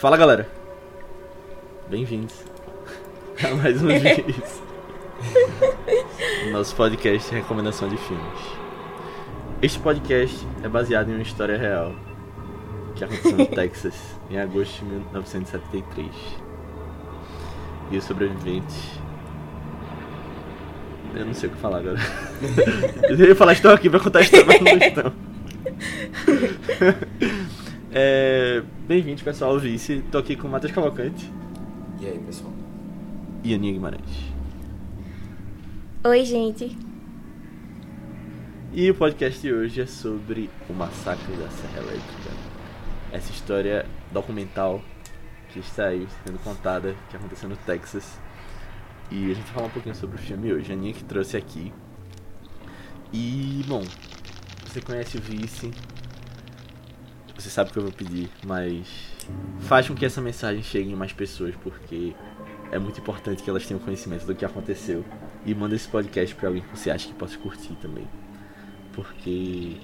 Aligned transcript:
Fala 0.00 0.16
galera, 0.16 0.48
bem-vindos 1.90 2.34
a 3.44 3.54
mais 3.54 3.82
um 3.82 3.88
vídeo. 3.88 4.34
Nosso 6.50 6.74
podcast 6.74 7.30
recomendação 7.34 7.86
de 7.86 7.98
filmes. 7.98 8.40
Este 9.60 9.78
podcast 9.78 10.46
é 10.64 10.68
baseado 10.70 11.10
em 11.10 11.12
uma 11.12 11.22
história 11.22 11.58
real 11.58 11.94
que 12.96 13.04
aconteceu 13.04 13.36
no 13.36 13.44
Texas 13.54 14.18
em 14.30 14.38
agosto 14.40 14.78
de 14.78 14.86
1973. 14.86 16.08
E 17.90 17.98
os 17.98 18.04
sobreviventes. 18.04 18.98
Eu 21.14 21.26
não 21.26 21.34
sei 21.34 21.50
o 21.50 21.52
que 21.52 21.58
falar 21.58 21.80
agora. 21.80 21.98
Eu 23.06 23.18
ia 23.18 23.36
falar, 23.36 23.52
estou 23.52 23.70
aqui 23.70 23.90
pra 23.90 24.00
contar 24.00 24.20
a 24.20 24.22
história, 24.22 24.46
mas 24.46 24.60
não 24.62 24.78
estão. 24.78 25.12
É, 27.92 28.62
Bem-vindos, 28.90 29.22
pessoal, 29.22 29.56
Vice. 29.56 30.02
Tô 30.10 30.18
aqui 30.18 30.34
com 30.34 30.48
o 30.48 30.50
Matheus 30.50 30.72
Cavalcante 30.72 31.30
E 32.00 32.06
aí, 32.06 32.18
pessoal? 32.18 32.52
e 33.44 33.54
Aninha 33.54 33.72
Guimarães. 33.72 34.32
Oi, 36.02 36.24
gente. 36.24 36.76
E 38.72 38.90
o 38.90 38.94
podcast 38.96 39.40
de 39.40 39.52
hoje 39.52 39.80
é 39.80 39.86
sobre 39.86 40.50
o 40.68 40.72
massacre 40.72 41.36
da 41.36 41.48
Serra 41.50 41.78
Elétrica. 41.82 42.30
Essa 43.12 43.30
história 43.30 43.86
documental 44.10 44.82
que 45.50 45.60
está 45.60 45.84
aí 45.86 46.08
sendo 46.26 46.40
contada, 46.40 46.96
que 47.10 47.16
aconteceu 47.16 47.48
no 47.48 47.56
Texas. 47.58 48.18
E 49.08 49.30
a 49.30 49.34
gente 49.34 49.44
vai 49.44 49.54
falar 49.54 49.66
um 49.68 49.70
pouquinho 49.70 49.94
sobre 49.94 50.16
o 50.16 50.18
filme 50.18 50.52
hoje. 50.52 50.72
A 50.72 50.74
Aninha 50.74 50.94
que 50.94 51.04
trouxe 51.04 51.36
aqui. 51.36 51.72
E, 53.12 53.64
bom, 53.68 53.84
você 54.66 54.80
conhece 54.80 55.16
o 55.16 55.20
Vice. 55.20 55.70
Você 57.40 57.48
sabe 57.48 57.70
o 57.70 57.72
que 57.72 57.78
eu 57.78 57.84
vou 57.84 57.92
pedir, 57.92 58.28
mas 58.44 58.86
faz 59.60 59.88
com 59.88 59.94
que 59.94 60.04
essa 60.04 60.20
mensagem 60.20 60.62
chegue 60.62 60.90
em 60.90 60.94
mais 60.94 61.10
pessoas, 61.10 61.54
porque 61.62 62.14
é 62.70 62.78
muito 62.78 63.00
importante 63.00 63.42
que 63.42 63.48
elas 63.48 63.66
tenham 63.66 63.80
conhecimento 63.80 64.26
do 64.26 64.34
que 64.34 64.44
aconteceu. 64.44 65.02
E 65.46 65.54
manda 65.54 65.74
esse 65.74 65.88
podcast 65.88 66.34
pra 66.34 66.48
alguém 66.48 66.62
que 66.62 66.76
você 66.76 66.90
acha 66.90 67.08
que 67.08 67.14
possa 67.14 67.38
curtir 67.38 67.72
também. 67.80 68.06
Porque 68.92 69.78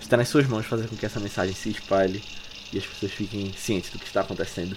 está 0.00 0.16
nas 0.16 0.28
suas 0.28 0.46
mãos 0.46 0.64
fazer 0.64 0.86
com 0.86 0.96
que 0.96 1.04
essa 1.04 1.18
mensagem 1.18 1.52
se 1.56 1.70
espalhe 1.70 2.22
e 2.72 2.78
as 2.78 2.86
pessoas 2.86 3.10
fiquem 3.10 3.52
cientes 3.52 3.90
do 3.90 3.98
que 3.98 4.06
está 4.06 4.20
acontecendo. 4.20 4.76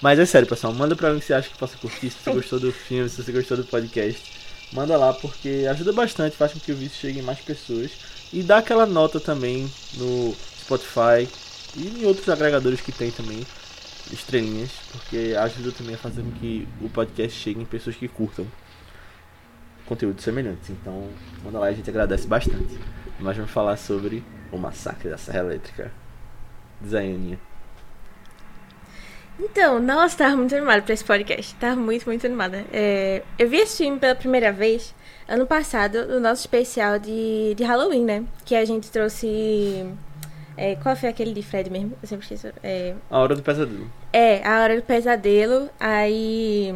Mas 0.00 0.20
é 0.20 0.24
sério, 0.24 0.46
pessoal, 0.46 0.72
manda 0.72 0.94
pra 0.94 1.08
alguém 1.08 1.20
que 1.20 1.26
você 1.26 1.34
acha 1.34 1.48
que 1.48 1.58
possa 1.58 1.76
curtir, 1.76 2.10
se 2.10 2.18
você 2.22 2.30
gostou 2.34 2.60
do 2.60 2.70
filme, 2.70 3.08
se 3.08 3.20
você 3.20 3.32
gostou 3.32 3.56
do 3.56 3.64
podcast. 3.64 4.22
Manda 4.72 4.96
lá, 4.96 5.12
porque 5.12 5.66
ajuda 5.68 5.92
bastante, 5.92 6.36
faz 6.36 6.52
com 6.52 6.60
que 6.60 6.70
o 6.70 6.76
vídeo 6.76 6.94
chegue 6.94 7.18
em 7.18 7.22
mais 7.22 7.40
pessoas. 7.40 7.90
E 8.32 8.44
dá 8.44 8.58
aquela 8.58 8.86
nota 8.86 9.18
também 9.18 9.68
no 9.96 10.36
Spotify 10.64 11.28
e 11.76 12.00
em 12.00 12.06
outros 12.06 12.28
agregadores 12.28 12.80
que 12.80 12.90
tem 12.90 13.10
também, 13.10 13.46
estrelinhas, 14.10 14.70
porque 14.92 15.34
ajuda 15.38 15.72
também 15.72 15.94
a 15.94 15.98
fazer 15.98 16.22
com 16.22 16.30
que 16.32 16.66
o 16.80 16.88
podcast 16.88 17.38
chegue 17.38 17.60
em 17.60 17.64
pessoas 17.64 17.96
que 17.96 18.08
curtam 18.08 18.46
conteúdos 19.86 20.24
semelhantes. 20.24 20.70
Então, 20.70 21.08
manda 21.42 21.58
lá, 21.58 21.66
a 21.66 21.72
gente 21.72 21.88
agradece 21.88 22.26
bastante. 22.26 22.78
Nós 23.20 23.36
vamos 23.36 23.50
falar 23.50 23.76
sobre 23.76 24.24
o 24.50 24.58
massacre 24.58 25.10
da 25.10 25.18
Serra 25.18 25.40
Elétrica. 25.40 25.92
Diz. 26.80 27.38
Então, 29.38 29.80
nossa, 29.80 30.16
tava 30.16 30.36
muito 30.36 30.54
animada 30.54 30.82
pra 30.82 30.94
esse 30.94 31.04
podcast. 31.04 31.54
Tava 31.56 31.76
muito, 31.76 32.06
muito 32.06 32.24
animada. 32.24 32.64
É, 32.72 33.22
eu 33.38 33.48
vi 33.48 33.58
esse 33.58 33.78
filme 33.78 33.98
pela 33.98 34.14
primeira 34.14 34.52
vez 34.52 34.94
ano 35.28 35.46
passado, 35.46 36.06
no 36.06 36.20
nosso 36.20 36.42
especial 36.42 36.98
de, 36.98 37.54
de 37.56 37.64
Halloween, 37.64 38.04
né? 38.04 38.24
Que 38.44 38.54
a 38.54 38.64
gente 38.64 38.90
trouxe. 38.90 39.86
É, 40.56 40.76
qual 40.76 40.94
foi 40.96 41.08
aquele 41.08 41.32
de 41.32 41.42
Fred 41.42 41.70
mesmo? 41.70 41.92
Eu 42.02 42.08
sempre 42.08 42.24
esqueço. 42.24 42.54
É, 42.62 42.94
A 43.10 43.18
Hora 43.18 43.34
do 43.34 43.42
Pesadelo. 43.42 43.90
é, 44.12 44.46
A 44.46 44.62
Hora 44.62 44.76
do 44.76 44.82
Pesadelo. 44.82 45.68
Aí. 45.78 46.74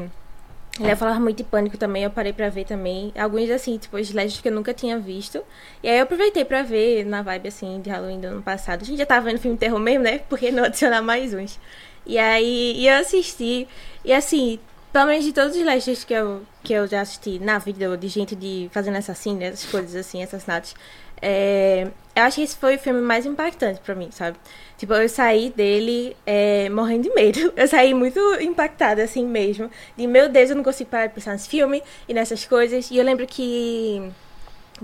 Ele 0.78 0.89
ia 0.89 0.97
falar 0.97 1.19
muito 1.19 1.39
de 1.39 1.43
pânico 1.44 1.77
também, 1.77 2.05
eu 2.05 2.11
parei 2.11 2.33
pra 2.33 2.49
ver 2.49 2.65
também. 2.65 3.12
Alguns, 3.19 3.50
assim, 3.50 3.77
tipo, 3.78 3.99
slashers 3.99 4.41
que 4.41 4.49
eu 4.49 4.53
nunca 4.53 4.72
tinha 4.72 4.97
visto. 4.97 5.43
E 5.83 5.89
aí 5.89 5.97
eu 5.99 6.05
aproveitei 6.05 6.44
pra 6.44 6.62
ver 6.62 7.05
na 7.05 7.21
vibe, 7.21 7.49
assim, 7.49 7.81
de 7.81 7.91
Halloween 7.91 8.21
do 8.21 8.28
ano 8.28 8.43
passado. 8.43 8.83
A 8.83 8.84
gente 8.84 8.97
já 8.99 9.05
tava 9.05 9.27
vendo 9.27 9.41
filme 9.41 9.56
de 9.56 9.61
terror 9.61 9.81
mesmo, 9.81 10.05
né? 10.05 10.19
Por 10.19 10.39
que 10.39 10.53
não 10.53 10.62
adicionar 10.62 11.03
mais 11.03 11.34
uns? 11.34 11.59
E 12.06 12.16
aí 12.16 12.75
e 12.77 12.87
eu 12.87 12.97
assisti. 13.00 13.66
E 14.05 14.12
assim, 14.12 14.60
pelo 14.93 15.06
menos 15.06 15.25
de 15.25 15.33
todos 15.33 15.50
os 15.56 15.59
slashers 15.59 16.05
que 16.05 16.15
eu, 16.15 16.43
que 16.62 16.72
eu 16.72 16.87
já 16.87 17.00
assisti 17.00 17.41
na 17.41 17.59
vida, 17.59 17.97
de 17.97 18.06
gente 18.09 18.37
de 18.37 18.69
fazendo 18.72 18.99
assassino, 18.99 19.43
essas 19.43 19.69
coisas 19.69 19.97
assim, 19.97 20.22
assassinatos. 20.22 20.77
É, 21.21 21.89
eu 22.15 22.23
acho 22.25 22.37
que 22.37 22.43
esse 22.43 22.56
foi 22.56 22.77
o 22.77 22.79
filme 22.79 23.01
mais 23.01 23.25
impactante 23.27 23.81
pra 23.81 23.95
mim, 23.95 24.11
sabe? 24.11 24.37
Tipo, 24.77 24.95
eu 24.95 25.09
saí 25.09 25.51
dele 25.51 26.17
é, 26.27 26.69
morrendo 26.69 27.05
de 27.05 27.15
medo. 27.15 27.53
Eu 27.56 27.67
saí 27.67 27.93
muito 27.95 28.21
impactada, 28.41 29.03
assim 29.03 29.27
mesmo. 29.27 29.71
De 29.97 30.07
meu 30.07 30.28
Deus, 30.28 30.51
eu 30.51 30.57
não 30.57 30.62
consigo 30.62 30.89
parar 30.89 31.09
de 31.09 31.15
pensar 31.15 31.33
nesse 31.33 31.49
filme 31.49 31.83
e 32.09 32.15
nessas 32.15 32.45
coisas. 32.45 32.91
E 32.91 32.97
eu 32.97 33.05
lembro 33.05 33.27
que. 33.27 34.11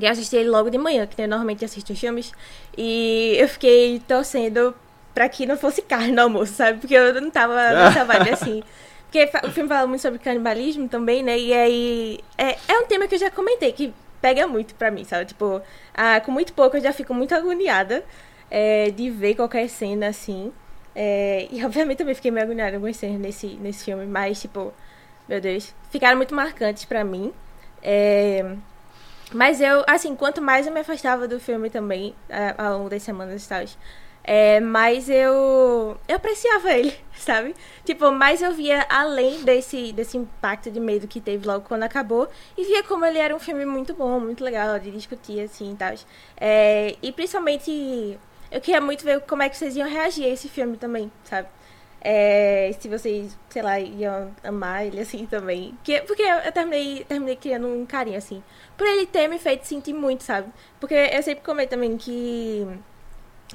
Eu 0.00 0.10
assisti 0.10 0.34
ele 0.36 0.48
logo 0.48 0.68
de 0.70 0.78
manhã, 0.78 1.06
que 1.06 1.20
eu 1.22 1.28
normalmente 1.28 1.64
assisto 1.64 1.92
os 1.92 2.00
filmes. 2.00 2.32
E 2.76 3.36
eu 3.38 3.48
fiquei 3.48 4.00
torcendo 4.00 4.74
pra 5.14 5.28
que 5.28 5.46
não 5.46 5.56
fosse 5.56 5.80
carne 5.82 6.10
no 6.12 6.22
almoço, 6.22 6.54
sabe? 6.54 6.80
Porque 6.80 6.94
eu 6.94 7.20
não 7.20 7.30
tava 7.30 7.54
nessa 7.70 8.04
vibe 8.04 8.30
assim. 8.30 8.62
Porque 9.04 9.30
o 9.46 9.50
filme 9.52 9.68
fala 9.68 9.86
muito 9.86 10.02
sobre 10.02 10.18
canibalismo 10.18 10.88
também, 10.88 11.22
né? 11.22 11.38
E 11.38 11.52
aí. 11.52 12.20
É, 12.36 12.56
é 12.66 12.78
um 12.78 12.86
tema 12.86 13.06
que 13.06 13.14
eu 13.14 13.20
já 13.20 13.30
comentei, 13.30 13.72
que 13.72 13.94
pega 14.24 14.46
muito 14.46 14.74
pra 14.74 14.90
mim, 14.90 15.04
sabe? 15.04 15.26
Tipo, 15.26 15.60
ah, 15.92 16.18
com 16.18 16.32
muito 16.32 16.54
pouco 16.54 16.78
eu 16.78 16.80
já 16.80 16.94
fico 16.94 17.12
muito 17.12 17.34
agoniada 17.34 18.02
é, 18.50 18.90
de 18.90 19.10
ver 19.10 19.34
qualquer 19.34 19.68
cena 19.68 20.08
assim. 20.08 20.50
É, 20.94 21.46
e 21.50 21.60
obviamente 21.62 21.98
também 21.98 22.14
fiquei 22.14 22.30
meio 22.30 22.46
agoniada 22.46 22.70
com 22.70 22.76
algumas 22.76 22.96
cenas 22.96 23.20
nesse, 23.20 23.48
nesse 23.48 23.84
filme, 23.84 24.06
mas, 24.06 24.40
tipo, 24.40 24.72
meu 25.28 25.42
Deus, 25.42 25.74
ficaram 25.90 26.16
muito 26.16 26.34
marcantes 26.34 26.86
pra 26.86 27.04
mim. 27.04 27.34
É, 27.82 28.56
mas 29.30 29.60
eu, 29.60 29.84
assim, 29.86 30.16
quanto 30.16 30.40
mais 30.40 30.66
eu 30.66 30.72
me 30.72 30.80
afastava 30.80 31.28
do 31.28 31.38
filme 31.38 31.68
também, 31.68 32.14
ao 32.56 32.78
longo 32.78 32.88
das 32.88 33.02
semanas 33.02 33.44
e 33.44 33.48
tal, 33.48 33.62
é, 34.24 34.58
mais 34.58 35.10
eu, 35.10 35.98
eu 36.08 36.16
apreciava 36.16 36.72
ele, 36.72 36.96
sabe? 37.14 37.54
Tipo, 37.84 38.10
mais 38.10 38.40
eu 38.40 38.52
via 38.52 38.86
além 38.88 39.44
desse, 39.44 39.92
desse 39.92 40.16
impacto 40.16 40.70
de 40.70 40.80
medo 40.80 41.06
que 41.06 41.20
teve 41.20 41.46
logo 41.46 41.66
quando 41.68 41.82
acabou, 41.82 42.28
e 42.56 42.64
via 42.64 42.82
como 42.82 43.04
ele 43.04 43.18
era 43.18 43.36
um 43.36 43.38
filme 43.38 43.66
muito 43.66 43.92
bom, 43.92 44.18
muito 44.18 44.42
legal 44.42 44.78
de 44.78 44.90
discutir, 44.90 45.40
assim, 45.40 45.72
e 45.72 45.76
tal. 45.76 45.94
É, 46.38 46.96
e 47.02 47.12
principalmente, 47.12 48.18
eu 48.50 48.60
queria 48.60 48.80
muito 48.80 49.04
ver 49.04 49.20
como 49.20 49.42
é 49.42 49.48
que 49.50 49.56
vocês 49.56 49.76
iam 49.76 49.88
reagir 49.88 50.24
a 50.24 50.28
esse 50.28 50.48
filme 50.48 50.78
também, 50.78 51.12
sabe? 51.24 51.48
É, 52.00 52.70
se 52.78 52.88
vocês, 52.88 53.36
sei 53.48 53.62
lá, 53.62 53.80
iam 53.80 54.34
amar 54.42 54.86
ele 54.86 55.00
assim 55.00 55.26
também. 55.26 55.76
Que, 55.82 56.00
porque 56.02 56.22
eu, 56.22 56.36
eu 56.36 56.52
terminei, 56.52 57.04
terminei 57.04 57.36
criando 57.36 57.66
um 57.66 57.86
carinho, 57.86 58.18
assim. 58.18 58.42
Por 58.76 58.86
ele 58.86 59.06
ter 59.06 59.28
me 59.28 59.38
feito 59.38 59.66
sentir 59.66 59.94
muito, 59.94 60.22
sabe? 60.22 60.48
Porque 60.80 60.94
eu 60.94 61.22
sempre 61.22 61.44
comento 61.44 61.70
também 61.70 61.96
que 61.96 62.66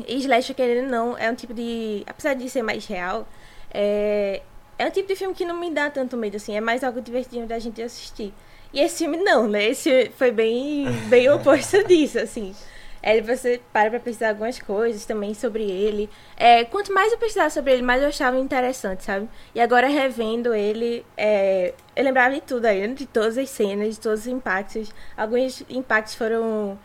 Slasher, 0.08 0.56
querendo 0.56 0.90
não, 0.90 1.18
é 1.18 1.30
um 1.30 1.36
tipo 1.36 1.54
de. 1.54 2.04
Apesar 2.08 2.34
de 2.34 2.50
ser 2.50 2.62
mais 2.62 2.86
real, 2.86 3.28
é, 3.74 4.42
é 4.78 4.86
um 4.86 4.92
tipo 4.92 5.08
de 5.08 5.16
filme 5.16 5.34
que 5.34 5.46
não 5.46 5.60
me 5.60 5.70
dá 5.72 5.90
tanto 5.90 6.16
medo, 6.16 6.38
assim. 6.38 6.56
É 6.56 6.62
mais 6.62 6.84
algo 6.84 7.02
divertido 7.02 7.48
da 7.48 7.60
gente 7.60 7.82
assistir. 7.82 8.34
E 8.74 8.80
esse 8.80 9.00
filme 9.00 9.18
não, 9.18 9.48
né? 9.48 9.66
Esse 9.66 10.12
foi 10.16 10.32
bem, 10.32 10.88
bem 11.08 11.30
oposto 11.32 11.84
disso, 11.86 12.20
assim. 12.20 12.56
É, 13.02 13.22
você 13.22 13.62
para 13.72 13.90
pra 13.90 14.00
pensar 14.00 14.30
algumas 14.30 14.60
coisas 14.60 15.06
também 15.06 15.34
sobre 15.34 15.64
ele. 15.64 16.10
É, 16.36 16.66
quanto 16.66 16.94
mais 16.94 17.12
eu 17.12 17.18
pesquisava 17.18 17.50
sobre 17.50 17.74
ele, 17.74 17.82
mais 17.82 18.02
eu 18.02 18.10
achava 18.10 18.38
interessante, 18.38 19.04
sabe? 19.04 19.28
E 19.56 19.62
agora 19.62 19.88
revendo 19.88 20.54
ele, 20.54 21.06
é, 21.16 21.74
eu 21.96 22.04
lembrava 22.04 22.36
de 22.36 22.42
tudo 22.42 22.66
aí, 22.66 22.86
de 22.94 23.06
todas 23.06 23.38
as 23.38 23.50
cenas, 23.50 23.96
de 23.96 24.02
todos 24.02 24.22
os 24.22 24.28
impactos. 24.28 24.94
Alguns 25.16 25.64
impactos 25.70 26.16
foram 26.16 26.78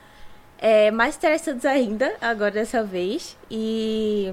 é, 0.65 0.91
mais 0.91 1.15
interessantes 1.15 1.67
ainda, 1.67 2.17
agora 2.23 2.53
dessa 2.53 2.83
vez. 2.83 3.37
E 3.51 4.33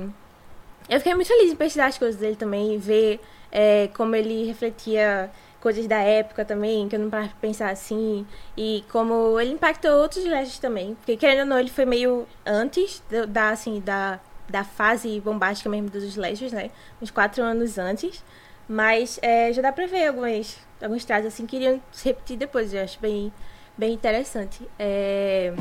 eu 0.87 0.97
fiquei 0.97 1.13
muito 1.13 1.27
feliz 1.27 1.51
em 1.51 1.55
pesquisar 1.57 1.87
as 1.87 1.97
coisas 1.97 2.21
dele 2.21 2.37
também, 2.37 2.77
ver 2.77 3.19
é, 3.51 3.89
como 3.93 4.15
ele 4.15 4.45
refletia 4.45 5.29
coisas 5.59 5.85
da 5.87 5.97
época 5.97 6.45
também, 6.45 6.87
que 6.87 6.95
eu 6.95 7.01
não 7.01 7.09
parava 7.09 7.27
pra 7.27 7.37
pensar 7.41 7.69
assim, 7.69 8.25
e 8.55 8.81
como 8.89 9.37
ele 9.41 9.51
impactou 9.51 9.91
outros 9.91 10.23
slashers 10.23 10.57
também, 10.57 10.95
porque 10.95 11.17
querendo 11.17 11.41
ou 11.41 11.45
não, 11.47 11.59
ele 11.59 11.69
foi 11.69 11.83
meio 11.83 12.25
antes 12.45 13.03
da, 13.27 13.49
assim, 13.49 13.81
da, 13.81 14.17
da 14.49 14.63
fase 14.63 15.19
bombástica 15.19 15.69
mesmo 15.69 15.89
dos 15.89 16.03
slashers, 16.05 16.53
né, 16.53 16.71
uns 17.01 17.11
quatro 17.11 17.43
anos 17.43 17.77
antes, 17.77 18.23
mas 18.69 19.19
é, 19.21 19.51
já 19.51 19.61
dá 19.61 19.71
pra 19.73 19.85
ver 19.85 20.07
algumas, 20.07 20.57
alguns 20.81 21.03
traços 21.03 21.27
assim 21.27 21.45
que 21.45 21.57
iriam 21.57 21.81
se 21.91 22.05
repetir 22.05 22.37
depois, 22.37 22.73
eu 22.73 22.81
acho 22.81 22.97
bem, 23.01 23.33
bem 23.77 23.93
interessante. 23.93 24.65
É... 24.79 25.53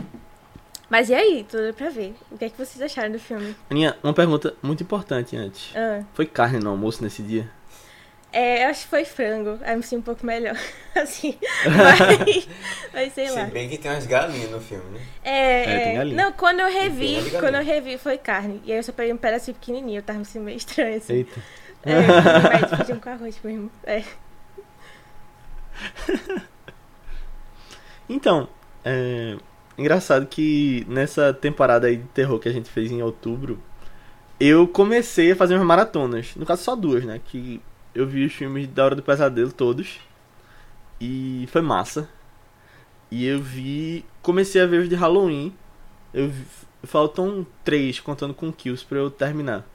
Mas 0.90 1.08
e 1.08 1.14
aí, 1.14 1.46
tudo 1.48 1.72
pra 1.72 1.88
ver, 1.88 2.16
o 2.32 2.36
que 2.36 2.44
é 2.46 2.50
que 2.50 2.58
vocês 2.58 2.82
acharam 2.82 3.12
do 3.12 3.18
filme? 3.20 3.54
Aninha, 3.70 3.96
uma 4.02 4.12
pergunta 4.12 4.54
muito 4.60 4.82
importante 4.82 5.36
antes. 5.36 5.70
Ah. 5.76 6.02
Foi 6.12 6.26
carne 6.26 6.58
no 6.58 6.68
almoço 6.70 7.00
nesse 7.04 7.22
dia? 7.22 7.48
É, 8.32 8.64
eu 8.64 8.70
acho 8.70 8.82
que 8.82 8.88
foi 8.88 9.04
frango. 9.04 9.58
Aí 9.62 9.72
eu 9.72 9.76
me 9.76 9.82
sinto 9.84 10.00
um 10.00 10.02
pouco 10.02 10.26
melhor. 10.26 10.56
Assim. 10.94 11.38
Mas, 11.64 12.48
mas 12.92 13.12
sei 13.12 13.30
lá. 13.30 13.44
Se 13.46 13.50
bem 13.52 13.68
que 13.68 13.78
tem 13.78 13.90
umas 13.92 14.06
galinhas 14.06 14.50
no 14.50 14.60
filme, 14.60 14.84
né? 14.98 15.00
É, 15.22 15.62
É, 15.62 15.64
tem 15.64 15.92
é, 15.92 15.94
galinha. 15.94 16.16
não, 16.16 16.32
quando 16.32 16.58
eu 16.58 16.66
tem 16.66 16.80
revi, 16.80 17.30
quando 17.38 17.54
eu 17.54 17.62
revi 17.64 17.96
foi 17.96 18.18
carne. 18.18 18.60
E 18.64 18.72
aí 18.72 18.78
eu 18.78 18.82
só 18.82 18.90
peguei 18.92 19.12
um 19.12 19.16
pedacinho 19.16 19.54
pequenininho, 19.54 19.98
eu 19.98 20.02
tava 20.02 20.18
me 20.18 20.24
sentindo 20.24 20.44
meio 20.44 20.56
estranho, 20.56 20.96
assim. 20.96 21.12
Eita. 21.14 21.40
É, 21.84 21.94
mas 22.68 22.76
feijão 22.78 22.98
com 22.98 23.08
arroz 23.08 23.38
mesmo. 23.44 23.70
É. 23.84 24.02
Então, 28.08 28.48
é 28.84 29.36
engraçado 29.80 30.26
que 30.26 30.84
nessa 30.88 31.32
temporada 31.32 31.86
aí 31.86 31.96
de 31.96 32.04
terror 32.08 32.38
que 32.38 32.48
a 32.48 32.52
gente 32.52 32.68
fez 32.70 32.90
em 32.90 33.02
outubro, 33.02 33.58
eu 34.38 34.68
comecei 34.68 35.32
a 35.32 35.36
fazer 35.36 35.54
umas 35.54 35.66
maratonas. 35.66 36.34
No 36.36 36.46
caso, 36.46 36.62
só 36.62 36.76
duas, 36.76 37.04
né? 37.04 37.20
Que 37.24 37.60
eu 37.94 38.06
vi 38.06 38.24
os 38.24 38.32
filmes 38.32 38.66
da 38.68 38.84
Hora 38.84 38.94
do 38.94 39.02
Pesadelo 39.02 39.52
todos. 39.52 39.98
E 41.00 41.48
foi 41.50 41.62
massa. 41.62 42.08
E 43.10 43.26
eu 43.26 43.40
vi. 43.40 44.04
Comecei 44.22 44.60
a 44.60 44.66
ver 44.66 44.82
os 44.82 44.88
de 44.88 44.94
Halloween. 44.94 45.52
Eu 46.12 46.28
vi- 46.28 46.44
faltam 46.84 47.46
três, 47.64 48.00
contando 48.00 48.32
com 48.34 48.52
Kills, 48.52 48.84
pra 48.84 48.98
eu 48.98 49.10
terminar. 49.10 49.66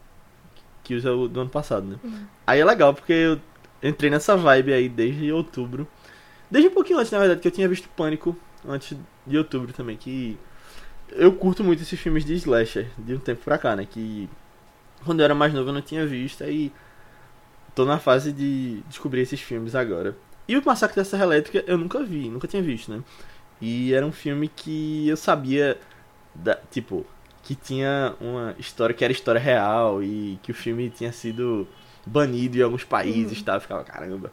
Kills 0.84 1.08
é 1.08 1.12
o 1.12 1.28
do 1.28 1.42
ano 1.42 1.50
passado, 1.50 1.86
né? 1.86 1.98
Aí 2.46 2.60
é 2.60 2.66
legal, 2.66 2.94
porque 2.94 3.14
eu 3.14 3.40
entrei 3.84 4.10
nessa 4.10 4.36
vibe 4.38 4.74
aí 4.74 4.88
desde 4.90 5.32
outubro. 5.32 5.88
Desde 6.50 6.70
um 6.70 6.74
pouquinho 6.74 7.00
antes, 7.00 7.12
na 7.12 7.20
verdade, 7.20 7.42
que 7.42 7.48
eu 7.48 7.52
tinha 7.52 7.68
visto 7.68 7.90
Pânico 7.90 8.36
antes 8.68 8.98
de 9.26 9.38
outubro 9.38 9.74
também, 9.74 9.98
que 9.98 10.38
eu 11.10 11.34
curto 11.34 11.64
muito 11.64 11.82
esses 11.82 12.00
filmes 12.00 12.26
de 12.26 12.34
slasher 12.36 12.90
de 12.98 13.14
um 13.14 13.20
tempo 13.20 13.44
pra 13.44 13.58
cá, 13.58 13.76
né? 13.76 13.86
Que 13.90 14.30
quando 15.04 15.20
eu 15.20 15.26
era 15.26 15.36
mais 15.36 15.54
novo 15.54 15.70
eu 15.70 15.74
não 15.74 15.82
tinha 15.82 16.06
visto, 16.06 16.44
aí 16.44 16.72
tô 17.74 17.86
na 17.86 18.00
fase 18.00 18.32
de 18.32 18.82
descobrir 18.88 19.22
esses 19.22 19.40
filmes 19.40 19.76
agora. 19.76 20.16
E 20.48 20.58
o 20.58 20.64
Massacre 20.66 20.96
da 20.96 21.06
Serra 21.06 21.24
Elétrica 21.26 21.64
eu 21.68 21.78
nunca 21.78 22.04
vi, 22.04 22.30
nunca 22.30 22.48
tinha 22.48 22.62
visto, 22.62 22.92
né? 22.92 23.04
E 23.62 23.94
era 23.94 24.06
um 24.06 24.12
filme 24.12 24.48
que 24.48 25.08
eu 25.08 25.18
sabia, 25.18 25.78
da, 26.34 26.56
tipo, 26.72 27.06
que 27.44 27.56
tinha 27.56 28.16
uma 28.20 28.56
história 28.58 28.94
que 28.94 29.04
era 29.04 29.14
história 29.14 29.40
real 29.40 30.04
e 30.04 30.40
que 30.44 30.52
o 30.52 30.54
filme 30.56 30.90
tinha 30.90 31.12
sido 31.12 31.68
banido 32.06 32.58
em 32.58 32.62
alguns 32.62 32.84
países 32.84 33.40
e 33.40 33.44
tal. 33.44 33.56
Eu 33.56 33.62
ficava, 33.62 33.84
caramba. 33.84 34.32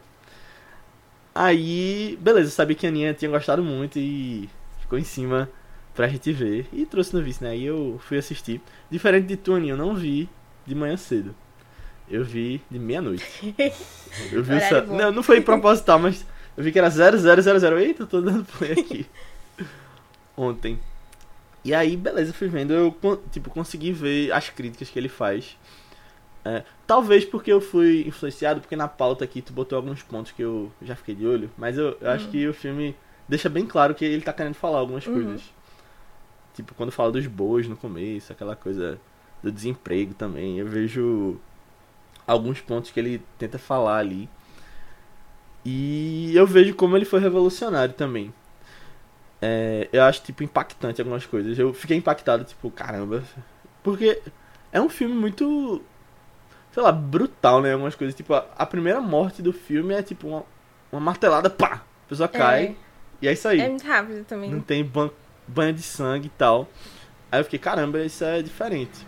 Aí, 1.35 2.19
beleza, 2.21 2.51
sabia 2.51 2.77
que 2.77 2.87
a 2.87 2.89
Aninha 2.91 3.15
tinha 3.15 3.31
gostado 3.31 3.63
muito 3.63 3.99
e 3.99 4.49
ficou 4.81 4.99
em 4.99 5.05
cima 5.05 5.49
pra 5.95 6.09
gente 6.09 6.33
ver. 6.33 6.67
E 6.73 6.85
trouxe 6.85 7.15
no 7.15 7.23
vice, 7.23 7.43
né? 7.43 7.51
Aí 7.51 7.65
eu 7.65 8.01
fui 8.07 8.19
assistir. 8.19 8.61
Diferente 8.91 9.27
de 9.27 9.37
tu, 9.37 9.55
Aninha, 9.55 9.73
eu 9.73 9.77
não 9.77 9.95
vi 9.95 10.29
de 10.67 10.75
manhã 10.75 10.97
cedo. 10.97 11.35
Eu 12.11 12.25
vi 12.25 12.61
de 12.71 12.79
meia-noite. 12.79 13.25
Eu 14.31 14.43
vi. 14.43 14.53
Não, 14.89 15.11
não 15.11 15.23
foi 15.23 15.41
proposital, 15.41 15.99
mas 15.99 16.27
eu 16.55 16.63
vi 16.63 16.71
que 16.71 16.79
era 16.79 16.91
0000. 16.91 17.79
Eita, 17.79 18.03
eu 18.03 18.07
tô 18.07 18.21
dando 18.21 18.45
play 18.45 18.73
aqui. 18.73 19.07
Ontem. 20.37 20.79
E 21.65 21.73
aí, 21.73 21.97
beleza, 21.97 22.33
fui 22.33 22.49
vendo. 22.49 22.75
Eu, 22.75 22.95
tipo, 23.31 23.49
consegui 23.49 23.93
ver 23.93 24.31
as 24.33 24.51
críticas 24.51 24.91
que 24.91 24.99
ele 24.99 25.09
faz. 25.09 25.57
É, 26.45 26.65
talvez 26.87 27.25
porque 27.25 27.53
eu 27.53 27.61
fui 27.61 28.05
influenciado, 28.07 28.61
porque 28.61 28.75
na 28.75 28.89
pauta 28.89 29.25
aqui 29.25 29.41
tu 29.41 29.53
botou 29.53 29.77
alguns 29.77 30.03
pontos 30.03 30.33
que 30.33 30.43
eu 30.43 30.73
já 30.83 30.97
fiquei 30.97 31.15
de 31.15 31.27
olho. 31.27 31.51
Mas 31.57 31.79
eu, 31.79 31.97
eu 32.01 32.11
acho 32.11 32.29
que 32.29 32.49
o 32.49 32.55
filme 32.55 32.97
deixa 33.29 33.49
bem 33.49 33.65
claro 33.67 33.95
que 33.95 34.05
ele 34.05 34.23
tá 34.23 34.33
querendo 34.33 34.55
falar 34.55 34.79
algumas 34.79 35.07
Uhum. 35.07 35.13
coisas. 35.15 35.43
Tipo, 36.55 36.75
quando 36.75 36.91
fala 36.93 37.13
dos 37.13 37.27
bois 37.27 37.67
no 37.69 37.77
começo, 37.77 38.33
aquela 38.33 38.55
coisa 38.57 38.99
do 39.43 39.51
desemprego 39.53 40.15
também. 40.15 40.59
Eu 40.59 40.67
vejo 40.67 41.39
alguns 42.27 42.61
pontos 42.61 42.91
que 42.91 42.99
ele 43.01 43.23
tenta 43.39 43.59
falar 43.59 43.99
ali. 43.99 44.29
E 45.65 46.33
eu 46.35 46.47
vejo 46.47 46.75
como 46.75 46.97
ele 46.97 47.05
foi 47.05 47.21
revolucionário 47.21 47.95
também. 47.95 48.33
É, 49.41 49.89
eu 49.93 50.03
acho, 50.05 50.23
tipo, 50.23 50.43
impactante 50.43 51.01
algumas 51.01 51.25
coisas. 51.27 51.59
Eu 51.59 51.73
fiquei 51.73 51.97
impactado, 51.97 52.45
tipo, 52.45 52.71
caramba. 52.71 53.23
Porque 53.83 54.21
é 54.73 54.81
um 54.81 54.89
filme 54.89 55.15
muito, 55.15 55.83
sei 56.73 56.83
lá, 56.83 56.91
brutal, 56.91 57.61
né? 57.61 57.73
Algumas 57.73 57.95
coisas. 57.95 58.15
Tipo, 58.15 58.35
a, 58.35 58.47
a 58.57 58.67
primeira 58.67 59.01
morte 59.01 59.43
do 59.43 59.53
filme 59.53 59.95
é, 59.95 60.03
tipo, 60.03 60.29
uma, 60.29 60.45
uma 60.91 61.01
martelada, 61.01 61.49
pá! 61.49 61.83
A 62.07 62.09
pessoa 62.09 62.29
cai 62.29 62.77
e 63.23 63.29
é 63.29 63.33
isso 63.33 63.47
aí. 63.47 63.61
É 63.61 63.69
muito 63.69 63.87
rápido 63.87 64.25
também. 64.25 64.51
Não 64.51 64.61
tem 64.61 64.85
ban 64.85 65.09
banho 65.47 65.73
de 65.73 65.83
sangue 65.83 66.27
e 66.27 66.31
tal. 66.31 66.69
Aí 67.31 67.41
eu 67.41 67.45
fiquei, 67.45 67.59
caramba, 67.59 68.03
isso 68.05 68.25
é 68.25 68.43
diferente. 68.43 69.07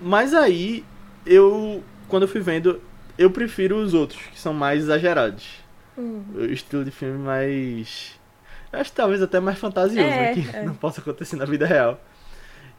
Mas 0.00 0.34
aí, 0.34 0.84
eu, 1.26 1.82
quando 2.08 2.22
eu 2.22 2.28
fui 2.28 2.40
vendo, 2.40 2.80
eu 3.18 3.30
prefiro 3.30 3.76
os 3.76 3.92
outros, 3.94 4.20
que 4.20 4.40
são 4.40 4.54
mais 4.54 4.84
exagerados. 4.84 5.46
Hum. 5.96 6.24
O 6.34 6.44
estilo 6.46 6.84
de 6.84 6.90
filme 6.90 7.18
mais. 7.18 8.18
Eu 8.72 8.80
acho 8.80 8.90
que 8.90 8.96
talvez 8.96 9.20
até 9.20 9.38
mais 9.38 9.58
fantasioso, 9.58 10.08
né? 10.08 10.32
É, 10.32 10.34
Que 10.34 10.56
é. 10.56 10.62
não 10.64 10.74
possa 10.74 11.00
acontecer 11.00 11.36
na 11.36 11.44
vida 11.44 11.66
real. 11.66 12.00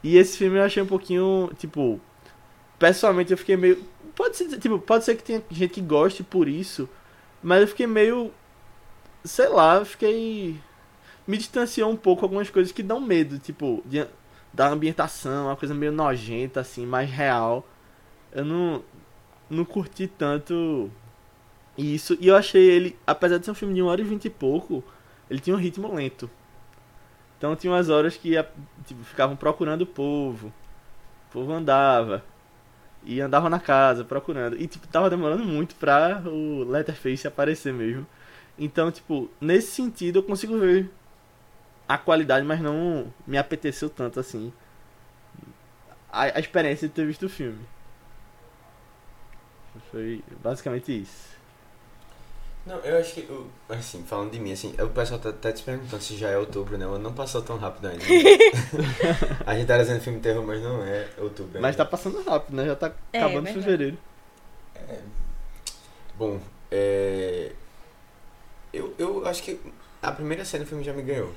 E 0.04 0.18
esse 0.18 0.38
filme 0.38 0.58
eu 0.58 0.64
achei 0.64 0.82
um 0.82 0.88
pouquinho, 0.88 1.52
tipo. 1.58 2.02
Pessoalmente 2.84 3.32
eu 3.32 3.38
fiquei 3.38 3.56
meio. 3.56 3.82
Pode 4.14 4.36
ser, 4.36 4.60
tipo, 4.60 4.78
pode 4.78 5.06
ser 5.06 5.16
que 5.16 5.24
tenha 5.24 5.42
gente 5.50 5.76
que 5.76 5.80
goste 5.80 6.22
por 6.22 6.50
isso, 6.50 6.90
mas 7.42 7.62
eu 7.62 7.68
fiquei 7.70 7.88
meio. 7.88 8.30
Sei 9.24 9.48
lá, 9.48 9.86
fiquei. 9.86 10.60
Me 11.26 11.38
distanciou 11.38 11.90
um 11.90 11.96
pouco 11.96 12.26
algumas 12.26 12.50
coisas 12.50 12.74
que 12.74 12.84
dão 12.84 13.00
medo, 13.00 13.40
tipo, 13.40 13.82
de, 13.86 14.06
da 14.52 14.68
ambientação, 14.68 15.46
uma 15.46 15.56
coisa 15.56 15.74
meio 15.74 15.94
nojenta, 15.94 16.60
assim, 16.60 16.86
mais 16.86 17.10
real. 17.10 17.66
Eu 18.34 18.44
não. 18.44 18.84
Não 19.50 19.64
curti 19.64 20.06
tanto 20.06 20.92
isso. 21.78 22.18
E 22.20 22.28
eu 22.28 22.36
achei 22.36 22.70
ele, 22.70 23.00
apesar 23.08 23.38
de 23.38 23.46
ser 23.46 23.52
um 23.52 23.56
filme 23.56 23.74
de 23.74 23.82
1 23.82 23.86
hora 23.86 24.02
e 24.02 24.04
20 24.04 24.26
e 24.26 24.30
pouco, 24.30 24.84
ele 25.30 25.40
tinha 25.40 25.56
um 25.56 25.60
ritmo 25.60 25.96
lento. 25.96 26.30
Então 27.38 27.56
tinha 27.56 27.72
umas 27.72 27.88
horas 27.88 28.18
que 28.18 28.32
tipo, 28.86 29.06
ficavam 29.06 29.38
procurando 29.38 29.84
o 29.84 29.88
povo. 29.88 30.48
O 31.30 31.32
povo 31.32 31.54
andava. 31.54 32.33
E 33.06 33.20
andava 33.22 33.50
na 33.50 33.60
casa 33.60 34.04
procurando. 34.04 34.60
E 34.60 34.68
tipo, 34.68 34.88
tava 34.88 35.10
demorando 35.10 35.44
muito 35.44 35.76
pra 35.76 36.22
o 36.26 36.64
Letterface 36.64 37.28
aparecer 37.28 37.74
mesmo. 37.74 38.06
Então, 38.58 38.92
tipo, 38.92 39.30
nesse 39.42 39.72
sentido 39.72 40.20
eu 40.20 40.24
consigo 40.24 40.58
ver 40.58 40.90
a 41.88 41.98
qualidade, 41.98 42.46
mas 42.46 42.62
não 42.62 43.14
me 43.28 43.38
apeteceu 43.38 43.90
tanto 43.90 44.20
assim. 44.20 44.54
A, 46.12 46.24
a 46.24 46.40
experiência 46.40 46.88
de 46.88 46.94
ter 46.94 47.06
visto 47.06 47.26
o 47.26 47.30
filme. 47.30 47.60
Foi 49.92 50.24
basicamente 50.42 51.02
isso. 51.02 51.33
Não, 52.66 52.78
eu 52.80 52.98
acho 52.98 53.14
que, 53.14 53.22
o- 53.22 53.50
assim, 53.68 54.04
falando 54.04 54.32
de 54.32 54.40
mim, 54.40 54.54
assim, 54.54 54.74
o 54.82 54.88
pessoal 54.90 55.20
tá 55.20 55.30
até 55.30 55.52
te 55.52 55.62
perguntando 55.64 56.02
se 56.02 56.16
já 56.16 56.30
é 56.30 56.38
outubro, 56.38 56.78
né? 56.78 56.88
O 56.88 56.92
ano 56.94 57.04
não 57.04 57.14
passou 57.14 57.42
tão 57.42 57.58
rápido 57.58 57.88
ainda. 57.88 58.04
a 59.46 59.56
gente 59.56 59.68
tá 59.68 59.78
dizendo 59.78 60.02
filme 60.02 60.20
de 60.20 60.24
terror, 60.24 60.46
mas 60.46 60.62
não 60.62 60.82
é 60.84 61.08
outubro 61.18 61.60
Mas 61.62 61.76
tá 61.76 61.84
ainda. 61.84 61.92
passando 61.92 62.24
rápido, 62.24 62.56
né? 62.56 62.66
Já 62.66 62.76
tá 62.76 62.92
É, 63.12 63.20
acabando 63.20 63.44
verdade. 63.46 63.66
fevereiro. 63.66 63.98
Bom, 66.18 66.40
é... 66.72 67.52
Eu, 68.72 68.94
eu 68.98 69.26
acho 69.28 69.44
que 69.44 69.60
a 70.02 70.12
primeira 70.12 70.44
cena 70.46 70.64
do 70.64 70.68
filme 70.68 70.84
já 70.84 70.94
me 70.94 71.02
ganhou. 71.04 71.34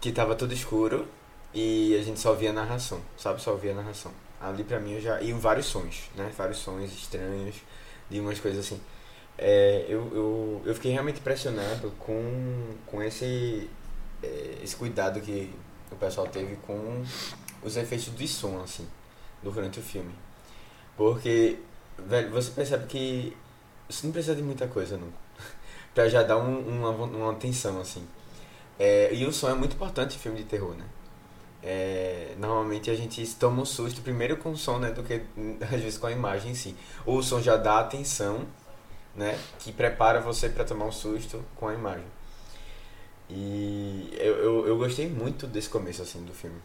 Que 0.00 0.10
tava 0.12 0.34
tudo 0.34 0.52
escuro 0.52 1.06
e 1.54 1.96
a 1.96 2.02
gente 2.02 2.18
só 2.18 2.34
via 2.34 2.50
a 2.50 2.52
narração, 2.52 3.00
sabe? 3.16 3.40
Só 3.40 3.54
via 3.54 3.72
a 3.72 3.74
narração. 3.76 4.12
Ali 4.40 4.64
pra 4.64 4.80
mim 4.80 4.94
eu 4.94 5.00
já... 5.00 5.20
E 5.22 5.32
vários 5.32 5.66
sons, 5.66 6.10
né? 6.16 6.32
Vários 6.36 6.58
sons 6.58 6.92
estranhos, 6.92 7.56
de 8.10 8.18
umas 8.18 8.40
coisas 8.40 8.64
assim. 8.66 8.80
É, 9.38 9.86
eu, 9.88 10.10
eu, 10.14 10.62
eu 10.64 10.74
fiquei 10.74 10.92
realmente 10.92 11.20
impressionado 11.20 11.90
com, 11.98 12.74
com 12.86 13.02
esse, 13.02 13.68
é, 14.22 14.58
esse 14.62 14.76
cuidado 14.76 15.20
que 15.20 15.52
o 15.90 15.96
pessoal 15.96 16.26
teve 16.26 16.56
com 16.56 17.02
os 17.62 17.76
efeitos 17.76 18.14
de 18.14 18.28
som, 18.28 18.60
assim, 18.62 18.86
durante 19.42 19.78
o 19.78 19.82
filme. 19.82 20.14
Porque, 20.96 21.58
velho, 21.98 22.30
você 22.30 22.50
percebe 22.50 22.86
que 22.86 23.36
você 23.88 24.06
não 24.06 24.12
precisa 24.12 24.34
de 24.34 24.42
muita 24.42 24.66
coisa, 24.68 24.96
não. 24.96 25.08
pra 25.94 26.08
já 26.08 26.22
dar 26.22 26.38
um, 26.38 26.58
uma, 26.58 26.90
uma 26.90 27.34
tensão, 27.34 27.80
assim. 27.80 28.06
É, 28.78 29.14
e 29.14 29.26
o 29.26 29.32
som 29.32 29.50
é 29.50 29.54
muito 29.54 29.74
importante 29.74 30.16
em 30.16 30.18
filme 30.18 30.38
de 30.38 30.44
terror, 30.44 30.74
né? 30.74 30.84
É, 31.64 32.34
normalmente 32.38 32.90
a 32.90 32.94
gente 32.96 33.24
toma 33.36 33.62
um 33.62 33.64
susto 33.64 34.00
primeiro 34.00 34.36
com 34.36 34.50
o 34.50 34.56
som, 34.56 34.78
né? 34.78 34.90
Do 34.90 35.02
que 35.02 35.22
às 35.62 35.80
vezes 35.80 35.98
com 35.98 36.06
a 36.06 36.12
imagem 36.12 36.52
em 36.52 36.54
si. 36.54 36.74
Ou 37.06 37.18
o 37.18 37.22
som 37.22 37.40
já 37.40 37.56
dá 37.56 37.78
atenção, 37.78 38.46
né? 39.16 39.38
Que 39.58 39.72
prepara 39.72 40.20
você 40.20 40.48
para 40.48 40.64
tomar 40.64 40.86
um 40.86 40.92
susto 40.92 41.42
com 41.56 41.68
a 41.68 41.74
imagem. 41.74 42.04
E 43.30 44.10
eu, 44.18 44.36
eu, 44.36 44.66
eu 44.68 44.76
gostei 44.76 45.08
muito 45.08 45.46
desse 45.46 45.68
começo, 45.68 46.02
assim, 46.02 46.24
do 46.24 46.34
filme. 46.34 46.60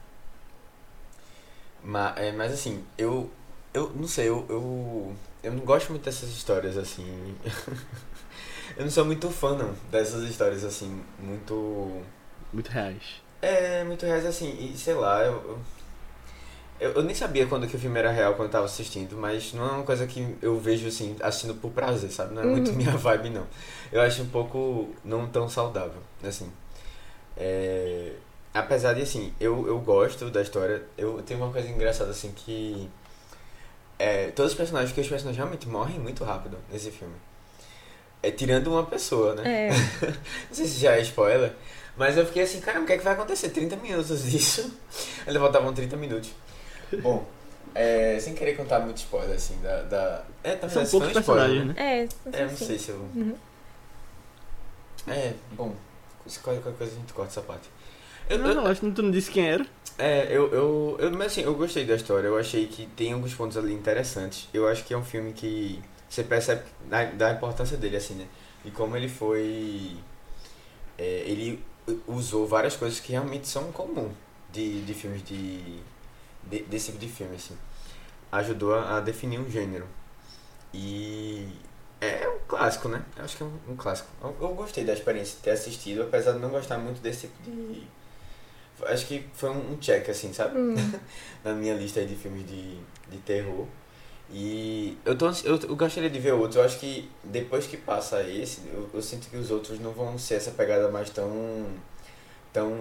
Mas, 1.84 2.18
é, 2.18 2.32
mas 2.32 2.52
assim, 2.52 2.84
eu, 2.98 3.30
eu 3.74 3.90
não 3.96 4.08
sei, 4.08 4.28
eu, 4.28 4.46
eu, 4.50 5.16
eu 5.44 5.54
não 5.54 5.64
gosto 5.64 5.90
muito 5.92 6.04
dessas 6.04 6.30
histórias, 6.30 6.78
assim. 6.78 7.36
eu 8.76 8.84
não 8.84 8.92
sou 8.92 9.06
muito 9.06 9.30
fã, 9.30 9.56
não, 9.56 9.74
dessas 9.90 10.24
histórias, 10.30 10.64
assim, 10.64 11.02
muito. 11.20 12.02
Muito 12.52 12.70
reais. 12.70 13.22
É, 13.42 13.84
muito 13.84 14.06
reais, 14.06 14.26
assim, 14.26 14.50
e 14.74 14.78
sei 14.78 14.96
lá, 14.96 15.24
eu. 15.24 15.34
eu- 15.34 15.77
Eu, 16.80 16.92
eu 16.94 17.04
nem 17.04 17.16
sabia 17.16 17.48
quando 17.48 17.68
que 17.68 17.76
o 17.76 17.80
filme 17.80 17.98
era 17.98 18.12
real 18.12 18.36
quando 18.36 18.48
eu 18.48 18.52
tava 18.52 18.66
assistindo, 18.66 19.18
mas 19.18 19.54
não 19.54 19.68
é 19.68 19.72
uma 19.72 19.84
coisa 19.84 20.06
que 20.06 20.36
eu 20.42 20.60
vejo 20.60 20.88
assim, 20.88 21.16
assistindo 21.22 21.56
por 21.56 21.72
prazer, 21.72 22.12
sabe? 22.12 22.36
Não 22.36 22.44
é 22.44 22.46
muito 22.46 22.72
minha 22.74 22.92
vibe, 22.98 23.32
não. 23.32 23.48
Eu 23.92 24.02
acho 24.02 24.22
um 24.22 24.30
pouco 24.30 24.94
não 25.04 25.28
tão 25.28 25.50
saudável, 25.50 26.02
assim. 26.24 26.52
É, 27.36 28.12
apesar 28.54 28.94
de, 28.94 29.02
assim, 29.02 29.34
eu, 29.40 29.68
eu 29.68 29.80
gosto 29.80 30.30
da 30.30 30.42
história, 30.42 30.84
eu 30.98 31.22
tenho 31.24 31.40
uma 31.42 31.52
coisa 31.52 31.68
engraçada, 31.68 32.12
assim, 32.12 32.32
que. 32.36 32.90
É, 33.98 34.28
todos 34.28 34.52
os 34.52 34.58
personagens, 34.58 34.94
que 34.94 35.02
os 35.02 35.08
personagens 35.08 35.38
realmente 35.38 35.68
morrem 35.68 36.00
muito 36.00 36.24
rápido 36.24 36.58
nesse 36.72 36.92
filme. 36.92 37.16
É 38.22 38.30
tirando 38.30 38.68
uma 38.68 38.84
pessoa, 38.86 39.34
né? 39.34 39.70
É. 39.70 39.70
não 40.50 40.54
sei 40.54 40.68
se 40.68 40.80
já 40.80 40.96
é 40.96 41.02
spoiler, 41.02 41.54
mas 41.96 42.16
eu 42.16 42.26
fiquei 42.26 42.44
assim, 42.44 42.60
caramba, 42.60 42.84
o 42.84 42.88
que 42.88 42.94
é 42.94 42.98
que 42.98 43.04
vai 43.04 43.14
acontecer? 43.14 43.50
30 43.50 43.76
minutos 43.78 44.24
disso. 44.30 44.72
Eles 45.26 45.40
voltavam 45.40 45.74
30 45.74 45.98
minutos. 45.98 46.30
Bom, 47.02 47.26
é, 47.76 48.18
sem 48.20 48.34
querer 48.34 48.56
contar 48.56 48.80
muito 48.80 48.98
spoiler, 48.98 49.36
assim, 49.36 49.60
da. 49.62 49.84
da... 49.84 50.24
É, 50.44 50.56
tá 50.56 50.70
São 50.70 50.82
esse 50.84 50.92
poucos 50.92 51.14
personagens, 51.14 51.66
né? 51.68 51.74
É, 51.78 52.08
É, 52.32 52.46
não 52.46 52.58
sei 52.58 52.78
se 52.80 52.90
eu. 52.90 52.98
Uhum. 53.16 53.36
É, 55.08 55.34
bom, 55.54 55.74
se 56.26 56.40
qualquer 56.40 56.74
coisa 56.74 56.92
a 56.94 56.96
gente 56.96 57.14
corta 57.14 57.32
essa 57.32 57.42
parte. 57.42 57.70
Eu, 58.30 58.40
Não, 58.40 58.48
eu- 58.50 58.56
não, 58.56 58.68
acho 58.68 58.82
que 58.82 58.92
tu 58.92 59.02
não 59.02 59.12
disse 59.12 59.32
quem 59.32 59.48
era. 59.50 59.66
é, 59.98 60.28
eu, 60.30 60.52
eu, 60.54 60.98
eu, 61.00 61.12
mas 61.12 61.28
assim, 61.32 61.42
eu 61.42 61.56
gostei 61.56 61.86
da 61.86 61.96
história, 61.96 62.28
eu 62.28 62.38
achei 62.38 62.68
que 62.68 62.86
tem 62.88 63.14
alguns 63.14 63.34
pontos 63.34 63.58
ali 63.58 63.74
interessantes. 63.74 64.50
Eu 64.54 64.68
acho 64.68 64.84
que 64.84 64.94
é 64.94 64.98
um 64.98 65.04
filme 65.04 65.32
que 65.34 65.82
você 66.10 66.24
percebe 66.24 66.64
da, 66.90 67.06
da 67.06 67.32
importância 67.32 67.78
dele, 67.78 67.98
assim, 67.98 68.16
né? 68.16 68.28
E 68.66 68.72
como 68.72 68.98
ele 68.98 69.08
foi. 69.08 69.96
é, 70.98 71.24
ele 71.26 71.64
usou 72.08 72.46
várias 72.46 72.76
coisas 72.76 73.00
que 73.00 73.12
realmente 73.14 73.48
são 73.48 73.72
comum 73.72 74.12
de, 74.52 74.82
de 74.82 74.94
filmes 74.94 75.24
de, 75.24 75.80
de. 76.50 76.64
desse 76.64 76.88
tipo 76.88 77.00
de 77.00 77.08
filme, 77.08 77.36
assim. 77.36 77.58
Ajudou 78.32 78.76
a, 78.76 78.98
a 78.98 79.00
definir 79.00 79.40
um 79.40 79.50
gênero. 79.50 79.86
E. 80.74 81.48
É 82.00 82.30
um 82.30 82.40
clássico, 82.48 82.88
né? 82.88 83.04
Eu 83.18 83.24
acho 83.26 83.38
que 83.38 83.44
é 83.44 83.46
um, 83.46 83.60
um 83.70 83.76
clássico. 83.76 84.10
Eu, 84.22 84.36
eu 84.40 84.50
gostei 84.50 84.84
da 84.84 84.94
experiência 84.94 85.38
de 85.38 85.42
ter 85.42 85.52
assistido, 85.52 86.04
apesar 86.04 86.34
de 86.34 86.40
não 86.40 86.50
gostar 86.50 86.78
muito 86.78 87.02
desse 87.02 87.28
tipo 87.28 87.44
de. 87.44 87.84
Acho 88.84 89.08
que 89.08 89.26
foi 89.34 89.50
um, 89.50 89.74
um 89.74 89.78
check, 89.78 90.08
assim, 90.10 90.32
sabe? 90.32 90.58
Hum. 90.58 90.76
na 91.44 91.54
minha 91.54 91.74
lista 91.74 92.00
aí 92.00 92.06
de 92.06 92.16
filmes 92.16 92.46
de, 92.46 92.78
de 93.10 93.18
terror. 93.26 93.66
E 94.30 94.98
eu, 95.06 95.18
tô, 95.18 95.28
eu, 95.46 95.58
eu 95.70 95.76
gostaria 95.76 96.10
de 96.10 96.20
ver 96.20 96.34
outros. 96.34 96.58
Eu 96.58 96.64
acho 96.64 96.80
que 96.80 97.10
depois 97.24 97.66
que 97.66 97.78
passa 97.78 98.22
esse, 98.24 98.62
eu, 98.68 98.90
eu 98.94 99.02
sinto 99.02 99.30
que 99.30 99.38
os 99.38 99.50
outros 99.52 99.80
não 99.80 99.92
vão 99.92 100.18
ser 100.18 100.36
essa 100.36 100.52
pegada 100.52 100.90
mais 100.90 101.10
tão. 101.10 101.66
tão. 102.52 102.78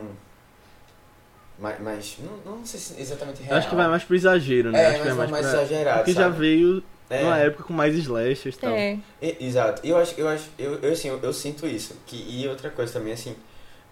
Mais. 1.58 1.80
mais 1.80 2.16
não, 2.20 2.56
não 2.56 2.66
sei 2.66 2.78
se 2.80 3.00
exatamente 3.00 3.42
real. 3.42 3.52
Eu 3.52 3.58
acho 3.58 3.68
que 3.68 3.74
vai 3.74 3.88
mais 3.88 4.04
pro 4.04 4.14
exagero, 4.16 4.70
né? 4.70 4.82
É, 4.82 4.86
acho 4.88 5.02
que 5.02 5.06
mas 5.08 5.16
vai 5.16 5.26
mais, 5.26 5.30
mais 5.30 5.46
pra... 5.46 5.62
exagerado. 5.62 5.98
Porque 5.98 6.12
já 6.12 6.22
sabe? 6.24 6.38
veio 6.38 6.82
É. 7.10 7.22
numa 7.22 7.38
época 7.38 7.64
com 7.64 7.72
mais 7.72 7.94
slashers 7.94 8.54
e 8.54 8.58
tal. 8.58 8.70
É. 8.74 8.98
E- 9.22 9.36
Exato. 9.40 9.86
Eu 9.86 9.96
acho, 9.96 10.14
eu 10.18 10.28
acho, 10.28 10.50
eu, 10.58 10.74
eu 10.80 10.92
assim, 10.92 11.08
eu, 11.08 11.18
eu 11.22 11.32
sinto 11.32 11.66
isso. 11.66 11.94
Que, 12.06 12.16
e 12.16 12.46
outra 12.48 12.70
coisa 12.70 12.92
também, 12.92 13.12
assim, 13.12 13.34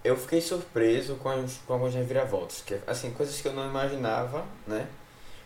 eu 0.02 0.16
fiquei 0.16 0.40
surpreso 0.40 1.14
com, 1.16 1.28
as, 1.30 1.60
com 1.66 1.72
algumas 1.74 1.94
reviravoltas. 1.94 2.62
Que, 2.66 2.78
assim, 2.86 3.10
coisas 3.12 3.40
que 3.40 3.48
eu 3.48 3.52
não 3.52 3.66
imaginava, 3.68 4.44
né? 4.66 4.86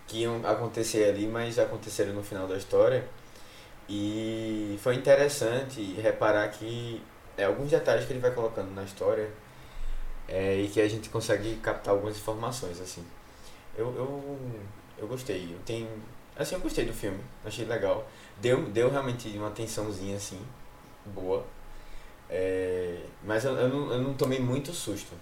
Que 0.06 0.22
iam 0.22 0.40
acontecer 0.46 1.08
ali, 1.10 1.26
mas 1.26 1.58
aconteceram 1.58 2.12
no 2.14 2.22
final 2.22 2.46
da 2.48 2.56
história. 2.56 3.04
E 3.88 4.78
foi 4.82 4.94
interessante 4.96 5.80
reparar 6.02 6.48
que 6.48 7.00
é, 7.36 7.44
alguns 7.44 7.70
detalhes 7.70 8.04
que 8.04 8.12
ele 8.12 8.20
vai 8.20 8.30
colocando 8.32 8.74
na 8.74 8.82
história 8.82 9.28
é, 10.28 10.56
e 10.56 10.68
que 10.68 10.80
a 10.80 10.88
gente 10.88 11.08
consegue 11.08 11.56
captar 11.56 11.94
algumas 11.94 12.16
informações, 12.16 12.80
assim. 12.80 13.04
Eu, 13.76 13.86
eu, 13.96 14.38
eu 14.98 15.06
gostei. 15.08 15.52
Eu 15.52 15.58
tenho, 15.64 15.88
assim, 16.36 16.54
eu 16.54 16.60
gostei 16.60 16.84
do 16.84 16.92
filme. 16.92 17.18
Achei 17.44 17.64
legal. 17.64 18.06
Deu, 18.40 18.62
deu 18.66 18.90
realmente 18.90 19.28
uma 19.38 19.50
tensãozinha, 19.50 20.16
assim, 20.16 20.38
boa. 21.06 21.44
É, 22.30 22.98
mas 23.24 23.44
eu, 23.44 23.54
eu, 23.56 23.68
não, 23.68 23.92
eu 23.92 24.02
não 24.02 24.14
tomei 24.14 24.38
muito 24.38 24.72
susto. 24.72 25.12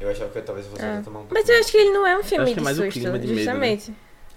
Eu 0.00 0.10
achava 0.10 0.30
que 0.30 0.38
eu 0.38 0.44
talvez 0.44 0.66
fosse 0.66 0.82
Ah. 0.84 1.00
tomar 1.02 1.20
um 1.20 1.26
Mas 1.30 1.48
eu 1.48 1.58
acho 1.58 1.70
que 1.70 1.78
ele 1.78 1.90
não 1.90 2.06
é 2.06 2.18
um 2.18 2.22
filme 2.22 2.50
é 2.50 2.54
de 2.54 2.60
mais 2.60 2.78
o 2.78 2.82
susto, 2.84 3.00
clima 3.00 3.18
de 3.18 3.26
medo, 3.28 3.36
né? 3.36 3.42
justamente. 3.44 3.94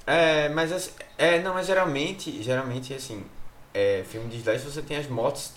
É, 0.07 0.49
mas 0.49 0.71
assim, 0.71 0.91
é, 1.17 1.39
não, 1.39 1.53
mas 1.53 1.67
geralmente, 1.67 2.41
geralmente 2.41 2.93
assim, 2.93 3.23
é, 3.73 4.03
filme 4.07 4.29
de 4.29 4.37
slash 4.37 4.63
você 4.65 4.81
tem 4.81 4.97
as 4.97 5.07
mortes, 5.07 5.51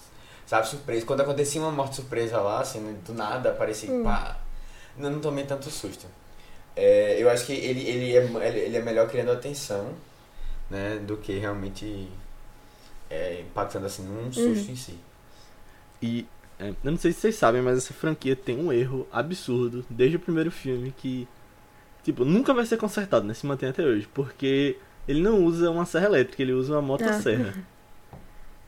sabe, 0.53 0.69
surpresa. 0.69 1.07
Quando 1.07 1.23
acontecia 1.23 1.61
uma 1.63 1.71
morte 1.73 1.97
surpresa 1.97 2.39
lá, 2.39 2.61
assim, 2.61 2.81
né, 2.81 2.95
do 3.07 3.15
nada 3.15 3.51
aparecia, 3.51 3.91
Hum. 3.91 4.05
pá, 4.05 4.39
não, 4.99 5.11
não 5.11 5.21
tomei 5.21 5.45
tanto 5.45 5.71
susto. 5.71 6.07
É, 6.77 7.17
eu 7.19 7.31
acho 7.31 7.47
que 7.47 7.53
ele, 7.53 7.81
ele, 7.89 8.15
é, 8.17 8.59
ele 8.67 8.77
é 8.77 8.83
melhor 8.83 9.09
criando 9.09 9.33
atenção, 9.33 9.95
né, 10.71 10.99
do 11.07 11.17
que 11.17 11.39
realmente 11.39 12.07
é, 13.09 13.41
impactando 13.41 13.87
assim 13.87 14.03
num 14.03 14.31
susto 14.31 14.71
em 14.71 14.77
si. 14.77 14.99
E 16.03 16.27
é, 16.59 16.69
eu 16.85 16.91
não 16.91 16.99
sei 16.99 17.13
se 17.13 17.21
vocês 17.21 17.35
sabem, 17.35 17.63
mas 17.63 17.79
essa 17.79 17.95
franquia 17.95 18.37
tem 18.37 18.59
um 18.59 18.71
erro 18.73 19.07
absurdo 19.11 19.85
desde 19.89 20.17
o 20.17 20.21
primeiro 20.21 20.51
filme 20.51 20.93
que, 20.99 21.27
tipo, 22.05 22.25
nunca 22.27 22.53
vai 22.53 22.67
ser 22.67 22.77
consertado, 22.77 23.27
né? 23.27 23.33
Se 23.33 23.47
mantém 23.47 23.71
até 23.71 23.83
hoje. 23.83 24.07
Porque 24.13 24.77
ele 25.09 25.23
não 25.23 25.45
usa 25.45 25.71
uma 25.71 25.87
serra 25.87 26.07
elétrica, 26.07 26.43
ele 26.43 26.53
usa 26.53 26.75
uma 26.75 26.83
motosserra. 26.83 27.55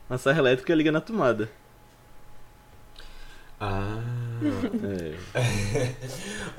Uma 0.09 0.19
serra 0.19 0.39
elétrica 0.39 0.75
liga 0.75 0.93
na 0.93 1.01
tomada. 1.01 1.51
Ah, 3.61 4.01
É. 4.83 5.95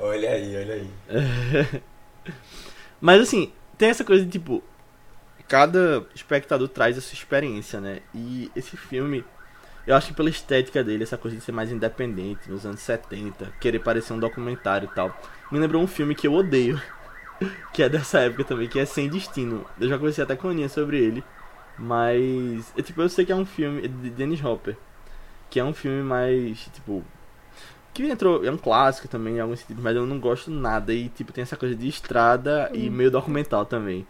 olha 0.00 0.30
aí, 0.30 0.56
olha 0.56 0.74
aí. 0.74 0.90
Mas 3.00 3.20
assim, 3.20 3.52
tem 3.76 3.88
essa 3.90 4.04
coisa 4.04 4.24
de 4.24 4.30
tipo. 4.30 4.62
Cada 5.48 6.04
espectador 6.12 6.68
traz 6.68 6.98
a 6.98 7.00
sua 7.00 7.14
experiência, 7.14 7.80
né? 7.80 8.00
E 8.12 8.50
esse 8.56 8.76
filme, 8.76 9.24
eu 9.86 9.94
acho 9.94 10.08
que 10.08 10.14
pela 10.14 10.28
estética 10.28 10.82
dele, 10.82 11.04
essa 11.04 11.16
coisa 11.16 11.36
de 11.36 11.42
ser 11.42 11.52
mais 11.52 11.70
independente, 11.70 12.50
nos 12.50 12.66
anos 12.66 12.80
70, 12.80 13.52
querer 13.60 13.78
parecer 13.78 14.12
um 14.12 14.18
documentário 14.18 14.88
e 14.90 14.94
tal, 14.94 15.16
me 15.52 15.60
lembrou 15.60 15.80
um 15.80 15.86
filme 15.86 16.16
que 16.16 16.26
eu 16.26 16.32
odeio, 16.34 16.80
que 17.72 17.80
é 17.80 17.88
dessa 17.88 18.18
época 18.18 18.42
também, 18.42 18.68
que 18.68 18.78
é 18.80 18.84
Sem 18.84 19.08
Destino. 19.08 19.64
Eu 19.80 19.88
já 19.88 19.96
conheci 19.98 20.20
até 20.20 20.34
com 20.34 20.48
a 20.48 20.50
Aninha 20.50 20.68
sobre 20.68 20.98
ele, 20.98 21.22
mas. 21.78 22.72
É, 22.76 22.82
tipo, 22.82 23.00
eu 23.00 23.08
sei 23.08 23.24
que 23.24 23.30
é 23.30 23.36
um 23.36 23.46
filme 23.46 23.86
de 23.86 24.10
Dennis 24.10 24.42
Hopper, 24.42 24.76
que 25.50 25.60
é 25.60 25.64
um 25.64 25.72
filme 25.74 26.02
mais, 26.02 26.58
tipo. 26.74 27.04
Que 27.94 28.02
entrou, 28.04 28.44
é 28.44 28.50
um 28.50 28.58
clássico 28.58 29.08
também 29.08 29.36
em 29.36 29.40
alguns 29.40 29.60
sentidos, 29.60 29.82
mas 29.82 29.96
eu 29.96 30.04
não 30.04 30.20
gosto 30.20 30.50
nada. 30.50 30.92
E 30.92 31.08
tipo, 31.08 31.32
tem 31.32 31.42
essa 31.42 31.56
coisa 31.56 31.74
de 31.74 31.88
estrada 31.88 32.70
e 32.74 32.90
meio 32.90 33.10
documental 33.10 33.64
também. 33.64 34.06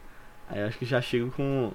Aí 0.49 0.61
eu 0.61 0.67
acho 0.67 0.79
que 0.79 0.85
já 0.85 1.01
chego 1.01 1.31
com 1.31 1.73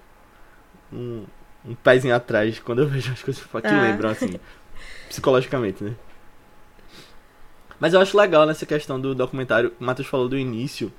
um, 0.92 1.26
um 1.66 1.74
pezinho 1.76 2.14
atrás 2.16 2.60
quando 2.60 2.80
eu 2.80 2.88
vejo 2.90 3.12
as 3.14 3.24
coisas 3.24 3.42
que 3.44 3.68
Ah. 3.68 3.82
lembram, 3.82 4.10
assim, 4.10 4.38
psicologicamente, 5.08 5.84
né? 5.84 5.96
Mas 7.80 7.94
eu 7.94 8.02
acho 8.02 8.18
legal 8.18 8.46
nessa 8.46 8.66
questão 8.66 9.00
do 9.00 9.16
documentário, 9.16 9.74
o 9.80 9.84
Matheus 9.84 10.08
falou 10.08 10.28
do 10.30 10.38
início. 10.38 10.92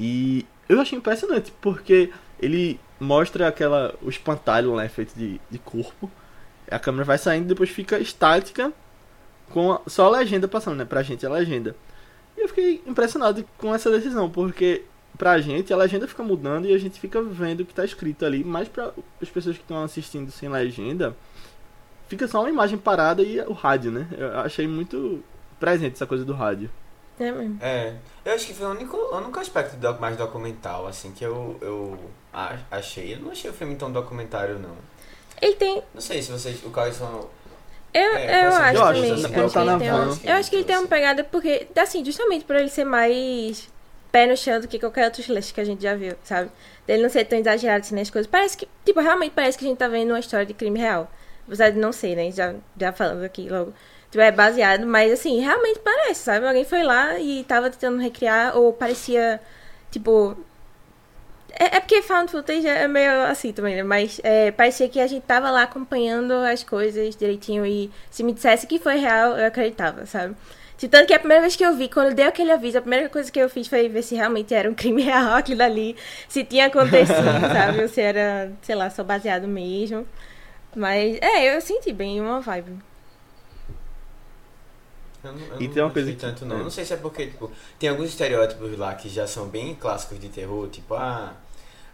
E 0.00 0.46
eu 0.68 0.80
achei 0.80 0.98
impressionante, 0.98 1.52
porque 1.60 2.10
ele 2.40 2.80
mostra 2.98 3.46
aquela. 3.48 3.94
o 4.02 4.08
espantalho 4.08 4.74
né, 4.76 4.88
feito 4.88 5.14
de, 5.14 5.40
de 5.50 5.58
corpo. 5.58 6.10
A 6.72 6.78
câmera 6.78 7.04
vai 7.04 7.18
saindo 7.18 7.44
e 7.44 7.48
depois 7.48 7.70
fica 7.70 7.98
estática 7.98 8.72
com 9.50 9.72
a- 9.72 9.80
só 9.86 10.06
a 10.06 10.18
legenda 10.18 10.48
passando, 10.48 10.76
né? 10.76 10.84
Pra 10.84 11.02
gente 11.02 11.24
a 11.26 11.30
legenda. 11.30 11.76
E 12.36 12.40
eu 12.40 12.48
fiquei 12.48 12.82
impressionado 12.86 13.44
com 13.58 13.74
essa 13.74 13.90
decisão, 13.90 14.30
porque 14.30 14.82
pra 15.18 15.38
gente 15.40 15.72
a 15.72 15.76
legenda 15.76 16.08
fica 16.08 16.22
mudando 16.22 16.66
e 16.66 16.74
a 16.74 16.78
gente 16.78 16.98
fica 16.98 17.20
vendo 17.22 17.60
o 17.60 17.66
que 17.66 17.74
tá 17.74 17.84
escrito 17.84 18.24
ali, 18.24 18.42
mas 18.42 18.68
pra 18.68 18.92
as 19.20 19.28
pessoas 19.28 19.56
que 19.56 19.62
estão 19.62 19.82
assistindo 19.84 20.30
sem 20.32 20.48
legenda, 20.48 21.14
fica 22.08 22.26
só 22.26 22.40
uma 22.40 22.48
imagem 22.48 22.78
parada 22.78 23.22
e 23.22 23.38
o 23.42 23.52
rádio, 23.52 23.90
né? 23.92 24.06
Eu 24.16 24.38
achei 24.40 24.66
muito 24.66 25.22
presente 25.60 25.94
essa 25.94 26.06
coisa 26.06 26.24
do 26.24 26.32
rádio. 26.32 26.70
É 27.20 27.30
mesmo. 27.30 27.58
É, 27.60 27.94
eu 28.24 28.32
acho 28.34 28.46
que 28.46 28.54
foi 28.54 28.66
o 28.66 28.70
único, 28.70 28.96
o 28.96 29.16
único 29.18 29.38
aspecto 29.38 29.76
mais 30.00 30.16
documental, 30.16 30.86
assim, 30.86 31.12
que 31.12 31.22
eu, 31.24 31.58
eu 31.60 31.98
achei. 32.70 33.14
Eu 33.14 33.20
não 33.20 33.30
achei 33.30 33.50
o 33.50 33.52
filme 33.54 33.76
tão 33.76 33.92
documentário, 33.92 34.58
não. 34.58 34.74
Ele 35.42 35.54
tem. 35.56 35.82
Não 35.92 36.00
sei 36.00 36.22
se 36.22 36.30
vocês, 36.30 36.64
o 36.64 36.70
Carlos 36.70 36.96
são... 36.96 37.28
Eu, 37.92 38.16
É, 38.16 38.46
eu 38.46 38.50
um 38.50 38.54
acho 38.54 38.76
Eu 38.76 38.84
acho, 38.84 39.00
também. 39.02 39.10
eu, 39.10 39.16
quando 39.16 39.44
acho 39.44 39.54
tá 39.54 39.60
que 39.60 39.84
ele 39.84 39.90
uma, 39.90 40.18
eu 40.24 40.34
acho 40.36 40.50
que 40.50 40.56
ele 40.56 40.64
tem 40.64 40.78
uma 40.78 40.86
pegada 40.88 41.24
porque, 41.24 41.66
assim, 41.76 42.02
justamente 42.04 42.44
por 42.44 42.56
ele 42.56 42.70
ser 42.70 42.84
mais 42.84 43.68
pé 44.10 44.26
no 44.26 44.36
chão 44.36 44.60
do 44.60 44.68
que 44.68 44.78
qualquer 44.78 45.04
outro 45.06 45.20
slash 45.20 45.52
que 45.52 45.60
a 45.60 45.64
gente 45.64 45.82
já 45.82 45.94
viu, 45.94 46.14
sabe? 46.22 46.50
Dele 46.86 47.02
não 47.02 47.10
ser 47.10 47.24
tão 47.24 47.38
exagerado 47.38 47.80
assim 47.84 47.94
nas 47.94 48.08
coisas. 48.08 48.30
Parece 48.30 48.56
que, 48.56 48.68
tipo, 48.84 49.00
realmente 49.00 49.32
parece 49.34 49.58
que 49.58 49.64
a 49.64 49.68
gente 49.68 49.78
tá 49.78 49.88
vendo 49.88 50.10
uma 50.10 50.20
história 50.20 50.46
de 50.46 50.54
crime 50.54 50.78
real. 50.78 51.10
Apesar 51.46 51.70
de 51.70 51.78
não 51.78 51.92
ser, 51.92 52.14
né? 52.16 52.30
Já, 52.30 52.54
já 52.78 52.92
falando 52.92 53.24
aqui 53.24 53.48
logo. 53.48 53.74
Tipo, 54.10 54.22
é 54.22 54.30
baseado, 54.30 54.86
mas 54.86 55.12
assim, 55.12 55.40
realmente 55.40 55.80
parece, 55.80 56.20
sabe? 56.20 56.46
Alguém 56.46 56.64
foi 56.64 56.82
lá 56.82 57.18
e 57.18 57.44
tava 57.44 57.68
tentando 57.68 57.98
recriar, 58.00 58.56
ou 58.56 58.72
parecia, 58.72 59.40
tipo. 59.90 60.36
É, 61.58 61.76
é 61.76 61.80
porque 61.80 62.02
found 62.02 62.30
footage 62.30 62.66
é 62.66 62.88
meio 62.88 63.24
assim 63.24 63.52
também, 63.52 63.76
né? 63.76 63.82
Mas 63.82 64.20
é, 64.22 64.50
parecia 64.50 64.88
que 64.88 65.00
a 65.00 65.06
gente 65.06 65.22
tava 65.24 65.50
lá 65.50 65.62
acompanhando 65.62 66.32
as 66.32 66.62
coisas 66.64 67.14
direitinho 67.16 67.64
e 67.66 67.90
se 68.10 68.22
me 68.22 68.32
dissesse 68.32 68.66
que 68.66 68.78
foi 68.78 68.96
real, 68.96 69.36
eu 69.36 69.46
acreditava, 69.46 70.06
sabe? 70.06 70.34
De 70.78 70.88
tanto 70.88 71.06
que 71.06 71.14
a 71.14 71.18
primeira 71.18 71.42
vez 71.42 71.54
que 71.54 71.64
eu 71.64 71.74
vi, 71.76 71.88
quando 71.88 72.14
deu 72.14 72.26
aquele 72.26 72.50
aviso, 72.50 72.78
a 72.78 72.80
primeira 72.80 73.08
coisa 73.08 73.30
que 73.30 73.38
eu 73.38 73.48
fiz 73.48 73.68
foi 73.68 73.88
ver 73.88 74.02
se 74.02 74.14
realmente 74.16 74.52
era 74.54 74.68
um 74.68 74.74
crime 74.74 75.02
real 75.02 75.34
aquilo 75.34 75.62
ali, 75.62 75.96
se 76.28 76.42
tinha 76.44 76.66
acontecido, 76.66 77.22
sabe? 77.52 77.82
Ou 77.82 77.88
se 77.88 78.00
era, 78.00 78.50
sei 78.62 78.74
lá, 78.74 78.90
só 78.90 79.04
baseado 79.04 79.46
mesmo. 79.46 80.06
Mas, 80.74 81.18
é, 81.20 81.54
eu 81.54 81.60
senti 81.60 81.92
bem 81.92 82.20
uma 82.20 82.40
vibe. 82.40 82.78
Eu 85.24 85.32
não, 85.32 85.40
eu 85.40 85.60
E 85.60 85.66
não 85.68 85.74
tem 85.74 85.82
uma 85.82 85.90
coisa 85.90 86.10
que- 86.10 86.18
tanto 86.18 86.44
não. 86.44 86.56
é. 86.60 86.62
Não 86.64 86.70
sei 86.70 86.84
se 86.84 86.92
é 86.94 86.96
porque, 86.96 87.26
tipo, 87.26 87.50
tem 87.78 87.88
alguns 87.88 88.08
estereótipos 88.08 88.76
lá 88.78 88.94
que 88.94 89.08
já 89.08 89.26
são 89.26 89.46
bem 89.48 89.74
clássicos 89.74 90.18
de 90.18 90.28
terror, 90.28 90.68
tipo, 90.68 90.94
ah, 90.94 91.32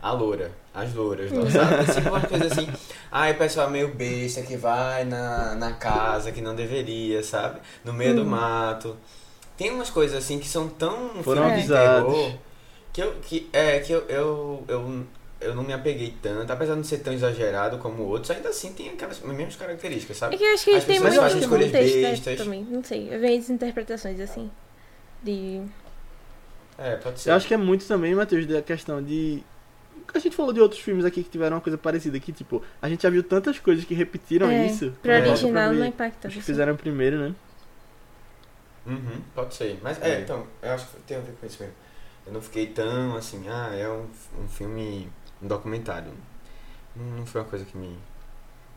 a 0.01 0.13
loura, 0.13 0.53
as 0.73 0.95
louras, 0.95 1.31
lá, 1.33 1.51
sabe? 1.51 1.93
Tipo 1.93 2.09
uma 2.09 2.21
coisa 2.21 2.47
assim, 2.47 2.69
ah, 3.11 3.29
o 3.31 3.35
pessoal 3.35 3.69
meio 3.71 3.93
besta 3.95 4.43
que 4.43 4.57
vai 4.57 5.05
na, 5.05 5.55
na 5.57 5.73
casa 5.73 6.31
que 6.33 6.41
não 6.41 6.55
deveria, 6.55 7.23
sabe? 7.23 7.61
No 7.85 7.93
meio 7.93 8.15
do 8.17 8.25
mato. 8.25 8.97
Tem 9.57 9.71
umas 9.73 9.91
coisas 9.91 10.17
assim 10.19 10.39
que 10.39 10.47
são 10.49 10.69
tão 10.69 11.11
Foram 11.23 11.43
filme 11.43 11.63
de 11.67 11.75
avisados. 11.75 12.13
terror 12.15 12.33
que 12.93 13.03
eu, 13.03 13.15
que, 13.23 13.49
é, 13.53 13.81
que 13.81 13.93
eu, 13.93 14.01
eu, 14.09 14.65
eu, 14.69 15.07
eu 15.41 15.55
não 15.55 15.63
me 15.63 15.73
apeguei 15.73 16.15
tanto, 16.21 16.53
apesar 16.53 16.73
de 16.73 16.79
não 16.79 16.85
ser 16.85 16.99
tão 16.99 17.13
exagerado 17.13 17.79
como 17.79 18.03
outros, 18.05 18.31
ainda 18.31 18.49
assim 18.49 18.73
tem 18.73 18.91
aquelas 18.91 19.21
mesmas 19.21 19.57
características, 19.57 20.17
sabe? 20.17 20.35
É 20.35 20.39
que 20.39 20.45
eu 20.45 20.55
acho 20.55 20.65
que 20.65 20.75
As 20.75 20.85
tem 20.85 21.01
pessoas 21.01 21.15
muito 21.17 21.21
fazem 21.23 21.41
escolhas 21.41 21.67
contexto 21.73 22.27
né, 22.27 22.37
também. 22.37 22.65
Não 22.65 22.83
sei, 22.85 23.15
eu 23.15 23.21
vejo 23.21 23.41
as 23.43 23.51
interpretações 23.51 24.21
assim. 24.21 24.51
De. 25.23 25.63
É, 26.77 26.97
pode 26.97 27.21
ser. 27.21 27.31
Eu 27.31 27.35
acho 27.35 27.47
que 27.47 27.55
é 27.55 27.57
muito 27.57 27.87
também, 27.87 28.15
Matheus, 28.15 28.47
da 28.47 28.63
questão 28.63 29.03
de. 29.03 29.43
A 30.15 30.19
gente 30.19 30.35
falou 30.35 30.53
de 30.53 30.61
outros 30.61 30.81
filmes 30.81 31.05
aqui 31.05 31.23
que 31.23 31.31
tiveram 31.31 31.57
uma 31.57 31.63
coisa 31.63 31.77
parecida, 31.77 32.19
que 32.19 32.33
tipo, 32.33 32.63
a 32.81 32.89
gente 32.89 33.03
já 33.03 33.11
viu 33.11 33.23
tantas 33.23 33.59
coisas 33.59 33.85
que 33.85 33.95
repetiram 33.95 34.51
é, 34.51 34.67
isso. 34.67 34.93
Pro 35.03 35.13
original 35.13 35.73
não 35.73 35.85
impacta. 35.87 36.29
Os 36.29 36.35
que 36.35 36.41
assim. 36.41 36.47
fizeram 36.47 36.77
primeiro, 36.77 37.19
né? 37.19 37.35
Uhum, 38.87 39.21
pode 39.35 39.55
ser. 39.55 39.79
Mas 39.83 40.01
é, 40.01 40.17
É. 40.17 40.21
então, 40.21 40.47
eu 40.63 40.71
acho 40.73 40.87
que 40.89 40.97
tem 41.03 41.17
a 41.17 41.21
ver 41.21 41.33
com 41.33 41.47
isso 41.47 41.63
mesmo. 41.63 41.77
Eu 42.27 42.33
não 42.33 42.41
fiquei 42.41 42.67
tão 42.69 43.17
assim, 43.17 43.49
ah, 43.49 43.71
é 43.75 43.89
um, 43.89 44.07
um 44.43 44.49
filme, 44.49 45.09
um 45.43 45.47
documentário. 45.47 46.13
Não, 46.97 47.19
não 47.19 47.27
foi 47.27 47.41
uma 47.41 47.47
coisa 47.49 47.65
que 47.65 47.77
me 47.77 47.97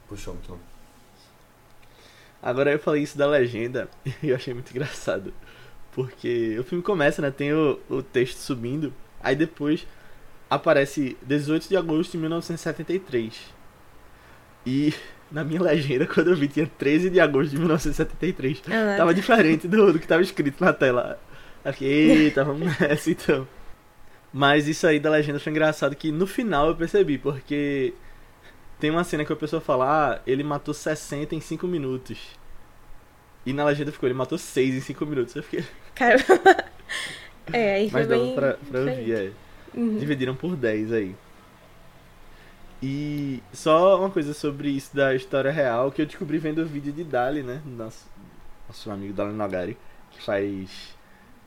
puxou 0.07 0.33
muito. 0.33 0.51
não. 0.51 0.59
Agora 2.41 2.71
eu 2.71 2.79
falei 2.79 3.03
isso 3.03 3.17
da 3.17 3.27
legenda 3.27 3.87
e 4.23 4.29
eu 4.29 4.35
achei 4.35 4.53
muito 4.53 4.71
engraçado. 4.71 5.33
Porque 5.91 6.57
o 6.59 6.63
filme 6.63 6.83
começa, 6.83 7.21
né? 7.21 7.29
Tem 7.31 7.53
o, 7.53 7.79
o 7.89 8.01
texto 8.01 8.37
subindo, 8.37 8.93
aí 9.21 9.35
depois 9.35 9.85
aparece 10.49 11.17
18 11.23 11.67
de 11.69 11.77
agosto 11.77 12.11
de 12.11 12.17
1973. 12.17 13.53
E 14.65 14.93
na 15.31 15.43
minha 15.43 15.61
legenda, 15.61 16.07
quando 16.07 16.29
eu 16.31 16.35
vi, 16.35 16.47
tinha 16.47 16.65
13 16.67 17.09
de 17.09 17.19
agosto 17.19 17.51
de 17.51 17.57
1973. 17.57 18.61
Ah, 18.67 18.97
Tava 18.97 19.13
diferente 19.13 19.67
do, 19.67 19.93
do 19.93 19.99
que 19.99 20.07
tava 20.07 20.21
escrito 20.21 20.63
na 20.63 20.73
tela. 20.73 21.19
Aí 21.63 21.73
fiquei, 21.73 22.11
eita, 22.25 22.43
vamos 22.43 22.79
nessa 22.79 23.11
então. 23.11 23.47
Mas 24.33 24.67
isso 24.67 24.87
aí 24.87 24.99
da 24.99 25.09
legenda 25.09 25.39
foi 25.39 25.51
engraçado 25.51 25.95
que 25.95 26.11
no 26.11 26.25
final 26.25 26.67
eu 26.67 26.75
percebi, 26.75 27.17
porque 27.17 27.93
tem 28.79 28.89
uma 28.89 29.03
cena 29.03 29.25
que 29.25 29.33
a 29.33 29.35
pessoa 29.35 29.61
fala, 29.61 30.15
ah, 30.15 30.21
ele 30.25 30.43
matou 30.43 30.73
60 30.73 31.35
em 31.35 31.41
5 31.41 31.67
minutos. 31.67 32.17
E 33.45 33.53
na 33.53 33.65
legenda 33.65 33.91
ficou, 33.91 34.07
ele 34.07 34.17
matou 34.17 34.37
6 34.37 34.75
em 34.75 34.81
5 34.81 35.05
minutos. 35.05 35.35
Eu 35.35 35.43
fiquei, 35.43 35.65
Cara. 35.93 36.17
é, 37.51 37.75
aí 37.75 37.89
foi 37.89 37.99
mas 38.01 38.09
dava 38.09 38.23
bem. 38.23 38.35
pra, 38.35 38.53
pra 38.53 38.79
ouvir, 38.79 39.13
é. 39.13 39.31
Uhum. 39.73 39.97
Dividiram 39.97 40.35
por 40.35 40.55
10 40.55 40.93
aí. 40.93 41.15
E 42.81 43.43
só 43.53 43.99
uma 43.99 44.09
coisa 44.09 44.33
sobre 44.33 44.69
isso 44.69 44.95
da 44.95 45.13
história 45.13 45.51
real 45.51 45.91
que 45.91 46.01
eu 46.01 46.05
descobri 46.05 46.39
vendo 46.39 46.63
o 46.63 46.65
vídeo 46.65 46.91
de 46.91 47.03
Dali, 47.03 47.43
né? 47.43 47.61
Nosso, 47.63 48.07
nosso 48.67 48.89
amigo 48.89 49.13
Dali 49.13 49.33
Nogari, 49.33 49.77
que 50.09 50.23
faz 50.23 50.95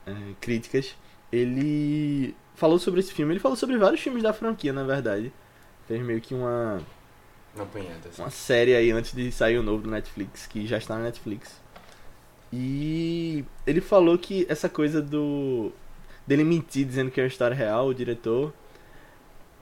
é, 0.06 0.12
críticas. 0.40 0.94
Ele 1.32 2.36
falou 2.54 2.78
sobre 2.78 3.00
esse 3.00 3.12
filme, 3.12 3.32
ele 3.32 3.40
falou 3.40 3.56
sobre 3.56 3.76
vários 3.78 4.00
filmes 4.00 4.22
da 4.22 4.32
franquia, 4.32 4.72
na 4.72 4.84
verdade. 4.84 5.32
Fez 5.86 6.02
meio 6.02 6.20
que 6.20 6.34
uma, 6.34 6.80
Uma 7.54 7.66
assim. 8.08 8.22
uma 8.22 8.30
série 8.30 8.74
aí 8.74 8.90
antes 8.90 9.12
de 9.12 9.30
sair 9.32 9.58
o 9.58 9.62
novo 9.62 9.82
do 9.82 9.90
Netflix, 9.90 10.46
que 10.46 10.66
já 10.66 10.78
está 10.78 10.96
na 10.96 11.04
Netflix. 11.04 11.60
E 12.52 13.44
ele 13.66 13.80
falou 13.80 14.16
que 14.18 14.46
essa 14.48 14.68
coisa 14.68 15.02
do 15.02 15.72
dele 16.26 16.44
mentir 16.44 16.86
dizendo 16.86 17.10
que 17.10 17.20
é 17.20 17.24
uma 17.24 17.28
história 17.28 17.54
real, 17.56 17.88
o 17.88 17.94
diretor, 17.94 18.52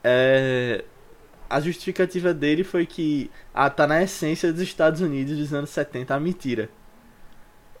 é, 0.03 0.83
a 1.49 1.59
justificativa 1.59 2.33
dele 2.33 2.63
foi 2.63 2.85
que 2.85 3.29
ah, 3.53 3.69
tá 3.69 3.87
na 3.87 4.01
essência 4.03 4.51
dos 4.51 4.61
Estados 4.61 5.01
Unidos 5.01 5.37
dos 5.37 5.53
anos 5.53 5.69
70 5.69 6.15
a 6.15 6.19
mentira. 6.19 6.69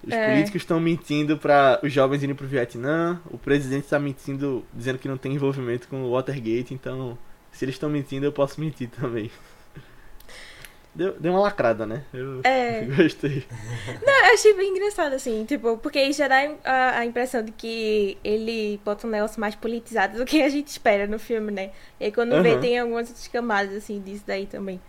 Os 0.05 0.13
É. 0.13 0.25
políticos 0.25 0.61
estão 0.61 0.79
mentindo 0.79 1.37
para 1.37 1.79
os 1.81 1.91
jovens 1.93 2.21
irem 2.23 2.35
pro 2.35 2.45
Vietnã, 2.47 3.21
o 3.31 3.37
presidente 3.37 3.85
está 3.85 3.97
mentindo 3.97 4.65
dizendo 4.73 4.97
que 4.99 5.07
não 5.07 5.17
tem 5.17 5.33
envolvimento 5.33 5.87
com 5.87 6.03
o 6.03 6.11
Watergate, 6.11 6.73
então 6.73 7.17
se 7.51 7.63
eles 7.63 7.75
estão 7.75 7.89
mentindo 7.89 8.25
eu 8.25 8.31
posso 8.33 8.59
mentir 8.59 8.89
também. 8.89 9.31
Deu, 10.95 11.19
deu 11.19 11.31
uma 11.31 11.41
lacrada, 11.41 11.87
né? 11.87 12.03
Eu 12.13 12.41
É. 12.43 12.81
gostei. 12.97 13.43
Não, 14.05 14.25
eu 14.27 14.33
achei 14.35 14.53
bem 14.53 14.69
engraçado, 14.69 15.13
assim, 15.13 15.43
tipo, 15.45 15.75
porque 15.79 16.11
já 16.13 16.27
dá 16.27 16.51
a, 16.63 16.99
a 16.99 17.05
impressão 17.05 17.41
de 17.43 17.51
que 17.51 18.15
ele 18.23 18.79
bota 18.85 19.07
um 19.07 19.09
negócio 19.09 19.41
mais 19.41 19.55
politizado 19.55 20.17
do 20.19 20.25
que 20.25 20.43
a 20.43 20.49
gente 20.49 20.67
espera 20.67 21.07
no 21.07 21.17
filme, 21.17 21.51
né? 21.51 21.71
E 21.99 22.05
aí 22.05 22.11
quando 22.11 22.39
vê, 22.43 22.51
Aham. 22.51 22.59
tem 22.61 22.77
algumas 22.77 23.07
outras 23.07 23.27
camadas, 23.27 23.73
assim, 23.75 23.99
disso 24.01 24.23
daí 24.27 24.45
também. 24.45 24.79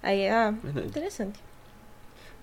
Aí, 0.00 0.28
ah, 0.28 0.52
Verdade. 0.62 0.86
interessante. 0.86 1.40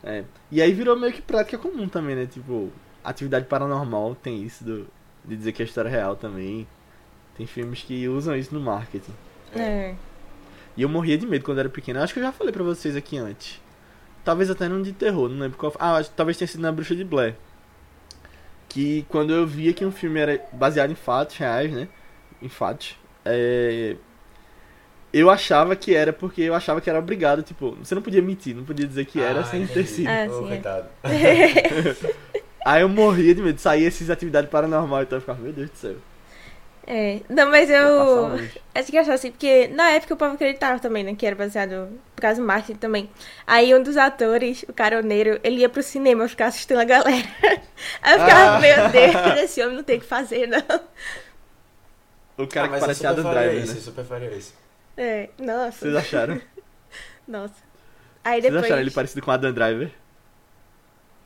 É. 0.06 0.24
E 0.52 0.62
aí 0.62 0.72
virou 0.72 0.96
meio 0.96 1.12
que 1.12 1.22
prática 1.22 1.58
comum 1.58 1.90
também, 1.90 2.16
né? 2.16 2.28
Tipo, 2.28 2.72
atividade 3.04 3.46
paranormal 3.46 4.14
tem 4.16 4.44
isso 4.44 4.64
do, 4.64 4.88
de 5.26 5.36
dizer 5.36 5.52
que 5.52 5.64
a 5.64 5.66
história 5.66 5.90
é 5.90 5.92
real 5.92 6.16
também. 6.16 6.68
Tem 7.36 7.48
filmes 7.48 7.82
que 7.82 8.08
usam 8.08 8.36
isso 8.36 8.54
no 8.54 8.62
marketing. 8.62 9.12
É. 9.54 9.96
E 10.78 10.84
eu 10.84 10.90
morria 10.90 11.18
de 11.18 11.26
medo 11.26 11.44
quando 11.44 11.60
era 11.60 11.70
pequeno. 11.70 12.00
Eu 12.00 12.04
Acho 12.04 12.14
que 12.14 12.20
eu 12.20 12.24
já 12.24 12.32
falei 12.32 12.54
pra 12.54 12.64
vocês 12.64 12.96
aqui 12.96 13.18
antes. 13.18 13.60
Talvez 14.24 14.50
até 14.50 14.68
num 14.68 14.82
de 14.82 14.94
terror, 14.94 15.30
não 15.30 15.40
lembro 15.40 15.58
qual. 15.58 15.74
Ah, 15.80 15.98
acho, 15.98 16.12
talvez 16.12 16.38
tenha 16.38 16.48
sido 16.48 16.62
na 16.62 16.72
Bruxa 16.72 16.96
de 16.96 17.04
Blair. 17.04 17.36
Que 18.70 19.06
quando 19.10 19.34
eu 19.34 19.46
via 19.46 19.74
que 19.74 19.86
um 19.86 19.92
filme 19.92 20.20
era 20.20 20.44
baseado 20.54 20.92
em 20.92 20.96
fatos 20.96 21.38
reais, 21.38 21.72
né? 21.72 21.88
Em 22.42 22.50
fatos. 22.50 22.98
É... 23.24 23.96
Eu 25.16 25.30
achava 25.30 25.76
que 25.76 25.96
era 25.96 26.12
porque 26.12 26.42
eu 26.42 26.54
achava 26.56 26.82
que 26.82 26.90
era 26.90 27.00
obrigado. 27.00 27.42
Tipo, 27.44 27.76
você 27.78 27.96
não 27.96 28.02
podia 28.02 28.22
mentir, 28.22 28.56
não 28.56 28.66
podia 28.66 28.86
dizer 28.88 29.06
que 29.06 29.22
era 29.22 29.42
Ah, 29.42 29.44
sem 29.44 29.66
ter 29.68 29.86
entendi. 29.86 29.88
sido. 29.88 30.10
Ah, 30.10 30.26
é. 30.26 30.28
coitado. 30.28 30.90
Aí 32.66 32.82
eu 32.82 32.90
morria 32.90 33.34
de 33.36 33.42
medo. 33.42 33.60
Saía 33.60 33.88
essas 33.88 34.10
atividades 34.10 34.50
paranormais 34.50 35.06
então 35.06 35.18
eu 35.18 35.22
ficava, 35.22 35.40
meu 35.42 35.54
Deus 35.54 35.70
do 35.70 35.78
céu. 35.78 35.96
É. 36.88 37.22
Não, 37.30 37.50
mas 37.50 37.70
eu. 37.70 38.40
Acho 38.76 38.90
engraçado 38.90 39.16
assim, 39.16 39.32
porque 39.32 39.68
na 39.70 39.90
época 39.92 40.14
o 40.14 40.18
povo 40.18 40.34
acreditava 40.36 40.80
também, 40.80 41.04
né? 41.04 41.16
Que 41.16 41.26
era 41.26 41.36
baseado 41.36 41.90
por 42.16 42.22
causa 42.22 42.40
do 42.42 42.46
marketing 42.46 42.78
também. 42.80 43.10
Aí 43.48 43.74
um 43.74 43.82
dos 43.82 43.98
atores, 43.98 44.64
o 44.68 44.74
caroneiro, 44.74 45.40
ele 45.44 45.62
ia 45.62 45.70
pro 45.70 45.82
cinema 45.82 46.28
ficar 46.28 46.48
assustando 46.48 46.82
a 46.82 46.86
galera. 46.86 47.28
Aí 48.02 48.14
eu 48.16 48.20
ficava, 48.20 48.58
Ah. 48.58 48.60
meu 48.60 48.90
Deus, 48.90 49.44
esse 49.44 49.62
homem 49.64 49.78
não 49.78 49.84
tem 49.84 49.98
o 49.98 50.02
que 50.02 50.06
fazer, 50.06 50.48
não. 50.48 50.62
O 52.38 52.48
cara 52.48 52.68
Ah, 52.68 52.70
que 52.70 53.06
eu 53.06 53.10
Adam 53.10 53.24
faria 53.24 53.42
Driver, 53.48 53.64
isso, 53.64 53.74
né? 53.74 53.78
eu 53.78 53.82
super 53.82 54.06
faria 54.06 54.32
isso. 54.36 54.54
É, 54.98 55.30
nossa. 55.38 55.80
Vocês 55.80 55.96
acharam? 55.96 56.42
Nossa. 57.28 57.56
Aí 58.24 58.40
Vocês 58.40 58.54
depois. 58.54 58.66
acharam 58.66 58.82
ele 58.82 58.92
parecido 58.92 59.22
com 59.22 59.32
Adam 59.32 59.52
Driver? 59.52 59.92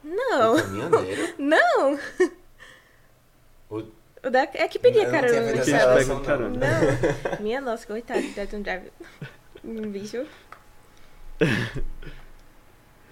Não, 0.04 0.56
O 0.56 0.62
caminhoneiro? 0.64 1.34
não. 1.38 2.00
O... 3.70 3.78
O 4.26 4.30
da... 4.30 4.40
É 4.54 4.68
que 4.68 4.80
pedia 4.80 5.04
Eu 5.04 5.06
não 5.06 5.12
carona 5.12 5.50
eles 5.52 5.66
céu. 5.66 5.74
pegam 5.78 5.90
relação, 5.94 6.24
carona. 6.24 6.50
não. 6.58 6.58
Não. 7.32 7.40
Minha 7.42 7.62
nossa, 7.62 7.86
coitado 7.86 8.22
do 8.22 8.42
Adam 8.42 8.62
Driver. 8.62 8.92
Um 9.62 9.92
bicho. 9.92 10.26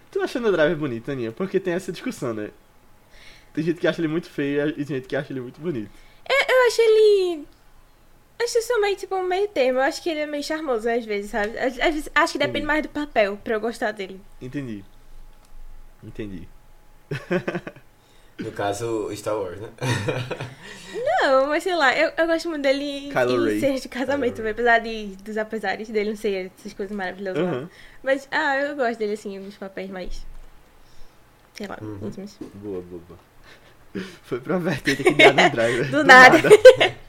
Tu 0.09 0.21
acha 0.21 0.39
o 0.39 0.51
Driver 0.51 0.77
bonito, 0.77 1.11
Aninha? 1.11 1.33
Porque 1.33 1.59
tem 1.59 1.73
essa 1.73 1.91
discussão, 1.91 2.33
né? 2.33 2.51
Tem 3.53 3.63
gente 3.65 3.81
que 3.81 3.87
acha 3.87 3.99
ele 3.99 4.07
muito 4.07 4.29
feio 4.29 4.73
e 4.79 4.83
gente 4.85 5.07
que 5.07 5.15
acha 5.15 5.33
ele 5.33 5.41
muito 5.41 5.59
bonito. 5.59 5.91
Eu 6.29 6.67
acho 6.67 6.81
ele. 6.81 7.45
Acho 8.41 8.58
isso 8.60 8.80
meio 8.82 8.95
tipo 8.95 9.15
um 9.15 9.23
meio 9.23 9.47
termo. 9.47 9.80
Eu 9.80 9.84
acho 9.84 10.02
que 10.02 10.10
ele 10.10 10.19
é 10.21 10.26
meio 10.26 10.43
charmoso 10.43 10.88
às 10.89 11.04
vezes, 11.06 11.32
sabe? 11.32 11.58
Às, 11.58 11.73
às 11.80 11.93
vezes, 11.93 12.10
acho 12.13 12.34
que 12.34 12.39
depende 12.39 12.58
Entendi. 12.60 12.65
mais 12.67 12.84
do 12.84 12.89
papel 12.89 13.38
pra 13.43 13.56
eu 13.56 13.60
gostar 13.60 13.91
dele. 13.91 14.21
Entendi. 14.41 14.84
Entendi. 16.04 16.47
No 18.39 18.52
caso, 18.52 19.10
Star 19.15 19.36
Wars, 19.36 19.60
né? 19.60 19.69
Não, 21.23 21.47
mas 21.47 21.63
sei 21.63 21.76
lá, 21.76 21.97
eu, 21.97 22.12
eu 22.15 22.28
gosto 22.28 22.47
muito 22.50 22.62
dele 22.62 23.08
em, 23.08 23.10
Kylo 23.10 23.50
em 23.50 23.60
cenas 23.60 23.82
de 23.82 23.89
casamento, 23.89 24.47
apesar 24.47 24.78
de, 24.80 25.08
dos 25.23 25.38
apesares 25.38 25.89
dele 25.89 26.12
não 26.12 26.15
ser 26.17 26.52
essas 26.60 26.71
coisas 26.73 26.95
maravilhosas. 26.95 27.67
Mas, 28.04 28.28
ah, 28.30 28.56
eu 28.58 28.76
gosto 28.76 29.00
dele 29.00 29.13
assim, 29.13 29.39
nos 29.39 29.56
papéis 29.56 29.89
mais. 29.89 30.23
Sei 31.56 31.65
lá, 31.65 31.80
Uhum. 31.82 31.97
íntimos. 32.04 32.38
Boa, 32.54 32.82
boa, 32.84 33.02
boa. 33.08 33.19
Foi 34.21 34.39
pra 34.39 34.60
vertente 34.60 35.02
aqui 35.02 35.13
de 35.15 35.23
Adam 35.23 35.50
Driver. 35.50 35.89
Do 35.89 36.04
nada. 36.04 36.38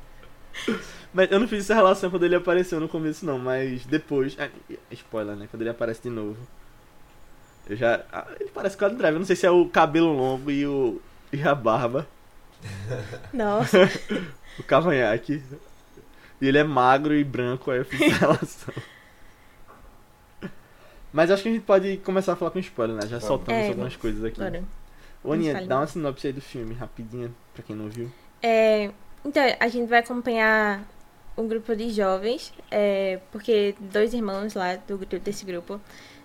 Mas 1.13 1.31
eu 1.31 1.39
não 1.41 1.49
fiz 1.49 1.65
essa 1.65 1.75
relação 1.75 2.11
quando 2.11 2.25
ele 2.25 2.35
apareceu 2.37 2.79
no 2.79 2.89
começo, 2.89 3.25
não. 3.25 3.39
Mas 3.39 3.85
depois. 3.87 4.37
ah, 4.39 4.49
spoiler, 4.91 5.37
né? 5.37 5.49
Quando 5.51 5.63
ele 5.63 5.71
aparece 5.71 6.03
de 6.03 6.11
novo. 6.11 6.37
Eu 7.69 7.77
já. 7.77 8.05
ah, 8.13 8.27
Ele 8.41 8.51
parece 8.51 8.77
com 8.77 8.85
o 8.85 8.87
Adam 8.87 8.99
Driver. 8.99 9.15
Eu 9.17 9.21
não 9.21 9.27
sei 9.27 9.37
se 9.37 9.47
é 9.47 9.51
o 9.51 9.69
cabelo 9.69 10.13
longo 10.13 10.51
e 10.51 10.67
o. 10.67 11.01
e 11.33 11.43
a 11.43 11.55
barba, 11.55 12.07
Nossa. 13.33 13.79
o 14.59 14.63
cavanhaque. 14.63 15.43
E 16.41 16.47
ele 16.49 16.59
é 16.59 16.65
magro 16.65 17.15
e 17.15 17.25
branco, 17.25 17.71
aí 17.71 17.79
eu 17.79 17.85
fiz 17.85 18.01
essa 18.01 18.17
relação. 18.21 18.75
Mas 21.13 21.31
acho 21.31 21.43
que 21.43 21.49
a 21.49 21.53
gente 21.53 21.65
pode 21.65 21.97
começar 21.99 22.35
a 22.35 22.37
falar 22.37 22.51
com 22.51 22.59
spoiler, 22.59 22.95
né? 22.97 23.03
Já 23.03 23.19
Vamos. 23.19 23.25
soltamos 23.25 23.65
É, 23.65 23.69
algumas 23.69 23.97
coisas 23.97 24.23
aqui. 24.25 24.39
Bora. 24.39 24.63
Ô, 25.25 25.33
Aninha, 25.33 25.67
dá 25.67 25.79
uma 25.81 25.87
sinopse 25.87 26.27
aí 26.29 26.33
do 26.33 26.41
filme, 26.41 26.75
rapidinha, 26.75 27.31
pra 27.55 27.63
quem 27.63 27.75
não 27.75 27.89
viu. 27.89 28.11
É, 28.43 28.91
então, 29.25 29.43
a 29.59 29.69
gente 29.69 29.89
vai 29.89 29.99
acompanhar 29.99 30.83
um 31.39 31.47
grupo 31.47 31.75
de 31.75 31.89
jovens, 31.91 32.53
é, 32.71 33.21
porque 33.31 33.75
dois 33.79 34.13
irmãos 34.13 34.55
lá 34.55 34.77
do, 34.77 34.99
desse 34.99 35.45
grupo 35.45 35.81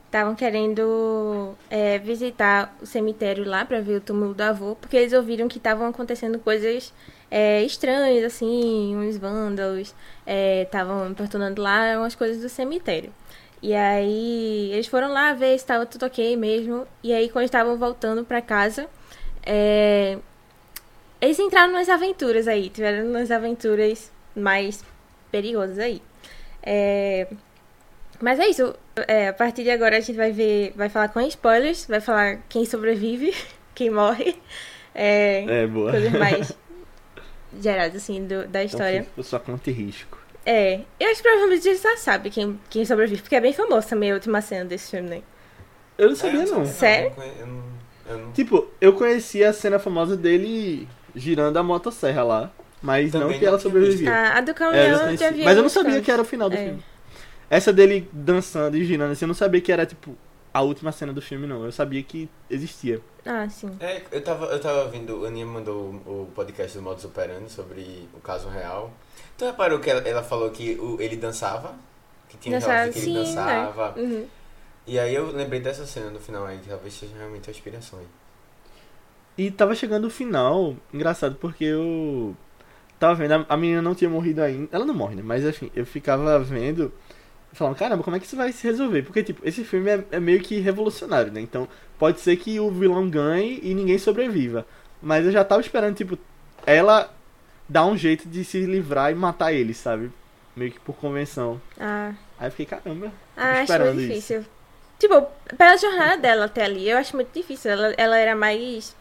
estavam 0.07 0.35
querendo 0.35 1.55
é, 1.69 1.97
visitar 1.99 2.75
o 2.81 2.85
cemitério 2.85 3.47
lá 3.47 3.63
pra 3.63 3.79
ver 3.79 3.97
o 3.97 4.01
túmulo 4.01 4.33
do 4.33 4.41
avô, 4.41 4.75
porque 4.75 4.97
eles 4.97 5.13
ouviram 5.13 5.47
que 5.47 5.57
estavam 5.57 5.87
acontecendo 5.87 6.39
coisas 6.39 6.93
é, 7.31 7.63
estranhas, 7.63 8.23
assim, 8.23 8.95
uns 8.95 9.17
vândalos 9.17 9.95
estavam 10.63 11.09
importunando 11.09 11.61
lá 11.61 11.97
umas 11.97 12.15
coisas 12.15 12.41
do 12.41 12.49
cemitério. 12.49 13.11
E 13.61 13.73
aí 13.73 14.71
eles 14.73 14.87
foram 14.87 15.11
lá 15.11 15.33
ver 15.33 15.51
se 15.51 15.63
estava 15.63 15.85
tudo 15.85 16.05
ok 16.05 16.35
mesmo. 16.35 16.85
E 17.01 17.13
aí 17.13 17.29
quando 17.29 17.45
estavam 17.45 17.77
voltando 17.77 18.23
pra 18.25 18.41
casa, 18.41 18.87
é, 19.45 20.17
eles 21.21 21.39
entraram 21.39 21.71
nas 21.71 21.87
aventuras 21.89 22.47
aí, 22.47 22.69
tiveram 22.69 23.09
umas 23.09 23.31
aventuras 23.31 24.11
mais 24.35 24.83
perigosas 25.33 25.79
aí. 25.79 26.01
É, 26.61 27.27
Mas 28.21 28.39
é 28.39 28.47
isso. 28.47 28.73
É, 29.07 29.29
a 29.29 29.33
partir 29.33 29.63
de 29.63 29.71
agora 29.71 29.97
a 29.97 29.99
gente 29.99 30.15
vai 30.15 30.31
ver, 30.31 30.71
vai 30.75 30.87
falar 30.89 31.09
com 31.09 31.19
spoilers, 31.21 31.85
vai 31.87 31.99
falar 31.99 32.37
quem 32.47 32.63
sobrevive, 32.65 33.33
quem 33.75 33.89
morre, 33.89 34.35
é, 34.93 35.43
É, 35.63 35.67
boa. 35.67 35.91
coisas 35.91 36.11
mais 36.25 36.53
geradas 37.59 37.95
assim 38.03 38.25
do- 38.25 38.47
da 38.47 38.63
história. 38.63 38.99
Então, 38.99 39.11
por 39.15 39.23
sua 39.23 39.39
conta 39.39 39.69
e 39.69 39.73
risco. 39.73 40.17
É, 40.45 40.81
eu 40.99 41.07
acho 41.09 41.17
que 41.21 41.23
provavelmente 41.23 41.63
você 41.63 41.75
já 41.75 41.97
sabe 41.97 42.29
quem, 42.29 42.59
quem 42.69 42.85
sobrevive, 42.85 43.21
porque 43.21 43.35
é 43.35 43.41
bem 43.41 43.53
famoso 43.53 43.87
também 43.87 44.11
a 44.11 44.15
última 44.15 44.41
cena 44.41 44.65
desse 44.65 44.91
filme, 44.91 45.09
né? 45.09 45.21
Eu 45.97 46.07
não 46.07 46.13
É, 46.13 46.15
sabia, 46.15 46.45
não. 46.45 46.65
Sério? 46.65 47.11
Eu 47.11 47.17
não, 47.17 47.25
eu 47.39 47.47
não, 47.47 47.63
eu 48.09 48.17
não- 48.25 48.31
Tipo, 48.33 48.67
eu 48.81 48.93
conhecia 48.93 49.49
a 49.49 49.53
cena 49.53 49.79
famosa 49.79 50.15
dele 50.17 50.87
girando 51.15 51.57
a 51.57 51.63
motosserra 51.63 52.23
lá, 52.23 52.51
mas 52.83 53.11
Também 53.11 53.29
não 53.31 53.39
que 53.39 53.45
ela 53.45 53.57
sobrevivia. 53.59 54.11
A, 54.13 54.37
a 54.37 54.41
do 54.41 54.49
É, 54.49 54.51
eu 54.51 54.55
caminhão 54.55 54.95
já 54.99 55.11
eu 55.11 55.17
já 55.17 55.31
vi 55.31 55.43
mas 55.43 55.57
eu 55.57 55.63
não 55.63 55.69
sabia 55.69 56.01
que 56.01 56.11
era 56.11 56.21
o 56.21 56.25
final 56.25 56.49
do 56.49 56.55
É. 56.55 56.65
filme. 56.65 56.83
Essa 57.49 57.71
dele 57.73 58.09
dançando 58.11 58.77
e 58.77 58.83
girando 58.85 59.11
assim, 59.13 59.25
eu 59.25 59.27
não 59.27 59.35
sabia 59.35 59.61
que 59.61 59.71
era, 59.71 59.85
tipo, 59.85 60.15
a 60.53 60.61
última 60.61 60.91
cena 60.91 61.13
do 61.13 61.21
filme, 61.21 61.47
não. 61.47 61.63
Eu 61.65 61.71
sabia 61.71 62.01
que 62.03 62.29
existia. 62.49 62.99
Ah, 63.25 63.47
sim. 63.49 63.69
É, 63.79 64.01
eu 64.11 64.21
tava, 64.23 64.45
eu 64.47 64.59
tava 64.59 64.83
ouvindo, 64.83 65.23
a 65.25 65.27
Aninha 65.29 65.45
mandou 65.45 65.91
o 66.05 66.29
podcast 66.35 66.77
do 66.77 66.83
Modus 66.83 67.05
Operandi 67.05 67.51
sobre 67.51 68.07
o 68.13 68.19
caso 68.19 68.49
real. 68.49 68.91
Tu 69.37 69.45
reparou 69.45 69.79
que 69.79 69.89
ela, 69.89 70.01
ela 70.07 70.23
falou 70.23 70.49
que 70.51 70.75
o- 70.79 70.99
ele 71.01 71.15
dançava? 71.15 71.73
Que 72.29 72.37
tinha 72.37 72.59
Dançava, 72.59 72.91
que 72.91 72.99
ele 72.99 73.05
sim, 73.05 73.13
dançava. 73.13 73.93
Uhum. 73.99 74.25
E 74.85 74.99
aí 74.99 75.13
eu 75.15 75.31
lembrei 75.31 75.59
dessa 75.61 75.85
cena 75.85 76.09
no 76.09 76.19
final 76.19 76.45
aí, 76.45 76.57
que 76.59 76.67
talvez 76.69 76.93
seja 76.93 77.13
realmente 77.17 77.49
a 77.49 77.51
inspiração 77.51 77.99
aí. 77.99 78.05
E 79.37 79.49
tava 79.51 79.73
chegando 79.75 80.05
o 80.05 80.09
final, 80.09 80.75
engraçado, 80.93 81.35
porque 81.35 81.63
eu 81.63 82.35
tava 83.07 83.15
vendo, 83.15 83.45
a- 83.47 83.57
menina 83.57 83.81
não 83.81 83.93
tinha 83.95 84.09
morrido 84.09 84.41
ainda. 84.41 84.69
Ela 84.71 84.85
não 84.85 84.93
morre, 84.93 85.15
né? 85.15 85.21
Mas 85.23 85.43
enfim, 85.43 85.69
eu 85.75 85.85
ficava 85.85 86.39
vendo, 86.39 86.91
falando, 87.51 87.75
caramba, 87.75 88.03
como 88.03 88.15
é 88.15 88.19
que 88.19 88.25
isso 88.25 88.35
vai 88.35 88.51
se 88.51 88.65
resolver? 88.65 89.03
Porque, 89.03 89.21
tipo, 89.23 89.41
esse 89.47 89.63
filme 89.63 89.89
é, 89.89 90.03
é 90.11 90.19
meio 90.19 90.39
que 90.41 90.59
revolucionário, 90.59 91.31
né? 91.31 91.41
Então, 91.41 91.67
pode 91.99 92.19
ser 92.19 92.35
que 92.37 92.59
o 92.59 92.69
vilão 92.71 93.09
ganhe 93.09 93.59
e 93.61 93.73
ninguém 93.73 93.97
sobreviva. 93.97 94.65
Mas 95.01 95.25
eu 95.25 95.31
já 95.31 95.43
tava 95.43 95.61
esperando, 95.61 95.95
tipo, 95.95 96.17
ela 96.65 97.13
dar 97.67 97.85
um 97.85 97.97
jeito 97.97 98.27
de 98.27 98.43
se 98.43 98.65
livrar 98.65 99.11
e 99.11 99.15
matar 99.15 99.51
ele, 99.53 99.73
sabe? 99.73 100.11
Meio 100.55 100.71
que 100.71 100.79
por 100.79 100.95
convenção. 100.95 101.59
Ah, 101.79 102.13
Aí 102.39 102.47
eu 102.47 102.51
fiquei, 102.51 102.65
caramba. 102.65 103.11
ah 103.35 103.51
acho 103.53 103.61
esperando 103.63 103.95
muito 103.95 103.99
isso. 104.01 104.09
difícil. 104.13 104.45
Tipo, 104.99 105.27
pela 105.57 105.75
jornada 105.77 106.17
dela 106.17 106.45
até 106.45 106.63
ali, 106.63 106.89
eu 106.89 106.97
acho 106.97 107.15
muito 107.15 107.29
difícil. 107.33 107.71
Ela, 107.71 107.93
ela 107.97 108.17
era 108.17 108.35
mais 108.35 108.95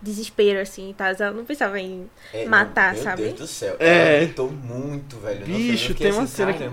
desespero, 0.00 0.60
assim, 0.60 0.94
tá? 0.96 1.08
Ela 1.08 1.32
não 1.32 1.44
pensava 1.44 1.78
em. 1.78 2.08
É, 2.32 2.44
Matar, 2.46 2.94
meu 2.94 3.02
sabe? 3.02 3.22
Deus 3.24 3.34
do 3.34 3.46
céu. 3.46 3.76
É. 3.78 4.16
Ela 4.16 4.24
gritou 4.24 4.50
muito, 4.50 5.16
velho. 5.18 5.44
Bicho, 5.44 5.94
tem 5.94 6.12
uma 6.12 6.22
assim, 6.22 6.36
cena 6.36 6.52
que-. 6.52 6.68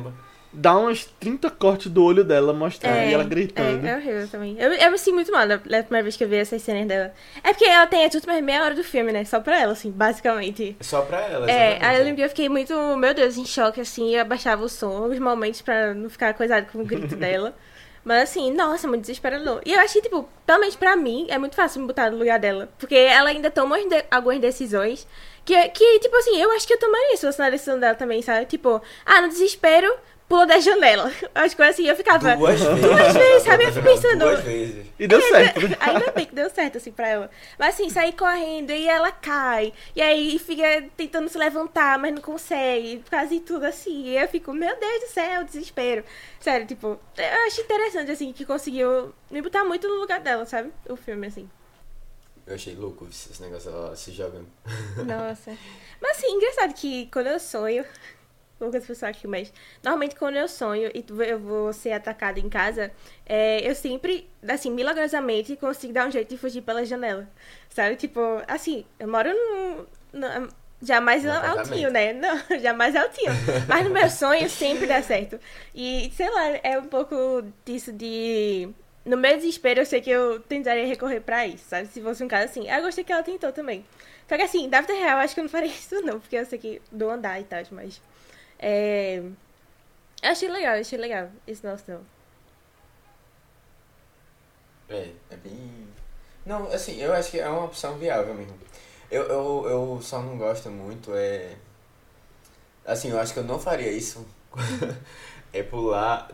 Dá 0.52 0.76
uns 0.76 1.06
30 1.20 1.52
cortes 1.52 1.92
do 1.92 2.04
olho 2.04 2.24
dela 2.24 2.52
mostrando 2.54 2.98
e 2.98 3.14
ela 3.14 3.24
gritando. 3.24 3.86
É, 3.86 3.92
é 3.92 3.96
horrível 3.98 4.28
também. 4.28 4.56
Eu, 4.58 4.72
eu 4.72 4.92
me 4.92 4.98
sinto 4.98 5.14
muito 5.14 5.32
mal 5.32 5.48
da 5.48 5.58
da 5.58 5.84
primeira 5.84 6.04
vez 6.04 6.16
que 6.18 6.24
eu 6.24 6.28
vi 6.28 6.38
essas 6.38 6.62
cenas 6.62 6.88
dela. 6.88 7.14
É 7.44 7.50
porque 7.50 7.66
ela 7.66 7.86
tem 7.86 8.04
as 8.06 8.14
últimas 8.16 8.42
meia 8.42 8.64
hora 8.64 8.74
do 8.74 8.84
filme, 8.84 9.12
né? 9.12 9.24
Só 9.26 9.40
pra 9.40 9.60
ela, 9.60 9.74
assim, 9.74 9.92
basicamente. 9.92 10.76
Só 10.82 11.02
pra 11.02 11.22
ela, 11.22 11.52
É, 11.52 11.78
aí 11.86 11.98
eu 12.00 12.06
lembro 12.06 12.24
eu 12.24 12.30
fiquei 12.30 12.50
muito, 12.50 12.74
meu 12.98 13.14
Deus, 13.14 13.38
em 13.38 13.46
choque, 13.46 13.82
assim, 13.82 14.16
eu 14.16 14.22
abaixava 14.22 14.64
o 14.64 14.70
som, 14.70 15.04
alguns 15.04 15.20
momentos 15.20 15.62
pra 15.62 15.94
não 15.94 16.10
ficar 16.10 16.34
coisado 16.34 16.66
com 16.72 16.80
o 16.80 16.86
grito 16.86 17.14
dela. 17.18 17.54
Mas 18.08 18.30
assim, 18.30 18.52
nossa, 18.54 18.88
muito 18.88 19.02
desesperador. 19.02 19.62
E 19.66 19.74
eu 19.74 19.80
que, 19.96 20.02
tipo, 20.04 20.30
pelo 20.46 20.60
menos 20.62 20.78
pra 20.78 20.96
mim, 20.96 21.28
é 21.30 21.38
muito 21.38 21.58
fácil 21.58 21.82
me 21.82 21.88
botar 21.88 22.10
no 22.10 22.18
lugar 22.18 22.40
dela. 22.40 22.70
Porque 22.80 22.96
ela 22.96 23.28
ainda 23.30 23.52
toma 23.52 23.78
de- 23.78 24.06
algumas 24.10 24.40
decisões 24.40 25.06
que, 25.44 25.54
que, 25.70 26.00
tipo 26.00 26.16
assim, 26.16 26.42
eu 26.42 26.50
acho 26.52 26.66
que 26.66 26.74
eu 26.74 26.80
tomaria 26.80 27.18
se 27.18 27.26
fosse 27.26 27.38
na 27.40 27.50
decisão 27.50 27.78
dela 27.78 27.96
também, 27.96 28.22
sabe? 28.22 28.46
Tipo, 28.46 28.82
ah, 29.06 29.20
no 29.22 29.28
desespero, 29.28 29.94
pula 30.28 30.46
da 30.46 30.60
janela. 30.60 31.12
As 31.34 31.54
coisas 31.54 31.76
assim, 31.76 31.88
eu 31.88 31.96
ficava. 31.96 32.36
Duas 32.36 32.60
vezes. 32.60 32.82
Duas 32.82 33.14
vezes, 33.14 33.44
sabe? 33.44 33.64
Eu 33.64 33.74
fico 33.74 33.86
pensando. 33.86 34.20
Duas 34.20 34.42
vezes. 34.42 34.86
E 35.00 35.08
deu 35.08 35.22
certo. 35.22 35.68
né? 35.68 35.78
Ainda 35.80 36.12
bem 36.12 36.26
que 36.26 36.36
deu 36.36 36.50
certo, 36.50 36.78
assim, 36.78 36.92
pra 36.92 37.08
ela. 37.08 37.30
Mas 37.58 37.76
assim, 37.76 37.90
sair 37.90 38.14
correndo 38.14 38.72
e 38.72 38.88
ela 38.88 39.12
cai. 39.12 39.74
E 39.96 40.02
aí 40.02 40.38
fica 40.40 40.86
tentando 40.96 41.30
se 41.30 41.38
levantar, 41.38 41.98
mas 42.00 42.14
não 42.14 42.22
consegue. 42.22 43.04
Quase 43.10 43.40
tudo 43.40 43.66
assim. 43.66 44.06
E 44.06 44.18
eu 44.18 44.28
fico, 44.28 44.54
meu 44.54 44.78
Deus 44.80 45.02
do 45.02 45.08
céu, 45.08 45.44
desespero. 45.44 46.04
Sério, 46.40 46.66
tipo, 46.66 47.00
eu 47.18 47.48
acho 47.48 47.62
interessante, 47.62 48.12
assim, 48.12 48.34
que 48.34 48.46
conseguiu 48.46 49.14
me 49.30 49.42
botar 49.42 49.64
muito 49.64 49.88
no 49.88 49.96
lugar 49.96 50.20
dela, 50.20 50.46
sabe? 50.46 50.72
O 50.90 50.96
filme, 50.96 51.28
assim. 51.28 51.50
Eu 52.46 52.56
achei 52.56 52.74
louco 52.76 53.06
esse 53.12 53.42
negócio 53.42 53.70
dela 53.70 53.94
se 53.96 54.12
jogando. 54.12 54.48
Nossa. 55.06 55.58
Mas 56.02 56.18
assim, 56.18 56.28
engraçado 56.32 56.74
que 56.74 57.08
quando 57.08 57.28
eu 57.28 57.40
sonho. 57.40 57.84
Poucas 58.60 58.86
pessoas 58.86 59.12
aqui, 59.16 59.28
mas 59.28 59.54
normalmente 59.84 60.16
quando 60.16 60.36
eu 60.36 60.48
sonho 60.48 60.90
e 60.94 61.06
eu 61.28 61.40
vou 61.40 61.72
ser 61.72 61.92
atacada 61.92 62.40
em 62.40 62.50
casa, 62.50 62.92
é, 63.26 63.62
eu 63.70 63.76
sempre, 63.76 64.28
assim, 64.48 64.72
milagrosamente 64.72 65.56
consigo 65.56 65.94
dar 65.94 66.08
um 66.08 66.12
jeito 66.12 66.30
de 66.30 66.38
fugir 66.38 66.62
pela 66.64 66.84
janela. 66.84 67.28
Sabe? 67.70 67.96
Tipo, 67.96 68.20
assim, 68.48 68.84
eu 69.00 69.08
moro 69.08 69.30
num. 69.32 69.86
num- 70.14 70.48
já 70.82 71.02
mais 71.02 71.24
Num 71.24 71.32
altinho, 71.32 71.90
né? 71.92 72.14
Não, 72.14 72.38
já 72.62 72.72
mais 72.74 72.96
altinho. 72.96 73.32
Mas 73.68 73.84
no 73.84 73.92
meu 73.92 74.10
sonho 74.10 74.48
sempre 74.50 74.86
dá 74.86 75.02
certo. 75.02 75.40
E, 75.74 76.12
sei 76.16 76.30
lá, 76.30 76.50
é 76.64 76.78
um 76.80 76.86
pouco 76.86 77.44
disso 77.66 77.92
de. 77.92 78.70
No 79.06 79.18
meu 79.18 79.36
desespero, 79.38 79.80
eu 79.82 79.86
sei 79.86 80.02
que 80.02 80.10
eu 80.10 80.40
tentaria 80.42 80.86
recorrer 80.86 81.22
pra 81.22 81.48
isso, 81.48 81.64
sabe? 81.68 81.88
Se 81.88 82.02
fosse 82.02 82.24
um 82.24 82.28
caso 82.28 82.46
assim. 82.46 82.70
Eu 82.70 82.82
gostei 82.82 83.04
que 83.04 83.12
ela 83.12 83.24
tentou 83.24 83.52
também. 83.52 83.84
Só 84.28 84.36
que 84.36 84.44
assim, 84.44 84.68
da 84.70 84.82
vida 84.82 84.94
real, 84.94 85.18
acho 85.20 85.34
que 85.34 85.40
eu 85.40 85.46
não 85.46 85.50
faria 85.50 85.70
isso 85.70 86.02
não, 86.02 86.20
porque 86.20 86.36
eu 86.36 86.46
sei 86.46 86.60
que 86.60 86.82
do 86.92 87.10
andar 87.10 87.40
e 87.40 87.44
tal, 87.44 87.60
mas. 87.72 88.00
É. 88.60 89.22
Achei 90.22 90.50
legal, 90.50 90.76
achei 90.80 90.98
legal. 90.98 91.30
Esse 91.46 91.66
nosso 91.66 91.84
não. 91.88 92.02
É, 94.90 95.12
é 95.30 95.36
bem. 95.36 95.88
Não, 96.46 96.68
assim, 96.72 97.00
eu 97.02 97.14
acho 97.14 97.32
que 97.32 97.40
é 97.40 97.48
uma 97.50 97.66
opção 97.66 97.98
viável 97.98 98.34
mesmo. 98.34 98.58
Eu, 99.12 99.24
eu, 99.24 99.66
eu 99.70 100.00
só 100.02 100.22
não 100.22 100.38
gosto 100.38 100.70
muito, 100.70 101.14
é. 101.14 101.56
Assim, 102.86 103.10
eu 103.12 103.20
acho 103.20 103.34
que 103.34 103.40
eu 103.40 103.44
não 103.44 103.60
faria 103.60 103.92
isso. 103.92 104.26
é 105.54 105.62
pular, 105.64 106.30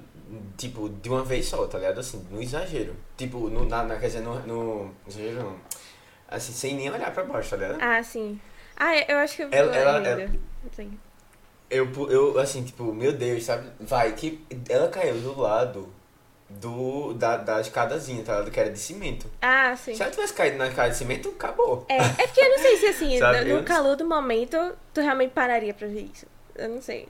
tipo, 0.58 0.88
de 0.90 1.10
uma 1.10 1.24
vez 1.24 1.48
só, 1.48 1.66
tá 1.68 1.80
ligado? 1.80 2.00
Assim, 2.00 2.26
no 2.30 2.42
exagero. 2.42 2.96
Tipo, 3.18 3.50
no, 3.50 3.66
na, 3.66 3.84
na, 3.84 3.96
quer 3.98 4.08
dizer, 4.08 4.22
no, 4.22 4.40
no. 4.46 4.94
Exagero 5.08 5.44
não. 5.44 5.60
Assim, 6.28 6.54
sem 6.54 6.76
nem 6.76 6.92
olhar 6.92 7.12
pra 7.14 7.24
baixo, 7.24 7.50
tá 7.50 7.58
ligado? 7.58 7.82
Ah, 7.82 8.02
sim. 8.04 8.40
Ah, 8.78 8.96
eu 8.98 9.18
acho 9.18 9.36
que 9.36 9.44
eu 9.44 9.50
Ela- 9.52 9.76
ela- 9.76 10.08
ela- 10.08 10.32
sei. 10.76 10.92
Eu, 11.70 11.88
pu- 11.92 12.08
eu, 12.10 12.38
assim, 12.40 12.64
tipo, 12.64 12.84
meu 12.94 13.14
Deus, 13.14 13.44
sabe? 13.46 13.68
Vai, 13.80 14.12
que 14.14 14.44
ela 14.70 14.88
caiu 14.90 15.16
do 15.20 15.40
lado 15.40 15.88
do, 16.50 17.14
da, 17.14 17.38
da 17.38 17.60
escadazinha, 17.62 18.24
tá 18.24 18.34
ligado? 18.34 18.52
Que 18.52 18.60
era 18.60 18.70
de 18.70 18.78
cimento. 18.80 19.26
Ah, 19.42 19.76
sim. 19.76 19.96
Se 19.96 20.02
ela 20.04 20.12
tivesse 20.12 20.34
caído 20.34 20.58
na 20.58 20.68
escada 20.68 20.90
de 20.92 20.98
cimento, 20.98 21.30
acabou. 21.30 21.86
É, 21.90 21.98
é 21.98 22.28
porque 22.28 22.42
eu 22.42 22.50
não 22.50 22.60
sei 22.60 22.78
se 22.78 22.86
assim, 22.88 23.18
Sabe, 23.20 23.46
no, 23.46 23.58
no 23.58 23.64
calor 23.64 23.96
do 23.96 24.06
momento, 24.06 24.58
tu 24.94 25.02
realmente 25.02 25.32
pararia 25.32 25.74
pra 25.74 25.88
ver 25.88 26.10
isso. 26.14 26.28
Eu 26.56 26.70
não 26.70 26.82
sei. 26.82 27.08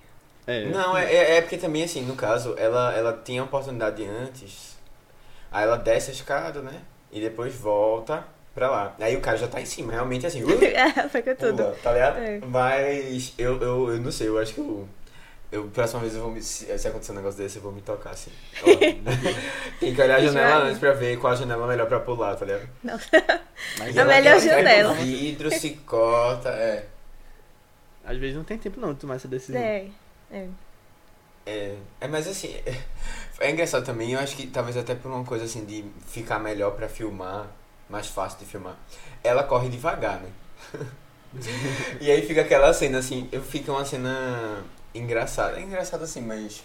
É. 0.48 0.66
Não, 0.68 0.96
é, 0.98 1.14
é, 1.14 1.36
é 1.38 1.42
porque 1.42 1.58
também, 1.58 1.84
assim, 1.84 2.02
no 2.04 2.16
caso, 2.16 2.56
ela, 2.58 2.94
ela 2.96 3.22
tinha 3.24 3.42
a 3.42 3.46
oportunidade 3.46 4.06
antes, 4.06 4.78
aí 5.52 5.64
ela 5.64 5.78
desce 5.78 6.12
a 6.12 6.14
escada, 6.14 6.62
né? 6.62 6.82
E 7.12 7.20
depois 7.20 7.54
volta 7.54 8.26
pra 8.54 8.70
lá. 8.70 8.96
Aí 9.00 9.16
o 9.16 9.22
cara 9.22 9.38
já 9.38 9.48
tá 9.48 9.60
em 9.60 9.66
cima, 9.66 9.92
realmente 9.92 10.26
assim, 10.26 10.44
uh, 10.44 10.50
É, 10.64 11.10
foi 11.10 11.22
com 11.22 11.36
tudo. 11.36 11.58
pula, 11.58 11.78
tá 11.82 11.94
ligado? 11.94 12.18
É. 12.18 12.40
Mas 12.46 13.34
eu, 13.38 13.62
eu, 13.62 13.92
eu 13.94 14.00
não 14.00 14.12
sei, 14.12 14.28
eu 14.28 14.38
acho 14.38 14.54
que 14.54 14.60
eu. 14.60 14.88
Eu, 15.52 15.68
próxima 15.68 16.02
vez 16.02 16.16
eu 16.16 16.22
vou 16.22 16.32
me. 16.32 16.42
Se, 16.42 16.78
se 16.78 16.88
acontecer 16.88 17.12
um 17.12 17.16
negócio 17.16 17.38
desse, 17.38 17.58
eu 17.58 17.62
vou 17.62 17.72
me 17.72 17.82
tocar 17.82 18.10
assim. 18.10 18.32
Ó, 18.64 18.66
Tem 19.80 19.94
que 19.94 20.02
olhar 20.02 20.16
a 20.16 20.22
janela 20.22 20.66
antes 20.66 20.80
pra 20.80 20.94
ver 20.94 21.20
qual 21.20 21.34
a 21.34 21.36
janela 21.36 21.68
melhor 21.68 21.88
pra 21.88 22.00
pular, 22.00 22.36
tá 22.36 22.44
ligado? 22.44 22.68
Nossa. 22.84 23.08
Mas 23.78 23.96
A 23.98 24.04
melhor 24.04 24.40
janela. 24.40 24.94
o 24.94 24.96
vidro, 24.96 25.52
se 25.52 25.72
corta, 25.86 26.50
é. 26.50 26.88
às 28.04 28.18
vezes 28.18 28.36
não 28.36 28.44
tem 28.44 28.58
tempo 28.58 28.80
não 28.80 28.94
de 28.94 29.02
tomar 29.02 29.16
essa 29.16 29.28
decisão. 29.28 29.62
É. 29.62 29.88
é. 30.32 30.48
É, 31.46 31.76
é 32.00 32.08
mas 32.08 32.28
assim, 32.28 32.56
é, 33.40 33.52
engraçado 33.52 33.86
também, 33.86 34.14
eu 34.14 34.20
acho 34.20 34.36
que 34.36 34.48
talvez 34.48 34.78
até 34.78 34.96
por 34.96 35.12
uma 35.12 35.24
coisa 35.26 35.46
assim 35.46 35.66
de 35.66 35.84
ficar 36.08 36.40
melhor 36.40 36.72
pra 36.72 36.88
filmar, 36.88 37.48
mais 37.94 38.08
fácil 38.08 38.40
de 38.40 38.46
filmar. 38.46 38.76
Ela 39.24 39.44
corre 39.44 39.70
devagar, 39.70 40.20
né? 40.20 40.30
e 42.02 42.12
aí 42.12 42.26
fica 42.26 42.42
aquela 42.42 42.74
cena 42.74 42.98
assim, 42.98 43.30
eu 43.32 43.42
fica 43.42 43.72
uma 43.72 43.86
cena 43.86 44.64
engraçada, 44.94 45.60
é 45.60 45.62
engraçada 45.62 46.04
assim, 46.04 46.22
mas 46.22 46.64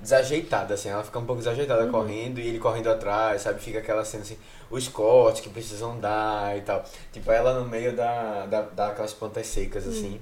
desajeitada 0.00 0.74
assim, 0.74 0.88
ela 0.88 1.04
fica 1.04 1.18
um 1.18 1.24
pouco 1.24 1.40
desajeitada 1.40 1.86
correndo 1.86 2.40
e 2.40 2.48
ele 2.48 2.58
correndo 2.58 2.90
atrás, 2.90 3.42
sabe? 3.42 3.60
Fica 3.60 3.78
aquela 3.78 4.04
cena 4.04 4.24
assim, 4.24 4.36
os 4.68 4.88
cortes 4.88 5.40
que 5.40 5.48
precisam 5.48 5.98
dar 6.00 6.58
e 6.58 6.62
tal. 6.62 6.84
Tipo, 7.12 7.30
ela 7.30 7.60
no 7.60 7.68
meio 7.68 7.94
da, 7.94 8.46
da, 8.46 8.62
daquelas 8.62 9.14
plantas 9.14 9.46
secas 9.46 9.86
assim. 9.86 10.20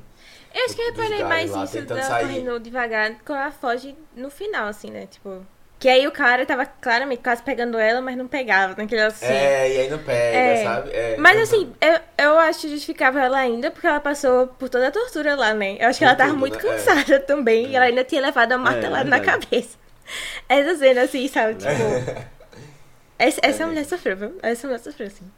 Eu 0.54 0.64
acho 0.66 0.76
que 0.76 0.82
eu 0.82 0.92
reparei 0.92 1.24
mais 1.24 1.50
lá 1.50 1.64
isso 1.64 1.82
dela 1.82 2.02
sair. 2.02 2.26
correndo 2.26 2.60
devagar 2.60 3.18
quando 3.24 3.38
ela 3.40 3.50
foge 3.50 3.96
no 4.14 4.30
final, 4.30 4.68
assim, 4.68 4.90
né? 4.90 5.06
Tipo. 5.06 5.44
Que 5.84 5.88
aí 5.90 6.06
o 6.06 6.10
cara 6.10 6.46
tava 6.46 6.64
claramente 6.64 7.22
quase 7.22 7.42
pegando 7.42 7.76
ela, 7.78 8.00
mas 8.00 8.16
não 8.16 8.26
pegava 8.26 8.74
naquele 8.74 9.02
assim. 9.02 9.26
É, 9.26 9.70
e 9.70 9.80
aí 9.80 9.90
não 9.90 9.98
pega, 9.98 10.16
É. 10.38 10.64
sabe? 10.64 10.90
É, 10.90 11.16
Mas 11.18 11.38
assim, 11.42 11.74
eu, 11.78 12.24
eu 12.24 12.38
acho 12.38 12.66
justificável 12.70 13.20
ela 13.20 13.36
ainda, 13.36 13.70
porque 13.70 13.86
ela 13.86 14.00
passou 14.00 14.46
por 14.46 14.70
toda 14.70 14.88
a 14.88 14.90
tortura 14.90 15.36
lá, 15.36 15.52
né? 15.52 15.76
Eu 15.78 15.88
acho 15.88 15.98
que 15.98 16.04
Por 16.06 16.08
ela 16.08 16.16
tava 16.16 16.30
tudo, 16.30 16.40
muito 16.40 16.54
né? 16.56 16.58
É. 16.58 16.72
cansada 16.78 17.20
também, 17.28 17.66
e 17.66 17.76
ela 17.76 17.84
ainda 17.84 18.02
tinha 18.02 18.22
levado 18.22 18.52
a 18.52 18.56
martelada 18.56 19.04
na 19.04 19.18
verdade. 19.18 19.46
cabeça. 19.46 19.76
Essa 20.48 20.74
cena, 20.78 21.02
assim, 21.02 21.28
sabe? 21.28 21.54
Tipo. 21.56 21.68
Essa, 23.18 23.40
essa 23.42 23.62
É. 23.64 23.66
mulher 23.66 23.84
sofreu, 23.84 24.16
viu? 24.16 24.38
Essa 24.42 24.66
mulher 24.66 24.78
sofreu, 24.80 25.08
assim. 25.08 25.30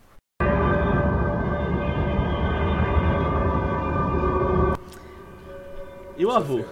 E 6.17 6.25
o 6.25 6.31
avô? 6.31 6.65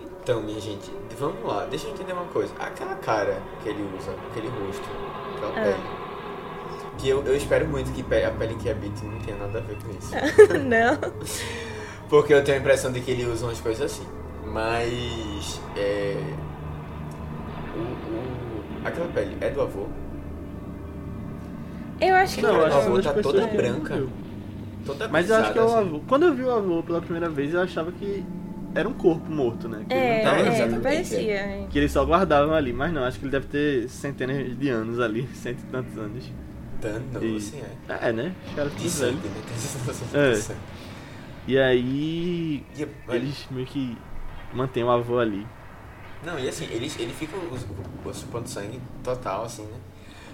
Então, 0.00 0.42
minha 0.42 0.60
gente, 0.60 0.90
vamos 1.18 1.44
lá, 1.44 1.64
deixa 1.66 1.86
eu 1.86 1.92
entender 1.92 2.12
uma 2.12 2.24
coisa. 2.26 2.52
Aquela 2.58 2.94
cara 2.96 3.40
que 3.62 3.68
ele 3.68 3.82
usa, 3.98 4.12
aquele 4.30 4.48
rosto, 4.48 4.88
aquela 5.36 5.52
Ah. 5.52 5.62
pele. 5.64 5.98
Que 6.98 7.08
eu, 7.08 7.22
eu 7.24 7.36
espero 7.36 7.66
muito 7.68 7.92
que 7.92 8.00
a 8.24 8.30
pele 8.30 8.54
que 8.56 8.68
habite 8.68 9.04
não 9.04 9.18
tenha 9.20 9.36
nada 9.38 9.58
a 9.58 9.62
ver 9.62 9.76
com 9.76 9.90
isso. 9.96 10.12
não. 10.66 10.98
Porque 12.08 12.34
eu 12.34 12.42
tenho 12.42 12.58
a 12.58 12.60
impressão 12.60 12.90
de 12.90 13.00
que 13.00 13.10
ele 13.12 13.24
usa 13.26 13.46
umas 13.46 13.60
coisas 13.60 13.82
assim. 13.92 14.06
Mas. 14.44 15.60
É. 15.76 16.16
O, 17.76 17.80
o- 17.80 18.86
aquela 18.86 19.06
pele 19.08 19.36
é 19.40 19.50
do 19.50 19.60
avô? 19.62 19.86
Eu 22.00 22.14
acho 22.16 22.36
que 22.36 22.42
Não, 22.42 22.50
Cara, 22.50 22.62
eu 22.62 22.66
acho 22.66 22.76
o 22.76 22.80
que 22.80 22.86
avô 22.86 23.02
são 23.02 23.12
das 23.14 23.14
tá 23.14 23.22
toda 23.22 23.46
branca. 23.46 24.06
Toda 24.86 25.08
Mas 25.08 25.28
eu 25.30 25.36
acho 25.36 25.52
que 25.52 25.58
é 25.58 25.62
o 25.62 25.66
assim. 25.66 25.76
avô. 25.78 26.00
Quando 26.08 26.22
eu 26.24 26.34
vi 26.34 26.42
o 26.42 26.50
avô 26.50 26.82
pela 26.82 27.00
primeira 27.00 27.28
vez, 27.28 27.52
eu 27.54 27.60
achava 27.60 27.92
que 27.92 28.24
era 28.78 28.88
um 28.88 28.92
corpo 28.94 29.30
morto, 29.30 29.68
né? 29.68 29.84
Que 29.88 29.94
ele 29.94 30.04
É, 30.06 30.24
não 30.24 30.30
tava 30.30 30.42
é, 30.42 30.48
exatamente, 30.54 30.82
parecia. 30.82 31.32
é. 31.34 31.66
Que 31.70 31.78
eles 31.78 31.92
só 31.92 32.04
guardavam 32.04 32.54
ali, 32.54 32.72
mas 32.72 32.92
não, 32.92 33.04
acho 33.04 33.18
que 33.18 33.24
ele 33.24 33.32
deve 33.32 33.46
ter 33.46 33.88
centenas 33.88 34.58
de 34.58 34.68
anos 34.68 35.00
ali, 35.00 35.28
cento 35.34 35.60
e 35.60 35.66
tantos 35.70 35.96
anos. 35.98 36.24
Dano, 36.80 37.24
E- 37.24 37.36
assim, 37.36 37.60
é. 37.60 38.08
É, 38.08 38.12
né? 38.12 38.32
Os 38.48 38.54
caras 38.54 38.72
De 38.72 38.78
tudo 38.78 38.90
sangue, 38.90 39.16
velho. 39.16 39.34
né? 39.34 39.42
Tem 39.46 39.54
essa 39.56 39.78
sensação 39.78 40.54
É. 40.54 40.56
E 41.46 41.58
aí. 41.58 42.64
E, 42.76 42.86
Eles 43.08 43.46
meio 43.50 43.66
que 43.66 43.96
mantêm 44.52 44.84
o 44.84 44.90
avô 44.90 45.18
ali. 45.18 45.46
Não, 46.24 46.38
e 46.38 46.48
assim, 46.48 46.64
ele, 46.70 46.90
ele 46.98 47.12
fica 47.12 47.36
supondo 48.12 48.48
sangue 48.48 48.80
total, 49.02 49.44
assim, 49.44 49.62
né? 49.62 49.76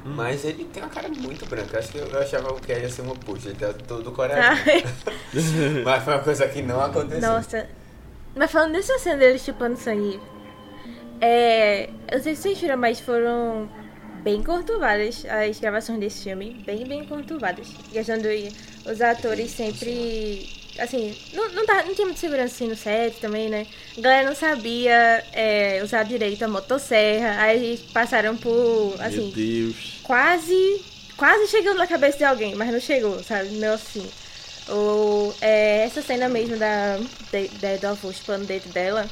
Hum. 0.07 0.13
Mas 0.17 0.45
ele 0.45 0.65
tem 0.65 0.83
uma 0.83 0.89
cara 0.91 1.09
muito 1.09 1.47
branca. 1.47 1.79
Acho 1.79 1.93
que 1.93 1.99
eu, 1.99 2.07
eu 2.07 2.19
achava 2.21 2.53
que 2.61 2.73
ia 2.73 2.91
ser 2.91 3.03
um 3.03 3.11
oposto. 3.11 3.49
Ele 3.49 3.57
tá 3.57 3.73
todo 3.73 4.11
coreano. 4.13 4.57
Mas 5.85 6.03
foi 6.05 6.15
uma 6.15 6.23
coisa 6.23 6.47
que 6.49 6.61
não 6.63 6.81
aconteceu. 6.81 7.21
nossa. 7.31 7.67
Mas 8.35 8.51
falando 8.51 8.73
dessa 8.73 8.99
cena 8.99 9.19
deles 9.19 9.45
chupando 9.45 9.77
sangue. 9.77 10.21
É. 11.21 11.89
Eu 12.11 12.21
sei 12.21 12.35
se 12.35 12.43
vocês 12.43 12.59
viram, 12.59 12.77
mas 12.77 13.01
foram 13.01 13.69
bem 14.23 14.43
conturbadas 14.43 15.25
as 15.27 15.61
gravações 15.61 16.01
desse 16.01 16.25
filme. 16.25 16.63
Bem, 16.67 16.87
bem 16.87 17.05
conturbadas. 17.05 17.69
De 17.69 18.53
os 18.91 19.01
atores 19.01 19.51
sempre. 19.51 20.49
Assim, 20.79 21.17
não, 21.33 21.49
não, 21.53 21.65
tá, 21.65 21.85
não 21.85 21.95
tinha 21.95 22.05
muita 22.05 22.21
segurança 22.21 22.53
assim 22.53 22.67
no 22.67 22.75
set 22.75 23.21
também, 23.21 23.49
né? 23.49 23.65
A 23.97 24.01
galera 24.01 24.29
não 24.29 24.35
sabia 24.35 25.25
é, 25.33 25.81
usar 25.85 26.03
direito 26.03 26.45
a 26.45 26.49
motosserra. 26.49 27.43
Aí 27.43 27.79
passaram 27.93 28.37
por. 28.37 28.97
Assim, 28.99 29.27
Meu 29.27 29.31
Deus. 29.31 30.01
quase 30.03 30.83
quase 31.17 31.47
chegando 31.47 31.79
na 31.79 31.87
cabeça 31.87 32.19
de 32.19 32.25
alguém, 32.25 32.57
mas 32.57 32.73
não 32.73 32.81
chegou, 32.81 33.23
sabe? 33.23 33.51
Meu 33.51 33.75
assim. 33.75 34.05
O, 34.69 35.33
é, 35.41 35.85
essa 35.85 36.01
cena 36.01 36.29
mesmo 36.29 36.57
da, 36.57 36.97
de, 37.31 37.49
de- 37.49 37.79
do 37.79 37.87
avô 37.87 38.13
chupando 38.13 38.45
o 38.45 38.47
dedo 38.47 38.69
dela, 38.73 39.07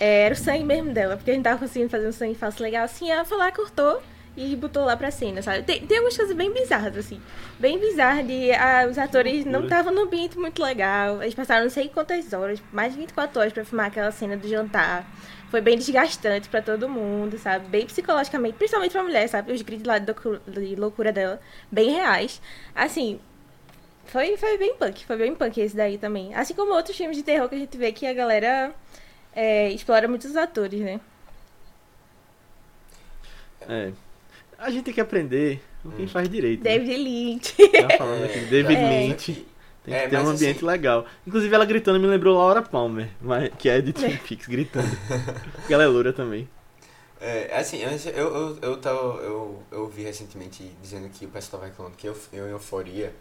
é, 0.00 0.22
era 0.26 0.34
o 0.34 0.36
sangue 0.36 0.64
mesmo 0.64 0.92
dela, 0.92 1.16
porque 1.16 1.30
a 1.30 1.34
gente 1.34 1.44
tava 1.44 1.58
conseguindo 1.58 1.90
fazer 1.90 2.08
um 2.08 2.12
sangue 2.12 2.34
falso 2.34 2.62
legal 2.62 2.84
assim, 2.84 3.10
ela 3.10 3.24
foi 3.24 3.36
lá, 3.36 3.52
cortou 3.52 4.00
e 4.36 4.56
botou 4.56 4.84
lá 4.84 4.96
pra 4.96 5.10
cena, 5.12 5.42
sabe? 5.42 5.62
Tem, 5.62 5.86
tem 5.86 5.98
algumas 5.98 6.16
coisas 6.16 6.34
bem 6.34 6.52
bizarras, 6.52 6.96
assim. 6.96 7.20
Bem 7.58 7.78
bizarras 7.78 8.26
de 8.26 8.50
ah, 8.52 8.86
os 8.90 8.98
atores 8.98 9.44
não 9.44 9.62
estavam 9.64 9.92
num 9.94 10.02
ambiente 10.02 10.36
muito 10.36 10.60
legal. 10.60 11.22
Eles 11.22 11.34
passaram 11.34 11.62
não 11.64 11.70
sei 11.70 11.88
quantas 11.88 12.32
horas, 12.32 12.60
mais 12.72 12.92
de 12.94 12.98
24 12.98 13.38
horas 13.40 13.52
pra 13.52 13.64
filmar 13.64 13.86
aquela 13.86 14.10
cena 14.10 14.36
do 14.36 14.48
jantar. 14.48 15.06
Foi 15.50 15.60
bem 15.60 15.78
desgastante 15.78 16.48
pra 16.48 16.60
todo 16.60 16.88
mundo, 16.88 17.38
sabe? 17.38 17.68
Bem 17.68 17.86
psicologicamente, 17.86 18.56
principalmente 18.56 18.90
pra 18.90 19.04
mulher, 19.04 19.28
sabe? 19.28 19.52
Os 19.52 19.62
gritos 19.62 19.86
lá 19.86 19.98
de 19.98 20.74
loucura 20.74 21.12
dela, 21.12 21.40
bem 21.70 21.90
reais. 21.92 22.40
Assim, 22.74 23.20
foi, 24.06 24.36
foi 24.36 24.58
bem 24.58 24.74
punk, 24.76 25.04
foi 25.06 25.16
bem 25.16 25.34
punk 25.34 25.60
esse 25.60 25.76
daí 25.76 25.98
também. 25.98 26.34
Assim 26.34 26.54
como 26.54 26.72
outros 26.72 26.96
filmes 26.96 27.16
de 27.16 27.22
terror 27.22 27.48
que 27.48 27.54
a 27.54 27.58
gente 27.58 27.76
vê 27.76 27.92
que 27.92 28.06
a 28.06 28.12
galera 28.12 28.72
é, 29.34 29.70
explora 29.70 30.06
muitos 30.08 30.36
atores, 30.36 30.80
né? 30.80 31.00
É. 33.68 33.92
A 34.58 34.70
gente 34.70 34.84
tem 34.84 34.94
que 34.94 35.00
aprender 35.00 35.60
com 35.82 35.90
quem 35.90 36.06
faz 36.06 36.28
direito. 36.28 36.62
né? 36.62 36.70
David 36.78 36.96
Lynch. 36.96 37.54
Tá 37.88 37.96
falando 37.98 38.24
aqui, 38.24 38.40
David 38.40 38.76
É. 38.76 38.88
Lynch. 39.08 39.46
Tem 39.84 39.92
que 39.94 40.00
É, 40.00 40.08
ter 40.08 40.16
um 40.16 40.28
ambiente 40.28 40.56
assim- 40.56 40.64
legal. 40.66 41.06
Inclusive, 41.26 41.54
ela 41.54 41.64
gritando 41.66 42.00
me 42.00 42.06
lembrou 42.06 42.36
Laura 42.38 42.62
Palmer, 42.62 43.10
mas, 43.20 43.50
que 43.58 43.68
é 43.68 43.80
de 43.82 43.92
Twin 43.92 44.16
Peaks, 44.16 44.46
gritando. 44.46 44.88
Porque 45.56 45.74
ela 45.74 45.82
é 45.82 45.86
loura 45.86 46.12
também. 46.12 46.48
É, 47.20 47.54
assim, 47.58 47.82
eu, 47.82 47.90
eu, 48.16 48.58
eu, 48.62 48.76
tava, 48.78 48.98
eu, 49.22 49.62
eu 49.70 49.86
vi 49.88 50.02
recentemente 50.02 50.70
dizendo 50.82 51.08
que 51.10 51.26
o 51.26 51.28
pessoal 51.28 51.60
tava 51.60 51.70
reclamando 51.70 51.96
que 51.96 52.06
eu, 52.06 52.16
eu 52.32 52.46
em 52.48 52.50
Euforia, 52.50 53.14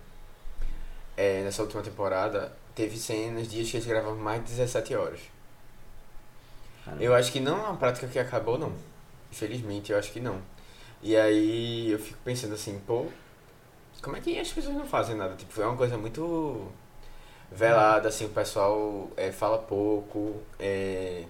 é, 1.16 1.44
nessa 1.44 1.62
última 1.62 1.82
temporada, 1.82 2.52
teve 2.76 2.98
cenas, 2.98 3.48
dias 3.48 3.70
que 3.70 3.78
eles 3.78 3.88
gravavam 3.88 4.18
mais 4.18 4.44
de 4.44 4.50
17 4.50 4.96
horas. 4.96 5.20
Caramba. 6.84 7.04
Eu 7.04 7.14
acho 7.14 7.32
que 7.32 7.40
não 7.40 7.58
é 7.58 7.62
uma 7.62 7.78
prática 7.78 8.08
que 8.08 8.20
acabou, 8.20 8.58
não. 8.58 8.74
Infelizmente, 9.32 9.92
eu 9.92 9.98
acho 9.98 10.12
que 10.12 10.20
não. 10.20 10.42
E 11.02 11.16
aí 11.16 11.92
eu 11.92 12.00
fico 12.00 12.18
pensando 12.24 12.54
assim, 12.54 12.80
pô, 12.86 13.06
como 14.02 14.18
é 14.18 14.22
que 14.22 14.38
as 14.40 14.52
pessoas 14.52 14.76
não 14.76 14.86
fazem 14.86 15.16
nada? 15.16 15.36
Tipo, 15.36 15.62
é 15.62 15.66
uma 15.66 15.78
coisa 15.78 15.98
muito 15.98 16.68
velada, 17.52 18.10
assim, 18.10 18.26
o 18.26 18.30
pessoal 18.30 19.10
é, 19.16 19.32
fala 19.32 19.60
pouco, 19.60 20.42
é, 20.60 21.26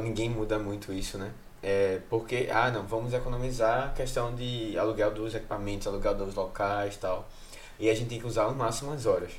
ninguém 0.00 0.30
muda 0.30 0.58
muito 0.58 0.92
isso, 0.92 1.18
né? 1.18 1.32
É, 1.62 2.00
porque, 2.08 2.48
ah, 2.52 2.70
não, 2.70 2.86
vamos 2.86 3.12
economizar 3.12 3.88
a 3.88 3.92
questão 3.92 4.34
de 4.34 4.78
aluguel 4.78 5.10
dos 5.12 5.34
equipamentos, 5.34 5.86
aluguel 5.86 6.14
dos 6.14 6.34
locais 6.34 6.94
e 6.94 6.98
tal. 6.98 7.28
E 7.78 7.90
a 7.90 7.94
gente 7.94 8.08
tem 8.08 8.20
que 8.20 8.26
usar 8.26 8.48
no 8.48 8.54
máximo 8.54 8.92
as 8.92 9.04
horas. 9.06 9.32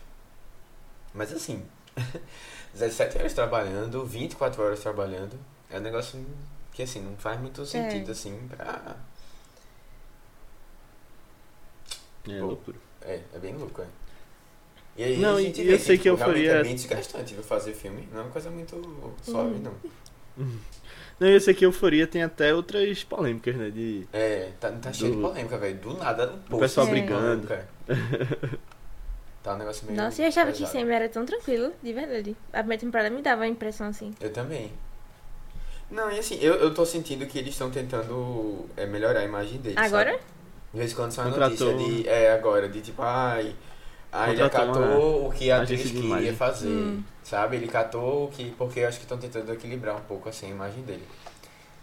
Mas 1.14 1.34
assim, 1.34 1.66
17 2.74 3.18
horas 3.18 3.34
trabalhando, 3.34 4.06
24 4.06 4.62
horas 4.62 4.80
trabalhando, 4.80 5.38
é 5.70 5.78
um 5.78 5.82
negócio 5.82 6.24
que 6.72 6.84
assim, 6.84 7.02
não 7.02 7.16
faz 7.18 7.40
muito 7.40 7.66
sentido 7.66 8.12
assim 8.12 8.48
pra. 8.50 8.96
É 12.30 12.40
Pô. 12.40 12.46
loucura. 12.48 12.78
É, 13.02 13.22
é 13.34 13.40
bem 13.40 13.56
louco, 13.56 13.82
é. 13.82 13.86
E 14.98 15.04
aí 15.04 15.18
Não, 15.18 15.36
a 15.38 15.42
gente 15.42 15.62
e 15.62 15.64
vê 15.66 15.74
eu 15.76 15.80
sei 15.80 15.98
que 15.98 16.04
tipo, 16.04 16.16
realmente 16.16 16.40
Euforia- 16.40 16.60
É 16.60 16.64
bem 16.64 16.76
desgastante 16.76 17.34
viu, 17.36 17.44
fazer 17.44 17.74
filme, 17.74 18.08
não 18.12 18.20
é 18.20 18.24
uma 18.24 18.32
coisa 18.32 18.50
muito 18.50 18.76
suave, 19.24 19.56
Hum. 19.56 19.60
não. 20.38 20.48
Não, 21.20 21.28
eu 21.28 21.42
sei 21.42 21.52
que 21.56 21.66
Euforia 21.66 22.06
tem 22.06 22.22
até 22.22 22.54
outras 22.54 23.04
polêmicas, 23.04 23.56
né? 23.56 23.72
De. 23.72 24.08
É, 24.14 24.52
tá, 24.60 24.72
tá 24.74 24.94
cheio 24.94 25.10
de 25.10 25.18
Do- 25.18 25.24
polêmica, 25.28 25.58
velho. 25.58 25.80
Do 25.80 25.98
nada, 25.98 26.32
um 26.32 26.38
pouco. 26.44 26.60
pessoal 26.60 26.86
de 26.86 26.92
brigando. 26.92 27.48
tá 29.44 29.54
um 29.54 29.58
negócio 29.58 29.86
meio. 29.86 29.98
Nossa, 29.98 30.22
eu 30.22 30.28
achava 30.28 30.52
que 30.52 30.60
pesado. 30.60 30.72
sempre 30.78 30.94
era 30.94 31.10
tão 31.10 31.26
tranquilo, 31.26 31.72
de 31.82 31.94
verdade. 31.94 32.36
A 32.52 32.60
primeira 32.60 32.82
temporada 32.82 33.10
me 33.10 33.22
dava 33.22 33.44
a 33.44 33.48
impressão 33.48 33.88
assim. 33.88 34.14
Eu 34.20 34.32
também. 34.32 34.72
Não, 35.90 36.12
e 36.12 36.20
assim, 36.20 36.38
eu, 36.42 36.56
eu 36.56 36.74
tô 36.74 36.86
sentindo 36.86 37.26
que 37.26 37.38
eles 37.40 37.52
estão 37.54 37.72
tentando 37.72 38.66
é, 38.76 38.86
melhorar 38.86 39.22
a 39.22 39.24
imagem 39.24 39.60
deles. 39.60 39.78
Agora? 39.78 40.12
sabe? 40.12 40.24
De 40.74 40.80
vez 40.80 40.92
em 40.92 40.96
quando 40.96 41.12
sai 41.12 41.26
uma 41.26 41.32
Contratou. 41.34 41.72
notícia 41.72 42.04
de. 42.04 42.10
É, 42.10 42.34
agora, 42.34 42.68
de 42.68 42.82
tipo, 42.82 43.02
ai. 43.02 43.56
Ah, 44.12 44.32
ele 44.32 44.42
acatou 44.42 45.28
o 45.28 45.32
que 45.32 45.52
a 45.52 45.62
atriz 45.62 45.92
queria 45.92 46.34
fazer, 46.34 46.70
Hum. 46.70 47.04
sabe? 47.24 47.58
Ele 47.58 47.68
catou 47.68 48.26
o 48.26 48.32
que... 48.32 48.52
Porque 48.58 48.80
eu 48.80 48.88
acho 48.88 48.98
que 49.00 49.04
estão 49.04 49.18
tentando 49.18 49.52
equilibrar 49.52 49.96
um 49.98 50.02
pouco, 50.02 50.30
assim, 50.30 50.48
a 50.48 50.50
imagem 50.50 50.82
dele. 50.84 51.04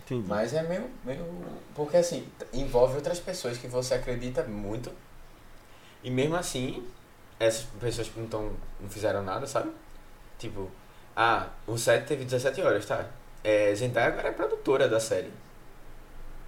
Entendi. 0.05 0.27
Mas 0.27 0.55
é 0.55 0.63
meio, 0.63 0.85
meio... 1.05 1.25
Porque, 1.75 1.99
assim, 1.99 2.27
envolve 2.53 2.97
outras 2.97 3.21
pessoas 3.21 3.59
que 3.59 3.67
você 3.69 3.95
acredita 3.95 4.43
muito. 4.43 4.91
E 6.05 6.11
mesmo 6.11 6.37
assim, 6.37 6.87
essas 7.41 7.65
pessoas 7.81 8.09
que 8.09 8.21
não, 8.21 8.27
tão, 8.29 8.53
não 8.79 8.89
fizeram 8.91 9.23
nada, 9.23 9.47
sabe? 9.47 9.71
Tipo, 10.39 10.71
ah, 11.17 11.49
o 11.67 11.79
set 11.79 12.07
teve 12.07 12.25
17 12.25 12.61
horas, 12.61 12.85
tá? 12.85 13.07
É, 13.43 13.75
Zendaya 13.75 14.09
agora 14.09 14.29
é 14.29 14.33
produtora 14.33 14.87
da 14.89 15.01
série. 15.01 15.31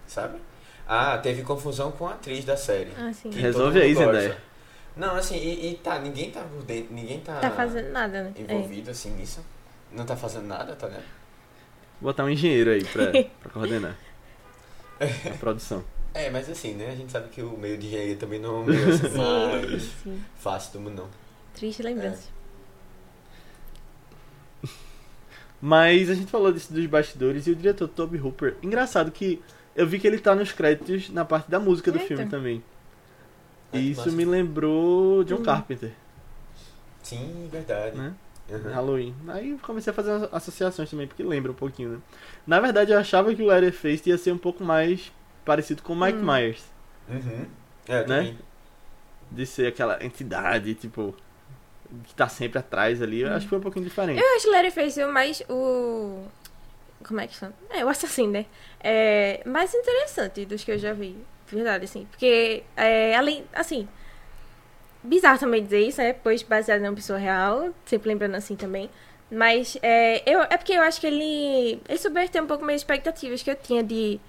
Sabe? 0.06 0.38
Ah, 0.86 1.18
teve 1.18 1.42
confusão 1.42 1.90
com 1.90 2.06
a 2.06 2.12
atriz 2.12 2.44
da 2.44 2.56
série. 2.56 2.92
Ah, 2.96 3.12
sim. 3.12 3.30
que 3.30 3.40
Resolve 3.40 3.80
aí, 3.80 3.94
gosta. 3.94 4.12
Zendaya. 4.12 4.38
Não, 4.94 5.16
assim, 5.16 5.36
e, 5.36 5.72
e 5.72 5.74
tá, 5.76 5.98
ninguém 5.98 6.30
tá 6.30 6.42
por 6.42 6.62
dentro, 6.62 6.94
ninguém 6.94 7.20
tá, 7.20 7.40
Tá 7.40 7.50
fazendo 7.50 7.90
nada, 7.90 8.22
né? 8.24 8.32
É. 8.36 8.40
envolvido 8.40 8.90
assim 8.90 9.10
nisso. 9.10 9.44
Não 9.92 10.04
tá 10.04 10.16
fazendo 10.16 10.46
nada, 10.46 10.74
tá 10.76 10.86
ligado? 10.86 11.04
Vou 12.00 12.10
botar 12.10 12.24
um 12.24 12.30
engenheiro 12.30 12.70
aí 12.70 12.84
pra, 12.84 13.06
pra 13.40 13.50
coordenar. 13.50 13.96
A 15.00 15.36
produção. 15.38 15.84
É, 16.18 16.30
mas 16.30 16.48
assim, 16.48 16.74
né? 16.74 16.90
A 16.90 16.94
gente 16.96 17.12
sabe 17.12 17.28
que 17.28 17.42
o 17.42 17.56
meio 17.58 17.76
de 17.76 17.86
engenharia 17.88 18.16
também 18.16 18.40
não 18.40 18.56
é 18.56 18.60
o 18.60 18.64
meio 18.64 18.88
assim, 18.88 19.08
Sim, 19.10 19.18
mais 19.18 19.82
sim. 20.02 20.22
fácil 20.36 20.72
do 20.72 20.80
mundo, 20.80 21.02
não. 21.02 21.08
Triste 21.54 21.82
lembrança. 21.82 22.28
Mas 25.60 26.10
a 26.10 26.14
gente 26.14 26.30
falou 26.30 26.52
disso 26.52 26.72
dos 26.72 26.84
bastidores 26.86 27.46
e 27.46 27.50
o 27.50 27.56
diretor 27.56 27.88
Toby 27.88 28.18
Hooper. 28.20 28.56
Engraçado 28.62 29.10
que 29.10 29.42
eu 29.74 29.86
vi 29.86 29.98
que 29.98 30.06
ele 30.06 30.18
tá 30.18 30.34
nos 30.34 30.52
créditos 30.52 31.08
na 31.10 31.24
parte 31.24 31.50
da 31.50 31.58
música 31.58 31.90
do 31.90 31.96
Eita. 31.98 32.06
filme 32.08 32.26
também. 32.26 32.62
E 33.72 33.90
isso 33.90 34.00
massa. 34.00 34.12
me 34.12 34.24
lembrou 34.24 35.24
John 35.24 35.36
Hum. 35.36 35.42
Carpenter, 35.42 35.92
Sim, 37.02 37.48
verdade. 37.50 37.96
né? 37.96 38.14
Uhum. 38.48 38.72
Halloween. 38.72 39.14
Aí 39.28 39.50
eu 39.50 39.58
comecei 39.58 39.90
a 39.90 39.94
fazer 39.94 40.28
associações 40.30 40.88
também, 40.88 41.06
porque 41.06 41.22
lembra 41.22 41.50
um 41.50 41.54
pouquinho, 41.54 41.90
né? 41.90 41.98
Na 42.46 42.60
verdade, 42.60 42.92
eu 42.92 42.98
achava 42.98 43.34
que 43.34 43.42
o 43.42 43.46
Letterface 43.46 44.08
ia 44.08 44.16
ser 44.18 44.32
um 44.32 44.38
pouco 44.38 44.62
mais 44.62 45.10
parecido 45.46 45.82
com 45.82 45.94
o 45.94 45.96
Mike 45.96 46.18
Hum. 46.18 46.26
Myers. 46.34 46.64
Uhum. 47.08 47.46
É, 47.88 47.94
Né? 48.00 48.02
também. 48.04 48.38
De 49.30 49.46
ser 49.46 49.66
aquela 49.68 50.04
entidade, 50.04 50.74
tipo, 50.74 51.14
que 52.04 52.14
tá 52.14 52.28
sempre 52.28 52.58
atrás 52.58 53.00
ali. 53.00 53.22
Eu 53.22 53.32
acho 53.32 53.46
que 53.46 53.48
foi 53.50 53.58
um 53.58 53.62
pouquinho 53.62 53.84
diferente. 53.86 54.20
Eu 54.20 54.36
acho 54.36 54.48
o 54.48 54.50
Letterface 54.52 55.02
o 55.02 55.12
mais 55.12 55.42
o 55.48 56.24
como 57.06 57.20
é 57.20 57.26
que 57.26 57.34
chama? 57.34 57.52
É, 57.70 57.84
o 57.84 57.88
assassino, 57.88 58.32
né? 58.32 58.46
É 58.80 59.40
mais 59.46 59.72
interessante 59.74 60.44
dos 60.44 60.64
que 60.64 60.72
eu 60.72 60.78
já 60.78 60.92
vi. 60.92 61.16
Verdade, 61.48 61.84
assim. 61.84 62.04
Porque, 62.10 62.64
é, 62.76 63.14
além, 63.14 63.44
assim, 63.54 63.86
bizarro 65.02 65.38
também 65.38 65.62
dizer 65.62 65.80
isso, 65.86 66.00
né? 66.00 66.12
Pois 66.14 66.42
baseado 66.42 66.80
em 66.80 66.88
uma 66.88 66.94
pessoa 66.94 67.18
real, 67.18 67.70
sempre 67.84 68.08
lembrando 68.08 68.34
assim 68.34 68.56
também. 68.56 68.90
Mas 69.30 69.76
é, 69.82 70.22
eu, 70.28 70.40
é 70.42 70.56
porque 70.56 70.72
eu 70.72 70.82
acho 70.82 71.00
que 71.00 71.06
ele, 71.06 71.80
ele 71.88 71.98
subverteu 71.98 72.42
um 72.42 72.46
pouco 72.46 72.64
minhas 72.64 72.80
expectativas 72.80 73.42
que 73.42 73.50
eu 73.50 73.56
tinha 73.56 73.82
de, 73.82 74.20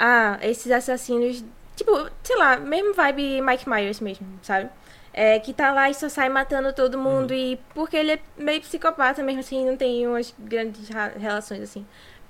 ah, 0.00 0.38
esses 0.42 0.72
assassinos, 0.72 1.44
tipo, 1.76 1.92
sei 2.24 2.36
lá, 2.36 2.56
mesmo 2.56 2.94
vibe 2.94 3.42
Mike 3.42 3.68
Myers 3.68 4.00
mesmo, 4.00 4.26
sabe? 4.42 4.68
É, 5.12 5.38
que 5.40 5.52
tá 5.52 5.72
lá 5.72 5.90
e 5.90 5.94
só 5.94 6.08
sai 6.08 6.28
matando 6.28 6.72
todo 6.72 6.96
mundo 6.96 7.34
e 7.34 7.58
porque 7.74 7.96
ele 7.96 8.12
é 8.12 8.18
meio 8.36 8.60
psicopata 8.60 9.22
mesmo 9.22 9.40
assim, 9.40 9.66
não 9.66 9.76
tem 9.76 10.06
umas 10.06 10.32
grandes 10.38 10.88
ra- 10.88 11.12
relações 11.18 11.60
assim. 11.62 11.84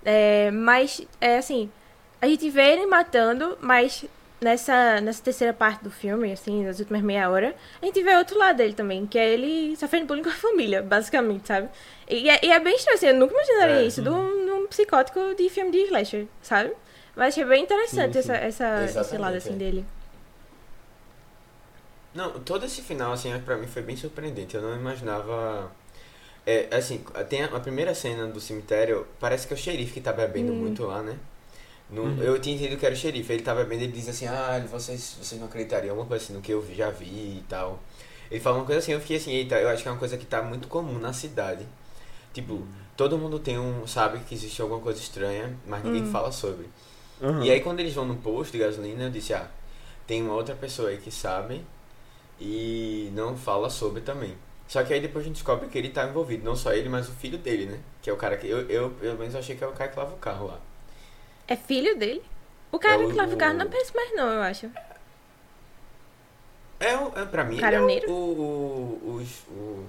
É, 0.04 0.50
mas, 0.50 1.00
é 1.20 1.36
assim, 1.38 1.70
a 2.22 2.26
gente 2.26 2.48
vê 2.48 2.72
ele 2.72 2.86
matando, 2.86 3.58
mas 3.60 4.06
nessa, 4.40 4.98
nessa 5.02 5.22
terceira 5.22 5.52
parte 5.52 5.84
do 5.84 5.90
filme, 5.90 6.32
assim, 6.32 6.64
nas 6.64 6.78
últimas 6.80 7.02
meia 7.02 7.28
hora, 7.28 7.54
a 7.82 7.84
gente 7.84 8.02
vê 8.02 8.16
outro 8.16 8.38
lado 8.38 8.56
dele 8.56 8.72
também, 8.72 9.06
que 9.06 9.18
é 9.18 9.28
ele 9.28 9.76
sofrendo 9.76 10.06
bullying 10.06 10.22
com 10.22 10.30
a 10.30 10.32
família, 10.48 10.80
basicamente, 10.82 11.46
sabe? 11.48 11.68
E 12.08 12.30
é, 12.30 12.40
e 12.42 12.50
é 12.50 12.58
bem 12.58 12.74
estranho, 12.74 12.96
assim, 12.96 13.06
eu 13.08 13.14
nunca 13.14 13.34
imaginaria 13.34 13.82
É. 13.82 13.86
isso 13.86 14.00
de 14.00 14.08
um, 14.08 14.44
de 14.46 14.50
um 14.52 14.66
psicótico 14.68 15.34
de 15.36 15.50
filme 15.50 15.70
de 15.70 15.78
slasher, 15.84 16.26
sabe? 16.40 16.72
Mas 17.16 17.34
achei 17.34 17.44
bem 17.44 17.62
interessante 17.64 18.14
Sim, 18.14 18.22
sim. 18.22 18.32
essa, 18.32 18.34
essa, 18.34 19.00
esse 19.00 19.18
lado, 19.18 19.36
assim, 19.36 19.54
é. 19.54 19.56
dele. 19.56 19.84
Não, 22.14 22.40
todo 22.40 22.64
esse 22.66 22.82
final, 22.82 23.12
assim, 23.12 23.38
pra 23.40 23.56
mim 23.56 23.66
foi 23.66 23.82
bem 23.82 23.96
surpreendente. 23.96 24.56
Eu 24.56 24.62
não 24.62 24.74
imaginava. 24.74 25.70
É, 26.46 26.68
assim, 26.76 27.04
tem 27.28 27.42
a, 27.44 27.46
a 27.56 27.60
primeira 27.60 27.94
cena 27.94 28.26
do 28.28 28.40
cemitério, 28.40 29.06
parece 29.20 29.46
que 29.46 29.54
é 29.54 29.56
o 29.56 29.60
xerife 29.60 29.94
que 29.94 30.00
tá 30.00 30.12
bebendo 30.12 30.52
Hum. 30.52 30.56
muito 30.56 30.84
lá, 30.86 31.02
né? 31.02 31.18
No- 31.90 32.04
Uhum. 32.04 32.22
Eu 32.22 32.40
tinha 32.40 32.56
entendido 32.56 32.78
que 32.78 32.86
era 32.86 32.94
o 32.94 32.98
xerife. 32.98 33.32
Ele 33.32 33.42
tá 33.42 33.54
bebendo 33.54 33.84
ele 33.84 33.92
diz 33.92 34.08
assim: 34.08 34.26
Ah, 34.26 34.64
vocês, 34.70 35.16
vocês 35.22 35.40
não 35.40 35.48
acreditariam, 35.48 35.92
alguma 35.92 36.08
coisa 36.08 36.24
assim, 36.24 36.34
no 36.34 36.42
que 36.42 36.52
eu 36.52 36.64
já 36.74 36.90
vi 36.90 37.06
e 37.38 37.44
tal. 37.48 37.80
Ele 38.30 38.40
fala 38.40 38.58
uma 38.58 38.66
coisa 38.66 38.80
assim, 38.80 38.92
eu 38.92 39.00
fiquei 39.00 39.16
assim: 39.18 39.32
Eita, 39.32 39.56
eu 39.60 39.68
acho 39.70 39.82
que 39.82 39.88
é 39.88 39.92
uma 39.92 39.98
coisa 39.98 40.18
que 40.18 40.26
tá 40.26 40.42
muito 40.42 40.68
comum 40.68 40.98
na 40.98 41.12
cidade. 41.12 41.66
Tipo, 42.32 42.66
todo 42.96 43.18
mundo 43.18 43.38
tem 43.38 43.58
um. 43.58 43.86
sabe 43.86 44.20
que 44.20 44.34
existe 44.34 44.62
alguma 44.62 44.80
coisa 44.80 45.00
estranha, 45.00 45.56
mas 45.66 45.84
ninguém 45.84 46.02
Hum. 46.02 46.12
fala 46.12 46.32
sobre. 46.32 46.68
Uhum. 47.20 47.42
E 47.42 47.50
aí 47.50 47.60
quando 47.60 47.80
eles 47.80 47.94
vão 47.94 48.04
no 48.06 48.16
posto 48.16 48.52
de 48.52 48.58
gasolina, 48.58 49.04
eu 49.04 49.10
disse, 49.10 49.34
ah, 49.34 49.48
tem 50.06 50.22
uma 50.22 50.34
outra 50.34 50.54
pessoa 50.54 50.88
aí 50.90 50.98
que 50.98 51.10
sabe 51.10 51.64
e 52.40 53.10
não 53.14 53.36
fala 53.36 53.68
sobre 53.70 54.00
também. 54.00 54.34
Só 54.66 54.82
que 54.84 54.94
aí 54.94 55.00
depois 55.00 55.24
a 55.24 55.28
gente 55.28 55.34
descobre 55.36 55.68
que 55.68 55.76
ele 55.76 55.90
tá 55.90 56.04
envolvido, 56.08 56.44
não 56.44 56.54
só 56.56 56.72
ele, 56.72 56.88
mas 56.88 57.08
o 57.08 57.12
filho 57.12 57.36
dele, 57.38 57.66
né? 57.66 57.78
Que 58.00 58.08
é 58.08 58.12
o 58.12 58.16
cara 58.16 58.36
que. 58.36 58.46
Eu, 58.46 58.68
eu 58.70 58.90
pelo 58.90 59.18
menos 59.18 59.34
achei 59.34 59.56
que 59.56 59.64
é 59.64 59.66
o 59.66 59.72
cara 59.72 59.90
que 59.90 59.98
lava 59.98 60.14
o 60.14 60.18
carro 60.18 60.46
lá. 60.46 60.58
É 61.48 61.56
filho 61.56 61.98
dele? 61.98 62.22
O 62.70 62.78
cara 62.78 63.02
É 63.02 63.06
o- 63.06 63.08
que 63.10 63.16
lava 63.16 63.34
o 63.34 63.36
carro 63.36 63.54
o- 63.54 63.58
não 63.58 63.66
aparece 63.66 63.94
mais 63.94 64.14
não, 64.14 64.28
eu 64.30 64.42
acho. 64.42 64.70
É, 66.78 66.96
o- 66.96 67.12
é 67.18 67.24
pra 67.26 67.44
mim, 67.44 67.56
ele 67.56 67.74
é 67.74 67.80
o, 67.80 68.10
o, 68.10 69.20
o, 69.50 69.52
o- 69.52 69.86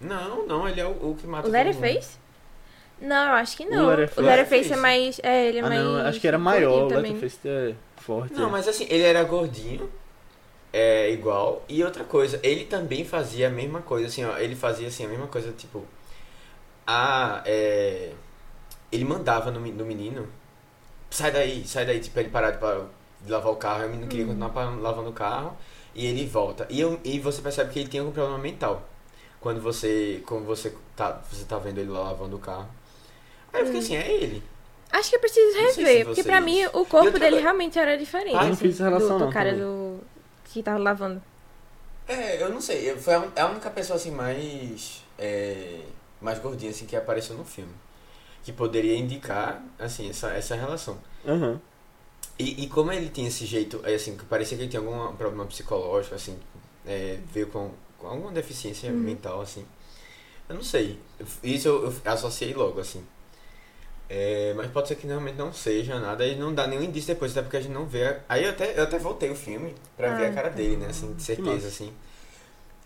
Não, 0.00 0.46
não, 0.46 0.68
ele 0.68 0.80
é 0.80 0.86
o, 0.86 0.90
o 0.90 1.16
que 1.20 1.26
mata 1.26 1.48
O 1.48 1.50
todo 1.52 1.58
mundo. 1.60 1.80
Letterface? 1.80 2.18
Não, 3.02 3.26
eu 3.28 3.32
acho 3.34 3.56
que 3.56 3.64
não. 3.64 3.82
O 3.84 3.86
O 3.86 3.90
Letterface- 3.90 4.20
Letterface 4.22 4.72
é 4.72 4.76
mais... 4.76 5.20
É, 5.22 5.48
ele 5.48 5.58
é 5.58 5.60
Ah, 5.62 5.68
mais... 5.68 5.80
não, 5.82 5.96
acho 6.06 6.20
que 6.20 6.28
era 6.28 6.38
maior. 6.38 6.84
O. 6.84 6.86
Letterface 7.00 7.38
é 7.48 7.74
forte. 7.96 8.32
Não, 8.34 8.48
é. 8.48 8.50
mas 8.50 8.68
assim, 8.68 8.86
ele 8.88 9.02
era 9.02 9.22
gordinho, 9.24 9.90
é 10.72 11.10
igual. 11.10 11.64
E 11.68 11.82
outra 11.84 12.04
coisa, 12.04 12.38
ele 12.42 12.64
também 12.64 13.04
fazia 13.04 13.48
a 13.48 13.50
mesma 13.50 13.82
coisa, 13.82 14.06
assim, 14.06 14.24
ó. 14.24 14.38
Ele 14.38 14.54
fazia 14.54 14.88
assim, 14.88 15.04
a 15.04 15.08
mesma 15.08 15.26
coisa, 15.26 15.52
tipo. 15.52 15.84
Ah, 16.86 17.42
é. 17.44 18.12
Ele 18.90 19.04
mandava 19.04 19.50
no, 19.50 19.60
no 19.60 19.84
menino. 19.84 20.28
Sai 21.10 21.30
daí, 21.30 21.64
sai 21.66 21.84
daí, 21.86 22.00
tipo, 22.00 22.18
ele 22.18 22.28
parar 22.30 22.52
de, 22.52 22.58
pa- 22.58 22.86
de 23.20 23.30
lavar 23.30 23.52
o 23.52 23.56
carro. 23.56 23.82
E 23.82 23.86
o 23.86 23.90
menino 23.90 24.08
queria 24.08 24.26
continuar 24.26 24.50
pa- 24.50 24.64
lavando 24.80 25.10
o 25.10 25.12
carro. 25.12 25.56
E 25.94 26.06
ele 26.06 26.26
volta. 26.26 26.66
E, 26.70 26.80
eu, 26.80 26.98
e 27.04 27.18
você 27.18 27.42
percebe 27.42 27.72
que 27.72 27.78
ele 27.80 27.88
tem 27.88 28.00
algum 28.00 28.12
problema 28.12 28.38
mental. 28.38 28.88
Quando 29.40 29.60
você. 29.60 30.22
Quando 30.26 30.44
você 30.44 30.74
tá, 30.96 31.20
você 31.30 31.44
tá 31.44 31.58
vendo 31.58 31.78
ele 31.78 31.90
lá 31.90 32.00
lavando 32.04 32.36
o 32.36 32.38
carro. 32.38 32.68
Aí 33.52 33.60
eu 33.60 33.66
fiquei 33.66 33.80
assim, 33.80 33.96
é 33.96 34.10
ele. 34.12 34.42
Acho 34.90 35.10
que 35.10 35.16
eu 35.16 35.20
preciso 35.20 35.52
sei 35.52 35.70
se 35.72 35.82
rever, 35.82 36.04
porque 36.06 36.22
pra 36.22 36.40
mim 36.40 36.64
o 36.66 36.84
corpo 36.84 37.18
dele 37.18 37.40
realmente 37.40 37.78
era 37.78 37.96
diferente. 37.96 38.36
Ah, 38.36 38.44
eu 38.44 38.48
não 38.50 38.56
fiz 38.56 38.74
essa 38.74 38.84
relação 38.84 39.10
do, 39.10 39.18
do 39.18 39.24
não 39.26 39.32
cara 39.32 39.50
também. 39.50 39.64
do... 39.64 40.00
que 40.44 40.62
tava 40.62 40.78
lavando. 40.78 41.22
É, 42.06 42.42
eu 42.42 42.50
não 42.50 42.60
sei. 42.60 42.90
eu- 42.90 42.98
Foi 42.98 43.14
a, 43.14 43.20
un- 43.20 43.30
é 43.34 43.40
a 43.40 43.46
única 43.46 43.70
pessoa 43.70 43.96
assim 43.96 44.10
mais. 44.10 45.02
É, 45.18 45.80
mais 46.20 46.38
gordinha 46.38 46.70
assim 46.70 46.86
que 46.86 46.94
apareceu 46.96 47.36
no 47.36 47.44
filme. 47.44 47.72
Que 48.44 48.52
poderia 48.52 48.96
indicar, 48.96 49.62
assim, 49.78 50.10
essa, 50.10 50.32
essa 50.32 50.54
relação. 50.56 50.98
Aham. 51.26 51.60
E, 52.38 52.64
e 52.64 52.68
como 52.68 52.92
ele 52.92 53.08
tinha 53.08 53.28
esse 53.28 53.46
jeito, 53.46 53.80
é, 53.84 53.94
assim, 53.94 54.16
que 54.16 54.24
parecia 54.24 54.56
que 54.56 54.64
ele 54.64 54.70
tinha 54.70 54.80
algum 54.80 55.14
problema 55.16 55.46
psicológico, 55.46 56.14
assim, 56.14 56.38
é, 56.86 57.18
veio 57.32 57.46
com, 57.48 57.70
com 57.98 58.08
alguma 58.08 58.32
deficiência 58.32 58.90
Uhum. 58.90 58.98
mental, 58.98 59.40
assim. 59.40 59.64
Eu 60.48 60.56
não 60.56 60.62
sei. 60.64 60.98
Isso 61.42 61.68
eu, 61.68 61.84
eu 62.04 62.12
associei 62.12 62.52
logo, 62.54 62.80
assim. 62.80 63.04
É, 64.08 64.52
mas 64.54 64.70
pode 64.70 64.88
ser 64.88 64.96
que 64.96 65.06
realmente 65.06 65.36
não 65.36 65.52
seja 65.52 65.98
nada 65.98 66.26
e 66.26 66.36
não 66.36 66.54
dá 66.54 66.66
nenhum 66.66 66.82
indício 66.82 67.14
depois, 67.14 67.32
até 67.32 67.42
porque 67.42 67.56
a 67.56 67.60
gente 67.60 67.72
não 67.72 67.86
vê. 67.86 68.04
a- 68.06 68.20
Aí 68.28 68.44
eu 68.44 68.50
até, 68.50 68.78
eu 68.78 68.82
até 68.84 68.98
voltei 68.98 69.30
o 69.30 69.34
filme 69.34 69.74
pra 69.96 70.12
Ah, 70.14 70.16
ver 70.18 70.26
a 70.26 70.32
cara 70.32 70.50
tá. 70.50 70.56
dele, 70.56 70.76
né? 70.76 70.86
Assim, 70.88 71.12
de 71.14 71.22
certeza, 71.22 71.68
assim. 71.68 71.92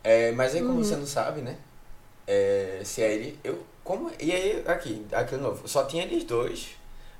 É, 0.04 0.30
mas 0.32 0.54
aí 0.54 0.60
como 0.60 0.74
Uhum. 0.74 0.84
você 0.84 0.94
não 0.96 1.06
sabe, 1.06 1.40
né? 1.40 1.56
É, 2.26 2.80
se 2.84 3.02
é 3.02 3.12
ele. 3.12 3.38
Eu. 3.42 3.64
Como. 3.82 4.10
E 4.20 4.30
aí, 4.32 4.62
aqui, 4.66 5.04
aqui 5.12 5.34
de 5.36 5.40
novo, 5.42 5.66
só 5.68 5.84
tinha 5.84 6.04
eles 6.04 6.22
dois 6.24 6.70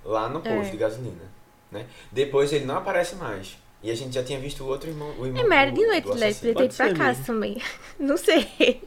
lá 0.05 0.29
no 0.29 0.41
posto 0.41 0.69
É. 0.69 0.71
de 0.71 0.77
gasolina. 0.77 1.23
Né? 1.71 1.87
Depois 2.13 2.53
ele 2.53 2.65
não 2.65 2.77
aparece 2.77 3.17
mais. 3.17 3.57
E 3.83 3.91
a 3.91 3.95
gente 3.95 4.15
já 4.15 4.23
tinha 4.23 4.39
visto 4.39 4.63
o 4.65 4.67
outro 4.69 4.89
irmão. 4.89 5.15
O 5.19 5.27
irmão 5.27 5.45
É 5.45 5.49
merda 5.49 5.73
do- 5.73 5.81
de 5.81 5.87
noite, 5.87 6.09
ele 6.09 6.35
ter 6.35 6.53
Pode 6.55 6.67
ido 6.67 6.75
pra 6.77 6.95
casa 6.95 7.23
também. 7.25 7.61
Não 7.99 8.17
sei. 8.17 8.83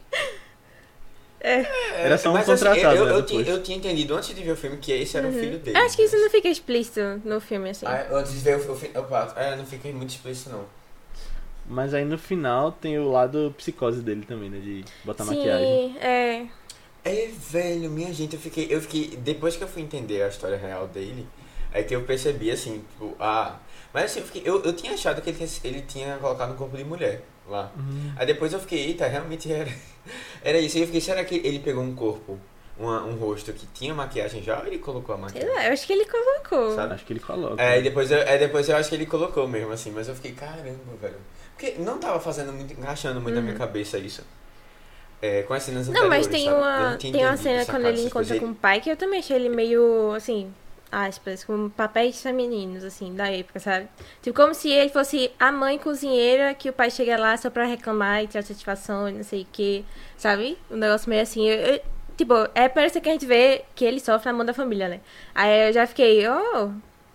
É, 1.42 2.04
Era 2.04 2.18
só 2.18 2.30
um 2.30 2.34
mas, 2.34 2.48
assim, 2.48 2.64
contratado, 2.64 2.96
eu, 2.96 3.06
né, 3.06 3.12
eu, 3.12 3.22
tinha, 3.24 3.42
eu 3.42 3.62
tinha 3.62 3.78
entendido 3.78 4.14
antes 4.14 4.34
de 4.34 4.42
ver 4.42 4.52
o 4.52 4.56
filme 4.56 4.76
que 4.76 4.92
esse 4.92 5.16
era 5.16 5.26
o 5.26 5.32
filho 5.32 5.58
dele. 5.58 5.76
Eu 5.76 5.80
Uhum. 5.80 5.86
acho 5.86 5.96
que 5.96 6.02
isso 6.02 6.16
não 6.16 6.30
fica 6.30 6.48
explícito 6.48 7.00
no 7.24 7.40
filme, 7.40 7.70
assim. 7.70 7.86
Ah, 7.86 8.06
antes 8.12 8.32
de 8.32 8.38
ver 8.40 8.56
o, 8.58 8.72
o 8.72 8.76
filme. 8.76 8.94
É, 9.36 9.56
não 9.56 9.64
fica 9.64 9.88
muito 9.90 10.10
explícito, 10.10 10.50
não. 10.50 10.64
Mas 11.66 11.94
aí 11.94 12.04
no 12.04 12.18
final 12.18 12.72
tem 12.72 12.98
o 12.98 13.10
lado 13.10 13.54
psicose 13.56 14.02
dele 14.02 14.24
também, 14.26 14.50
né? 14.50 14.58
De 14.58 14.84
botar 15.04 15.24
maquiagem. 15.24 15.92
Sim, 15.92 15.98
é. 16.00 16.46
É, 17.04 17.28
velho, 17.32 17.90
minha 17.90 18.12
gente, 18.12 18.34
eu 18.34 18.40
fiquei, 18.40 18.66
eu 18.68 18.80
fiquei. 18.80 19.16
Depois 19.16 19.56
que 19.56 19.64
eu 19.64 19.68
fui 19.68 19.82
entender 19.82 20.22
a 20.22 20.28
história 20.28 20.56
real 20.58 20.86
dele, 20.88 21.26
É 21.72 21.82
que 21.84 21.94
eu 21.94 22.02
percebi 22.02 22.50
assim, 22.50 22.82
tipo, 22.90 23.14
ah. 23.20 23.56
Mas 23.94 24.06
assim, 24.06 24.20
eu, 24.20 24.26
fiquei, 24.26 24.42
eu, 24.44 24.62
eu 24.64 24.72
tinha 24.72 24.92
achado 24.92 25.22
que 25.22 25.30
ele 25.30 25.38
tinha, 25.38 25.50
ele 25.64 25.82
tinha 25.82 26.16
colocado 26.18 26.52
um 26.52 26.56
corpo 26.56 26.76
de 26.76 26.82
mulher 26.84 27.22
lá. 27.50 27.70
Uhum. 27.76 28.12
Aí 28.16 28.26
depois 28.26 28.52
eu 28.52 28.60
fiquei, 28.60 28.86
eita, 28.86 29.06
realmente 29.06 29.50
era. 29.52 29.68
Era 30.42 30.58
isso. 30.58 30.78
E 30.78 30.80
eu 30.80 30.86
fiquei, 30.86 31.00
será 31.00 31.22
que 31.24 31.34
ele 31.44 31.58
pegou 31.58 31.82
um 31.84 31.94
corpo, 31.94 32.38
uma- 32.78 33.04
um 33.04 33.14
rosto 33.16 33.52
que 33.52 33.66
tinha 33.74 33.92
maquiagem 33.94 34.42
já 34.42 34.58
ou 34.60 34.66
ele 34.66 34.78
colocou 34.78 35.14
a 35.14 35.18
Sei 35.18 35.24
maquiagem? 35.42 35.50
lá, 35.54 35.66
eu 35.66 35.72
acho 35.74 35.86
que 35.86 35.92
ele 35.92 36.06
colocou. 36.06 36.74
Sabe? 36.74 36.94
Acho 36.94 37.04
que 37.04 37.12
ele 37.12 37.20
coloca. 37.20 37.62
É, 37.62 37.78
e 37.78 37.82
depois 37.82 38.10
eu, 38.10 38.18
é, 38.18 38.38
depois 38.38 38.68
eu 38.68 38.76
acho 38.76 38.88
que 38.88 38.94
ele 38.94 39.04
colocou 39.06 39.46
mesmo, 39.46 39.70
assim, 39.72 39.90
mas 39.90 40.08
eu 40.08 40.14
fiquei, 40.14 40.32
caramba, 40.32 40.72
velho. 41.00 41.16
Porque 41.54 41.74
não 41.78 41.98
tava 41.98 42.18
fazendo 42.18 42.52
muito, 42.54 42.72
encaixando 42.72 43.20
muito 43.20 43.34
na 43.34 43.42
minha 43.42 43.54
cabeça 43.54 43.98
isso. 43.98 44.22
É, 45.20 45.42
com 45.42 45.52
as 45.52 45.62
cenas 45.62 45.86
Uhum. 45.86 45.92
Não, 45.92 46.08
mas 46.08 46.26
tem 46.26 46.46
sabe? 46.46 46.56
Uma, 46.56 46.96
tem 46.96 47.14
uma 47.26 47.36
cena 47.36 47.66
quando 47.66 47.84
ele 47.84 47.92
essas 47.98 48.06
encontra 48.06 48.38
com 48.40 48.46
o 48.46 48.54
pai 48.54 48.80
que 48.80 48.90
eu 48.90 48.96
também 48.96 49.18
achei 49.20 49.36
ele 49.36 49.50
meio, 49.50 50.12
assim, 50.14 50.50
aspas, 50.92 51.44
com 51.44 51.68
papéis 51.70 52.20
femininos, 52.20 52.82
assim, 52.84 53.14
da 53.14 53.30
época, 53.30 53.60
sabe? 53.60 53.88
Tipo, 54.22 54.36
como 54.36 54.54
se 54.54 54.68
ele 54.70 54.90
fosse 54.90 55.30
a 55.38 55.52
mãe 55.52 55.78
cozinheira 55.78 56.52
que 56.54 56.68
o 56.68 56.72
pai 56.72 56.90
chega 56.90 57.16
lá 57.16 57.36
só 57.36 57.48
pra 57.50 57.64
reclamar 57.64 58.22
e 58.24 58.26
tirar 58.26 58.42
satisfação 58.42 59.08
e 59.08 59.12
não 59.12 59.22
sei 59.24 59.42
o 59.42 59.46
que, 59.52 59.84
sabe? 60.16 60.58
Um 60.70 60.76
negócio 60.76 61.08
meio 61.08 61.22
assim. 61.22 61.46
eu- 61.48 61.74
eu- 61.74 61.80
tipo, 62.16 62.34
é 62.54 62.68
parece 62.68 63.00
que 63.00 63.08
a 63.08 63.12
gente 63.12 63.24
vê 63.26 63.64
que 63.74 63.84
ele 63.84 64.00
sofre 64.00 64.30
na 64.30 64.36
mão 64.36 64.44
da 64.44 64.52
família, 64.52 64.88
né? 64.88 65.00
Aí 65.34 65.68
eu 65.68 65.72
já 65.72 65.86
fiquei, 65.86 66.26
oh, 66.28 66.70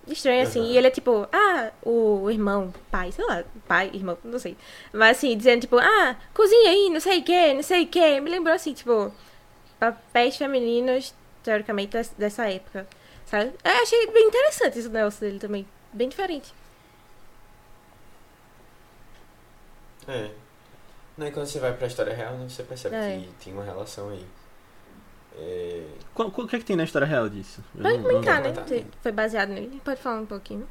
estranho 0.08 0.44
assim. 0.44 0.60
Aham. 0.62 0.70
E 0.72 0.78
ele 0.78 0.88
é 0.88 0.92
tipo, 0.92 1.28
ah, 1.32 1.72
o 1.84 2.30
irmão, 2.32 2.74
pai, 2.90 3.12
sei 3.12 3.26
lá, 3.26 3.44
pai, 3.68 3.92
irmão, 3.94 4.18
não 4.24 4.40
sei. 4.40 4.56
Mas 4.94 5.18
assim, 5.18 5.36
dizendo 5.38 5.62
tipo, 5.62 5.78
ah, 5.78 6.16
cozinha 6.34 6.70
aí, 6.72 6.90
não 6.90 7.00
sei 7.00 7.20
o 7.20 7.24
que, 7.24 7.54
não 7.54 7.64
sei 7.64 7.84
o 7.84 7.88
que. 7.88 8.22
Me 8.22 8.30
lembrou 8.30 8.56
assim, 8.56 8.74
tipo, 8.74 9.12
papéis 9.80 10.38
femininos, 10.38 11.14
teoricamente, 11.44 11.92
des- 11.98 12.14
dessa 12.18 12.50
época. 12.50 12.88
Sabe? 13.44 13.54
Eu 13.64 13.72
achei 13.84 14.08
bem 14.12 14.28
interessante 14.28 14.80
esse 14.80 14.90
negócio 14.90 15.20
dele 15.22 15.40
também. 15.40 15.68
Bem 15.92 16.08
diferente. 16.10 16.54
É. 20.08 20.30
Não, 21.18 21.28
e 21.28 21.32
quando 21.32 21.46
você 21.48 21.60
vai 21.60 21.74
pra 21.74 21.88
história 21.88 22.14
real, 22.14 22.34
né, 22.36 22.48
você 22.50 22.64
percebe 22.64 22.96
É. 22.96 23.20
que 23.20 23.46
tem 23.46 23.54
uma 23.54 23.64
relação 23.64 24.10
aí. 24.10 24.26
É... 25.38 25.84
Qual- 26.14 26.32
qual- 26.32 26.46
O 26.46 26.50
que 26.50 26.56
é 26.56 26.60
que 26.60 26.66
tem 26.66 26.76
na 26.76 26.84
história 26.84 27.08
real 27.08 27.28
disso? 27.28 27.64
Eu 27.76 27.82
Pode 27.82 27.98
não- 27.98 28.04
não- 28.04 28.10
comentar, 28.22 28.42
né? 28.42 28.86
Foi 29.02 29.12
baseado 29.12 29.50
nele. 29.50 29.82
Pode 29.84 30.00
falar 30.02 30.22
um 30.22 30.26
pouquinho. 30.26 30.68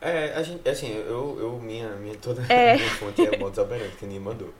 É, 0.00 0.32
a 0.34 0.42
gente, 0.42 0.68
assim, 0.68 0.92
eu, 0.92 1.38
eu 1.38 1.58
minha, 1.60 1.90
minha, 1.90 2.16
toda 2.16 2.42
É. 2.52 2.74
minha 2.76 2.90
fonte 2.90 3.24
é 3.24 3.30
o 3.36 3.38
modus 3.38 3.58
operandi 3.58 3.96
que 3.96 4.06
Ninho 4.06 4.20
mandou. 4.20 4.52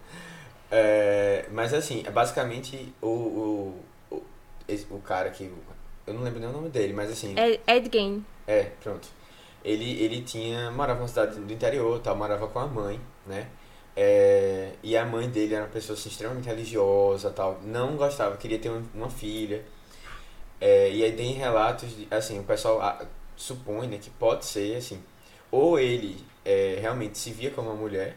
É, 0.70 1.47
mas 1.51 1.74
assim, 1.74 2.03
é 2.07 2.11
basicamente 2.11 2.95
o, 3.03 3.07
o, 3.09 3.84
o, 4.91 4.99
cara 5.01 5.31
que, 5.31 5.51
eu 6.07 6.15
não 6.15 6.23
lembro 6.23 6.41
nem 6.41 6.49
o 6.49 6.53
nome 6.53 6.69
dele, 6.69 6.93
mas 6.93 7.11
assim, 7.11 7.35
É 7.39 7.61
Ed 7.77 7.91
Gein. 7.93 8.25
é, 8.47 8.65
pronto. 8.83 9.09
Ele, 9.65 10.03
ele 10.03 10.23
tinha, 10.23 10.71
morava 10.73 10.99
numa 11.01 11.09
cidade 11.09 11.39
do 11.39 11.53
interior, 11.53 12.01
tal, 12.01 12.17
morava 12.17 12.49
com 12.49 12.59
a 12.59 12.67
mãe, 12.67 13.01
né? 13.27 13.49
É, 13.95 14.73
e 14.83 14.97
a 14.97 15.05
mãe 15.05 15.29
dele 15.29 15.55
era 15.55 15.65
uma 15.65 15.71
pessoa 15.71 15.97
assim, 15.97 16.09
extremamente 16.09 16.47
religiosa, 16.47 17.31
tal, 17.31 17.61
não 17.63 17.97
gostava, 17.97 18.37
queria 18.37 18.59
ter 18.59 18.71
um- 18.71 18.83
uma 18.95 19.11
filha. 19.11 19.65
É, 20.61 20.91
e 20.91 21.03
aí 21.05 21.13
tem 21.13 21.33
relatos, 21.33 21.95
de, 21.97 22.09
assim, 22.11 22.39
o 22.41 22.45
pessoal 22.45 22.81
ah, 22.81 23.05
supõe 23.37 23.89
né, 23.89 23.99
que 23.99 24.11
pode 24.11 24.45
ser, 24.47 24.77
assim, 24.77 25.03
ou 25.51 25.79
ele 25.79 26.25
é, 26.45 26.79
realmente 26.81 27.19
se 27.19 27.31
via 27.33 27.51
como 27.51 27.69
uma 27.71 27.77
mulher, 27.77 28.17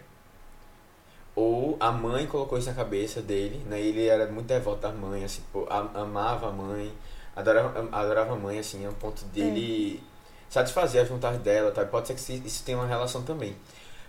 ou 1.36 1.76
a 1.80 1.92
mãe 1.92 2.26
colocou 2.28 2.58
isso 2.58 2.70
na 2.70 2.76
cabeça 2.76 3.22
dele, 3.22 3.58
né? 3.68 3.80
Ele 3.82 4.06
era 4.08 4.26
muito 4.28 4.48
devoto 4.48 4.82
da 4.82 4.92
mãe, 4.92 5.24
assim, 5.26 5.42
pô, 5.52 5.66
amava 5.70 6.48
a 6.50 6.52
mãe, 6.52 6.92
adorava, 7.36 7.90
adorava 7.92 8.34
a 8.34 8.38
mãe, 8.38 8.60
assim, 8.60 8.86
ao 8.86 8.94
ponto 8.94 9.24
dele 9.26 10.02
satisfazer 10.50 11.02
as 11.02 11.10
vontades 11.10 11.42
dela, 11.42 11.72
tá? 11.72 11.84
Pode 11.86 12.08
ser 12.08 12.16
que 12.16 12.48
isso- 12.48 12.64
tenha 12.64 12.78
uma 12.78 12.88
relação 12.88 13.24
também. 13.24 13.56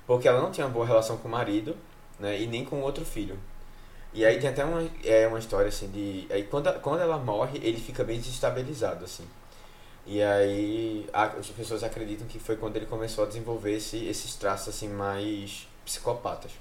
Porque 0.06 0.28
ela 0.28 0.40
não 0.40 0.52
tinha 0.52 0.66
uma 0.66 0.72
boa 0.72 0.86
relação 0.86 1.16
com 1.16 1.26
o 1.28 1.30
marido, 1.30 1.76
né? 2.20 2.40
E 2.40 2.46
nem 2.46 2.64
com 2.64 2.76
o 2.76 2.82
outro 2.82 3.04
filho. 3.04 3.36
E 4.14 4.24
aí 4.24 4.38
tem 4.38 4.50
até 4.50 4.64
uma, 4.64 4.88
é, 5.04 5.26
uma 5.26 5.38
história, 5.38 5.68
assim, 5.68 5.88
de... 5.90 6.26
Aí 6.30 6.44
quando, 6.44 6.72
quando 6.80 7.00
ela 7.00 7.18
morre, 7.18 7.58
ele 7.62 7.78
fica 7.80 8.04
bem 8.04 8.18
desestabilizado, 8.18 9.04
assim. 9.04 9.26
E 10.06 10.22
aí 10.22 11.06
a- 11.12 11.24
as 11.38 11.48
pessoas 11.48 11.82
acreditam 11.84 12.26
que 12.26 12.38
foi 12.38 12.56
quando 12.56 12.76
ele 12.76 12.86
começou 12.86 13.24
a 13.24 13.26
desenvolver 13.26 13.76
esse, 13.76 14.04
esses 14.06 14.34
traços, 14.36 14.68
assim, 14.74 14.88
mais 14.88 15.68
psicopatas. 15.84 16.52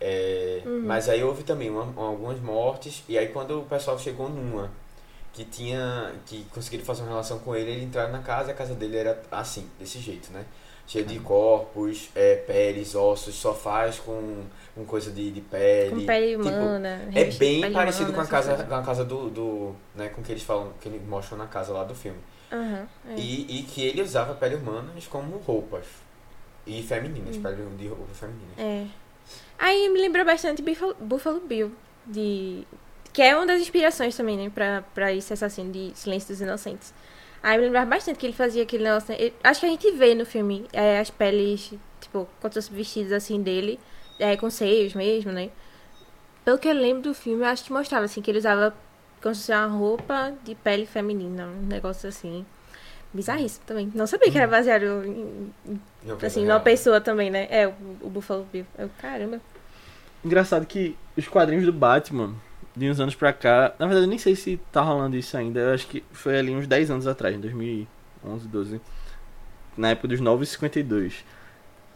É, 0.00 0.62
Mas 0.84 1.08
aí 1.08 1.22
houve 1.22 1.42
também 1.42 1.68
uma- 1.70 1.92
algumas 2.02 2.40
mortes, 2.40 3.04
e 3.08 3.18
aí 3.18 3.28
quando 3.28 3.60
o 3.60 3.64
pessoal 3.64 3.98
chegou 3.98 4.28
numa 4.28 4.70
que 5.32 5.44
tinha 5.44 6.12
que 6.26 6.44
conseguiram 6.52 6.84
fazer 6.84 7.02
uma 7.02 7.10
relação 7.10 7.38
com 7.38 7.54
ele, 7.54 7.70
ele 7.70 7.84
entraram 7.84 8.10
na 8.12 8.18
casa 8.20 8.48
e 8.48 8.52
a 8.52 8.54
casa 8.54 8.74
dele 8.74 8.96
era 8.96 9.20
assim, 9.30 9.68
desse 9.78 9.98
jeito, 10.00 10.32
né? 10.32 10.44
Cheio 10.86 11.04
de 11.04 11.20
corpos, 11.20 12.08
é, 12.16 12.34
peles, 12.34 12.96
ossos, 12.96 13.36
sofás 13.36 14.00
com, 14.00 14.42
com 14.74 14.84
coisa 14.84 15.12
de, 15.12 15.30
de 15.30 15.40
pele. 15.40 15.90
Com 16.00 16.06
pele 16.06 16.36
Tipo, 16.42 16.48
humana. 16.48 17.08
é 17.14 17.24
bem 17.26 17.72
parecido 17.72 18.10
humana, 18.10 18.14
com 18.16 18.20
a 18.22 18.26
casa, 18.26 18.64
com 18.64 18.74
a 18.74 18.82
casa 18.82 19.04
do, 19.04 19.30
do. 19.30 19.74
né, 19.94 20.08
com 20.08 20.20
que 20.20 20.32
eles 20.32 20.42
falam, 20.42 20.72
que 20.80 20.88
eles 20.88 21.00
mostram 21.06 21.38
na 21.38 21.46
casa 21.46 21.72
lá 21.72 21.84
do 21.84 21.94
filme. 21.94 22.18
Aham, 22.50 22.88
é. 23.08 23.14
E, 23.16 23.60
e 23.60 23.62
que 23.62 23.84
ele 23.84 24.02
usava 24.02 24.34
pele 24.34 24.56
humanas 24.56 25.06
como 25.06 25.36
roupas. 25.38 25.84
E 26.66 26.82
femininas, 26.82 27.36
Hum. 27.36 27.42
pele 27.42 27.56
de 27.78 27.86
roupa 27.86 28.12
feminina. 28.12 28.52
É. 28.58 28.86
Aí 29.58 29.88
me 29.88 30.00
lembrou 30.00 30.24
bastante 30.24 30.62
Buffalo, 30.62 30.94
Buffalo 31.00 31.40
Bill, 31.40 31.72
de... 32.06 32.66
que 33.12 33.22
é 33.22 33.34
uma 33.36 33.46
das 33.46 33.60
inspirações 33.60 34.16
também, 34.16 34.36
né, 34.36 34.50
pra, 34.50 34.82
pra 34.94 35.12
esse 35.12 35.32
assassino 35.32 35.70
de 35.72 35.92
Silêncio 35.94 36.28
dos 36.28 36.40
Inocentes. 36.40 36.94
Aí 37.42 37.56
me 37.58 37.64
lembrava 37.64 37.86
bastante 37.90 38.18
que 38.18 38.26
ele 38.26 38.32
fazia 38.34 38.62
aquele 38.62 38.84
negócio. 38.84 39.10
né, 39.12 39.16
ele- 39.20 39.34
acho 39.44 39.60
que 39.60 39.66
a 39.66 39.68
gente 39.70 39.90
vê 39.92 40.14
no 40.14 40.26
filme 40.26 40.66
é, 40.72 40.98
as 41.00 41.10
peles, 41.10 41.72
tipo, 42.00 42.28
com 42.40 42.48
os 42.48 42.68
vestidos 42.68 43.12
assim 43.12 43.42
dele, 43.42 43.78
é, 44.18 44.36
com 44.36 44.50
seios 44.50 44.94
mesmo, 44.94 45.32
né? 45.32 45.50
Pelo 46.44 46.58
que 46.58 46.68
eu 46.68 46.72
lembro 46.74 47.02
do 47.02 47.14
filme, 47.14 47.44
acho 47.44 47.64
que 47.64 47.72
mostrava 47.72 48.04
assim 48.06 48.22
que 48.22 48.30
ele 48.30 48.38
usava 48.38 48.74
como 49.22 49.34
se 49.34 49.42
fosse 49.42 49.52
uma 49.52 49.66
roupa 49.66 50.32
de 50.42 50.54
pele 50.54 50.86
feminina, 50.86 51.46
um 51.46 51.66
negócio 51.66 52.08
assim. 52.08 52.44
Bizarríssimo 53.12 53.64
também. 53.66 53.90
Não 53.94 54.06
sabia 54.06 54.30
que 54.30 54.38
era 54.38 54.46
baseado 54.46 55.04
em, 55.04 55.52
em 55.66 55.80
assim, 56.22 56.44
numa 56.44 56.60
pessoa 56.60 57.00
também, 57.00 57.30
né? 57.30 57.48
É, 57.50 57.66
o, 57.66 57.72
o 58.02 58.10
Buffalo 58.10 58.46
Bill. 58.52 58.64
Eu, 58.78 58.88
caramba. 59.00 59.40
Engraçado 60.24 60.64
que 60.66 60.96
os 61.16 61.26
quadrinhos 61.26 61.64
do 61.64 61.72
Batman, 61.72 62.34
de 62.76 62.88
uns 62.88 63.00
anos 63.00 63.14
pra 63.14 63.32
cá, 63.32 63.74
na 63.78 63.86
verdade 63.86 64.04
eu 64.04 64.08
nem 64.08 64.18
sei 64.18 64.36
se 64.36 64.60
tá 64.70 64.80
rolando 64.80 65.16
isso 65.16 65.36
ainda, 65.36 65.58
eu 65.60 65.74
acho 65.74 65.86
que 65.88 66.04
foi 66.12 66.38
ali 66.38 66.54
uns 66.54 66.66
10 66.66 66.90
anos 66.90 67.06
atrás, 67.06 67.34
em 67.34 67.40
2011, 67.40 68.48
12, 68.48 68.80
na 69.76 69.90
época 69.90 70.08
dos 70.08 70.20
952. 70.20 71.24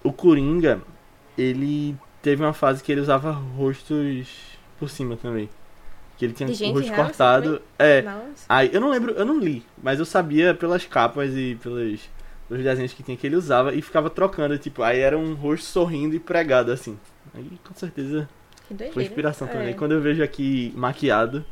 O 0.02 0.12
Coringa, 0.12 0.82
ele 1.38 1.96
teve 2.20 2.42
uma 2.42 2.52
fase 2.52 2.82
que 2.82 2.90
ele 2.90 3.00
usava 3.00 3.30
rostos 3.30 4.58
por 4.78 4.90
cima 4.90 5.16
também. 5.16 5.48
Que 6.32 6.42
ele 6.44 6.54
tinha 6.54 6.70
o 6.70 6.72
rosto 6.74 6.86
assim, 6.92 7.02
cortado. 7.02 7.62
É, 7.78 8.02
Nossa. 8.02 8.44
Aí, 8.48 8.70
eu 8.72 8.80
não 8.80 8.90
lembro, 8.90 9.12
eu 9.12 9.24
não 9.24 9.38
li, 9.38 9.64
mas 9.82 9.98
eu 9.98 10.04
sabia 10.04 10.54
pelas 10.54 10.84
capas 10.86 11.30
e 11.34 11.58
pelos, 11.62 12.08
pelos 12.48 12.62
desenhos 12.64 12.92
que 12.92 13.02
tinha 13.02 13.16
que 13.16 13.26
ele 13.26 13.36
usava 13.36 13.74
e 13.74 13.82
ficava 13.82 14.08
trocando, 14.08 14.56
tipo, 14.58 14.82
aí 14.82 15.00
era 15.00 15.18
um 15.18 15.34
rosto 15.34 15.66
sorrindo 15.66 16.14
e 16.14 16.20
pregado 16.20 16.72
assim. 16.72 16.98
Aí 17.34 17.50
com 17.66 17.74
certeza 17.74 18.28
foi 18.92 19.02
inspiração 19.02 19.46
também. 19.46 19.68
É. 19.68 19.72
Quando 19.74 19.92
eu 19.92 20.00
vejo 20.00 20.22
aqui 20.22 20.72
maquiado, 20.76 21.44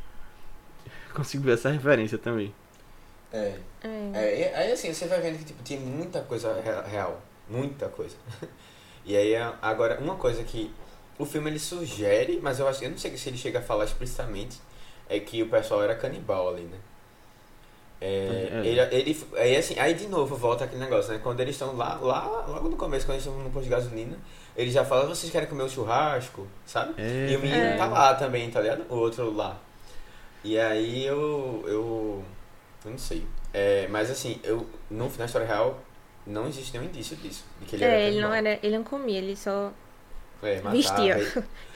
consigo 1.13 1.45
ver 1.45 1.55
essa 1.55 1.69
referência 1.71 2.17
também. 2.19 2.55
É. 3.33 3.55
É. 3.83 4.11
É, 4.15 4.53
aí 4.57 4.73
assim, 4.73 4.93
você 4.93 5.07
vai 5.07 5.21
vendo 5.21 5.39
que 5.39 5.45
tipo, 5.45 5.63
tinha 5.63 5.81
muita 5.81 6.21
coisa 6.21 6.55
re- 6.61 6.91
real. 6.91 7.21
Muita 7.49 7.89
coisa. 7.89 8.17
E 9.05 9.17
aí, 9.17 9.35
agora, 9.61 9.99
uma 10.01 10.15
coisa 10.15 10.45
que 10.45 10.71
o 11.23 11.27
filme 11.27 11.51
ele 11.51 11.59
sugere, 11.59 12.39
mas 12.43 12.59
eu 12.59 12.69
acho 12.69 12.83
eu 12.85 12.91
não 12.91 12.99
sei 12.99 13.17
se 13.17 13.29
ele 13.29 13.39
chega 13.39 13.59
a 13.61 13.63
falar 13.63 13.85
explicitamente, 13.85 14.59
é 15.09 15.19
que 15.21 15.43
o 15.43 15.49
pessoal 15.49 15.83
era 15.83 15.95
canibal 15.95 16.49
ali, 16.49 16.63
né? 16.63 16.79
É, 18.01 18.49
É. 18.51 18.67
ele, 18.67 18.81
ele, 18.97 19.27
aí 19.37 19.57
assim, 19.57 19.79
aí 19.79 19.95
de 19.95 20.09
novo 20.09 20.35
volta 20.37 20.65
aquele 20.65 20.81
negócio, 20.81 21.13
né? 21.13 21.21
Quando 21.23 21.41
eles 21.41 21.55
estão 21.55 21.77
lá, 21.77 21.95
lá, 21.95 22.45
logo 22.49 22.69
no 22.69 22.77
começo, 22.77 23.07
quando 23.07 23.15
eles 23.17 23.27
estão 23.27 23.41
no 23.41 23.51
posto 23.51 23.65
de 23.65 23.71
gasolina, 23.71 24.19
ele 24.57 24.71
já 24.71 24.85
fala, 24.85 25.07
vocês 25.07 25.31
querem 25.31 25.49
comer 25.49 25.63
o 25.63 25.69
churrasco, 25.69 26.47
sabe? 26.67 26.95
É, 26.99 27.29
E 27.31 27.37
o 27.37 27.41
menino 27.41 27.77
tá 27.79 27.87
lá 27.87 28.15
também, 28.15 28.51
tá 28.51 28.61
ligado? 28.61 28.85
O 28.89 28.97
outro 28.97 29.33
lá. 29.33 29.57
E 30.43 30.59
aí 30.59 31.05
eu. 31.07 31.63
Eu. 31.67 32.25
Eu 32.85 32.91
não 32.91 32.99
sei. 32.99 33.25
É, 33.55 33.87
mas 33.89 34.11
assim, 34.11 34.41
eu, 34.43 34.67
no, 34.91 35.09
na 35.17 35.25
história 35.27 35.47
real, 35.47 35.81
não 36.27 36.49
existe 36.49 36.73
nenhum 36.77 36.91
indício 36.91 37.17
disso. 37.17 37.45
De 37.61 37.67
que 37.67 37.77
ele 37.77 37.85
era 37.85 37.95
É, 37.95 38.09
ele 38.09 38.21
não 38.21 38.35
era. 38.35 38.59
Ele 38.61 38.77
não 38.77 38.83
comia, 38.85 39.19
ele 39.19 39.37
só 39.37 39.73
É, 40.43 40.61
matava, 40.61 40.73
vestia. 40.77 41.17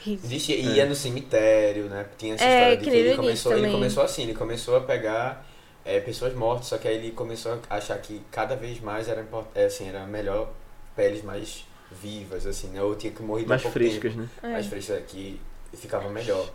e- 0.55 0.75
ia 0.75 0.85
no 0.85 0.95
cemitério, 0.95 1.85
né? 1.85 2.05
Tinha 2.17 2.35
essa 2.35 2.43
É, 2.43 2.73
história 2.73 2.77
de 2.77 2.83
que 2.83 2.89
que 2.91 2.95
ele 2.97 3.15
começou, 3.15 3.57
ele 3.57 3.71
começou 3.71 4.03
assim, 4.03 4.23
ele 4.23 4.33
começou 4.33 4.75
a 4.75 4.81
pegar 4.81 5.45
é, 5.85 5.99
pessoas 6.01 6.33
mortas, 6.33 6.67
só 6.67 6.77
que 6.77 6.87
aí 6.87 6.95
ele 6.97 7.11
começou 7.11 7.59
a 7.69 7.77
achar 7.77 7.97
que 7.99 8.21
cada 8.31 8.55
vez 8.55 8.79
mais 8.81 9.07
era, 9.07 9.25
é, 9.55 9.65
assim, 9.65 9.87
era 9.87 10.05
melhor 10.05 10.51
peles 10.95 11.23
mais 11.23 11.65
vivas, 11.91 12.45
assim, 12.45 12.67
né? 12.67 12.81
Ou 12.81 12.95
tinha 12.95 13.11
que 13.13 13.21
morrer 13.23 13.45
mais 13.45 13.61
pouco 13.61 13.73
frescas, 13.73 14.11
tempo, 14.13 14.17
né? 14.17 14.29
É. 14.43 14.47
mais 14.53 14.67
frescas, 14.67 15.03
que 15.07 15.39
ficava 15.73 16.09
melhor. 16.09 16.49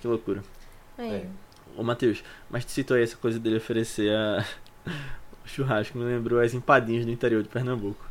Que 0.00 0.06
loucura. 0.06 0.42
É. 0.98 1.06
É. 1.08 1.26
Ô 1.76 1.82
Matheus, 1.82 2.22
mas 2.48 2.64
tu 2.64 2.70
citou 2.70 2.96
aí 2.96 3.02
essa 3.02 3.16
coisa 3.16 3.38
dele 3.38 3.56
oferecer 3.56 4.10
a... 4.14 4.44
o 5.44 5.48
churrasco, 5.48 5.98
me 5.98 6.04
lembrou 6.04 6.40
as 6.40 6.54
empadinhas 6.54 7.04
do 7.04 7.10
interior 7.10 7.42
de 7.42 7.48
Pernambuco. 7.48 8.04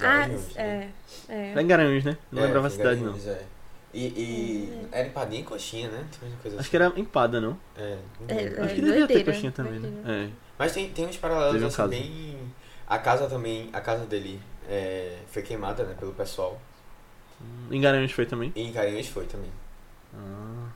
Ah, 0.00 0.18
Garanhuns, 0.26 0.54
né? 0.54 0.90
é. 1.28 1.50
É. 1.50 1.54
Lá 1.54 1.62
em 1.62 1.66
Garanhuns, 1.66 2.04
né? 2.04 2.18
Não 2.32 2.42
É, 2.42 2.46
lembrava 2.46 2.66
a 2.66 2.70
cidade, 2.70 3.00
não. 3.00 3.12
Garanhuns, 3.12 3.26
é. 3.28 3.42
E, 3.92 4.06
e 4.06 4.88
era 4.90 5.06
empadinha 5.06 5.40
e 5.40 5.44
coxinha, 5.44 5.88
né? 5.88 6.04
Acho 6.44 6.58
assim. 6.58 6.70
que 6.70 6.76
era 6.76 6.92
empada, 6.96 7.40
não? 7.40 7.56
É, 7.76 7.96
não 8.20 8.26
É, 8.36 8.40
lembro. 8.42 8.64
Acho 8.64 8.74
que 8.74 8.80
devia 8.80 9.06
ter 9.06 9.24
coxinha 9.24 9.52
também, 9.52 9.78
né? 9.78 9.88
doideira. 9.88 10.24
É. 10.24 10.30
Mas 10.58 10.72
tem, 10.72 10.90
tem 10.90 11.06
uns 11.06 11.16
paralelos 11.16 11.62
um 11.62 11.66
assim, 11.66 11.76
caso. 11.76 11.88
bem. 11.90 12.38
A 12.86 12.98
casa 12.98 13.28
também, 13.28 13.70
a 13.72 13.80
casa 13.80 14.04
dele 14.04 14.40
é, 14.68 15.16
foi 15.28 15.42
queimada, 15.42 15.84
né, 15.84 15.94
pelo 15.98 16.12
pessoal. 16.12 16.60
Em 17.70 17.80
Garanhuns 17.80 18.12
foi 18.12 18.26
também? 18.26 18.52
E 18.56 18.62
em 18.62 18.72
Carinhos 18.72 19.08
foi 19.08 19.26
também. 19.26 19.50
Ah, 20.14 20.68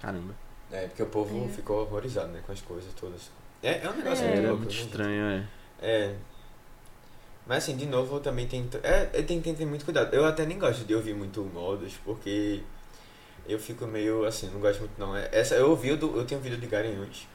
caramba. 0.00 0.34
É, 0.70 0.86
porque 0.88 1.02
o 1.02 1.06
povo 1.06 1.46
É. 1.46 1.48
ficou 1.48 1.82
horrorizado, 1.82 2.28
né, 2.28 2.40
com 2.44 2.52
as 2.52 2.60
coisas 2.60 2.92
todas. 2.94 3.30
É, 3.62 3.84
é 3.84 3.88
um 3.90 3.94
negócio 3.96 4.24
É. 4.24 4.28
muito 4.32 4.42
louco, 4.46 4.56
muito 4.58 4.70
né, 4.70 4.76
gente? 4.76 4.86
estranho, 4.86 5.24
é. 5.24 5.44
É. 5.80 6.14
Mas 7.48 7.64
assim, 7.64 7.76
de 7.76 7.86
novo, 7.86 8.16
eu 8.16 8.20
também 8.20 8.46
tento. 8.46 8.78
É, 8.82 9.08
eu 9.14 9.24
tenho 9.26 9.40
que 9.42 9.52
ter 9.54 9.64
muito 9.66 9.84
cuidado. 9.84 10.12
Eu 10.14 10.26
até 10.26 10.44
nem 10.46 10.58
gosto 10.58 10.84
de 10.84 10.94
ouvir 10.94 11.14
muito 11.14 11.42
modos, 11.42 11.94
porque 12.04 12.60
eu 13.48 13.58
fico 13.58 13.86
meio 13.86 14.26
assim, 14.26 14.48
não 14.52 14.60
gosto 14.60 14.80
muito 14.80 14.92
não. 14.98 15.16
É- 15.16 15.30
Essa, 15.32 15.54
eu 15.54 15.70
ouvi, 15.70 15.90
o 15.92 15.96
do, 15.96 16.14
eu 16.18 16.26
tenho 16.26 16.38
ouvido 16.40 16.58
de 16.60 16.66
Garanhuns. 16.66 17.26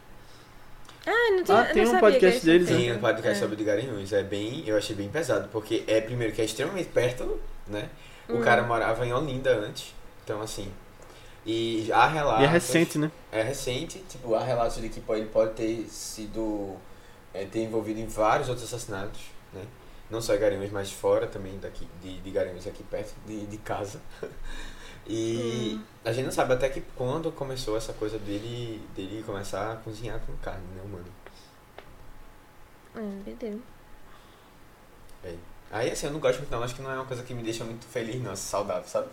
Ah, 1.05 1.31
não 1.35 1.43
tinha, 1.43 1.59
Ah, 1.59 1.65
tem 1.65 1.83
não 1.83 1.91
um 1.91 1.95
sabia 1.95 1.99
podcast 2.11 2.39
que 2.39 2.45
deles, 2.45 2.69
eles 2.69 2.79
Tem 2.81 2.91
né? 2.91 2.95
um 2.97 3.01
podcast 3.01 3.37
É. 3.37 3.41
sobre 3.41 3.55
de 3.55 3.63
Garanhuns. 3.63 4.13
É 4.13 4.23
bem. 4.23 4.63
Eu 4.67 4.77
achei 4.77 4.95
bem 4.95 5.09
pesado, 5.09 5.49
porque 5.51 5.83
é 5.87 5.99
primeiro 5.99 6.31
que 6.31 6.41
é 6.41 6.45
extremamente 6.45 6.89
perto, 6.89 7.41
né? 7.67 7.89
O 8.29 8.35
Hum. 8.35 8.41
cara 8.41 8.61
morava 8.63 9.05
em 9.05 9.11
Olinda 9.11 9.49
antes. 9.57 9.93
Então 10.23 10.41
assim. 10.41 10.71
E 11.45 11.91
há 11.91 12.07
relatos. 12.07 12.41
E 12.41 12.45
é 12.45 12.47
recente, 12.47 12.97
né? 12.97 13.11
É 13.31 13.41
recente, 13.41 13.99
tipo, 14.07 14.33
há 14.35 14.43
relatos 14.43 14.79
de 14.79 14.87
que 14.87 15.01
ele 15.09 15.25
pode 15.25 15.51
ter 15.53 15.85
sido. 15.89 16.77
É, 17.33 17.43
ter 17.45 17.63
envolvido 17.63 17.99
em 17.99 18.05
vários 18.05 18.47
outros 18.47 18.65
assassinatos, 18.71 19.19
né? 19.51 19.63
Não 20.13 20.21
só 20.21 20.35
em 20.35 20.39
Garanhuns, 20.39 20.71
mas 20.71 20.91
fora 20.91 21.25
também 21.25 21.57
daqui, 21.59 21.87
de, 22.01 22.21
de 22.21 22.31
Garanhuns, 22.31 22.67
aqui 22.67 22.83
perto 22.83 23.13
de, 23.25 23.45
de 23.47 23.57
casa. 23.57 23.99
E 25.05 25.77
a 26.05 26.13
gente 26.13 26.23
não 26.23 26.31
sabe 26.31 26.53
até 26.53 26.69
que 26.69 26.79
quando 26.95 27.29
começou 27.29 27.75
essa 27.75 27.91
coisa 27.91 28.17
dele, 28.17 28.81
dele 28.95 29.21
começar 29.25 29.73
a 29.73 29.75
cozinhar 29.75 30.17
com 30.21 30.31
carne, 30.37 30.63
né, 30.73 30.81
humano? 30.81 31.05
Hum, 32.95 33.21
entendeu. 33.27 33.59
Aí 35.69 35.91
assim, 35.91 36.05
eu 36.05 36.13
não 36.13 36.21
gosto 36.21 36.37
muito 36.37 36.51
não, 36.51 36.63
acho 36.63 36.75
que 36.75 36.81
não 36.81 36.89
é 36.89 36.95
uma 36.95 37.05
coisa 37.05 37.21
que 37.21 37.33
me 37.33 37.43
deixa 37.43 37.65
muito 37.65 37.85
feliz, 37.85 38.21
não, 38.21 38.33
saudável, 38.33 38.87
sabe? 38.87 39.07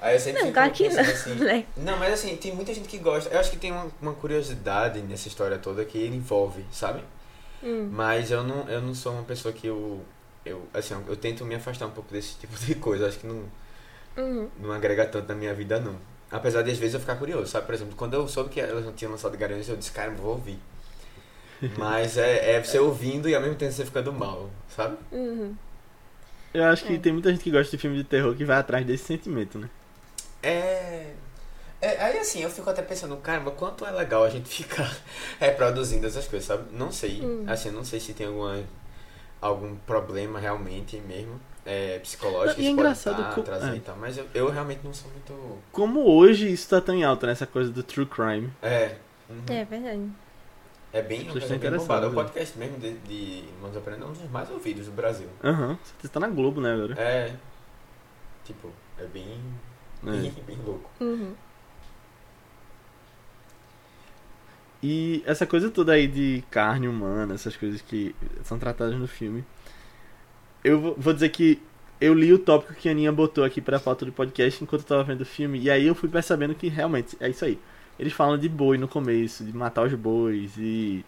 Aí 0.00 0.16
eu 0.16 0.20
sempre 0.20 0.42
Não, 0.42 0.52
claro 0.52 0.72
que 0.72 0.84
pensando 0.84 1.06
não, 1.06 1.12
assim, 1.14 1.34
né? 1.36 1.66
Não, 1.76 1.98
mas 1.98 2.12
assim, 2.12 2.36
tem 2.36 2.54
muita 2.54 2.74
gente 2.74 2.88
que 2.88 2.98
gosta. 2.98 3.32
Eu 3.32 3.40
acho 3.40 3.50
que 3.50 3.56
tem 3.56 3.72
uma, 3.72 3.86
uma 4.02 4.12
curiosidade 4.12 5.00
nessa 5.00 5.28
história 5.28 5.56
toda 5.56 5.84
que 5.84 5.96
ele 5.96 6.16
envolve, 6.16 6.66
sabe? 6.70 7.02
Hum. 7.62 7.88
Mas 7.90 8.30
eu 8.30 8.44
não, 8.44 8.68
eu 8.68 8.82
não 8.82 8.94
sou 8.94 9.12
uma 9.12 9.22
pessoa 9.22 9.54
que 9.54 9.66
eu. 9.66 10.04
Eu, 10.44 10.68
assim, 10.74 10.94
eu 11.08 11.16
tento 11.16 11.44
me 11.44 11.54
afastar 11.54 11.86
um 11.86 11.90
pouco 11.92 12.12
desse 12.12 12.36
tipo 12.40 12.56
de 12.58 12.74
coisa. 12.76 13.08
Acho 13.08 13.18
que 13.20 13.26
não, 13.26 13.44
Uhum. 14.16 14.48
não 14.58 14.72
agrega 14.72 15.06
tanto 15.06 15.28
na 15.28 15.34
minha 15.34 15.54
vida, 15.54 15.80
não. 15.80 15.96
Apesar 16.30 16.62
de 16.62 16.70
às 16.70 16.78
vezes 16.78 16.94
eu 16.94 17.00
ficar 17.00 17.16
curioso, 17.16 17.46
sabe? 17.46 17.66
Por 17.66 17.74
exemplo, 17.74 17.94
quando 17.96 18.14
eu 18.14 18.26
soube 18.28 18.50
que 18.50 18.60
elas 18.60 18.84
não 18.84 18.92
tinham 18.92 19.12
lançado 19.12 19.36
Garanhuns, 19.36 19.68
eu 19.68 19.76
disse, 19.76 19.92
cara, 19.92 20.10
eu 20.10 20.16
vou 20.16 20.32
ouvir. 20.32 20.58
Mas 21.76 22.16
é, 22.16 22.52
é 22.56 22.62
você 22.62 22.78
ouvindo 22.78 23.28
e 23.28 23.34
ao 23.34 23.40
mesmo 23.40 23.56
tempo 23.56 23.72
você 23.72 23.84
ficando 23.84 24.12
mal, 24.12 24.50
sabe? 24.68 24.96
Uhum. 25.10 25.56
Eu 26.54 26.64
acho 26.64 26.86
que 26.86 26.94
É. 26.94 26.98
tem 26.98 27.12
muita 27.12 27.30
gente 27.30 27.42
que 27.44 27.50
gosta 27.50 27.70
de 27.76 27.80
filme 27.80 27.96
de 27.98 28.04
terror 28.04 28.34
que 28.36 28.44
vai 28.46 28.56
atrás 28.58 28.86
desse 28.86 29.04
sentimento, 29.04 29.58
né? 29.58 29.68
É. 30.42 31.14
é 31.80 32.02
aí 32.04 32.18
assim, 32.18 32.42
eu 32.42 32.50
fico 32.50 32.68
até 32.70 32.82
pensando, 32.82 33.16
caramba, 33.18 33.50
quanto 33.52 33.84
é 33.86 33.90
legal 33.90 34.24
a 34.24 34.30
gente 34.30 34.48
ficar 34.64 34.96
reproduzindo 35.40 36.06
essas 36.06 36.26
coisas, 36.28 36.46
sabe? 36.46 36.74
Não 36.76 36.92
sei. 36.92 37.22
Hum. 37.22 37.44
Assim, 37.46 37.70
não 37.70 37.84
sei 37.84 38.00
se 38.00 38.14
tem 38.14 38.26
alguma, 38.26 38.62
algum 39.46 39.74
problema 39.76 40.38
realmente 40.38 40.96
mesmo. 40.98 41.40
É, 41.66 41.98
psicológico 42.00 42.48
E 42.48 42.50
é 42.50 42.54
que 42.54 42.60
isso 42.62 42.70
pode 42.70 42.72
engraçado 42.72 43.22
tá, 43.22 43.32
co- 43.32 43.42
trazer 43.42 43.72
é. 43.72 43.76
e 43.76 43.80
tal, 43.80 43.96
mas 43.96 44.18
eu, 44.18 44.26
eu 44.34 44.50
realmente 44.50 44.80
não 44.84 44.92
sou 44.92 45.10
muito. 45.10 45.58
Como 45.72 46.04
hoje 46.06 46.50
isso 46.52 46.68
tá 46.68 46.78
tão 46.80 46.94
em 46.94 47.04
alta, 47.04 47.26
nessa 47.26 47.46
coisa 47.46 47.70
do 47.70 47.82
true 47.82 48.04
crime. 48.06 48.52
É. 48.62 48.96
uhum. 49.30 49.42
É 49.48 49.64
verdade. 49.64 50.10
É 50.92 51.02
bem, 51.02 51.20
estão 51.26 51.34
bem 51.34 51.42
bombada. 51.42 51.54
O 51.54 51.56
interessadas, 51.56 52.14
podcast 52.14 52.58
mesmo 52.58 52.78
de, 52.78 52.98
de 52.98 53.44
Manos 53.60 53.76
Aprendendo 53.76 54.04
é 54.04 54.08
um 54.08 54.12
dos 54.12 54.30
mais 54.30 54.50
ouvidos 54.50 54.86
do 54.86 54.92
Brasil. 54.92 55.26
Aham, 55.42 55.78
você 56.00 56.08
tá 56.08 56.20
na 56.20 56.28
Globo, 56.28 56.60
né, 56.60 56.72
agora? 56.72 56.94
É. 57.00 57.34
Tipo, 58.44 58.70
é 58.98 59.04
bem. 59.06 59.40
Bem, 60.02 60.28
É. 60.38 60.40
bem 60.46 60.58
louco. 60.64 60.88
Uhum. 61.00 61.34
E 64.86 65.22
essa 65.24 65.46
coisa 65.46 65.70
toda 65.70 65.92
aí 65.94 66.06
de 66.06 66.44
carne 66.50 66.86
humana, 66.86 67.32
essas 67.32 67.56
coisas 67.56 67.80
que 67.80 68.14
são 68.42 68.58
tratadas 68.58 68.94
no 68.96 69.08
filme. 69.08 69.42
Eu 70.62 70.94
vou- 70.94 71.14
dizer 71.14 71.30
que 71.30 71.58
eu 71.98 72.12
li 72.12 72.30
o 72.34 72.38
tópico 72.38 72.74
que 72.74 72.86
a 72.88 72.92
Aninha 72.92 73.10
botou 73.10 73.44
aqui 73.44 73.62
pra 73.62 73.80
pauta 73.80 74.04
do 74.04 74.12
podcast 74.12 74.62
enquanto 74.62 74.82
eu 74.82 74.86
tava 74.86 75.02
vendo 75.04 75.22
o 75.22 75.24
filme, 75.24 75.58
e 75.58 75.70
aí 75.70 75.86
eu 75.86 75.94
fui 75.94 76.06
percebendo 76.10 76.54
que 76.54 76.68
realmente 76.68 77.16
é 77.18 77.30
isso 77.30 77.46
aí. 77.46 77.58
Eles 77.98 78.12
falam 78.12 78.36
de 78.36 78.46
boi 78.46 78.76
no 78.76 78.86
começo, 78.86 79.42
de 79.42 79.56
matar 79.56 79.86
os 79.86 79.94
bois 79.94 80.52
e 80.58 81.02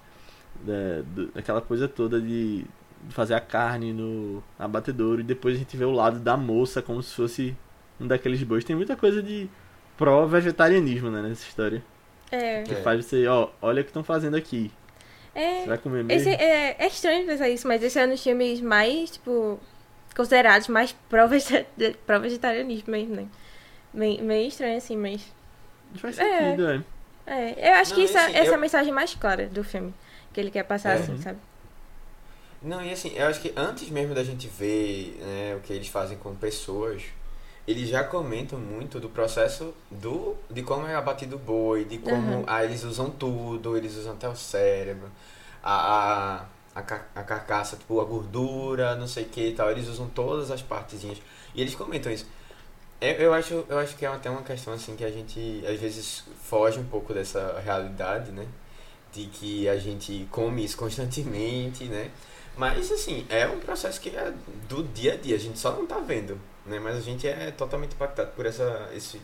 da- 0.65 1.03
do- 1.15 1.27
daquela 1.35 1.61
coisa 1.61 1.87
toda 1.87 2.19
de 2.19 2.65
fazer 3.11 3.35
a 3.35 3.41
carne 3.41 3.93
no 3.93 4.43
abatedouro, 4.59 5.21
e 5.21 5.25
depois 5.25 5.55
a 5.55 5.59
gente 5.59 5.77
vê 5.77 5.85
o 5.85 5.91
lado 5.91 6.19
da 6.19 6.35
moça 6.35 6.81
como 6.81 7.03
se 7.03 7.15
fosse 7.15 7.55
um 8.01 8.07
daqueles 8.07 8.43
bois. 8.43 8.65
Tem 8.65 8.75
muita 8.75 8.97
coisa 8.97 9.23
de 9.23 9.51
pró-vegetarianismo 9.99 11.11
né, 11.11 11.21
nessa 11.21 11.47
história. 11.47 11.85
É. 12.31 12.63
Que 12.63 12.75
É. 12.75 12.83
faz 12.83 13.05
você, 13.05 13.27
ó, 13.27 13.49
olha 13.63 13.81
o 13.81 13.85
que 13.85 13.91
estão 13.91 14.03
fazendo 14.05 14.37
aqui. 14.37 14.71
Você 15.33 15.39
É, 15.41 15.67
vai 15.67 15.79
comer 15.79 16.03
mesmo? 16.03 16.29
esse, 16.31 16.43
é, 16.43 16.77
é 16.79 16.87
estranho 16.87 17.27
pensar 17.27 17.49
isso, 17.49 17.69
mas 17.69 17.83
esse 17.83 17.99
é 17.99 18.07
um 18.07 18.11
dos 18.11 18.23
filmes 18.23 18.61
mais, 18.61 19.11
tipo, 19.11 19.61
considerados 20.17 20.69
mais 20.69 20.93
pró-vegeta- 21.11 21.95
pró-vegetarianismo 22.07 22.91
mesmo, 22.91 23.15
né? 23.17 23.27
Meio, 23.93 24.23
meio 24.25 24.49
estranho, 24.49 24.77
assim, 24.79 24.97
mas. 24.97 25.23
Não 25.93 26.01
faz 26.01 26.19
É. 26.19 26.39
sentido, 26.39 26.69
é. 26.71 26.83
É, 27.29 27.71
eu 27.71 27.75
acho 27.75 27.91
Não, 27.91 27.97
que 27.99 28.05
isso, 28.05 28.17
é- 28.17 28.21
assim, 28.25 28.33
essa 28.35 28.45
é 28.45 28.51
eu- 28.51 28.55
a 28.55 28.59
mensagem 28.59 28.93
mais 28.93 29.15
clara 29.15 29.47
do 29.47 29.63
filme. 29.65 29.93
Que 30.33 30.41
ele 30.41 30.51
quer 30.51 30.63
passar, 30.65 30.91
É. 30.91 30.95
assim, 31.01 31.17
sabe? 31.21 31.39
Não, 32.63 32.83
e 32.83 32.91
assim, 32.93 33.13
eu 33.15 33.27
acho 33.27 33.41
que 33.41 33.53
antes 33.57 33.89
mesmo 33.91 34.15
da 34.15 34.25
gente 34.25 34.49
ver 34.49 35.17
né, 35.21 35.55
o 35.57 35.61
que 35.61 35.73
eles 35.73 35.89
fazem 35.89 36.17
com 36.19 36.35
pessoas, 36.35 37.03
eles 37.67 37.89
já 37.89 38.05
comentam 38.05 38.59
muito 38.59 39.01
do 39.01 39.09
processo 39.09 39.75
do 39.91 40.37
de 40.51 40.63
como 40.63 40.87
é 40.87 40.95
abatido 40.95 41.37
o 41.37 41.39
boi, 41.39 41.85
de 41.85 41.99
como 41.99 42.39
Aham. 42.39 42.45
ah, 42.47 42.65
eles 42.65 42.85
usam 42.85 43.11
tudo, 43.11 43.77
eles 43.77 43.97
usam 43.97 44.13
até 44.13 44.29
o 44.29 44.37
cérebro, 44.37 45.11
a, 45.63 46.45
a, 46.75 46.81
a, 46.81 46.81
a 47.15 47.23
carcaça, 47.23 47.77
tipo, 47.77 48.01
a 48.01 48.05
gordura, 48.05 48.95
não 48.95 49.09
sei 49.09 49.25
o 49.25 49.29
que 49.29 49.49
e 49.49 49.53
tal, 49.53 49.71
eles 49.71 49.89
usam 49.89 50.09
todas 50.09 50.51
as 50.51 50.63
partezinhas. 50.63 51.19
E 51.55 51.61
eles 51.61 51.75
comentam 51.75 52.13
isso. 52.13 52.27
Eu, 53.01 53.13
eu, 53.15 53.35
acho, 53.35 53.65
eu 53.69 53.79
acho 53.79 53.97
que 53.97 54.07
é 54.07 54.09
até 54.09 54.31
uma 54.31 54.43
questão 54.43 54.73
assim 54.73 54.97
que 54.97 55.05
a 55.05 55.11
gente 55.11 55.63
às 55.67 55.79
vezes 55.79 56.25
foge 56.43 56.79
um 56.79 56.85
pouco 56.85 57.13
dessa 57.13 57.61
realidade, 57.65 58.31
né? 58.31 58.47
De 59.13 59.27
que 59.27 59.69
a 59.69 59.77
gente 59.77 60.27
come 60.31 60.65
isso 60.65 60.77
constantemente, 60.77 61.85
né? 61.85 62.11
Mas 62.57 62.91
assim, 62.91 63.27
é 63.29 63.47
um 63.47 63.59
processo 63.61 64.01
que 64.01 64.17
é 64.17 64.33
do 64.69 64.83
dia 64.83 65.13
a 65.13 65.17
dia, 65.17 65.37
a 65.37 65.39
gente 65.39 65.59
só 65.59 65.73
não 65.73 65.87
tá 65.87 65.99
vendo, 65.99 66.39
né? 66.65 66.79
Mas 66.79 66.97
a 66.97 67.01
gente 67.01 67.27
é 67.29 67.51
totalmente 67.51 67.93
impactado 67.95 68.31
por 68.33 68.47
essa, 68.47 68.89
esse, 68.95 69.21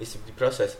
esse 0.00 0.12
tipo 0.12 0.24
de 0.26 0.32
processo. 0.32 0.78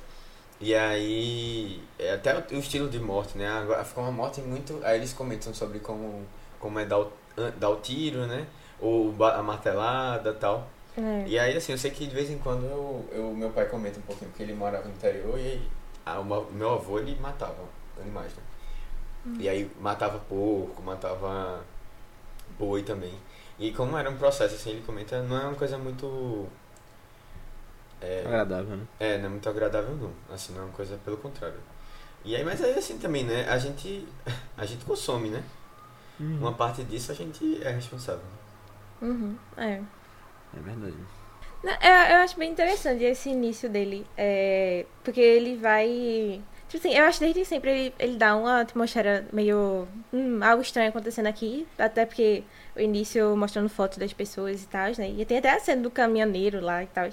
E 0.58 0.74
aí, 0.74 1.82
é 1.98 2.14
até 2.14 2.34
o, 2.34 2.42
o 2.56 2.58
estilo 2.58 2.88
de 2.88 2.98
morte, 2.98 3.36
né? 3.36 3.46
Agora 3.48 3.84
fica 3.84 4.00
uma 4.00 4.10
morte 4.12 4.40
muito. 4.40 4.80
Aí 4.82 4.96
eles 4.96 5.12
comentam 5.12 5.52
sobre 5.52 5.78
como, 5.80 6.24
como 6.58 6.78
é 6.78 6.86
dar 6.86 7.00
o, 7.00 7.12
dar 7.58 7.68
o 7.68 7.76
tiro, 7.76 8.26
né? 8.26 8.46
Ou 8.80 9.14
a 9.24 9.42
martelada 9.42 10.30
e 10.30 10.34
tal. 10.34 10.66
É. 10.96 11.24
E 11.26 11.38
aí, 11.38 11.54
assim, 11.54 11.72
eu 11.72 11.78
sei 11.78 11.90
que 11.90 12.06
de 12.06 12.14
vez 12.14 12.30
em 12.30 12.38
quando 12.38 12.64
eu, 12.64 13.06
eu, 13.12 13.34
meu 13.34 13.50
pai 13.50 13.66
comenta 13.66 13.98
um 13.98 14.02
pouquinho, 14.02 14.30
porque 14.30 14.42
ele 14.42 14.54
morava 14.54 14.84
no 14.88 14.94
interior 14.94 15.38
e 15.38 15.42
aí, 15.42 15.62
ah, 16.06 16.20
o 16.20 16.24
meu- 16.24 16.48
meu 16.50 16.70
avô 16.72 16.98
ele 16.98 17.14
matava 17.20 17.54
animais, 18.00 18.32
né? 18.34 18.42
E 19.38 19.48
aí 19.48 19.70
matava 19.80 20.18
porco, 20.18 20.82
matava 20.82 21.64
boi 22.58 22.82
também. 22.82 23.14
E 23.58 23.72
como 23.72 23.96
era 23.96 24.08
um 24.10 24.16
processo, 24.16 24.54
assim, 24.54 24.70
ele 24.70 24.82
comenta, 24.82 25.22
não 25.22 25.36
é 25.36 25.44
uma 25.46 25.54
coisa 25.54 25.78
muito. 25.78 26.46
É, 28.00 28.22
Agradável, 28.26 28.76
né? 28.76 28.86
é, 29.00 29.18
não 29.18 29.26
é 29.26 29.28
muito 29.30 29.48
agradável 29.48 29.96
não. 29.96 30.12
Assim, 30.32 30.52
não 30.52 30.62
é 30.62 30.64
uma 30.64 30.72
coisa 30.72 30.98
pelo 31.04 31.16
contrário. 31.16 31.58
E 32.24 32.36
aí, 32.36 32.44
mas 32.44 32.60
é 32.60 32.72
assim 32.72 32.98
também, 32.98 33.24
né? 33.24 33.48
A 33.48 33.58
gente, 33.58 34.06
a 34.56 34.66
gente 34.66 34.84
consome, 34.84 35.30
né? 35.30 35.42
Uhum. 36.20 36.38
Uma 36.38 36.52
parte 36.52 36.84
disso 36.84 37.12
a 37.12 37.14
gente 37.14 37.62
é 37.62 37.70
responsável. 37.70 38.24
Uhum, 39.00 39.36
é. 39.56 39.80
É 40.56 40.60
verdade. 40.60 40.96
Eu, 41.62 42.14
eu 42.14 42.22
acho 42.22 42.38
bem 42.38 42.50
interessante 42.50 43.02
esse 43.04 43.30
início 43.30 43.68
dele. 43.68 44.06
É, 44.16 44.86
porque 45.02 45.20
ele 45.20 45.56
vai. 45.56 46.42
Tipo 46.68 46.86
assim, 46.86 46.96
eu 46.96 47.04
acho 47.04 47.18
que 47.18 47.24
desde 47.24 47.44
sempre 47.44 47.70
ele, 47.70 47.94
ele 47.98 48.16
dá 48.16 48.36
uma 48.36 48.60
atmosfera 48.60 49.26
meio. 49.32 49.86
Hum, 50.12 50.40
algo 50.42 50.62
estranho 50.62 50.88
acontecendo 50.88 51.26
aqui. 51.26 51.66
Até 51.78 52.04
porque 52.04 52.42
o 52.74 52.80
início 52.80 53.36
mostrando 53.36 53.68
fotos 53.68 53.98
das 53.98 54.12
pessoas 54.12 54.62
e 54.62 54.66
tal, 54.66 54.90
né? 54.98 55.10
E 55.16 55.24
tem 55.24 55.38
até 55.38 55.50
a 55.50 55.60
cena 55.60 55.82
do 55.82 55.90
caminhoneiro 55.90 56.60
lá 56.60 56.82
e 56.82 56.86
tal. 56.88 57.08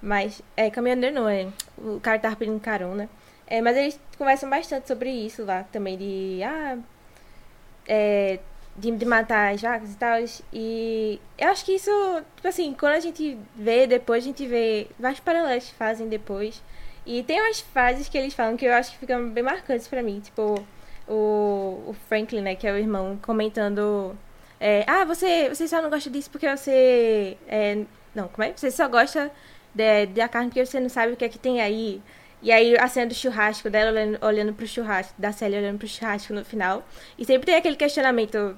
Mas, 0.00 0.42
é, 0.56 0.70
caminhoneiro 0.70 1.14
não, 1.14 1.28
é. 1.28 1.48
O 1.76 2.00
cara 2.00 2.18
tava 2.18 2.36
pedindo 2.36 2.60
carona. 2.60 3.08
É, 3.46 3.60
mas 3.62 3.76
eles 3.76 4.00
conversam 4.16 4.48
bastante 4.50 4.88
sobre 4.88 5.10
isso 5.10 5.44
lá 5.44 5.64
também, 5.64 5.96
de. 5.98 6.42
Ah. 6.42 6.78
É, 7.86 8.38
de, 8.78 8.92
de 8.92 9.04
matar 9.04 9.52
as 9.54 9.60
vacas 9.60 9.92
e 9.92 9.96
tal. 9.96 10.18
E 10.52 11.20
eu 11.36 11.48
acho 11.48 11.64
que 11.64 11.72
isso, 11.72 11.90
tipo 12.36 12.48
assim, 12.48 12.74
quando 12.78 12.94
a 12.94 13.00
gente 13.00 13.36
vê 13.54 13.86
depois, 13.86 14.24
a 14.24 14.26
gente 14.26 14.46
vê 14.46 14.88
vários 14.98 15.20
paralelos 15.20 15.68
que 15.68 15.74
fazem 15.74 16.08
depois. 16.08 16.62
E 17.08 17.22
tem 17.22 17.40
umas 17.40 17.60
frases 17.60 18.06
que 18.06 18.18
eles 18.18 18.34
falam 18.34 18.54
que 18.54 18.66
eu 18.66 18.72
acho 18.74 18.92
que 18.92 18.98
ficam 18.98 19.30
bem 19.30 19.42
marcantes 19.42 19.88
pra 19.88 20.02
mim. 20.02 20.20
Tipo, 20.20 20.62
o, 21.08 21.82
o 21.86 21.96
Franklin, 22.06 22.42
né, 22.42 22.54
que 22.54 22.66
é 22.66 22.72
o 22.72 22.76
irmão, 22.76 23.18
comentando. 23.22 24.14
É, 24.60 24.84
ah, 24.86 25.06
você, 25.06 25.48
você 25.48 25.66
só 25.66 25.80
não 25.80 25.88
gosta 25.88 26.10
disso 26.10 26.30
porque 26.30 26.46
você. 26.54 27.38
É, 27.48 27.78
não, 28.14 28.28
como 28.28 28.44
é? 28.44 28.52
Você 28.54 28.70
só 28.70 28.86
gosta 28.88 29.32
de, 29.74 30.06
da 30.06 30.28
carne 30.28 30.50
porque 30.50 30.66
você 30.66 30.78
não 30.78 30.90
sabe 30.90 31.14
o 31.14 31.16
que 31.16 31.24
é 31.24 31.30
que 31.30 31.38
tem 31.38 31.62
aí. 31.62 32.02
E 32.42 32.52
aí 32.52 32.76
a 32.76 32.86
cena 32.88 33.06
do 33.06 33.14
churrasco 33.14 33.70
dela 33.70 33.90
olhando, 33.90 34.18
olhando 34.22 34.52
pro 34.52 34.66
churrasco, 34.66 35.14
da 35.18 35.32
Célia 35.32 35.60
olhando 35.60 35.78
pro 35.78 35.88
churrasco 35.88 36.34
no 36.34 36.44
final. 36.44 36.84
E 37.18 37.24
sempre 37.24 37.46
tem 37.46 37.54
aquele 37.56 37.76
questionamento. 37.76 38.54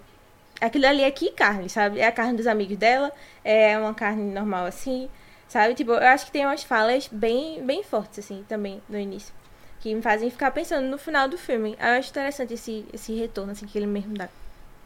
Aquilo 0.61 0.87
ali 0.87 1.03
é 1.05 1.11
que 1.13 1.31
carne, 1.31 1.69
sabe? 1.69 2.01
É 2.01 2.07
a 2.07 2.13
carne 2.13 2.37
dos 2.37 2.49
amigos 2.49 2.77
dela, 2.77 3.13
é 3.45 3.79
uma 3.79 3.95
carne 3.95 4.33
normal 4.33 4.67
assim, 4.67 5.09
sabe? 5.51 5.75
Tipo, 5.75 5.93
eu 5.93 6.09
acho 6.09 6.27
que 6.27 6.33
tem 6.33 6.47
umas 6.47 6.63
falas 6.65 7.09
bem, 7.13 7.63
bem 7.67 7.83
fortes, 7.85 8.21
assim, 8.21 8.45
também 8.49 8.83
no 8.89 8.99
início. 8.99 9.35
Que 9.81 9.95
me 9.95 10.03
fazem 10.03 10.31
ficar 10.31 10.53
pensando 10.53 10.87
no 10.89 10.99
final 10.99 11.29
do 11.29 11.39
filme. 11.39 11.77
Eu 11.81 11.99
acho 11.99 12.11
interessante 12.11 12.55
esse, 12.55 12.87
esse 12.95 13.15
retorno, 13.15 13.53
assim, 13.53 13.67
que 13.67 13.79
ele 13.79 13.87
mesmo 13.87 14.15
dá. 14.15 14.29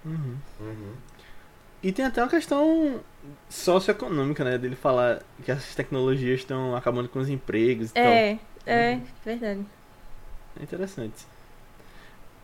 Uhum. 0.04 0.36
Uhum. 0.60 0.94
E 1.82 1.92
tem 1.92 2.04
até 2.04 2.22
uma 2.22 2.30
questão 2.30 3.00
socioeconômica, 3.50 4.42
né? 4.44 4.58
Dele 4.58 4.76
falar 4.76 5.22
que 5.44 5.50
essas 5.52 5.74
tecnologias 5.74 6.40
estão 6.40 6.74
acabando 6.76 7.08
com 7.08 7.20
os 7.20 7.28
empregos 7.28 7.92
e 7.94 7.98
É, 7.98 8.38
é, 8.66 8.94
Uhum. 8.94 9.02
verdade. 9.24 9.60
tal. 9.60 10.60
É 10.60 10.62
interessante. 10.62 11.26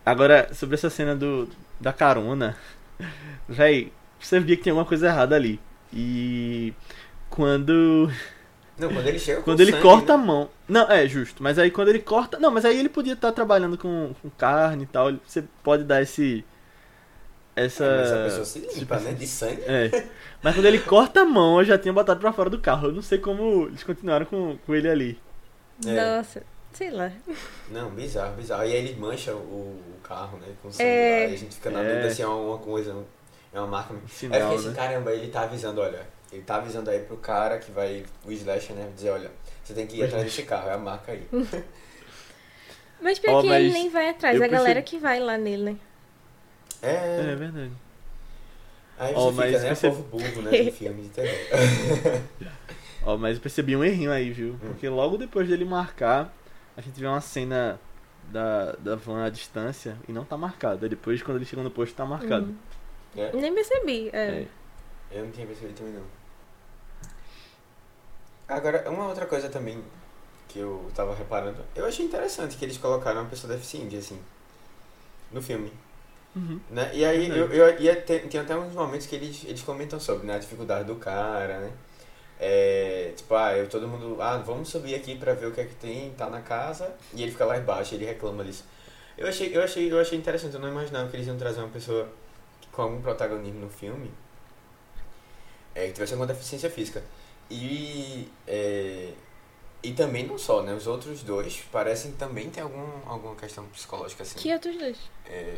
Agora, 0.05 0.53
sobre 0.53 0.75
essa 0.75 0.89
cena 0.89 1.15
do 1.15 1.47
da 1.79 1.93
carona, 1.93 2.57
véi, 3.49 3.91
você 4.19 4.39
via 4.39 4.55
que 4.57 4.63
tem 4.63 4.71
alguma 4.71 4.85
coisa 4.87 5.07
errada 5.07 5.35
ali. 5.35 5.59
E 5.93 6.73
quando 7.31 8.11
Não, 8.77 8.89
quando 8.91 9.07
ele 9.07 9.19
chega 9.19 9.41
com 9.41 9.45
quando 9.45 9.61
ele 9.61 9.71
sangue, 9.71 9.83
corta 9.83 10.13
a 10.13 10.17
né? 10.17 10.23
mão. 10.25 10.49
Não, 10.67 10.89
é 10.91 11.07
justo, 11.07 11.43
mas 11.43 11.59
aí 11.59 11.71
quando 11.71 11.89
ele 11.89 11.99
corta, 11.99 12.39
não, 12.39 12.51
mas 12.51 12.65
aí 12.65 12.79
ele 12.79 12.89
podia 12.89 13.13
estar 13.13 13.31
trabalhando 13.31 13.77
com, 13.77 14.13
com 14.21 14.29
carne 14.31 14.83
e 14.83 14.87
tal, 14.87 15.13
você 15.25 15.43
pode 15.63 15.83
dar 15.83 16.01
esse 16.01 16.45
essa 17.55 17.83
É, 17.83 17.97
mas 17.97 18.11
a 18.11 18.17
pessoa 18.17 18.45
se 18.45 18.59
limpa, 18.59 18.73
tipo 18.73 18.93
né? 18.97 18.99
assim, 18.99 19.15
De 19.15 19.27
sangue. 19.27 19.61
É. 19.65 19.93
Mas 20.41 20.55
quando 20.55 20.65
ele 20.65 20.79
corta 20.83 21.21
a 21.21 21.25
mão, 21.25 21.59
eu 21.59 21.65
já 21.65 21.77
tinha 21.77 21.93
botado 21.93 22.19
pra 22.19 22.31
fora 22.33 22.49
do 22.49 22.59
carro. 22.59 22.87
Eu 22.87 22.93
não 22.93 23.01
sei 23.01 23.17
como 23.19 23.67
eles 23.67 23.83
continuaram 23.83 24.25
com, 24.25 24.57
com 24.65 24.75
ele 24.75 24.89
ali. 24.89 25.19
É. 25.85 26.17
Nossa, 26.17 26.43
sei 26.71 26.91
lá. 26.91 27.11
Não, 27.69 27.89
bizarro, 27.91 28.35
bizarro. 28.35 28.63
E 28.63 28.67
aí 28.67 28.73
ele 28.73 28.95
mancha 28.99 29.33
o, 29.35 29.37
o 29.37 29.99
carro, 30.03 30.37
né? 30.39 30.47
Com 30.61 30.71
sangue 30.71 30.89
É. 30.89 31.29
E 31.29 31.33
a 31.33 31.37
gente 31.37 31.55
fica 31.55 31.69
na 31.69 31.81
É. 31.81 31.89
dúvida 31.89 32.09
se 32.11 32.21
é 32.21 32.27
uma 32.27 32.57
coisa, 32.57 32.95
é 33.53 33.59
uma 33.59 33.67
marca. 33.67 33.93
Aí 33.93 33.99
eu 34.01 34.07
fiquei 34.07 34.39
assim, 34.41 34.69
né? 34.69 34.73
caramba, 34.75 35.11
ele 35.13 35.27
tá 35.29 35.41
avisando, 35.43 35.81
olha. 35.81 36.07
Ele 36.31 36.41
tá 36.43 36.55
avisando 36.55 36.89
aí 36.89 36.99
pro 36.99 37.17
cara 37.17 37.57
que 37.59 37.71
vai, 37.71 38.05
o 38.25 38.31
slasher, 38.31 38.75
né? 38.75 38.89
Dizer, 38.95 39.09
olha, 39.11 39.31
você 39.63 39.73
tem 39.73 39.85
que 39.85 39.97
ir 39.97 40.03
atrás 40.03 40.23
desse 40.23 40.43
carro, 40.43 40.69
é 40.69 40.73
a 40.73 40.77
marca 40.77 41.11
aí. 41.11 41.23
Mas 43.01 43.17
pior 43.19 43.33
Ó, 43.35 43.41
que 43.41 43.47
ele 43.47 43.65
mas 43.65 43.73
nem 43.73 43.89
vai 43.89 44.09
atrás, 44.09 44.37
eu 44.37 44.43
a 44.43 44.47
galera 44.47 44.75
percebi- 44.81 44.89
que 44.97 44.99
vai 44.99 45.19
lá 45.19 45.35
nele, 45.37 45.63
né? 45.71 45.77
É. 46.83 47.31
É 47.31 47.35
verdade. 47.35 47.71
Aí 48.99 49.13
Ó, 49.15 49.31
você 49.31 49.37
mas 49.37 49.47
fica, 49.55 49.63
né? 49.63 49.75
você- 49.75 49.89
Povo 49.89 50.03
burro, 50.03 50.41
né? 50.43 50.51
De 50.51 50.69
filme 50.71 51.01
de 51.01 51.09
terror. 51.09 52.21
Ó, 53.03 53.17
mas 53.17 53.37
eu 53.37 53.41
percebi 53.41 53.75
um 53.75 53.83
errinho 53.83 54.11
aí, 54.11 54.29
viu? 54.31 54.53
Hum. 54.53 54.59
Porque 54.67 54.87
logo 54.87 55.17
depois 55.17 55.47
dele 55.49 55.65
marcar, 55.65 56.31
a 56.77 56.81
gente 56.81 56.99
vê 56.99 57.07
uma 57.07 57.19
cena 57.21 57.79
da, 58.31 58.73
da 58.73 58.95
van 58.95 59.25
à 59.25 59.29
distância 59.29 59.97
e 60.07 60.11
não 60.11 60.23
tá 60.23 60.37
marcada. 60.37 60.87
Depois, 60.87 61.23
quando 61.23 61.37
ele 61.37 61.45
chega 61.45 61.63
no 61.63 61.71
posto, 61.71 61.95
tá 61.95 62.05
marcado. 62.05 62.45
Hum. 62.45 62.55
É? 63.19 63.31
Nem 63.35 63.51
percebi. 63.55 64.09
É. 64.13 64.19
É. 64.43 64.47
Eu 65.11 65.25
não 65.25 65.31
tinha 65.31 65.47
percebido 65.47 65.75
também 65.75 65.93
não. 65.93 66.03
Agora, 68.51 68.89
uma 68.89 69.07
outra 69.07 69.25
coisa 69.25 69.47
também 69.47 69.81
que 70.49 70.59
eu 70.59 70.91
tava 70.93 71.15
reparando, 71.15 71.63
eu 71.73 71.85
achei 71.85 72.05
interessante 72.05 72.57
que 72.57 72.65
eles 72.65 72.77
colocaram 72.77 73.21
uma 73.21 73.29
pessoa 73.29 73.53
deficiente, 73.53 73.95
assim, 73.95 74.19
no 75.31 75.41
filme. 75.41 75.71
Uhum. 76.35 76.59
Né? 76.69 76.91
E 76.93 77.05
aí, 77.05 77.29
eu, 77.29 77.51
eu, 77.53 77.81
e 77.81 77.95
tem, 78.01 78.27
tem 78.27 78.41
até 78.41 78.57
uns 78.57 78.73
momentos 78.73 79.07
que 79.07 79.15
eles, 79.15 79.45
eles 79.45 79.61
comentam 79.61 80.01
sobre, 80.01 80.27
né? 80.27 80.35
A 80.35 80.39
dificuldade 80.39 80.83
do 80.83 80.95
cara, 80.95 81.59
né? 81.59 81.71
É, 82.37 83.13
tipo, 83.15 83.33
ah, 83.35 83.55
eu, 83.55 83.69
todo 83.69 83.87
mundo, 83.87 84.21
ah, 84.21 84.37
vamos 84.37 84.67
subir 84.67 84.95
aqui 84.95 85.15
pra 85.15 85.33
ver 85.33 85.45
o 85.45 85.51
que 85.53 85.61
é 85.61 85.65
que 85.65 85.75
tem, 85.75 86.11
tá 86.11 86.29
na 86.29 86.41
casa, 86.41 86.93
e 87.13 87.23
ele 87.23 87.31
fica 87.31 87.45
lá 87.45 87.57
embaixo, 87.57 87.95
ele 87.95 88.05
reclama 88.05 88.43
disso. 88.43 88.65
Eu 89.17 89.27
achei, 89.27 89.55
eu 89.55 89.63
achei, 89.63 89.89
eu 89.89 89.99
achei 89.99 90.17
interessante, 90.17 90.55
eu 90.55 90.59
não 90.59 90.67
imaginava 90.67 91.09
que 91.09 91.15
eles 91.15 91.27
iam 91.27 91.37
trazer 91.37 91.61
uma 91.61 91.69
pessoa 91.69 92.09
com 92.71 92.81
algum 92.81 93.01
protagonismo 93.01 93.61
no 93.61 93.69
filme 93.69 94.11
é, 95.73 95.87
que 95.87 95.93
tivesse 95.93 96.13
alguma 96.13 96.27
deficiência 96.27 96.69
física. 96.69 97.01
E, 97.53 98.31
é, 98.47 99.11
e 99.83 99.91
também 99.93 100.25
não 100.25 100.37
só, 100.37 100.61
né? 100.63 100.73
Os 100.73 100.87
outros 100.87 101.21
dois 101.21 101.57
parecem 101.71 102.13
também 102.13 102.49
ter 102.49 102.61
algum, 102.61 102.87
alguma 103.05 103.35
questão 103.35 103.65
psicológica 103.67 104.23
assim. 104.23 104.39
Que 104.39 104.53
outros 104.53 104.77
dois? 104.77 104.97
É, 105.25 105.57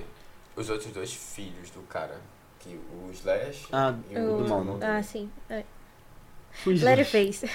os 0.56 0.70
outros 0.70 0.92
dois 0.92 1.14
filhos 1.14 1.70
do 1.70 1.82
cara, 1.84 2.20
que 2.60 2.70
o 2.76 3.12
Slash 3.12 3.68
Ah, 3.72 3.94
e 4.10 4.18
O- 4.18 4.34
o 4.34 4.38
do 4.44 4.46
mal? 4.50 4.62
Ah, 4.82 4.92
dele, 4.94 5.04
sim. 5.04 5.30
É. 5.50 5.64
Letterface. 6.66 7.46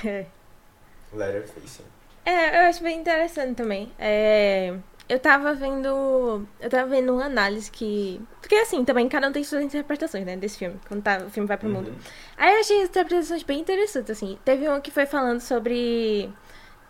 Letterface. 1.12 1.82
É, 2.24 2.62
eu 2.64 2.68
acho 2.68 2.82
bem 2.82 3.00
interessante 3.00 3.54
também. 3.56 3.90
É, 3.98 4.76
eu 5.08 5.18
tava 5.18 5.54
vendo. 5.54 6.46
Eu 6.60 6.68
tava 6.68 6.86
vendo 6.88 7.14
uma 7.14 7.24
análise 7.24 7.70
que. 7.70 8.20
Porque 8.40 8.54
assim, 8.56 8.84
também 8.84 9.08
cada 9.08 9.28
um 9.28 9.32
tem 9.32 9.42
suas 9.42 9.62
interpretações, 9.62 10.24
né, 10.26 10.36
desse 10.36 10.58
filme, 10.58 10.78
quando 10.86 11.02
tá, 11.02 11.18
o 11.26 11.30
filme 11.30 11.46
vai 11.46 11.56
pro 11.56 11.68
mundo. 11.68 11.88
Uhum. 11.88 11.96
Aí 12.36 12.54
eu 12.54 12.60
achei 12.60 12.82
as 12.82 12.90
interpretações 12.90 13.42
bem 13.42 13.60
interessantes, 13.60 14.10
assim. 14.10 14.38
Teve 14.44 14.68
uma 14.68 14.80
que 14.80 14.90
foi 14.90 15.06
falando 15.06 15.40
sobre. 15.40 16.30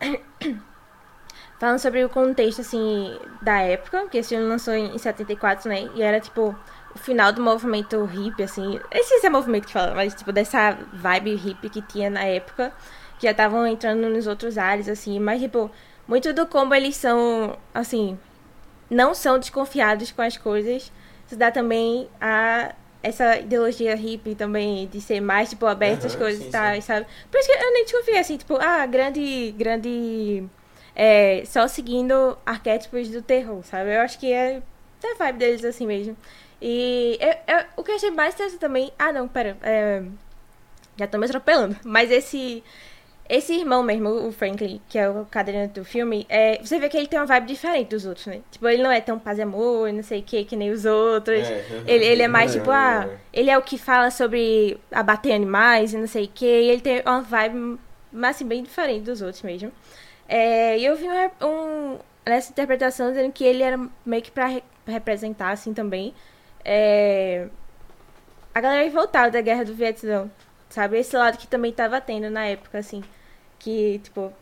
falando 1.61 1.79
sobre 1.79 2.05
o 2.05 2.09
contexto, 2.09 2.61
assim, 2.61 3.19
da 3.41 3.61
época, 3.61 4.09
que 4.09 4.19
esse 4.19 4.31
filme 4.31 4.45
lançou 4.45 4.75
em 4.75 4.97
74, 4.99 5.69
né? 5.69 5.89
E 5.95 6.03
era 6.03 6.21
tipo 6.21 6.57
o 6.95 6.99
final 6.99 7.33
do 7.33 7.41
movimento 7.41 8.05
hippie, 8.05 8.43
assim. 8.43 8.81
Esse 8.91 9.25
é 9.25 9.31
movimento 9.31 9.67
que 9.67 9.73
fala, 9.73 9.95
mas 9.95 10.15
tipo, 10.15 10.33
dessa 10.33 10.77
vibe 10.93 11.37
hippie 11.37 11.71
que 11.71 11.83
tinha 11.83 12.11
na 12.11 12.25
época. 12.25 12.73
Que 13.19 13.27
já 13.27 13.33
estavam 13.33 13.67
entrando 13.67 14.09
nos 14.09 14.27
outros 14.29 14.57
ares, 14.59 14.89
assim. 14.89 15.19
Mas, 15.19 15.41
tipo, 15.41 15.71
muito 16.09 16.33
do 16.33 16.47
como 16.47 16.75
eles 16.75 16.97
são, 16.97 17.57
assim. 17.75 18.19
Não 18.91 19.15
são 19.15 19.39
desconfiados 19.39 20.13
com 20.13 20.23
as 20.23 20.37
coisas. 20.37 20.93
Isso 21.27 21.37
dá 21.37 21.51
também 21.51 22.09
a 22.21 22.75
essa 23.03 23.39
ideologia 23.39 23.95
hippie 23.95 24.35
também, 24.35 24.89
de 24.89 25.01
ser 25.01 25.21
mais, 25.21 25.51
tipo, 25.51 25.67
aberto 25.67 26.07
às 26.07 26.15
Aham, 26.15 26.19
coisas 26.19 26.43
sim, 26.43 26.49
e 26.49 26.53
tal, 26.53 26.75
sim. 26.75 26.81
sabe? 26.81 27.07
Por 27.31 27.39
isso 27.39 27.49
que 27.49 27.55
eu 27.65 27.73
nem 27.73 27.85
desconfiei, 27.85 28.19
assim, 28.19 28.37
tipo, 28.39 28.57
ah, 28.61 28.87
grande, 28.87 29.53
grande... 29.57 30.45
É, 30.97 31.45
só 31.47 31.69
seguindo 31.69 32.37
arquétipos 32.45 33.09
do 33.11 33.23
terror, 33.23 33.63
sabe? 33.65 33.95
Eu 33.95 34.01
acho 34.01 34.19
que 34.19 34.33
é 34.33 34.61
da 35.01 35.15
vibe 35.17 35.39
deles 35.39 35.65
assim 35.65 35.87
mesmo. 35.87 36.17
E 36.61 37.17
eu, 37.21 37.55
eu- 37.57 37.65
o 37.77 37.85
que 37.85 37.93
eu 37.93 37.97
achei 37.97 38.11
mais 38.11 38.35
interessante 38.35 38.59
também... 38.61 38.93
Ah, 38.99 39.13
não, 39.13 39.29
pera. 39.29 39.57
é, 39.63 40.03
já 40.97 41.07
tô 41.07 41.19
me 41.19 41.27
atropelando. 41.27 41.77
Mas 41.85 42.11
esse... 42.11 42.65
Esse 43.29 43.53
irmão 43.55 43.83
mesmo, 43.83 44.09
o 44.27 44.33
Franklin, 44.33 44.81
que 44.89 44.99
é 44.99 45.09
o 45.09 45.27
cadeirante 45.27 45.75
do 45.75 45.85
filme, 45.85 46.25
é, 46.31 46.59
você 46.65 46.79
vê 46.79 46.89
que 46.89 46.97
ele 46.97 47.07
tem 47.07 47.19
uma 47.19 47.27
vibe 47.27 47.47
diferente 47.47 47.91
dos 47.91 48.07
outros, 48.07 48.27
né? 48.27 48.41
Tipo, 48.51 48.67
ele 48.69 48.83
não 48.83 48.91
é 48.91 49.01
tão 49.03 49.19
paz 49.19 49.39
e 49.39 49.43
amor, 49.43 49.93
não 49.93 50.03
sei 50.03 50.21
o 50.21 50.23
que, 50.23 50.45
que 50.45 50.57
nem 50.57 50.71
os 50.71 50.87
outros. 50.87 51.47
É. 51.51 51.65
Ele, 51.87 52.05
ele 52.07 52.23
é 52.23 52.29
mais 52.29 52.55
É, 52.55 52.59
tipo, 52.59 52.71
ah, 52.71 53.11
é. 53.13 53.19
ele 53.41 53.51
é 53.51 53.59
o 53.59 53.63
que 53.63 53.77
fala 53.79 54.11
sobre 54.11 54.79
abater 54.91 55.35
animais 55.35 55.93
e 55.93 55.99
não 55.99 56.07
sei 56.07 56.25
o 56.25 56.29
que. 56.29 56.47
E 56.47 56.71
ele 56.71 56.81
tem 56.81 57.03
uma 57.05 57.21
vibe, 57.21 57.79
mas 58.13 58.37
assim, 58.37 58.47
bem 58.47 58.63
diferente 58.63 59.03
dos 59.05 59.21
outros 59.23 59.43
mesmo. 59.43 59.71
É, 60.29 60.79
E 60.79 60.85
eu 60.87 60.97
vi 60.97 61.07
um, 61.09 61.47
um- 61.47 61.99
nessa 62.27 62.51
interpretação 62.51 63.09
dizendo 63.11 63.33
que 63.33 63.45
ele 63.45 63.63
era 63.63 63.79
meio 64.07 64.23
que 64.23 64.31
pra 64.31 64.47
re- 64.47 64.63
representar, 64.87 65.51
assim, 65.51 65.75
também, 65.75 66.15
é, 66.65 67.49
a 68.55 68.61
galera 68.61 68.83
revoltada 68.85 69.31
da 69.31 69.41
guerra 69.41 69.65
do 69.65 69.75
Vietnã, 69.75 70.31
sabe? 70.69 70.99
Esse 70.99 71.17
lado 71.17 71.39
que 71.39 71.47
também 71.47 71.73
tava 71.73 72.01
tendo 72.01 72.29
na 72.31 72.47
época, 72.47 72.79
assim, 72.79 73.03
que, 73.59 73.99
tipo, 74.03 74.33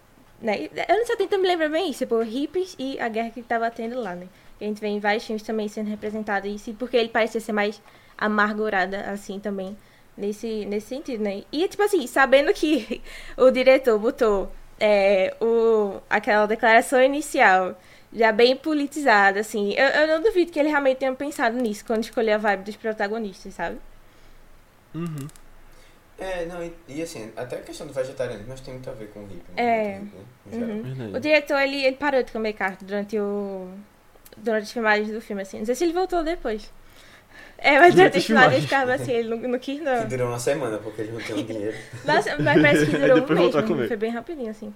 né? 0.41 0.69
Anos 0.89 1.07
70 1.07 1.39
me 1.39 1.49
lembra 1.49 1.69
bem 1.69 1.91
isso, 1.91 2.01
tipo, 2.01 2.21
hippies 2.21 2.77
e 2.79 2.99
a 3.01 3.09
guerra 3.09 3.31
que 3.31 3.43
tava 3.43 3.71
tendo 3.71 3.99
lá, 4.01 4.15
né? 4.15 4.29
A 4.61 4.65
gente 4.65 4.81
vê 4.81 4.89
em 4.89 5.01
vários 5.01 5.25
filmes 5.25 5.43
também 5.43 5.69
sendo 5.69 5.89
representado 5.89 6.47
isso, 6.47 6.73
porque 6.75 6.97
ele 6.97 7.09
parecia 7.09 7.41
ser 7.41 7.53
mais 7.53 7.81
amargurada, 8.17 9.11
assim, 9.11 9.39
também, 9.39 9.77
nesse, 10.17 10.65
nesse 10.67 10.89
sentido, 10.89 11.23
né? 11.23 11.43
E, 11.53 11.69
tipo 11.69 11.83
assim, 11.83 12.07
sabendo 12.07 12.53
que 12.53 13.03
o 13.37 13.51
diretor 13.51 13.99
botou 13.99 14.51
é, 14.81 15.35
o, 15.41 16.01
aquela 16.09 16.47
declaração 16.47 17.03
inicial 17.03 17.79
já 18.13 18.33
bem 18.33 18.57
politizada, 18.57 19.41
assim, 19.41 19.75
eu, 19.75 19.87
eu 19.89 20.07
não 20.09 20.23
duvido 20.23 20.51
que 20.51 20.59
ele 20.59 20.69
realmente 20.71 20.99
tenha 20.99 21.15
pensado 21.15 21.57
nisso 21.57 21.85
quando 21.85 22.05
escolheu 22.05 22.35
a 22.37 22.39
vibe 22.39 22.65
dos 22.65 22.77
protagonistas, 22.77 23.55
sabe? 23.55 23.79
Uhum. 24.95 25.29
É, 26.19 26.47
não, 26.47 26.63
e, 26.65 26.73
e 26.89 27.03
assim, 27.03 27.31
até 27.37 27.57
a 27.57 27.61
questão 27.63 27.87
do 27.87 27.93
vegetarianismo, 27.93 28.49
mas 28.49 28.61
tem 28.61 28.73
muito 28.75 28.89
a 28.89 28.93
ver 28.95 29.09
com 29.11 29.21
o 29.21 29.27
hippie. 29.27 29.43
É. 29.57 29.99
Né? 30.01 30.09
Em 30.47 30.59
geral. 30.59 30.77
Uhum. 30.77 31.15
O 31.15 31.21
diretor, 31.21 31.59
ele, 31.61 31.85
ele 31.85 31.97
parou 31.97 32.23
de 32.23 32.33
comer 32.33 32.55
carne 32.55 32.79
durante 32.81 33.19
o... 33.19 33.69
Durante 34.37 34.65
as 34.65 34.73
filmagens 34.73 35.11
do 35.11 35.21
filme, 35.21 35.43
assim. 35.43 35.59
Não 35.59 35.67
sei 35.67 35.75
se 35.75 35.85
ele 35.85 35.93
voltou 35.93 36.23
depois. 36.25 36.71
É, 37.59 37.79
mas 37.79 37.95
durante 37.95 38.19
as 38.19 38.25
filmagens 38.25 38.55
ele 38.55 38.63
ficava 38.63 38.95
assim, 38.95 39.13
ele 39.13 39.29
não, 39.29 39.37
não 39.39 39.59
quis, 39.59 39.79
Que 39.79 39.85
não. 39.85 40.07
durou 40.09 40.29
uma 40.29 40.39
semana, 40.39 40.79
porque 40.79 41.03
eles 41.03 41.13
não 41.13 41.21
tinham 41.21 41.43
dinheiro. 41.45 41.77
Nossa, 42.05 42.37
mas 42.39 42.63
parece 42.63 42.87
que 42.87 42.99
durou 42.99 43.19
um 43.19 43.35
mês, 43.35 43.67
comer. 43.67 43.89
foi 43.89 43.97
bem 43.97 44.11
rapidinho, 44.11 44.51
assim. 44.51 44.75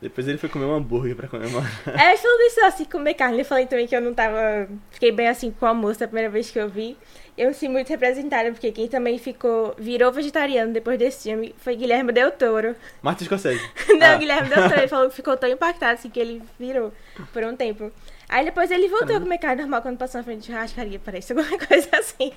Depois 0.00 0.26
ele 0.26 0.38
foi 0.38 0.48
comer 0.48 0.64
um 0.64 0.74
hambúrguer 0.74 1.14
pra 1.14 1.28
comemorar. 1.28 1.70
É, 1.88 2.16
falando 2.16 2.40
isso 2.46 2.64
assim, 2.64 2.84
comer 2.86 3.12
carne, 3.14 3.40
eu 3.40 3.44
falei 3.44 3.66
também 3.66 3.86
que 3.86 3.94
eu 3.94 4.00
não 4.00 4.14
tava. 4.14 4.66
Fiquei 4.90 5.12
bem 5.12 5.28
assim 5.28 5.50
com 5.50 5.66
o 5.66 5.68
almoço 5.68 6.00
da 6.00 6.06
primeira 6.06 6.30
vez 6.30 6.50
que 6.50 6.58
eu 6.58 6.68
vi. 6.70 6.96
Eu 7.36 7.48
me 7.48 7.54
sinto 7.54 7.70
muito 7.72 7.88
representada, 7.88 8.50
porque 8.50 8.72
quem 8.72 8.88
também 8.88 9.18
ficou. 9.18 9.74
virou 9.78 10.10
vegetariano 10.10 10.72
depois 10.72 10.98
desse 10.98 11.28
filme 11.28 11.54
foi 11.58 11.76
Guilherme 11.76 12.12
Del 12.12 12.30
Toro. 12.32 12.74
Martin 13.02 13.24
Scorsese. 13.26 13.60
Não, 13.98 14.06
Ah. 14.06 14.16
Guilherme 14.16 14.48
Del 14.48 14.68
Toro, 14.68 14.80
ele 14.80 14.88
falou 14.88 15.08
que 15.10 15.16
ficou 15.16 15.36
tão 15.36 15.48
impactado 15.50 15.92
assim 15.94 16.08
que 16.10 16.18
ele 16.20 16.42
virou 16.58 16.92
por 17.32 17.42
um 17.44 17.54
tempo. 17.54 17.92
Aí 18.28 18.44
depois 18.44 18.70
ele 18.70 18.88
voltou 18.88 19.16
a 19.16 19.20
comer 19.20 19.38
carne 19.38 19.62
normal 19.62 19.82
quando 19.82 19.98
passou 19.98 20.18
na 20.20 20.24
frente 20.24 20.40
de 20.40 20.46
churrascaria, 20.46 21.00
parece 21.04 21.32
alguma 21.32 21.58
coisa 21.66 21.88
assim. 21.94 22.32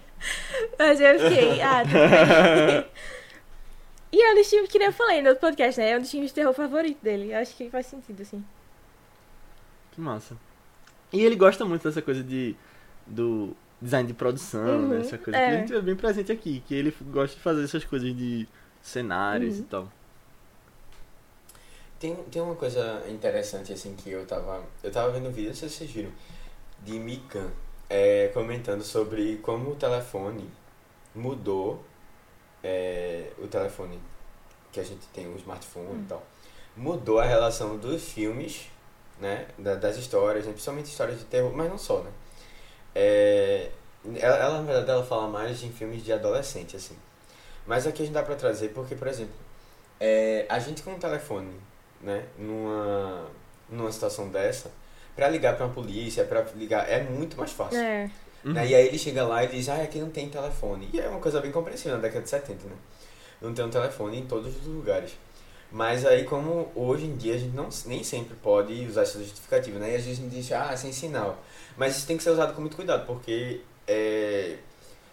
Mas 0.77 0.99
eu 0.99 1.19
fiquei, 1.19 1.61
ah, 1.61 1.83
tudo 1.83 1.93
bem. 2.67 2.85
E 4.13 4.21
é 4.21 4.31
um 4.31 4.35
dos 4.35 4.47
filmes 4.47 4.69
que 4.71 4.77
nem 4.77 4.87
eu 4.89 4.93
falei 4.93 5.23
no 5.23 5.29
outro 5.29 5.41
podcast, 5.41 5.81
né? 5.81 5.89
É 5.89 5.97
um 5.97 6.01
dos 6.01 6.11
filmes 6.11 6.29
de 6.29 6.35
terror 6.35 6.53
favorito 6.53 7.01
dele. 7.01 7.33
Eu 7.33 7.37
acho 7.39 7.55
que 7.55 7.67
faz 7.71 7.87
sentido, 7.87 8.21
assim. 8.21 8.45
Que 9.91 9.99
massa. 9.99 10.37
E 11.11 11.19
ele 11.25 11.35
gosta 11.35 11.65
muito 11.65 11.83
dessa 11.83 12.01
coisa 12.01 12.23
de 12.23 12.55
do 13.07 13.55
design 13.81 14.07
de 14.07 14.13
produção, 14.13 14.81
Uhum, 14.83 14.87
né? 14.89 14.99
Essa 15.01 15.17
coisa 15.17 15.37
é. 15.39 15.49
que 15.49 15.55
a 15.55 15.59
gente 15.59 15.71
vê 15.73 15.81
bem 15.81 15.95
presente 15.95 16.31
aqui, 16.31 16.63
que 16.67 16.75
ele 16.75 16.95
gosta 17.11 17.35
de 17.35 17.41
fazer 17.41 17.63
essas 17.63 17.83
coisas 17.83 18.15
de 18.15 18.47
cenários 18.83 19.55
Uhum. 19.55 19.61
e 19.61 19.65
tal. 19.65 19.91
Tem, 21.99 22.15
tem 22.15 22.41
uma 22.41 22.55
coisa 22.55 23.03
interessante, 23.09 23.71
assim, 23.73 23.95
que 23.95 24.09
eu 24.11 24.25
tava. 24.27 24.63
Eu 24.83 24.91
tava 24.91 25.11
vendo 25.11 25.29
um 25.29 25.31
vídeo, 25.31 25.49
não 25.49 25.55
sei 25.55 25.69
se 25.69 25.77
vocês 25.77 25.91
viram, 25.91 26.11
de 26.83 26.99
Mikan, 26.99 27.49
é, 27.89 28.27
comentando 28.33 28.83
sobre 28.83 29.37
como 29.37 29.71
o 29.71 29.75
telefone 29.75 30.49
mudou 31.15 31.83
é, 32.63 33.29
o 33.37 33.47
telefone 33.47 33.99
que 34.71 34.79
a 34.79 34.83
gente 34.83 35.05
tem, 35.13 35.27
o 35.27 35.35
smartphone 35.37 36.03
e 36.03 36.07
tal. 36.07 36.23
Mudou 36.75 37.19
a 37.19 37.25
relação 37.25 37.77
dos 37.77 38.09
filmes, 38.11 38.67
né? 39.19 39.47
da- 39.57 39.75
das 39.75 39.97
histórias, 39.97 40.45
né, 40.45 40.51
principalmente 40.51 40.87
histórias 40.87 41.19
de 41.19 41.25
terror, 41.25 41.51
mas 41.53 41.69
não 41.69 41.77
só, 41.77 41.99
né? 42.01 42.11
É, 42.95 43.69
ela, 44.15 44.35
ela, 44.37 44.57
na 44.59 44.63
verdade, 44.63 44.89
ela 44.91 45.05
fala 45.05 45.27
mais 45.27 45.63
em 45.63 45.71
filmes 45.71 46.03
de 46.03 46.11
adolescente, 46.11 46.75
assim. 46.75 46.95
Mas 47.65 47.87
aqui 47.87 48.01
a 48.01 48.05
gente 48.05 48.13
dá 48.13 48.23
pra 48.23 48.35
trazer 48.35 48.69
porque, 48.69 48.95
por 48.95 49.07
exemplo, 49.07 49.33
é, 49.99 50.45
a 50.49 50.59
gente 50.59 50.81
com 50.83 50.91
um 50.91 50.99
telefone, 50.99 51.53
né, 52.01 52.25
numa, 52.37 53.27
numa 53.69 53.91
situação 53.91 54.27
dessa, 54.29 54.71
pra 55.15 55.29
ligar 55.29 55.55
pra 55.55 55.65
uma 55.67 55.73
polícia, 55.73 56.25
pra 56.25 56.41
ligar, 56.55 56.89
é 56.89 57.01
muito 57.03 57.37
mais 57.37 57.51
fácil. 57.51 57.79
É. 57.79 58.09
Uhum. 58.45 58.53
Né? 58.53 58.67
E 58.67 58.75
aí 58.75 58.87
ele 58.87 58.97
chega 58.97 59.25
lá 59.25 59.43
e 59.43 59.47
diz, 59.47 59.69
ah, 59.69 59.81
aqui 59.81 59.99
não 59.99 60.09
tem 60.09 60.29
telefone. 60.29 60.89
E 60.93 60.99
é 60.99 61.07
uma 61.07 61.19
coisa 61.19 61.39
bem 61.39 61.51
compreensível 61.51 61.95
na 61.95 62.01
década 62.01 62.23
de 62.23 62.29
70, 62.29 62.65
né? 62.67 62.75
Não 63.41 63.53
tem 63.53 63.65
um 63.65 63.69
telefone 63.69 64.19
em 64.19 64.25
todos 64.25 64.55
os 64.55 64.65
lugares. 64.67 65.11
Mas 65.71 66.05
aí, 66.05 66.23
como 66.23 66.71
hoje 66.75 67.05
em 67.05 67.15
dia 67.15 67.33
a 67.35 67.37
gente 67.37 67.55
não, 67.55 67.67
nem 67.87 68.03
sempre 68.03 68.35
pode 68.35 68.85
usar 68.85 69.01
essa 69.01 69.17
justificativa, 69.19 69.79
né? 69.79 69.91
E 69.93 69.95
às 69.95 70.03
vezes 70.03 70.19
a 70.19 70.23
gente 70.23 70.35
diz, 70.35 70.51
ah, 70.51 70.75
sem 70.77 70.91
sinal. 70.91 71.43
Mas 71.75 71.97
isso 71.97 72.05
tem 72.05 72.15
que 72.15 72.23
ser 72.23 72.29
usado 72.29 72.53
com 72.53 72.61
muito 72.61 72.75
cuidado, 72.75 73.07
porque 73.07 73.61
é, 73.87 74.57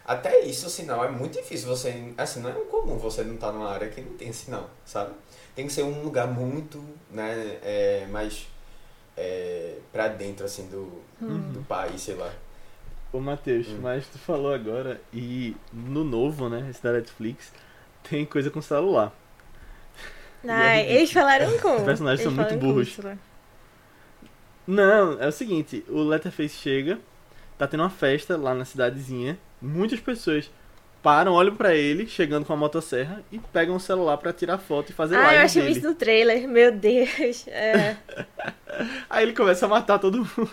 até 0.05 0.41
isso 0.41 0.67
o 0.67 0.69
sinal 0.69 1.03
é 1.03 1.09
muito 1.09 1.33
difícil. 1.39 1.67
Você, 1.67 2.13
assim, 2.17 2.41
não 2.41 2.49
é 2.49 2.53
comum 2.53 2.97
você 2.97 3.23
não 3.23 3.35
estar 3.35 3.51
numa 3.51 3.69
área 3.71 3.89
que 3.89 4.01
não 4.01 4.13
tem 4.13 4.31
sinal, 4.31 4.69
sabe? 4.85 5.13
Tem 5.55 5.65
que 5.65 5.73
ser 5.73 5.83
um 5.83 6.03
lugar 6.03 6.27
muito, 6.27 6.83
né, 7.09 7.57
é, 7.63 8.05
mais 8.11 8.47
é, 9.17 9.75
pra 9.91 10.07
dentro, 10.09 10.45
assim, 10.45 10.67
do, 10.67 11.01
Hum. 11.21 11.51
do 11.53 11.61
país, 11.67 12.01
sei 12.01 12.15
lá. 12.15 12.31
Ô 13.13 13.19
Matheus, 13.19 13.67
Hum. 13.67 13.79
mas 13.81 14.07
tu 14.07 14.17
falou 14.17 14.53
agora, 14.53 15.01
e 15.13 15.55
no 15.73 16.03
novo, 16.03 16.47
né, 16.47 16.65
esse 16.69 16.81
da 16.81 16.93
Netflix, 16.93 17.51
tem 18.09 18.25
coisa 18.25 18.49
com 18.49 18.61
celular. 18.61 19.11
Ah, 20.47 20.75
é 20.77 20.95
eles 20.95 21.11
falaram 21.13 21.55
como? 21.59 21.75
Os 21.77 21.83
personagens 21.83 22.21
Eles 22.25 22.33
são 22.35 22.43
muito 22.43 22.57
burros. 22.57 22.97
lá. 22.97 23.15
Não, 24.65 25.19
é 25.21 25.27
o 25.27 25.31
seguinte, 25.31 25.83
o 25.89 26.01
Letterface 26.03 26.55
chega, 26.55 26.99
tá 27.57 27.67
tendo 27.67 27.81
uma 27.83 27.89
festa 27.89 28.37
lá 28.37 28.53
na 28.55 28.63
cidadezinha, 28.65 29.37
muitas 29.61 29.99
pessoas 29.99 30.49
param, 31.03 31.33
olham 31.33 31.55
pra 31.55 31.75
ele, 31.75 32.07
chegando 32.07 32.45
com 32.45 32.53
a 32.53 32.55
motosserra, 32.55 33.23
e 33.31 33.37
pegam 33.39 33.75
o 33.75 33.79
celular 33.79 34.17
pra 34.17 34.31
tirar 34.33 34.57
foto 34.57 34.89
e 34.91 34.93
fazer 34.93 35.15
Ah, 35.15 35.19
eu 35.19 35.25
live 35.25 35.43
achei 35.43 35.61
dele. 35.63 35.77
isso 35.77 35.87
no 35.87 35.95
trailer, 35.95 36.47
meu 36.47 36.71
Deus. 36.71 37.47
É. 37.47 37.97
Aí 39.09 39.23
ele 39.25 39.33
começa 39.33 39.65
a 39.65 39.69
matar 39.69 39.99
todo 39.99 40.17
mundo. 40.19 40.51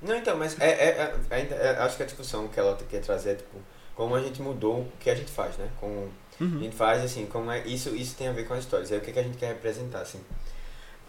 Não, 0.00 0.16
então, 0.16 0.36
mas 0.36 0.58
é, 0.60 0.68
é, 0.70 1.14
é- 1.30 1.48
é- 1.50 1.76
acho 1.80 1.96
que 1.96 2.02
a 2.02 2.06
discussão 2.06 2.46
que 2.48 2.58
ela 2.60 2.76
quer 2.88 3.00
trazer 3.00 3.30
é 3.30 3.34
tipo 3.34 3.58
como 3.94 4.14
a 4.14 4.20
gente 4.20 4.40
mudou 4.40 4.82
o 4.82 4.92
que 5.00 5.10
a 5.10 5.14
gente 5.14 5.30
faz, 5.30 5.56
né? 5.56 5.68
Com, 5.80 6.08
a 6.40 6.44
Uhum. 6.44 6.60
gente 6.60 6.76
faz 6.76 7.02
assim, 7.02 7.26
como 7.26 7.50
é 7.50 7.66
isso 7.66 7.88
isso 7.96 8.14
tem 8.16 8.28
a 8.28 8.32
ver 8.32 8.46
com 8.46 8.54
as 8.54 8.60
histórias. 8.60 8.92
Aí 8.92 8.98
o 8.98 9.00
que, 9.00 9.10
que 9.12 9.18
a 9.18 9.22
gente 9.24 9.36
quer 9.36 9.48
representar 9.48 10.00
assim. 10.02 10.20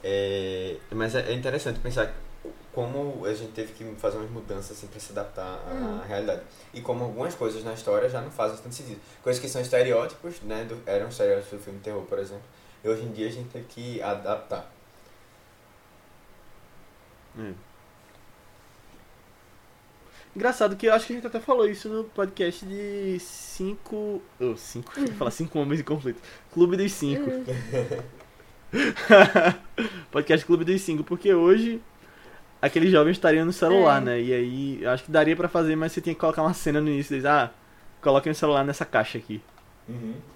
É, 0.03 0.77
mas 0.91 1.13
é, 1.13 1.29
é 1.29 1.33
interessante 1.33 1.79
pensar 1.79 2.11
como 2.73 3.25
a 3.25 3.33
gente 3.33 3.51
teve 3.51 3.73
que 3.73 3.83
fazer 3.95 4.17
umas 4.17 4.31
mudanças 4.31 4.71
assim 4.77 4.87
para 4.87 4.99
se 4.99 5.11
adaptar 5.11 5.43
à 5.67 5.71
Uhum. 5.73 6.01
realidade 6.07 6.41
e 6.73 6.81
como 6.81 7.03
algumas 7.03 7.35
coisas 7.35 7.63
na 7.63 7.73
história 7.73 8.09
já 8.09 8.21
não 8.21 8.31
fazem 8.31 8.57
tanto 8.57 8.73
sentido. 8.73 8.99
Coisas 9.21 9.39
que 9.41 9.47
são 9.49 9.61
estereótipos, 9.61 10.41
né? 10.41 10.63
Do, 10.63 10.81
eram 10.87 11.09
estereótipos 11.09 11.59
do 11.59 11.63
filme 11.63 11.79
terror, 11.79 12.01
por 12.03 12.17
exemplo. 12.17 12.43
E 12.83 12.89
hoje 12.89 13.03
em 13.03 13.11
dia 13.11 13.27
a 13.27 13.31
gente 13.31 13.49
teve 13.49 13.65
que 13.65 14.01
adaptar. 14.01 14.71
É. 17.37 17.53
Engraçado 20.35 20.75
que 20.75 20.85
eu 20.87 20.93
acho 20.93 21.07
que 21.07 21.13
a 21.13 21.15
gente 21.15 21.27
até 21.27 21.39
falou 21.39 21.67
isso 21.67 21.89
no 21.89 22.03
podcast 22.05 22.65
de 22.65 23.17
cinco. 23.19 24.21
Oh, 24.39 24.55
cinco. 24.55 24.91
Eu 24.99 25.07
falar 25.13 25.31
cinco 25.31 25.59
homens 25.59 25.79
em 25.81 25.83
conflito. 25.83 26.21
Clube 26.53 26.77
dos 26.77 26.91
cinco. 26.91 27.29
Hum. 27.29 27.43
podcast 30.11 30.45
Clube 30.45 30.63
dos 30.63 30.81
cinco, 30.81 31.03
porque 31.03 31.33
hoje 31.33 31.81
aqueles 32.61 32.91
jovens 32.91 33.13
estariam 33.13 33.45
no 33.45 33.53
celular, 33.53 34.01
É. 34.01 34.05
né? 34.05 34.21
E 34.21 34.33
aí 34.33 34.83
eu 34.83 34.89
acho 34.91 35.03
que 35.05 35.11
daria 35.11 35.35
pra 35.35 35.47
fazer, 35.49 35.75
mas 35.75 35.91
você 35.91 36.01
tinha 36.01 36.13
que 36.13 36.21
colocar 36.21 36.41
uma 36.43 36.53
cena 36.53 36.79
no 36.79 36.87
início 36.89 37.09
deles. 37.11 37.25
Ah, 37.25 37.51
coloquem 38.01 38.31
o 38.31 38.35
celular 38.35 38.63
nessa 38.63 38.85
caixa 38.85 39.17
aqui. 39.17 39.41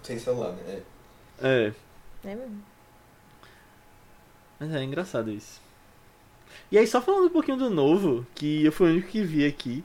Sem 0.02 0.18
celular, 0.18 0.50
né? 0.52 0.82
É. 1.40 1.72
É 2.24 2.34
mesmo. 2.34 2.62
Mas 4.58 4.74
é 4.74 4.82
engraçado 4.82 5.30
isso. 5.30 5.60
E 6.70 6.78
aí, 6.78 6.86
só 6.86 7.00
falando 7.00 7.26
um 7.26 7.30
pouquinho 7.30 7.56
do 7.56 7.70
novo, 7.70 8.26
que 8.34 8.64
eu 8.64 8.72
fui 8.72 8.88
o 8.88 8.92
único 8.92 9.08
que 9.08 9.22
vi 9.22 9.46
aqui, 9.46 9.84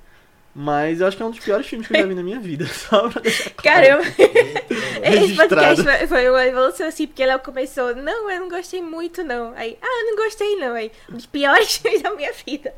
mas 0.54 1.00
eu 1.00 1.08
acho 1.08 1.16
que 1.16 1.24
é 1.24 1.26
um 1.26 1.32
dos 1.32 1.40
piores 1.40 1.68
filmes 1.68 1.88
que 1.88 1.96
eu 1.96 2.02
já 2.02 2.08
vi 2.08 2.16
na 2.16 2.24
minha 2.24 2.40
vida, 2.40 2.66
só 2.68 3.10
pra 3.10 3.22
deixar 3.22 3.52
claro. 3.52 3.88
Caramba, 3.88 4.04
esse 5.04 5.36
podcast 5.36 6.08
foi 6.08 6.30
uma 6.30 6.46
evolução 6.46 6.88
assim, 6.88 7.08
porque 7.08 7.24
ela 7.24 7.40
começou, 7.40 7.96
não, 7.96 8.30
eu 8.30 8.40
não 8.42 8.50
gostei 8.50 8.82
muito, 8.82 9.24
não. 9.24 9.54
Aí, 9.56 9.78
ah, 9.82 10.02
eu 10.02 10.06
não 10.08 10.24
gostei, 10.24 10.56
não. 10.58 10.74
Aí, 10.74 10.92
um 11.10 11.14
dos 11.14 11.26
piores 11.26 11.78
filmes 11.78 12.02
da 12.02 12.14
minha 12.16 12.34
vida. 12.34 12.74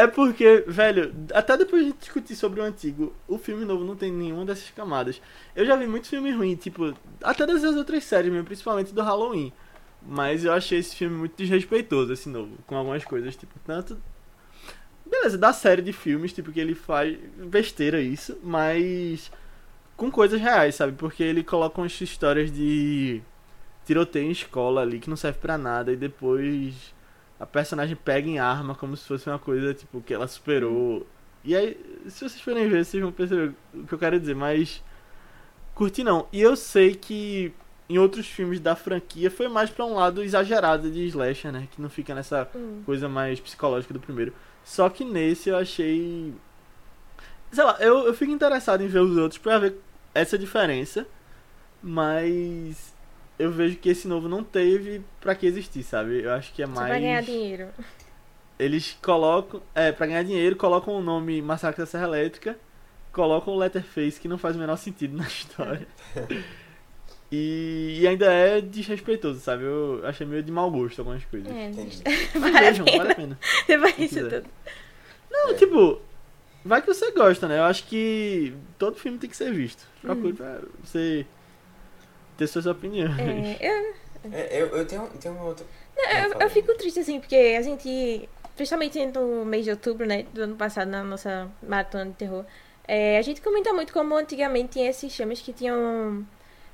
É 0.00 0.06
porque, 0.06 0.64
velho, 0.66 1.14
até 1.34 1.58
depois 1.58 1.84
de 1.84 1.92
discutir 1.92 2.34
sobre 2.34 2.58
o 2.58 2.64
antigo, 2.64 3.12
o 3.28 3.36
filme 3.36 3.66
novo 3.66 3.84
não 3.84 3.94
tem 3.94 4.10
nenhuma 4.10 4.46
dessas 4.46 4.70
camadas. 4.70 5.20
Eu 5.54 5.66
já 5.66 5.76
vi 5.76 5.86
muito 5.86 6.08
filme 6.08 6.32
ruim, 6.32 6.56
tipo, 6.56 6.94
até 7.22 7.46
das 7.46 7.62
outras 7.62 8.02
séries 8.04 8.32
mesmo, 8.32 8.46
principalmente 8.46 8.94
do 8.94 9.02
Halloween. 9.02 9.52
Mas 10.02 10.44
eu 10.44 10.52
achei 10.52 10.78
esse 10.78 10.96
filme 10.96 11.16
muito 11.16 11.36
desrespeitoso, 11.36 12.12
esse 12.12 12.28
novo, 12.28 12.56
com 12.66 12.76
algumas 12.76 13.04
coisas, 13.04 13.36
tipo, 13.36 13.58
tanto. 13.64 14.00
Beleza, 15.04 15.36
da 15.36 15.52
série 15.52 15.82
de 15.82 15.92
filmes, 15.92 16.32
tipo, 16.32 16.52
que 16.52 16.60
ele 16.60 16.74
faz 16.74 17.18
besteira 17.36 18.00
isso, 18.00 18.38
mas 18.42 19.30
com 19.96 20.10
coisas 20.10 20.40
reais, 20.40 20.76
sabe? 20.76 20.92
Porque 20.92 21.22
ele 21.22 21.44
coloca 21.44 21.80
umas 21.80 22.00
histórias 22.00 22.50
de 22.50 23.20
tiroteio 23.84 24.28
em 24.28 24.30
escola 24.30 24.82
ali 24.82 24.98
que 25.00 25.10
não 25.10 25.16
serve 25.16 25.38
pra 25.38 25.58
nada 25.58 25.92
e 25.92 25.96
depois 25.96 26.94
a 27.38 27.46
personagem 27.46 27.96
pega 27.96 28.28
em 28.28 28.38
arma 28.38 28.74
como 28.74 28.96
se 28.96 29.06
fosse 29.06 29.28
uma 29.28 29.38
coisa, 29.38 29.74
tipo, 29.74 30.00
que 30.00 30.14
ela 30.14 30.28
superou. 30.28 31.06
E 31.42 31.56
aí, 31.56 31.76
se 32.06 32.20
vocês 32.20 32.40
forem 32.40 32.68
ver, 32.68 32.84
vocês 32.84 33.02
vão 33.02 33.12
perceber 33.12 33.54
o 33.74 33.86
que 33.86 33.92
eu 33.92 33.98
quero 33.98 34.20
dizer, 34.20 34.34
mas 34.36 34.82
curti 35.74 36.04
não. 36.04 36.26
E 36.32 36.40
eu 36.40 36.54
sei 36.54 36.94
que 36.94 37.52
em 37.92 37.98
outros 37.98 38.26
filmes 38.26 38.60
da 38.60 38.76
franquia 38.76 39.30
foi 39.30 39.48
mais 39.48 39.68
pra 39.68 39.84
um 39.84 39.94
lado 39.94 40.22
exagerado 40.22 40.90
de 40.90 41.06
slasher, 41.08 41.50
né? 41.52 41.66
Que 41.70 41.82
não 41.82 41.90
fica 41.90 42.14
nessa 42.14 42.48
Hum. 42.54 42.82
coisa 42.86 43.08
mais 43.08 43.40
psicológica 43.40 43.92
do 43.92 44.00
primeiro. 44.00 44.32
Só 44.64 44.88
que 44.88 45.04
nesse 45.04 45.48
eu 45.50 45.56
achei. 45.56 46.32
Sei 47.52 47.64
lá, 47.64 47.76
eu, 47.80 48.06
eu 48.06 48.14
fico 48.14 48.30
interessado 48.30 48.82
em 48.82 48.86
ver 48.86 49.00
os 49.00 49.16
outros 49.16 49.38
pra 49.38 49.58
ver 49.58 49.74
essa 50.14 50.38
diferença. 50.38 51.06
Mas 51.82 52.94
eu 53.38 53.50
vejo 53.50 53.76
que 53.76 53.88
esse 53.88 54.06
novo 54.06 54.28
não 54.28 54.44
teve 54.44 55.02
pra 55.20 55.34
que 55.34 55.46
existir, 55.46 55.82
sabe? 55.82 56.22
Eu 56.22 56.30
acho 56.32 56.52
que 56.52 56.62
é 56.62 56.66
Só 56.66 56.72
mais. 56.72 56.88
pra 56.88 56.98
ganhar 57.00 57.22
dinheiro. 57.22 57.68
Eles 58.58 58.96
colocam. 59.02 59.62
É, 59.74 59.90
pra 59.90 60.06
ganhar 60.06 60.22
dinheiro, 60.22 60.54
colocam 60.56 60.94
o 60.94 61.02
nome 61.02 61.40
Massacre 61.42 61.80
da 61.80 61.86
Serra 61.86 62.04
Elétrica. 62.04 62.56
colocam 63.12 63.52
o 63.54 63.56
Letterface 63.58 64.20
que 64.20 64.28
não 64.28 64.38
faz 64.38 64.54
o 64.54 64.58
menor 64.58 64.76
sentido 64.76 65.16
na 65.16 65.26
história. 65.26 65.88
E, 67.32 67.98
e 68.00 68.08
ainda 68.08 68.32
é 68.32 68.60
desrespeitoso, 68.60 69.38
sabe? 69.40 69.62
Eu 69.64 70.00
achei 70.04 70.26
meio 70.26 70.42
de 70.42 70.50
mau 70.50 70.70
gosto 70.70 70.98
algumas 70.98 71.24
coisas. 71.24 71.48
É, 71.48 71.70
vale 72.38 72.56
a 72.58 72.60
vejam, 72.70 72.84
pena. 72.84 72.98
vale 72.98 73.12
a 73.12 73.14
pena. 73.14 73.38
Depois 73.68 73.94
quiser. 73.94 74.40
tudo. 74.42 74.50
Não, 75.30 75.50
É. 75.50 75.54
tipo, 75.54 76.00
vai 76.64 76.80
que 76.82 76.88
você 76.88 77.12
gosta, 77.12 77.46
né? 77.46 77.58
Eu 77.58 77.64
acho 77.64 77.84
que 77.86 78.52
todo 78.78 78.96
filme 78.96 79.16
tem 79.18 79.30
que 79.30 79.36
ser 79.36 79.52
visto. 79.52 79.86
Procure 80.02 80.32
pra 80.32 80.60
você 80.82 81.24
ter 82.36 82.46
suas 82.48 82.66
opiniões. 82.66 83.16
É, 83.18 83.58
eu, 83.60 83.94
É, 84.32 84.62
eu, 84.62 84.66
eu 84.76 84.86
tenho, 84.86 85.06
tenho 85.20 85.34
uma 85.34 85.44
outra. 85.44 85.64
eu, 85.96 86.30
Fala 86.30 86.34
eu 86.34 86.48
aí. 86.48 86.50
fico 86.50 86.74
triste, 86.74 86.98
assim, 87.00 87.20
porque 87.20 87.36
a 87.56 87.62
gente, 87.62 88.28
principalmente 88.56 89.06
no 89.06 89.44
mês 89.44 89.64
de 89.64 89.70
outubro, 89.70 90.04
né, 90.04 90.24
do 90.34 90.42
ano 90.42 90.56
passado, 90.56 90.88
na 90.90 91.04
nossa 91.04 91.48
maratona 91.62 92.06
de 92.06 92.14
terror, 92.16 92.44
é, 92.88 93.18
a 93.18 93.22
gente 93.22 93.40
comenta 93.40 93.72
muito 93.72 93.92
como 93.92 94.16
antigamente 94.16 94.70
tinha 94.72 94.90
esses 94.90 95.14
filmes 95.14 95.40
que 95.40 95.52
tinham, 95.52 96.26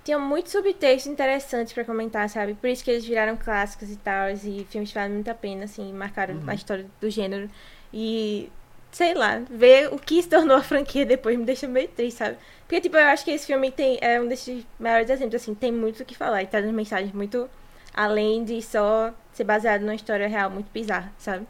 tinham 0.06 0.20
muitos 0.20 0.52
subtextos 0.52 1.10
interessantes 1.12 1.72
pra 1.72 1.84
comentar, 1.84 2.28
sabe? 2.30 2.54
Por 2.54 2.68
isso 2.70 2.84
que 2.84 2.90
eles 2.92 3.04
viraram 3.04 3.36
clássicos 3.36 3.90
e 3.90 3.96
tal, 3.96 4.30
e 4.30 4.64
filmes 4.70 4.90
que 4.90 4.94
valem 4.94 5.14
muito 5.14 5.28
a 5.28 5.34
pena, 5.34 5.64
assim, 5.64 5.92
marcaram 5.92 6.36
Uhum. 6.36 6.42
a 6.46 6.54
história 6.54 6.86
do 7.00 7.10
gênero. 7.10 7.50
E, 7.92 8.48
sei 8.92 9.14
lá, 9.14 9.42
ver 9.50 9.92
o 9.92 9.98
que 9.98 10.22
se 10.22 10.28
tornou 10.30 10.56
a 10.56 10.62
franquia 10.62 11.04
depois 11.04 11.36
me 11.36 11.44
deixa 11.44 11.66
meio 11.66 11.88
triste, 11.88 12.18
sabe? 12.18 12.36
Porque, 12.60 12.80
tipo, 12.80 12.96
eu 12.96 13.06
acho 13.06 13.24
que 13.24 13.32
esse 13.32 13.46
filme 13.48 13.72
tem, 13.72 13.98
é 14.00 14.20
um 14.20 14.28
desses 14.28 14.64
maiores 14.78 15.10
exemplos, 15.10 15.42
assim, 15.42 15.54
tem 15.56 15.72
muito 15.72 16.04
o 16.04 16.06
que 16.06 16.14
falar 16.16 16.40
e 16.42 16.46
traz 16.46 16.64
mensagens 16.66 17.12
muito 17.12 17.50
além 17.92 18.44
de 18.44 18.62
só 18.62 19.12
ser 19.32 19.42
baseado 19.44 19.80
numa 19.80 19.94
história 19.96 20.28
real 20.28 20.50
muito 20.50 20.70
bizarra, 20.72 21.12
sabe? 21.18 21.44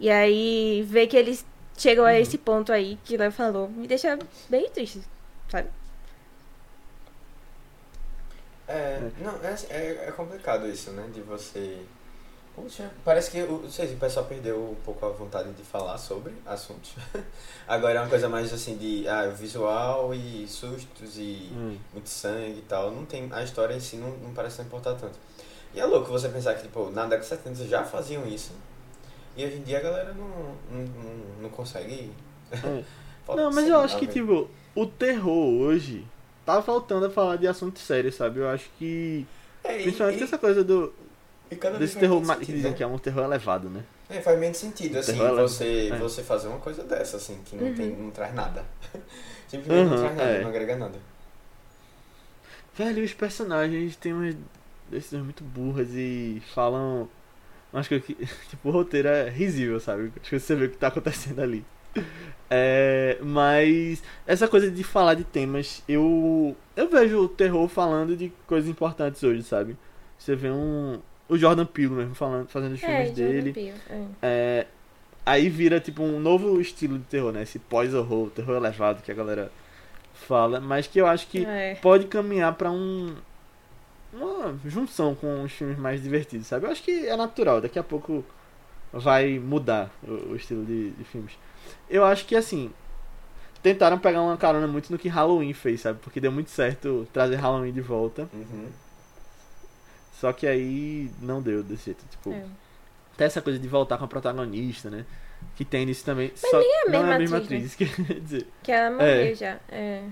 E 0.00 0.08
aí, 0.08 0.82
ver 0.88 1.08
que 1.08 1.16
eles 1.16 1.44
chegam 1.76 2.06
a 2.06 2.18
esse 2.18 2.38
ponto 2.38 2.72
aí 2.72 2.98
que 3.04 3.16
o 3.16 3.18
Léo 3.18 3.32
falou, 3.32 3.68
me 3.68 3.86
deixa 3.86 4.18
bem 4.48 4.70
triste, 4.70 5.02
sabe? 5.50 5.68
É, 8.68 9.00
não, 9.20 9.32
é, 9.42 9.56
é, 9.70 10.08
é 10.08 10.12
complicado 10.12 10.66
isso, 10.68 10.90
né? 10.90 11.08
De 11.12 11.20
você. 11.22 11.78
Poxa, 12.54 12.90
parece 13.04 13.30
que 13.30 13.40
o, 13.42 13.62
não 13.62 13.70
sei, 13.70 13.86
se 13.86 13.94
o 13.94 13.98
pessoal 13.98 14.26
perdeu 14.26 14.56
um 14.72 14.74
pouco 14.84 15.06
a 15.06 15.10
vontade 15.10 15.52
de 15.52 15.62
falar 15.62 15.96
sobre 15.96 16.34
assuntos. 16.44 16.92
Agora 17.66 17.94
é 17.94 18.00
uma 18.00 18.08
coisa 18.08 18.28
mais 18.28 18.52
assim 18.52 18.76
de 18.76 19.08
ah, 19.08 19.28
visual 19.28 20.12
e 20.12 20.46
sustos 20.48 21.16
e 21.18 21.50
Hum. 21.52 21.78
muito 21.92 22.08
sangue 22.08 22.58
e 22.58 22.64
tal. 22.68 22.90
Não 22.90 23.06
tem, 23.06 23.28
a 23.32 23.42
história 23.42 23.74
em 23.74 23.80
si 23.80 23.96
não, 23.96 24.10
não 24.18 24.32
parece 24.34 24.60
importar 24.60 24.94
tanto. 24.94 25.18
E 25.72 25.80
é 25.80 25.84
louco 25.84 26.10
você 26.10 26.28
pensar 26.28 26.54
que 26.54 26.62
tipo, 26.62 26.90
na 26.90 27.04
década 27.04 27.20
de 27.22 27.26
70 27.26 27.64
já 27.66 27.84
faziam 27.84 28.26
isso. 28.26 28.52
E 29.36 29.44
hoje 29.44 29.56
em 29.58 29.62
dia 29.62 29.78
a 29.78 29.82
galera 29.82 30.12
não, 30.12 30.28
não, 30.70 30.84
não, 30.84 31.42
não 31.42 31.48
consegue. 31.50 32.12
É. 33.30 33.36
Não, 33.36 33.52
mas 33.52 33.68
eu 33.68 33.78
acho 33.78 33.98
que, 33.98 34.06
tipo, 34.06 34.48
o 34.74 34.86
terror 34.86 35.48
hoje 35.60 36.02
tá 36.56 36.62
faltando 36.62 37.06
a 37.06 37.10
falar 37.10 37.36
de 37.36 37.46
assuntos 37.46 37.82
sérios, 37.82 38.14
sabe? 38.14 38.40
Eu 38.40 38.48
acho 38.48 38.68
que. 38.78 39.26
É, 39.64 39.78
e- 39.78 39.82
Principalmente 39.82 40.20
e- 40.20 40.24
essa 40.24 40.38
coisa 40.38 40.64
do, 40.64 40.92
desse 41.78 41.98
terror 41.98 42.20
ma- 42.22 42.34
que 42.36 42.40
sentido, 42.40 42.56
dizem 42.56 42.70
né? 42.70 42.76
que 42.76 42.82
é 42.82 42.86
um 42.86 42.98
terror 42.98 43.24
elevado, 43.24 43.68
né? 43.68 43.84
É, 44.10 44.22
faz 44.22 44.38
menos 44.38 44.56
sentido, 44.56 44.98
assim, 44.98 45.12
terror 45.12 45.38
é- 45.38 45.42
você, 45.42 45.88
é. 45.92 45.98
você 45.98 46.22
fazer 46.22 46.48
uma 46.48 46.58
coisa 46.60 46.82
dessa, 46.84 47.18
assim, 47.18 47.42
que 47.44 47.54
não, 47.56 47.64
Uhum. 47.66 47.74
tem, 47.74 47.90
não 47.96 48.10
traz 48.10 48.34
nada. 48.34 48.64
Simplesmente 49.48 49.84
não 49.84 49.96
Uhum, 49.96 50.02
traz 50.02 50.16
nada, 50.16 50.30
é. 50.30 50.42
não 50.42 50.48
agrega 50.48 50.76
nada. 50.76 50.98
Velho, 52.74 53.04
os 53.04 53.12
personagens 53.12 53.96
têm 53.96 54.12
umas 54.12 54.36
decisões 54.90 55.24
muito 55.24 55.42
burras 55.44 55.88
e 55.92 56.40
falam. 56.54 57.08
Acho 57.72 58.00
que, 58.00 58.14
tipo, 58.48 58.68
o 58.68 58.72
roteiro 58.72 59.08
é 59.08 59.28
risível, 59.28 59.80
sabe? 59.80 60.12
Acho 60.20 60.30
que 60.30 60.38
você 60.40 60.54
vê 60.54 60.66
o 60.66 60.70
que 60.70 60.76
tá 60.76 60.88
acontecendo 60.88 61.40
ali. 61.40 61.64
É, 62.50 63.18
mas 63.22 64.02
essa 64.26 64.48
coisa 64.48 64.70
de 64.70 64.82
falar 64.82 65.14
de 65.14 65.24
temas, 65.24 65.82
eu 65.86 66.56
eu 66.74 66.88
vejo 66.88 67.18
o 67.24 67.28
terror 67.28 67.68
falando 67.68 68.16
de 68.16 68.32
coisas 68.46 68.70
importantes 68.70 69.22
hoje, 69.22 69.42
sabe? 69.42 69.76
Você 70.18 70.34
vê 70.34 70.50
um 70.50 70.98
o 71.28 71.36
Jordan 71.36 71.66
Peele 71.66 71.90
mesmo 71.90 72.14
falando, 72.14 72.48
fazendo 72.48 72.72
os 72.72 72.80
filmes 72.80 73.08
Jordan 73.08 73.14
dele. 73.22 73.52
Peele, 73.52 73.74
é. 73.90 74.04
É, 74.22 74.66
aí 75.26 75.48
vira 75.50 75.78
tipo 75.78 76.02
um 76.02 76.18
novo 76.18 76.58
estilo 76.58 76.96
de 76.98 77.04
terror, 77.04 77.32
né? 77.32 77.42
Esse 77.42 77.58
pós-horror, 77.58 78.30
terror 78.30 78.56
elevado 78.56 79.02
que 79.02 79.12
a 79.12 79.14
galera 79.14 79.52
fala, 80.14 80.58
mas 80.58 80.86
que 80.86 80.98
eu 80.98 81.06
acho 81.06 81.26
que 81.28 81.44
É. 81.44 81.74
pode 81.76 82.06
caminhar 82.06 82.54
pra 82.54 82.70
um 82.70 83.14
uma 84.10 84.58
junção 84.64 85.14
com 85.14 85.42
os 85.42 85.52
filmes 85.52 85.78
mais 85.78 86.02
divertidos, 86.02 86.46
sabe? 86.46 86.64
Eu 86.64 86.70
acho 86.70 86.82
que 86.82 87.06
é 87.06 87.14
natural, 87.14 87.60
daqui 87.60 87.78
a 87.78 87.82
pouco 87.84 88.24
vai 88.90 89.38
mudar 89.38 89.90
o, 90.02 90.30
o 90.32 90.36
estilo 90.36 90.64
de, 90.64 90.90
de 90.92 91.04
filmes. 91.04 91.32
Eu 91.88 92.04
acho 92.04 92.24
que 92.26 92.34
assim, 92.36 92.72
tentaram 93.62 93.98
pegar 93.98 94.22
uma 94.22 94.36
carona 94.36 94.66
muito 94.66 94.90
no 94.90 94.98
que 94.98 95.08
Halloween 95.08 95.52
fez, 95.52 95.80
sabe? 95.82 95.98
Porque 96.02 96.20
deu 96.20 96.30
muito 96.32 96.50
certo 96.50 97.06
trazer 97.12 97.36
Halloween 97.36 97.72
de 97.72 97.80
volta, 97.80 98.28
Uhum. 98.32 98.68
só 100.20 100.32
que 100.32 100.46
aí 100.46 101.10
não 101.20 101.40
deu 101.40 101.62
desse 101.62 101.86
jeito, 101.86 102.04
tipo, 102.10 102.32
É. 102.32 102.44
até 103.14 103.24
essa 103.24 103.40
coisa 103.42 103.58
de 103.58 103.68
voltar 103.68 103.98
com 103.98 104.04
a 104.04 104.08
protagonista, 104.08 104.90
né? 104.90 105.04
Que 105.54 105.64
tem 105.64 105.86
nisso 105.86 106.04
também. 106.04 106.32
Mas 106.42 106.52
nem 106.52 106.72
é 106.72 106.82
a 106.82 106.90
não 106.90 106.94
é 106.94 107.14
a 107.14 107.18
mesma 107.18 107.18
mesma 107.18 107.36
atriz, 107.38 107.74
atriz, 107.74 107.98
ia 108.10 108.20
dizer. 108.20 108.46
Que 108.62 108.72
ela 108.72 108.90
morreu 108.96 109.08
É. 109.32 109.34
já. 109.34 109.58
É. 109.68 110.02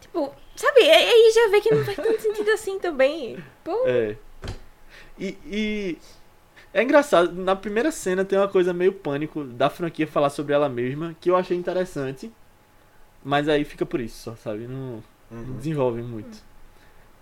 Tipo, 0.00 0.32
sabe, 0.54 0.80
aí 0.82 1.04
aí 1.08 1.32
já 1.34 1.48
vê 1.50 1.60
que 1.60 1.74
não 1.74 1.84
faz 1.84 1.96
tanto 1.96 2.20
sentido 2.20 2.50
assim 2.50 2.78
também. 2.78 3.42
Pô, 3.64 3.84
É. 3.86 4.16
E, 5.18 5.36
e 5.46 5.98
é 6.74 6.82
engraçado, 6.84 7.32
na 7.34 7.56
primeira 7.56 7.92
cena 7.92 8.24
tem 8.24 8.38
uma 8.38 8.48
coisa 8.48 8.74
meio 8.74 8.92
pânico 8.92 9.44
da 9.44 9.70
franquia 9.70 10.06
falar 10.08 10.30
sobre 10.30 10.54
ela 10.54 10.68
mesma, 10.68 11.16
que 11.20 11.30
eu 11.30 11.36
achei 11.36 11.56
interessante. 11.56 12.32
Mas 13.24 13.48
aí 13.48 13.64
fica 13.64 13.86
por 13.86 14.00
isso, 14.00 14.16
só, 14.22 14.36
sabe? 14.36 14.66
Não, 14.68 15.02
não 15.44 15.54
Uhum. 15.54 15.56
desenvolve 15.56 16.02
muito. 16.02 16.42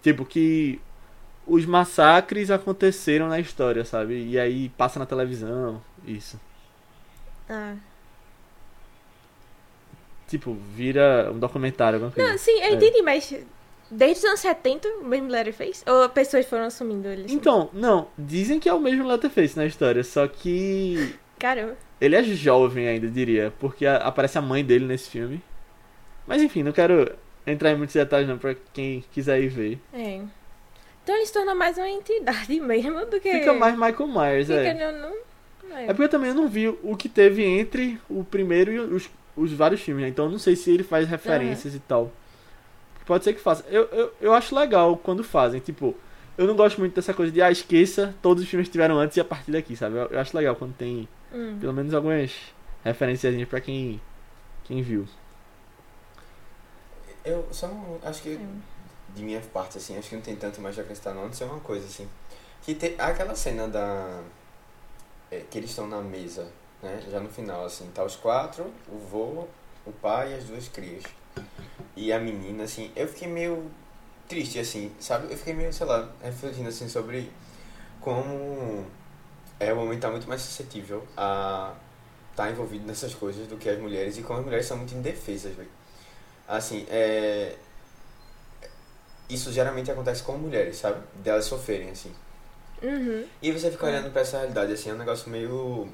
Tipo, 0.02 0.24
que 0.26 0.80
os 1.46 1.66
massacres 1.66 2.50
aconteceram 2.50 3.28
na 3.28 3.40
história, 3.40 3.84
sabe? 3.84 4.24
E 4.28 4.38
aí 4.38 4.70
passa 4.70 4.98
na 4.98 5.06
televisão, 5.06 5.82
isso. 6.06 6.40
ah. 7.48 7.76
Tipo, 10.28 10.54
vira 10.54 11.30
um 11.32 11.38
documentário, 11.38 11.96
alguma 11.96 12.12
coisa. 12.12 12.30
Não, 12.30 12.38
sim, 12.38 12.52
eu 12.60 12.72
É. 12.72 12.74
entendi, 12.74 13.02
mas 13.02 13.34
desde 13.92 14.20
os 14.20 14.24
anos 14.24 14.40
70 14.40 14.88
o 14.88 15.04
mesmo 15.04 15.28
fez? 15.52 15.84
Ou 15.86 16.08
pessoas 16.08 16.46
foram 16.46 16.64
assumindo 16.64 17.06
ele? 17.08 17.26
assim? 17.26 17.34
Então, 17.34 17.68
não, 17.72 18.08
dizem 18.18 18.58
que 18.58 18.68
é 18.68 18.72
o 18.72 18.80
mesmo 18.80 19.06
Letterface 19.06 19.56
na 19.56 19.66
história, 19.66 20.02
só 20.02 20.26
que 20.26 21.14
Caramba. 21.38 21.76
ele 22.00 22.16
é 22.16 22.22
jovem 22.22 22.88
ainda, 22.88 23.08
diria, 23.08 23.52
porque 23.60 23.86
aparece 23.86 24.38
a 24.38 24.42
mãe 24.42 24.64
dele 24.64 24.86
nesse 24.86 25.10
filme. 25.10 25.42
Mas 26.26 26.42
enfim, 26.42 26.62
não 26.62 26.72
quero 26.72 27.12
entrar 27.46 27.70
em 27.72 27.76
muitos 27.76 27.94
detalhes 27.94 28.28
não 28.28 28.38
pra 28.38 28.54
quem 28.72 29.04
quiser 29.12 29.40
ir 29.42 29.48
ver. 29.48 29.78
É. 29.92 30.20
Então 31.02 31.16
ele 31.16 31.26
se 31.26 31.32
torna 31.32 31.54
mais 31.54 31.76
uma 31.76 31.88
entidade 31.90 32.58
mesmo 32.60 33.04
do 33.06 33.20
que. 33.20 33.30
Fica 33.32 33.52
mais 33.52 33.74
Michael 33.74 34.06
Myers, 34.08 34.46
Fica 34.46 34.60
é. 34.60 34.92
no- 34.92 35.08
no- 35.08 35.74
é. 35.74 35.84
É 35.84 35.86
porque 35.88 36.02
eu 36.04 36.08
também 36.08 36.32
não 36.32 36.48
vi 36.48 36.68
o 36.68 36.96
que 36.96 37.08
teve 37.08 37.44
entre 37.44 37.98
o 38.08 38.22
primeiro 38.24 38.70
e 38.72 38.78
os, 38.78 39.08
os 39.36 39.52
vários 39.52 39.80
filmes, 39.80 40.02
né? 40.04 40.08
Então 40.08 40.26
eu 40.26 40.30
não 40.30 40.38
sei 40.38 40.54
se 40.54 40.70
ele 40.70 40.82
faz 40.82 41.08
referências 41.08 41.74
e 41.74 41.80
tal. 41.80 42.12
Pode 43.06 43.24
ser 43.24 43.34
que 43.34 43.40
faça. 43.40 43.64
Eu, 43.68 43.84
eu, 43.92 44.12
eu 44.20 44.34
acho 44.34 44.54
legal 44.54 44.96
quando 44.96 45.24
fazem, 45.24 45.60
tipo, 45.60 45.94
eu 46.38 46.46
não 46.46 46.56
gosto 46.56 46.78
muito 46.78 46.94
dessa 46.94 47.12
coisa 47.14 47.32
de, 47.32 47.42
ah, 47.42 47.50
esqueça 47.50 48.14
todos 48.22 48.42
os 48.42 48.48
filmes 48.48 48.68
que 48.68 48.72
tiveram 48.72 48.98
antes 48.98 49.16
e 49.16 49.20
a 49.20 49.24
partir 49.24 49.50
daqui, 49.52 49.76
sabe? 49.76 49.96
Eu, 49.96 50.06
eu 50.08 50.20
acho 50.20 50.36
legal 50.36 50.56
quando 50.56 50.74
tem 50.74 51.08
Hum. 51.32 51.58
pelo 51.60 51.72
menos 51.72 51.94
algumas 51.94 52.32
referências 52.84 53.48
pra 53.48 53.60
quem, 53.60 54.00
quem 54.64 54.82
viu. 54.82 55.06
Eu 57.24 57.46
só 57.52 57.68
não- 57.68 57.98
acho 58.02 58.22
que, 58.22 58.38
É. 58.38 58.62
de 59.14 59.22
minha 59.22 59.40
parte, 59.40 59.78
assim, 59.78 59.96
acho 59.98 60.08
que 60.08 60.16
não 60.16 60.22
tem 60.22 60.36
tanto 60.36 60.60
mais 60.60 60.74
de 60.74 60.80
acrescentar 60.80 61.14
não, 61.14 61.32
só 61.32 61.44
uma 61.46 61.60
coisa, 61.60 61.86
assim. 61.86 62.08
Que 62.62 62.74
tem 62.74 62.94
aquela 62.98 63.34
cena 63.36 63.68
da... 63.68 64.22
é, 65.30 65.40
que 65.50 65.58
eles 65.58 65.70
estão 65.70 65.86
na 65.86 66.00
mesa, 66.00 66.48
né? 66.82 67.00
Já 67.10 67.20
no 67.20 67.28
final, 67.28 67.64
assim, 67.64 67.90
tá 67.92 68.04
os 68.04 68.16
quatro, 68.16 68.64
o 68.88 68.98
vô, 68.98 69.46
o 69.86 69.92
pai 69.92 70.32
e 70.32 70.34
as 70.36 70.44
duas 70.44 70.68
crias. 70.68 71.02
E 71.96 72.12
a 72.12 72.18
menina, 72.18 72.64
assim, 72.64 72.90
eu 72.96 73.06
fiquei 73.06 73.28
meio 73.28 73.70
triste, 74.28 74.58
assim, 74.58 74.90
sabe? 74.98 75.30
Eu 75.30 75.36
fiquei 75.36 75.54
meio, 75.54 75.72
sei 75.72 75.86
lá, 75.86 76.08
refletindo, 76.22 76.68
assim, 76.68 76.88
sobre 76.88 77.30
como 78.00 78.84
é, 79.60 79.72
o 79.72 79.78
homem 79.78 79.98
tá 79.98 80.10
muito 80.10 80.28
mais 80.28 80.42
suscetível 80.42 81.06
a 81.16 81.72
estar 82.32 82.44
tá 82.44 82.50
envolvido 82.50 82.86
nessas 82.86 83.14
coisas 83.14 83.46
do 83.46 83.56
que 83.56 83.68
as 83.68 83.78
mulheres 83.78 84.18
e 84.18 84.22
como 84.22 84.40
as 84.40 84.44
mulheres 84.44 84.66
são 84.66 84.76
muito 84.76 84.94
indefesas, 84.94 85.54
velho. 85.54 85.70
Assim, 86.48 86.84
é... 86.90 87.56
Isso 89.28 89.52
geralmente 89.52 89.90
acontece 89.90 90.22
com 90.22 90.36
mulheres, 90.36 90.76
sabe? 90.76 91.00
Delas 91.22 91.44
sofrerem, 91.44 91.90
assim. 91.90 92.12
Uhum. 92.82 93.24
E 93.40 93.52
você 93.52 93.70
fica 93.70 93.86
olhando 93.86 94.10
pra 94.10 94.22
essa 94.22 94.38
realidade, 94.38 94.72
assim, 94.72 94.90
é 94.90 94.94
um 94.94 94.98
negócio 94.98 95.30
meio... 95.30 95.88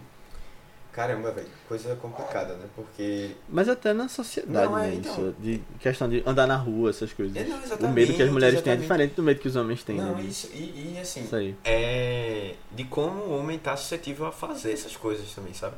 Caramba, 0.99 1.30
velho, 1.30 1.46
coisa 1.68 1.94
complicada, 1.94 2.55
né? 2.55 2.66
Porque... 2.74 3.30
Mas 3.49 3.68
até 3.68 3.92
na 3.92 4.09
sociedade, 4.09 4.66
Não, 4.66 4.76
é, 4.76 4.88
né? 4.88 4.94
então. 4.96 5.12
Isso, 5.12 5.34
de 5.38 5.62
questão 5.78 6.09
de 6.09 6.24
andar 6.26 6.49
na 6.49 6.57
rua, 6.57 6.90
essas 6.90 7.12
coisas. 7.12 7.36
É, 7.36 7.44
não, 7.44 7.57
o 7.57 7.62
exatamente, 7.62 7.94
medo 7.94 8.14
que 8.14 8.22
as 8.24 8.30
mulheres 8.30 8.61
têm 8.62 8.72
é 8.72 8.74
exatamente. 8.74 8.80
diferente 8.82 9.14
do 9.14 9.22
medo 9.22 9.40
que 9.40 9.46
os 9.46 9.55
homens 9.55 9.84
têm. 9.84 9.96
Não, 9.96 10.16
né? 10.16 10.22
isso, 10.22 10.51
e, 10.53 10.94
e 10.94 10.99
assim, 11.01 11.22
Isso 11.22 11.36
aí. 11.36 11.55
é 11.64 12.55
de 12.72 12.82
como 12.82 13.20
o 13.20 13.38
homem 13.38 13.57
tá 13.61 13.76
suscetível 13.76 14.26
a 14.26 14.32
fazer 14.32 14.72
essas 14.72 14.96
coisas 14.96 15.32
também, 15.32 15.55
sabe? 15.55 15.76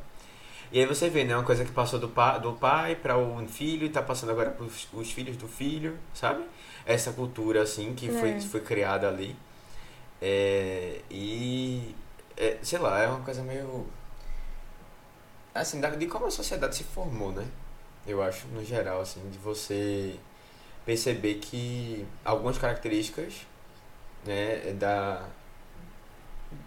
E 0.72 0.80
aí 0.80 0.86
você 0.86 1.10
vê, 1.10 1.22
né? 1.22 1.36
Uma 1.36 1.44
coisa 1.44 1.66
que 1.66 1.72
passou 1.72 1.98
do, 2.00 2.08
pa, 2.08 2.38
do 2.38 2.54
pai 2.54 2.96
para 2.96 3.18
o 3.18 3.46
filho 3.46 3.84
e 3.84 3.90
tá 3.90 4.00
passando 4.00 4.30
agora 4.30 4.50
para 4.50 4.64
os 4.64 5.12
filhos 5.12 5.36
do 5.36 5.46
filho, 5.46 5.98
sabe? 6.14 6.42
Essa 6.86 7.12
cultura, 7.12 7.60
assim, 7.60 7.92
que 7.94 8.08
foi, 8.08 8.30
É. 8.30 8.40
foi 8.40 8.60
criada 8.62 9.06
ali. 9.06 9.36
É, 10.22 11.02
e, 11.10 11.94
é, 12.38 12.56
sei 12.62 12.78
lá, 12.78 13.00
é 13.02 13.06
uma 13.06 13.20
coisa 13.20 13.42
meio. 13.42 13.86
Assim, 15.54 15.80
de 15.80 16.06
como 16.06 16.26
a 16.26 16.30
sociedade 16.30 16.76
se 16.76 16.84
formou, 16.84 17.32
né? 17.32 17.46
Eu 18.06 18.22
acho, 18.22 18.46
no 18.48 18.64
geral, 18.64 19.00
assim, 19.00 19.20
de 19.30 19.38
você 19.38 20.16
perceber 20.86 21.34
que 21.36 22.06
algumas 22.24 22.56
características, 22.58 23.46
né, 24.24 24.72
da. 24.74 25.28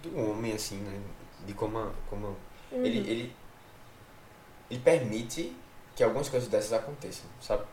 do 0.01 0.17
homem, 0.19 0.53
assim, 0.53 0.77
né? 0.77 0.99
De 1.45 1.53
como. 1.53 1.91
como 2.09 2.35
Uhum. 2.71 2.83
ele, 2.83 2.97
ele, 3.07 3.35
ele 4.69 4.79
permite 4.79 5.55
que 5.95 6.03
algumas 6.03 6.27
coisas 6.27 6.49
dessas 6.49 6.73
aconteçam, 6.73 7.25
sabe? 7.39 7.63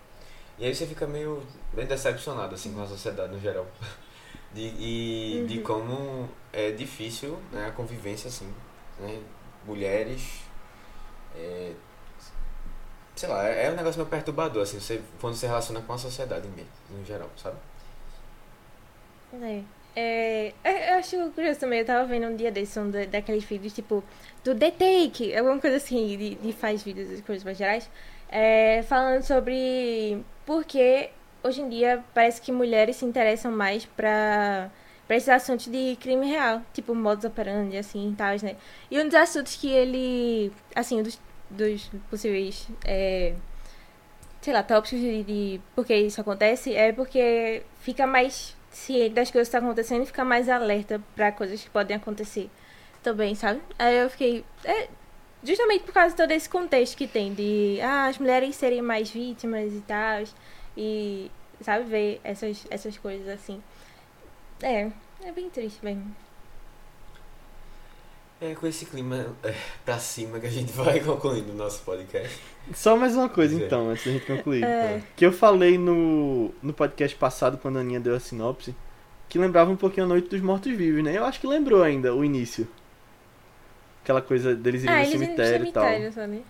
E 0.58 0.66
aí 0.66 0.74
você 0.74 0.86
fica 0.86 1.06
meio, 1.06 1.42
meio 1.72 1.88
decepcionado 1.88 2.54
assim 2.54 2.74
com 2.74 2.82
a 2.82 2.86
sociedade 2.86 3.32
no 3.32 3.40
geral. 3.40 3.66
De, 4.52 4.62
e 4.62 5.44
de 5.48 5.58
Uhum. 5.58 5.62
como 5.64 6.28
é 6.52 6.72
difícil 6.72 7.38
né, 7.52 7.68
a 7.68 7.70
convivência 7.70 8.26
assim, 8.28 8.52
né? 8.98 9.22
Mulheres. 9.64 10.40
É, 11.36 11.72
sei 13.16 13.28
lá, 13.28 13.46
é 13.48 13.66
é 13.66 13.70
um 13.70 13.76
negócio 13.76 13.98
meio 13.98 14.10
perturbador, 14.10 14.62
assim, 14.62 14.80
você, 14.80 15.02
quando 15.20 15.34
se 15.36 15.46
relaciona 15.46 15.80
com 15.82 15.92
a 15.92 15.98
sociedade 15.98 16.48
mesmo, 16.48 16.70
no 16.90 17.04
geral, 17.04 17.30
sabe? 17.36 17.56
É. 19.32 19.62
É, 19.94 20.54
é, 20.62 20.92
eu 20.92 20.98
acho 20.98 21.16
curioso 21.32 21.58
também, 21.58 21.80
eu 21.80 21.84
tava 21.84 22.06
vendo 22.06 22.26
um 22.28 22.36
dia 22.36 22.50
desse, 22.52 22.78
um 22.78 22.90
da, 22.90 23.04
daqueles 23.06 23.42
vídeos, 23.44 23.72
tipo, 23.72 24.04
do 24.44 24.54
The 24.54 24.70
Take, 24.70 25.34
alguma 25.36 25.58
coisa 25.60 25.76
assim, 25.78 26.16
de, 26.16 26.34
de 26.36 26.52
faz 26.52 26.82
vídeos 26.82 27.08
de 27.16 27.22
coisas 27.22 27.44
mais 27.44 27.58
gerais, 27.58 27.90
é, 28.28 28.82
falando 28.84 29.22
sobre 29.22 30.24
por 30.46 30.64
que 30.64 31.10
hoje 31.42 31.60
em 31.60 31.68
dia 31.68 32.04
parece 32.14 32.40
que 32.40 32.52
mulheres 32.52 32.96
se 32.96 33.04
interessam 33.04 33.50
mais 33.50 33.84
pra, 33.84 34.70
pra 35.10 35.16
esses 35.16 35.28
assuntos 35.28 35.66
de 35.66 35.96
crime 35.96 36.24
real, 36.24 36.62
tipo 36.72 36.94
modus 36.94 37.24
operandi, 37.24 37.76
assim, 37.76 38.14
tal, 38.16 38.32
né? 38.44 38.54
E 38.88 38.96
um 39.00 39.06
dos 39.06 39.16
assuntos 39.16 39.56
que 39.56 39.68
ele, 39.68 40.52
assim, 40.72 41.00
um 41.00 41.02
dos, 41.02 41.18
dos 41.50 41.90
possíveis, 42.08 42.68
é, 42.84 43.34
sei 44.40 44.54
lá, 44.54 44.62
tópicos 44.62 45.00
de, 45.00 45.24
de 45.24 45.60
por 45.74 45.84
que 45.84 45.96
isso 45.96 46.20
acontece 46.20 46.76
é 46.76 46.92
porque 46.92 47.64
fica 47.80 48.06
mais 48.06 48.56
ciente 48.70 49.14
das 49.14 49.32
coisas 49.32 49.48
que 49.48 49.56
estão 49.56 49.68
acontecendo 49.68 50.04
e 50.04 50.06
fica 50.06 50.24
mais 50.24 50.48
alerta 50.48 51.02
pra 51.16 51.32
coisas 51.32 51.60
que 51.60 51.70
podem 51.70 51.96
acontecer 51.96 52.48
também, 53.02 53.34
sabe? 53.34 53.60
Aí 53.80 53.98
eu 53.98 54.08
fiquei. 54.10 54.44
É, 54.64 54.86
justamente 55.42 55.82
por 55.82 55.92
causa 55.92 56.10
de 56.10 56.18
todo 56.18 56.30
esse 56.30 56.48
contexto 56.48 56.96
que 56.96 57.08
tem 57.08 57.34
de 57.34 57.80
ah, 57.82 58.06
as 58.06 58.16
mulheres 58.16 58.54
serem 58.54 58.80
mais 58.80 59.10
vítimas 59.10 59.72
e 59.72 59.80
tal. 59.80 60.22
E, 60.76 61.32
sabe, 61.62 61.82
ver 61.86 62.20
essas, 62.22 62.64
essas 62.70 62.96
coisas 62.96 63.26
assim. 63.28 63.60
É, 64.62 64.90
é 65.24 65.32
bem 65.32 65.48
triste 65.50 65.84
mesmo. 65.84 66.14
É 68.40 68.54
com 68.54 68.66
esse 68.66 68.86
clima 68.86 69.36
é, 69.44 69.54
pra 69.84 69.98
cima 69.98 70.40
que 70.40 70.46
a 70.46 70.50
gente 70.50 70.72
vai 70.72 71.00
concluindo 71.04 71.52
o 71.52 71.54
nosso 71.54 71.82
podcast. 71.82 72.40
Só 72.74 72.96
mais 72.96 73.14
uma 73.14 73.28
coisa 73.28 73.52
Pois 73.52 73.62
é. 73.62 73.66
então, 73.66 73.90
antes 73.90 74.04
da 74.06 74.12
gente 74.12 74.26
concluir. 74.26 74.64
É. 74.64 75.02
Que 75.14 75.26
eu 75.26 75.32
falei 75.32 75.76
no, 75.76 76.50
no 76.62 76.72
podcast 76.72 77.16
passado, 77.18 77.58
quando 77.58 77.76
a 77.76 77.80
Aninha 77.80 78.00
deu 78.00 78.14
a 78.14 78.20
sinopse, 78.20 78.74
que 79.28 79.38
lembrava 79.38 79.70
um 79.70 79.76
pouquinho 79.76 80.06
a 80.06 80.08
Noite 80.08 80.28
dos 80.28 80.40
Mortos-Vivos, 80.40 81.04
né? 81.04 81.16
Eu 81.16 81.24
acho 81.24 81.38
que 81.38 81.46
lembrou 81.46 81.82
ainda 81.82 82.14
o 82.14 82.24
início. 82.24 82.66
Aquela 84.02 84.22
coisa 84.22 84.54
deles 84.56 84.84
irem 84.84 84.94
Ah, 84.96 85.04
no 85.04 85.10
cemitério 85.10 85.66
e 85.66 85.72
tal. 85.72 86.12
sabe? 86.12 86.42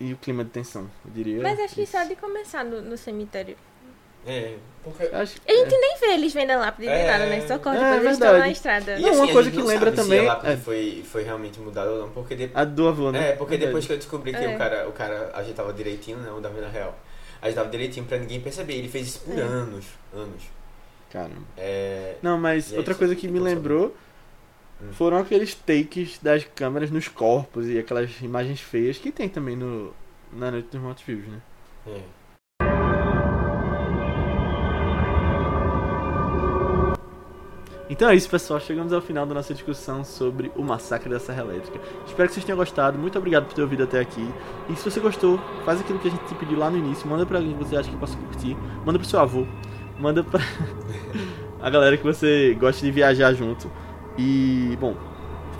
E 0.00 0.12
o 0.12 0.16
clima 0.16 0.42
de 0.44 0.50
tensão, 0.50 0.90
eu 1.04 1.12
diria. 1.12 1.40
Mas 1.40 1.60
acho 1.60 1.76
que 1.76 1.86
só 1.86 2.02
de 2.02 2.16
começar 2.16 2.64
no, 2.64 2.82
no 2.82 2.98
cemitério. 2.98 3.56
É, 4.26 4.54
porque. 4.82 5.02
Acho, 5.04 5.36
A 5.46 5.52
gente 5.52 5.74
é. 5.74 5.78
nem 5.78 5.98
vê 5.98 6.06
eles 6.14 6.32
vendo 6.32 6.50
a 6.52 6.56
lápide 6.56 6.88
É. 6.88 7.06
nada, 7.10 7.26
né? 7.26 7.40
Só 7.46 7.58
corta 7.58 7.78
É, 7.80 7.84
depois 7.84 8.02
eles 8.04 8.12
estão 8.12 8.28
verdade. 8.30 8.38
na 8.46 8.52
estrada. 8.52 8.98
E 8.98 9.02
Não, 9.02 9.08
assim, 9.10 9.18
uma 9.18 9.32
coisa 9.32 9.50
que 9.50 9.56
lembra 9.62 9.90
sabe 9.90 9.96
se 9.96 10.02
também 10.02 10.18
a 10.20 10.32
lápide 10.34 10.52
é- 10.52 10.56
foi, 10.56 11.04
foi 11.06 11.22
realmente 11.22 11.60
mudada 11.60 11.90
ou 11.90 11.98
não, 12.00 12.08
porque 12.10 12.34
depois. 12.34 12.56
A 12.56 12.64
do 12.64 12.88
avô, 12.88 13.10
né? 13.12 13.30
É, 13.30 13.32
porque 13.36 13.50
Verdade. 13.52 13.66
depois 13.66 13.86
que 13.86 13.92
eu 13.92 13.96
descobri 13.98 14.32
que 14.32 14.44
É. 14.44 14.54
o, 14.54 14.58
cara, 14.58 14.88
o 14.88 14.92
cara 14.92 15.30
ajeitava 15.34 15.72
direitinho, 15.72 16.18
né, 16.18 16.30
o 16.30 16.40
da 16.40 16.48
vida 16.48 16.68
real, 16.68 16.98
ajeitava 17.42 17.68
direitinho 17.68 18.06
pra 18.06 18.18
ninguém 18.18 18.40
perceber. 18.40 18.74
Ele 18.74 18.88
fez 18.88 19.08
isso 19.08 19.20
por 19.20 19.38
É. 19.38 19.42
anos, 19.42 19.84
anos. 20.14 20.42
Caramba. 21.10 21.42
É, 21.56 22.14
Não, 22.22 22.38
mas 22.38 22.72
é 22.72 22.76
outra 22.76 22.94
coisa 22.94 23.14
que 23.14 23.28
me 23.28 23.38
lembrou 23.38 23.94
Hum. 24.82 24.92
foram 24.92 25.18
aqueles 25.18 25.54
takes 25.54 26.18
das 26.18 26.44
câmeras 26.44 26.90
nos 26.90 27.06
corpos 27.08 27.68
e 27.68 27.78
aquelas 27.78 28.10
imagens 28.20 28.60
feias 28.60 28.98
que 28.98 29.12
tem 29.12 29.28
também 29.28 29.54
no 29.56 29.94
na 30.32 30.50
Noite 30.50 30.68
dos 30.72 30.80
Mortos 30.80 31.04
Vivos, 31.04 31.28
né? 31.28 31.38
é. 31.86 32.00
Então 37.94 38.08
é 38.08 38.16
isso, 38.16 38.28
pessoal. 38.28 38.58
Chegamos 38.58 38.92
ao 38.92 39.00
final 39.00 39.24
da 39.24 39.32
nossa 39.32 39.54
discussão 39.54 40.02
sobre 40.02 40.50
o 40.56 40.64
massacre 40.64 41.08
da 41.08 41.20
Serra 41.20 41.42
Elétrica. 41.42 41.78
Espero 42.04 42.28
que 42.28 42.34
vocês 42.34 42.44
tenham 42.44 42.56
gostado. 42.56 42.98
Muito 42.98 43.16
obrigado 43.16 43.44
por 43.44 43.54
ter 43.54 43.62
ouvido 43.62 43.84
até 43.84 44.00
aqui. 44.00 44.28
E 44.68 44.74
se 44.74 44.90
você 44.90 44.98
gostou, 44.98 45.38
faz 45.64 45.80
aquilo 45.80 46.00
que 46.00 46.08
a 46.08 46.10
gente 46.10 46.24
te 46.24 46.34
pediu 46.34 46.58
lá 46.58 46.68
no 46.68 46.76
início. 46.76 47.08
Manda 47.08 47.24
pra 47.24 47.38
alguém 47.38 47.56
que 47.56 47.62
você 47.62 47.76
acha 47.76 47.88
que 47.88 47.96
possa 47.96 48.16
curtir. 48.16 48.56
Manda 48.84 48.98
pro 48.98 49.06
seu 49.06 49.20
avô. 49.20 49.46
Manda 49.96 50.24
pra 50.24 50.40
a 51.62 51.70
galera 51.70 51.96
que 51.96 52.02
você 52.02 52.56
gosta 52.58 52.84
de 52.84 52.90
viajar 52.90 53.32
junto. 53.32 53.70
E, 54.18 54.76
bom, 54.80 54.96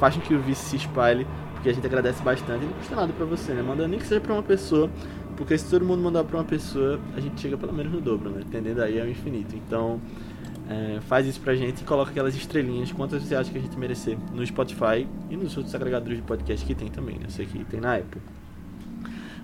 faz 0.00 0.16
com 0.16 0.20
que 0.20 0.34
o 0.34 0.40
vice 0.40 0.70
se 0.70 0.74
espalhe, 0.74 1.24
porque 1.52 1.68
a 1.68 1.72
gente 1.72 1.86
agradece 1.86 2.20
bastante. 2.20 2.64
Não 2.64 2.72
custa 2.72 2.96
nada 2.96 3.12
pra 3.12 3.26
você, 3.26 3.52
né? 3.52 3.62
Manda 3.62 3.86
nem 3.86 4.00
que 4.00 4.08
seja 4.08 4.20
pra 4.20 4.32
uma 4.32 4.42
pessoa. 4.42 4.90
Porque 5.36 5.56
se 5.56 5.70
todo 5.70 5.84
mundo 5.84 6.02
mandar 6.02 6.24
pra 6.24 6.38
uma 6.38 6.44
pessoa, 6.44 6.98
a 7.16 7.20
gente 7.20 7.40
chega 7.40 7.56
pelo 7.56 7.72
menos 7.72 7.92
no 7.92 8.00
dobro, 8.00 8.28
né? 8.28 8.42
Entendendo 8.44 8.82
aí 8.82 8.98
é 8.98 9.04
o 9.04 9.08
infinito. 9.08 9.54
Então. 9.54 10.00
É, 10.68 10.98
faz 11.02 11.26
isso 11.26 11.40
pra 11.40 11.54
gente 11.54 11.82
e 11.82 11.84
coloca 11.84 12.10
aquelas 12.10 12.34
estrelinhas, 12.34 12.90
quantas 12.90 13.22
você 13.22 13.34
acha 13.34 13.50
que 13.50 13.58
a 13.58 13.60
gente 13.60 13.78
merecer 13.78 14.16
no 14.32 14.44
Spotify 14.46 15.06
e 15.28 15.36
nos 15.36 15.54
outros 15.56 15.74
agregadores 15.74 16.16
de 16.16 16.22
podcast 16.22 16.64
que 16.64 16.74
tem 16.74 16.88
também, 16.88 17.16
né? 17.16 17.24
Eu 17.24 17.30
sei 17.30 17.44
que 17.44 17.62
tem 17.64 17.80
na 17.80 17.96
Apple. 17.96 18.20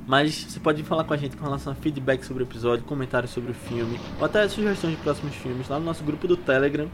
Mas 0.07 0.35
você 0.35 0.59
pode 0.59 0.83
falar 0.83 1.05
com 1.05 1.13
a 1.13 1.17
gente 1.17 1.37
com 1.37 1.45
relação 1.45 1.73
a 1.73 1.77
feedback 1.77 2.25
sobre 2.25 2.43
o 2.43 2.47
episódio, 2.47 2.85
comentários 2.85 3.31
sobre 3.33 3.51
o 3.51 3.55
filme, 3.55 4.01
ou 4.19 4.25
até 4.25 4.49
sugestões 4.49 4.97
de 4.97 5.03
próximos 5.03 5.35
filmes 5.35 5.69
lá 5.69 5.79
no 5.79 5.85
nosso 5.85 6.03
grupo 6.03 6.27
do 6.27 6.37
Telegram. 6.37 6.89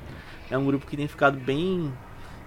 É 0.51 0.59
um 0.59 0.65
grupo 0.67 0.87
que 0.87 0.97
tem 0.97 1.07
ficado 1.07 1.39
bem, 1.39 1.93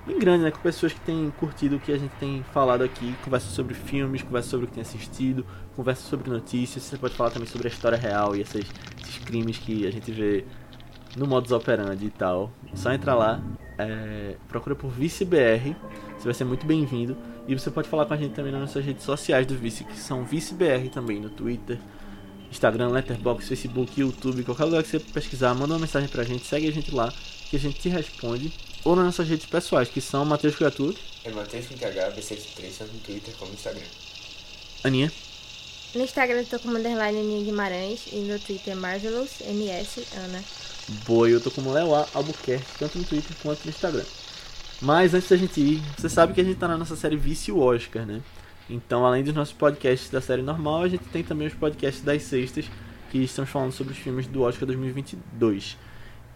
bem 0.05 0.19
grande, 0.19 0.43
né? 0.43 0.51
Com 0.51 0.59
pessoas 0.59 0.91
que 0.91 0.99
têm 0.99 1.31
curtido 1.39 1.77
o 1.77 1.79
que 1.79 1.93
a 1.93 1.97
gente 1.97 2.11
tem 2.19 2.43
falado 2.53 2.83
aqui, 2.83 3.15
conversa 3.23 3.49
sobre 3.49 3.73
filmes, 3.73 4.21
conversa 4.21 4.49
sobre 4.49 4.65
o 4.65 4.67
que 4.67 4.75
tem 4.75 4.81
assistido, 4.81 5.45
conversa 5.77 6.07
sobre 6.07 6.29
notícias. 6.29 6.83
Você 6.83 6.97
pode 6.97 7.15
falar 7.15 7.31
também 7.31 7.47
sobre 7.47 7.67
a 7.67 7.71
história 7.71 7.97
real 7.97 8.35
e 8.35 8.41
esses, 8.41 8.65
esses 9.01 9.17
crimes 9.19 9.57
que 9.57 9.87
a 9.87 9.91
gente 9.91 10.11
vê 10.11 10.45
no 11.15 11.27
modus 11.27 11.51
operandi 11.51 12.05
e 12.05 12.11
tal. 12.11 12.51
Só 12.73 12.91
entra 12.91 13.13
lá, 13.13 13.41
é, 13.77 14.35
procura 14.47 14.75
por 14.75 14.89
ViceBR, 14.89 15.75
você 16.17 16.25
vai 16.25 16.33
ser 16.33 16.43
muito 16.43 16.65
bem-vindo. 16.65 17.17
E 17.47 17.57
você 17.57 17.71
pode 17.71 17.89
falar 17.89 18.05
com 18.05 18.13
a 18.13 18.17
gente 18.17 18.33
também 18.33 18.51
nas 18.51 18.61
nossas 18.61 18.85
redes 18.85 19.03
sociais 19.03 19.47
do 19.47 19.55
Vice, 19.55 19.83
que 19.83 19.97
são 19.97 20.23
ViceBR 20.23 20.89
também, 20.89 21.19
no 21.19 21.29
Twitter, 21.29 21.79
Instagram, 22.51 22.89
Letterboxd, 22.89 23.47
Facebook, 23.47 23.99
YouTube, 23.99 24.43
qualquer 24.43 24.65
lugar 24.65 24.83
que 24.83 24.89
você 24.89 24.99
pesquisar, 24.99 25.53
manda 25.55 25.73
uma 25.73 25.79
mensagem 25.79 26.07
pra 26.09 26.23
gente, 26.23 26.45
segue 26.45 26.67
a 26.67 26.71
gente 26.71 26.93
lá, 26.93 27.11
que 27.49 27.55
a 27.55 27.59
gente 27.59 27.79
te 27.79 27.89
responde. 27.89 28.53
Ou 28.83 28.95
nas 28.95 29.05
nossas 29.05 29.27
redes 29.27 29.45
pessoais, 29.45 29.89
que 29.89 29.99
são 29.99 30.23
Matheus 30.23 30.55
Criatura, 30.55 30.95
É 31.25 31.31
Matheus 31.31 31.67
com 31.67 31.75
TH, 31.75 32.11
B63, 32.15 32.77
tanto 32.77 32.93
no 32.93 32.99
Twitter 32.99 33.33
como 33.37 33.51
no 33.51 33.55
Instagram. 33.55 33.81
Aninha, 34.83 35.11
No 35.95 36.03
Instagram 36.03 36.41
eu 36.41 36.45
tô 36.45 36.59
como 36.59 36.77
underline 36.77 37.19
Aninha 37.19 37.43
Guimarães 37.43 38.07
e 38.11 38.17
no 38.17 38.37
Twitter 38.39 38.75
Marvelous 38.75 39.41
MS 39.41 40.05
Ana. 40.15 40.43
Boa, 41.07 41.27
eu 41.27 41.41
tô 41.41 41.49
como 41.49 41.71
Léo. 41.71 41.95
Albuquerque, 42.13 42.77
tanto 42.77 42.99
no 42.99 43.03
Twitter 43.03 43.35
quanto 43.41 43.63
no 43.63 43.69
Instagram. 43.69 44.05
Mas 44.81 45.13
antes 45.15 45.27
da 45.27 45.35
gente 45.35 45.59
ir, 45.59 45.81
você 45.97 46.07
sabe 46.07 46.33
que 46.33 46.41
a 46.41 46.43
gente 46.43 46.57
tá 46.57 46.67
na 46.67 46.77
nossa 46.77 46.95
série 46.95 47.17
Vice 47.17 47.51
o 47.51 47.59
Oscar, 47.59 48.05
né? 48.05 48.21
Então, 48.69 49.03
além 49.03 49.23
dos 49.23 49.33
nossos 49.33 49.53
podcasts 49.53 50.11
da 50.11 50.21
série 50.21 50.43
normal, 50.43 50.83
a 50.83 50.87
gente 50.87 51.03
tem 51.05 51.23
também 51.23 51.47
os 51.47 51.55
podcasts 51.55 52.03
das 52.03 52.21
sextas, 52.21 52.69
que 53.09 53.17
estamos 53.23 53.49
falando 53.49 53.71
sobre 53.71 53.93
os 53.93 53.99
filmes 53.99 54.27
do 54.27 54.43
Oscar 54.43 54.67
2022. 54.67 55.75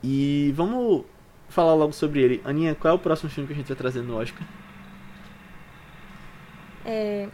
E 0.03 0.51
vamos 0.55 1.05
falar 1.47 1.75
logo 1.75 1.93
sobre 1.93 2.21
ele. 2.21 2.41
Aninha, 2.43 2.73
qual 2.73 2.91
é 2.91 2.95
o 2.95 2.99
próximo 2.99 3.29
filme 3.29 3.47
que 3.47 3.53
a 3.53 3.57
gente 3.57 3.67
vai 3.67 3.77
trazer 3.77 4.01
no 4.01 4.17
Oscar? 4.17 4.45
É... 6.83 7.29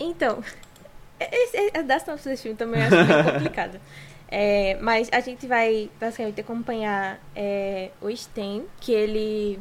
Então, 0.00 0.42
esse, 1.20 1.78
a 1.78 1.82
dar 1.82 2.00
sinopse 2.00 2.28
desse 2.28 2.42
filme 2.42 2.56
também 2.56 2.80
eu 2.80 2.86
acho 2.86 2.96
bem 3.04 3.32
complicado. 3.32 3.80
É, 4.30 4.76
mas 4.82 5.08
a 5.10 5.20
gente 5.20 5.46
vai 5.46 5.90
basicamente 5.98 6.38
acompanhar 6.40 7.18
é, 7.34 7.90
o 7.98 8.14
Sten, 8.14 8.66
que 8.78 8.92
ele, 8.92 9.58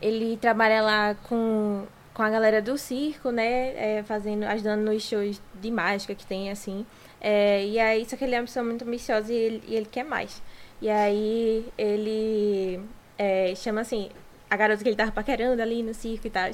ele 0.00 0.36
trabalha 0.38 0.82
lá 0.82 1.14
com, 1.22 1.86
com 2.12 2.22
a 2.22 2.28
galera 2.28 2.60
do 2.60 2.76
circo, 2.76 3.30
né? 3.30 3.98
É, 3.98 4.02
fazendo, 4.02 4.42
ajudando 4.42 4.80
nos 4.80 5.04
shows 5.04 5.40
de 5.54 5.70
mágica 5.70 6.16
que 6.16 6.26
tem, 6.26 6.50
assim. 6.50 6.84
É, 7.20 7.64
e 7.64 7.78
aí, 7.78 8.04
só 8.04 8.16
que 8.16 8.24
ele 8.24 8.34
é 8.34 8.40
uma 8.40 8.46
pessoa 8.46 8.64
muito 8.64 8.84
ambiciosa 8.84 9.32
e 9.32 9.36
ele, 9.36 9.62
e 9.68 9.76
ele 9.76 9.86
quer 9.86 10.04
mais. 10.04 10.42
E 10.80 10.90
aí 10.90 11.64
ele 11.78 12.80
é, 13.16 13.54
chama 13.54 13.82
assim, 13.82 14.10
a 14.50 14.56
garota 14.56 14.82
que 14.82 14.88
ele 14.88 14.96
tava 14.96 15.12
paquerando 15.12 15.62
ali 15.62 15.80
no 15.80 15.94
circo 15.94 16.26
e 16.26 16.30
tal. 16.30 16.50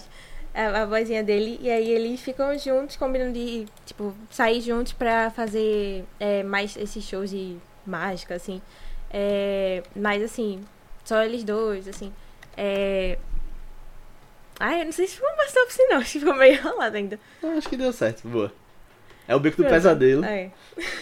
A, 0.54 0.82
a 0.82 0.86
vozinha 0.86 1.22
dele. 1.22 1.58
E 1.62 1.70
aí 1.70 1.90
eles 1.90 2.20
ficam 2.20 2.56
juntos, 2.58 2.96
combinam 2.96 3.32
de, 3.32 3.66
tipo, 3.86 4.14
sair 4.30 4.60
juntos 4.60 4.92
pra 4.92 5.30
fazer 5.30 6.04
é, 6.18 6.42
mais 6.42 6.76
esses 6.76 7.04
shows 7.04 7.30
de 7.30 7.56
mágica, 7.86 8.34
assim. 8.34 8.60
É, 9.10 9.82
mas, 9.96 10.22
assim, 10.22 10.60
só 11.04 11.22
eles 11.22 11.44
dois, 11.44 11.88
assim. 11.88 12.12
É... 12.56 13.18
Ai, 14.60 14.80
eu 14.80 14.84
não 14.86 14.92
sei 14.92 15.06
se 15.06 15.14
ficou 15.14 15.34
mais 15.36 15.52
top, 15.52 15.72
não. 15.88 15.98
Acho 15.98 16.12
que 16.12 16.18
ficou 16.18 16.34
meio 16.34 16.54
enrolado 16.54 16.96
ainda. 16.96 17.20
Eu 17.42 17.50
acho 17.50 17.68
que 17.68 17.76
deu 17.76 17.92
certo, 17.92 18.26
boa. 18.26 18.52
É 19.28 19.36
o 19.36 19.38
Beco 19.40 19.58
do 19.58 19.62
Pronto. 19.62 19.74
Pesadelo. 19.74 20.24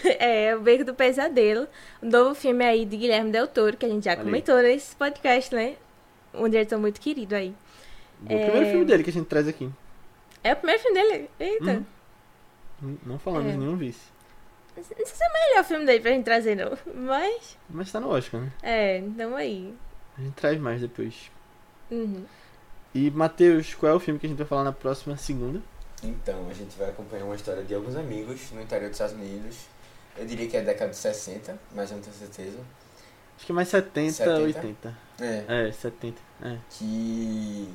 É. 0.03 0.47
é, 0.49 0.55
o 0.55 0.59
Beco 0.59 0.83
do 0.83 0.93
Pesadelo. 0.93 1.67
Um 2.01 2.09
novo 2.09 2.35
filme 2.35 2.63
aí 2.63 2.85
de 2.85 2.97
Guilherme 2.97 3.31
Del 3.31 3.47
Toro, 3.47 3.77
que 3.77 3.85
a 3.85 3.89
gente 3.89 4.05
já 4.05 4.11
aí. 4.11 4.17
comentou 4.17 4.57
nesse 4.61 4.95
podcast, 4.95 5.53
né? 5.55 5.75
Um 6.33 6.47
diretor 6.47 6.77
muito 6.77 6.99
querido 7.01 7.35
aí. 7.35 7.55
O 8.23 8.25
primeiro 8.25 8.57
É. 8.65 8.71
filme 8.71 8.85
dele 8.85 9.03
que 9.03 9.09
a 9.09 9.13
gente 9.13 9.27
traz 9.27 9.47
aqui. 9.47 9.69
É 10.43 10.53
o 10.53 10.55
primeiro 10.55 10.81
filme 10.81 11.01
dele? 11.01 11.29
Eita. 11.39 11.83
Uhum. 12.81 12.97
Não 13.05 13.19
falamos 13.19 13.53
É. 13.53 13.57
nenhum 13.57 13.75
vice. 13.75 14.05
Não 14.75 14.83
sei 14.83 15.05
se 15.05 15.23
é 15.23 15.27
o 15.27 15.33
melhor 15.49 15.63
filme 15.65 15.85
dele 15.85 15.99
pra 15.99 16.11
gente 16.11 16.23
trazer, 16.25 16.55
não. 16.55 16.77
Mas, 16.93 17.57
Mas 17.69 17.91
tá 17.91 17.99
no 17.99 18.09
Oscar, 18.09 18.41
né? 18.41 18.51
é, 18.61 19.01
tamo 19.17 19.35
aí. 19.35 19.73
A 20.17 20.21
gente 20.21 20.33
traz 20.35 20.59
mais 20.59 20.81
depois. 20.81 21.31
Uhum. 21.91 22.23
E, 22.93 23.09
Matheus, 23.11 23.73
qual 23.75 23.91
é 23.91 23.95
o 23.95 23.99
filme 23.99 24.19
que 24.19 24.25
a 24.25 24.29
gente 24.29 24.37
vai 24.37 24.47
falar 24.47 24.63
na 24.63 24.71
próxima 24.71 25.15
segunda? 25.17 25.61
Então, 26.03 26.47
a 26.49 26.53
gente 26.53 26.77
vai 26.77 26.89
acompanhar 26.89 27.25
uma 27.25 27.35
história 27.35 27.63
de 27.63 27.73
alguns 27.73 27.95
amigos 27.95 28.51
no 28.51 28.61
interior 28.61 28.89
dos 28.89 28.99
Estados 28.99 29.15
Unidos. 29.15 29.65
Eu 30.15 30.25
diria 30.25 30.47
que 30.47 30.57
é 30.57 30.61
década 30.61 30.91
de 30.91 30.97
60, 30.97 31.57
mas 31.75 31.89
eu 31.91 31.97
não 31.97 32.03
tenho 32.03 32.15
certeza. 32.15 32.57
Acho 33.35 33.45
que 33.45 33.51
é 33.51 33.55
mais 33.55 33.67
70, 33.67 34.11
70? 34.11 34.39
80. 34.41 34.97
É. 35.19 35.67
É, 35.67 35.71
70. 35.71 36.17
É. 36.43 36.57
Que 36.71 37.67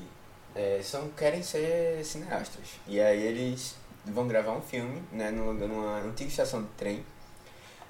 é, 0.55 0.80
são, 0.82 1.09
querem 1.11 1.42
ser 1.42 2.05
cineastas. 2.05 2.80
E 2.86 3.00
aí 3.00 3.22
eles 3.22 3.76
vão 4.05 4.26
gravar 4.26 4.53
um 4.53 4.62
filme, 4.62 5.03
né, 5.12 5.30
numa, 5.30 5.53
numa 5.53 5.98
antiga 6.00 6.28
estação 6.28 6.62
de 6.62 6.68
trem. 6.70 7.05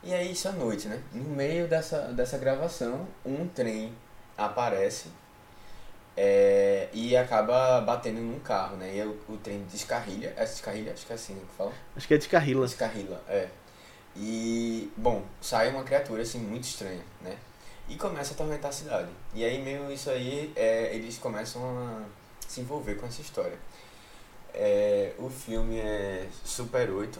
E 0.02 0.12
aí 0.12 0.32
isso 0.32 0.48
à 0.48 0.52
noite, 0.52 0.88
né? 0.88 1.00
No 1.12 1.24
meio 1.24 1.68
dessa, 1.68 2.08
dessa 2.12 2.36
gravação, 2.36 3.06
um 3.24 3.46
trem 3.48 3.94
aparece 4.36 5.08
é, 6.16 6.88
e 6.92 7.16
acaba 7.16 7.80
batendo 7.80 8.20
num 8.20 8.40
carro, 8.40 8.76
né? 8.76 8.96
E 8.96 9.02
o, 9.02 9.18
o 9.28 9.36
trem 9.36 9.62
descarrilha. 9.70 10.34
É 10.36 10.44
descarrilha? 10.44 10.92
Acho 10.92 11.06
que 11.06 11.12
é 11.12 11.14
assim 11.14 11.34
que 11.34 11.56
fala. 11.56 11.72
Acho 11.96 12.08
que 12.08 12.14
é 12.14 12.18
de 12.18 12.28
Carrila. 12.28 12.66
Descarrila, 12.66 13.22
é. 13.28 13.48
E, 14.16 14.92
bom, 14.96 15.22
sai 15.40 15.70
uma 15.70 15.84
criatura 15.84 16.22
assim 16.22 16.38
muito 16.38 16.64
estranha, 16.64 17.02
né? 17.20 17.36
E 17.88 17.96
começa 17.96 18.32
a 18.32 18.34
atormentar 18.34 18.70
a 18.70 18.72
cidade. 18.72 19.08
E 19.34 19.44
aí, 19.44 19.62
meio 19.62 19.90
isso 19.90 20.10
aí, 20.10 20.52
é, 20.54 20.94
eles 20.94 21.16
começam 21.18 21.62
a 21.62 22.02
se 22.48 22.60
envolver 22.60 22.96
com 22.96 23.06
essa 23.06 23.20
história. 23.20 23.58
É, 24.54 25.12
o 25.18 25.30
filme 25.30 25.78
é 25.78 26.28
Super 26.44 26.90
8 26.90 27.18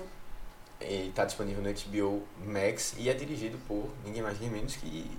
e 0.81 1.09
está 1.09 1.25
disponível 1.25 1.63
no 1.63 1.73
HBO 1.73 2.23
Max 2.45 2.95
e 2.99 3.09
é 3.09 3.15
dirigido 3.15 3.59
por 3.67 3.89
ninguém 4.05 4.23
mais 4.23 4.39
ninguém 4.39 4.59
menos 4.59 4.77
que 4.77 5.11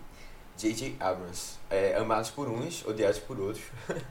J.J. 0.58 0.96
Abrams. 1.00 1.58
É, 1.70 1.96
amados 1.96 2.30
por 2.30 2.48
uns, 2.48 2.86
odiados 2.86 3.20
por 3.20 3.40
outros. 3.40 3.64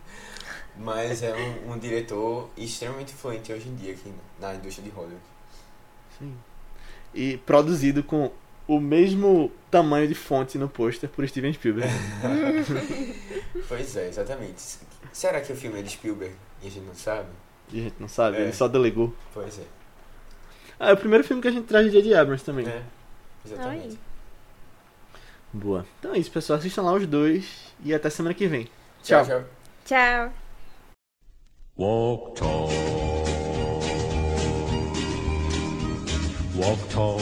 Mas 0.77 1.23
é 1.23 1.35
um, 1.35 1.73
um 1.73 1.79
diretor 1.79 2.49
extremamente 2.57 3.13
influente 3.13 3.53
hoje 3.53 3.69
em 3.69 3.77
dia 3.77 3.93
aqui 3.93 4.13
na 4.41 4.55
indústria 4.55 4.83
de 4.83 4.91
Hollywood. 4.91 5.23
Sim. 6.19 6.35
E 7.15 7.37
produzido 7.39 8.03
com 8.03 8.33
o 8.67 8.81
mesmo 8.81 9.53
tamanho 9.71 10.09
de 10.09 10.15
fonte 10.15 10.57
no 10.57 10.69
pôster 10.69 11.09
por 11.11 11.27
Steven 11.29 11.53
Spielberg. 11.53 11.93
Pois 13.69 13.97
é, 13.97 14.09
exatamente. 14.09 14.79
Será 15.13 15.41
que 15.41 15.53
o 15.53 15.57
filme 15.57 15.79
é 15.81 15.83
de 15.83 15.91
Spielberg 15.91 16.35
e 16.63 16.67
a 16.67 16.71
gente 16.71 16.85
não 16.87 16.95
sabe? 16.95 17.29
E 17.73 17.81
a 17.81 17.83
gente 17.85 17.97
não 17.99 18.09
sabe, 18.09 18.37
É. 18.37 18.41
ele 18.43 18.53
só 18.53 18.69
delegou. 18.69 19.15
Pois 19.33 19.59
é. 19.59 19.65
Ah, 20.79 20.91
é 20.91 20.93
o 20.93 20.97
primeiro 20.97 21.25
filme 21.25 21.41
que 21.41 21.49
a 21.49 21.51
gente 21.53 21.67
traz 21.67 21.87
de 21.87 21.93
J.J. 21.93 22.15
Abrams 22.15 22.45
também. 22.45 22.67
É, 22.67 22.83
exatamente. 23.45 23.99
Boa. 25.53 25.87
Então 25.99 26.15
é 26.15 26.19
isso, 26.19 26.31
pessoal. 26.31 26.59
Assistam 26.59 26.83
lá 26.83 26.93
os 26.93 27.07
dois 27.07 27.73
e 27.85 27.95
até 27.95 28.09
semana 28.11 28.35
que 28.35 28.47
vem. 28.47 28.69
Tchau, 29.03 29.25
Tchau. 29.25 29.45
tchau. 29.87 30.29
Tchau. 30.29 30.33
Walk 31.77 32.39
tall. 32.39 32.69
Walk 36.55 36.81
tall, 36.93 37.19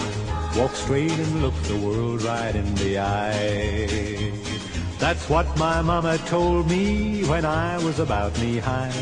walk 0.57 0.75
straight 0.75 1.13
and 1.13 1.41
look 1.41 1.55
the 1.69 1.75
world 1.77 2.23
right 2.25 2.55
in 2.55 2.75
the 2.75 2.99
eye. 2.99 4.20
That's 5.01 5.31
what 5.31 5.47
my 5.57 5.81
mama 5.81 6.19
told 6.27 6.69
me 6.69 7.25
when 7.25 7.47
I 7.47 7.79
was 7.79 7.99
about 7.99 8.39
knee 8.39 8.59
high. 8.59 8.93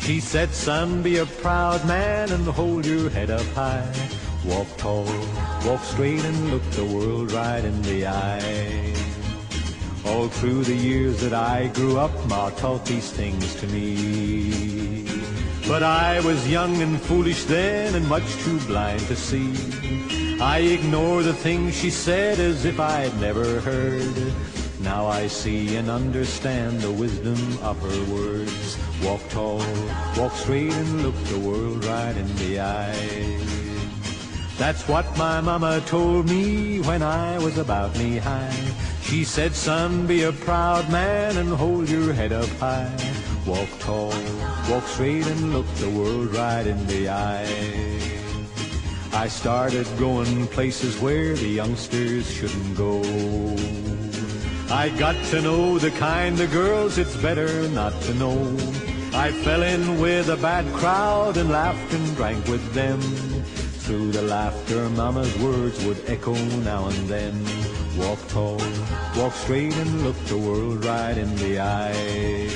She 0.00 0.20
said, 0.20 0.50
son, 0.50 1.02
be 1.02 1.16
a 1.16 1.24
proud 1.24 1.82
man 1.86 2.30
and 2.30 2.46
hold 2.46 2.84
your 2.84 3.08
head 3.08 3.30
up 3.30 3.46
high. 3.54 3.90
Walk 4.44 4.68
tall, 4.76 5.08
walk 5.64 5.82
straight 5.82 6.22
and 6.22 6.50
look 6.50 6.62
the 6.72 6.84
world 6.84 7.32
right 7.32 7.64
in 7.64 7.80
the 7.82 8.06
eye. 8.06 8.94
All 10.04 10.28
through 10.28 10.64
the 10.64 10.74
years 10.74 11.20
that 11.22 11.32
I 11.32 11.68
grew 11.68 11.98
up, 11.98 12.12
Ma 12.28 12.50
taught 12.50 12.84
these 12.84 13.10
things 13.10 13.54
to 13.56 13.66
me. 13.68 15.08
But 15.66 15.82
I 15.82 16.20
was 16.20 16.48
young 16.48 16.82
and 16.82 17.00
foolish 17.00 17.44
then 17.44 17.94
and 17.94 18.06
much 18.06 18.28
too 18.44 18.60
blind 18.66 19.00
to 19.08 19.16
see. 19.16 19.50
I 20.38 20.58
ignored 20.58 21.24
the 21.24 21.32
things 21.32 21.74
she 21.74 21.88
said 21.88 22.38
as 22.38 22.66
if 22.66 22.78
I'd 22.78 23.18
never 23.22 23.60
heard. 23.62 24.34
Now 24.80 25.06
I 25.06 25.26
see 25.26 25.76
and 25.76 25.88
understand 25.88 26.80
the 26.80 26.92
wisdom 26.92 27.38
of 27.62 27.80
her 27.80 28.14
words. 28.14 28.78
Walk 29.02 29.20
tall, 29.30 29.62
walk 30.16 30.32
straight 30.32 30.72
and 30.72 31.02
look 31.02 31.16
the 31.24 31.38
world 31.38 31.84
right 31.84 32.16
in 32.16 32.36
the 32.36 32.60
eye. 32.60 33.40
That's 34.58 34.88
what 34.88 35.06
my 35.18 35.40
mama 35.40 35.82
told 35.86 36.28
me 36.28 36.80
when 36.80 37.02
I 37.02 37.38
was 37.38 37.58
about 37.58 37.96
knee 37.98 38.18
high. 38.18 38.72
She 39.02 39.24
said, 39.24 39.54
son, 39.54 40.06
be 40.06 40.22
a 40.24 40.32
proud 40.32 40.90
man 40.90 41.36
and 41.36 41.50
hold 41.50 41.88
your 41.88 42.12
head 42.12 42.32
up 42.32 42.48
high. 42.58 42.90
Walk 43.46 43.68
tall, 43.78 44.14
walk 44.68 44.84
straight 44.84 45.26
and 45.26 45.52
look 45.52 45.66
the 45.74 45.90
world 45.90 46.34
right 46.34 46.66
in 46.66 46.86
the 46.86 47.08
eye. 47.08 48.00
I 49.12 49.28
started 49.28 49.86
going 49.98 50.46
places 50.48 51.00
where 51.00 51.34
the 51.34 51.48
youngsters 51.48 52.30
shouldn't 52.30 52.76
go. 52.76 53.02
I 54.70 54.88
got 54.98 55.14
to 55.26 55.40
know 55.40 55.78
the 55.78 55.92
kind 55.92 56.40
of 56.40 56.50
girls 56.50 56.98
it's 56.98 57.16
better 57.16 57.68
not 57.68 57.92
to 58.02 58.14
know. 58.14 58.36
I 59.14 59.30
fell 59.30 59.62
in 59.62 60.00
with 60.00 60.28
a 60.28 60.36
bad 60.36 60.66
crowd 60.74 61.36
and 61.36 61.50
laughed 61.50 61.92
and 61.94 62.16
drank 62.16 62.46
with 62.48 62.74
them. 62.74 63.00
Through 63.86 64.10
the 64.10 64.22
laughter, 64.22 64.90
Mama's 64.90 65.32
words 65.38 65.84
would 65.84 66.02
echo 66.10 66.34
now 66.64 66.88
and 66.88 67.08
then. 67.08 67.46
Walk 67.96 68.18
tall, 68.28 68.60
walk 69.16 69.32
straight 69.32 69.74
and 69.76 70.02
look 70.02 70.18
the 70.24 70.36
world 70.36 70.84
right 70.84 71.16
in 71.16 71.34
the 71.36 71.60
eye. 71.60 72.50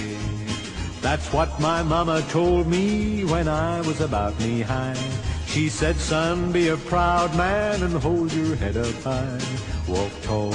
That's 1.01 1.33
what 1.33 1.59
my 1.61 1.83
mama 1.83 2.23
told 2.29 2.67
me 2.67 3.25
when 3.25 3.49
I 3.49 3.81
was 3.83 4.01
about 4.01 4.39
knee 4.41 4.61
high. 4.61 5.30
She 5.51 5.69
said, 5.69 5.97
son, 5.97 6.53
be 6.53 6.69
a 6.69 6.77
proud 6.77 7.37
man 7.37 7.83
and 7.83 7.95
hold 7.95 8.33
your 8.33 8.55
head 8.55 8.77
up 8.77 8.95
high. 9.03 9.41
Walk 9.89 10.13
tall, 10.23 10.55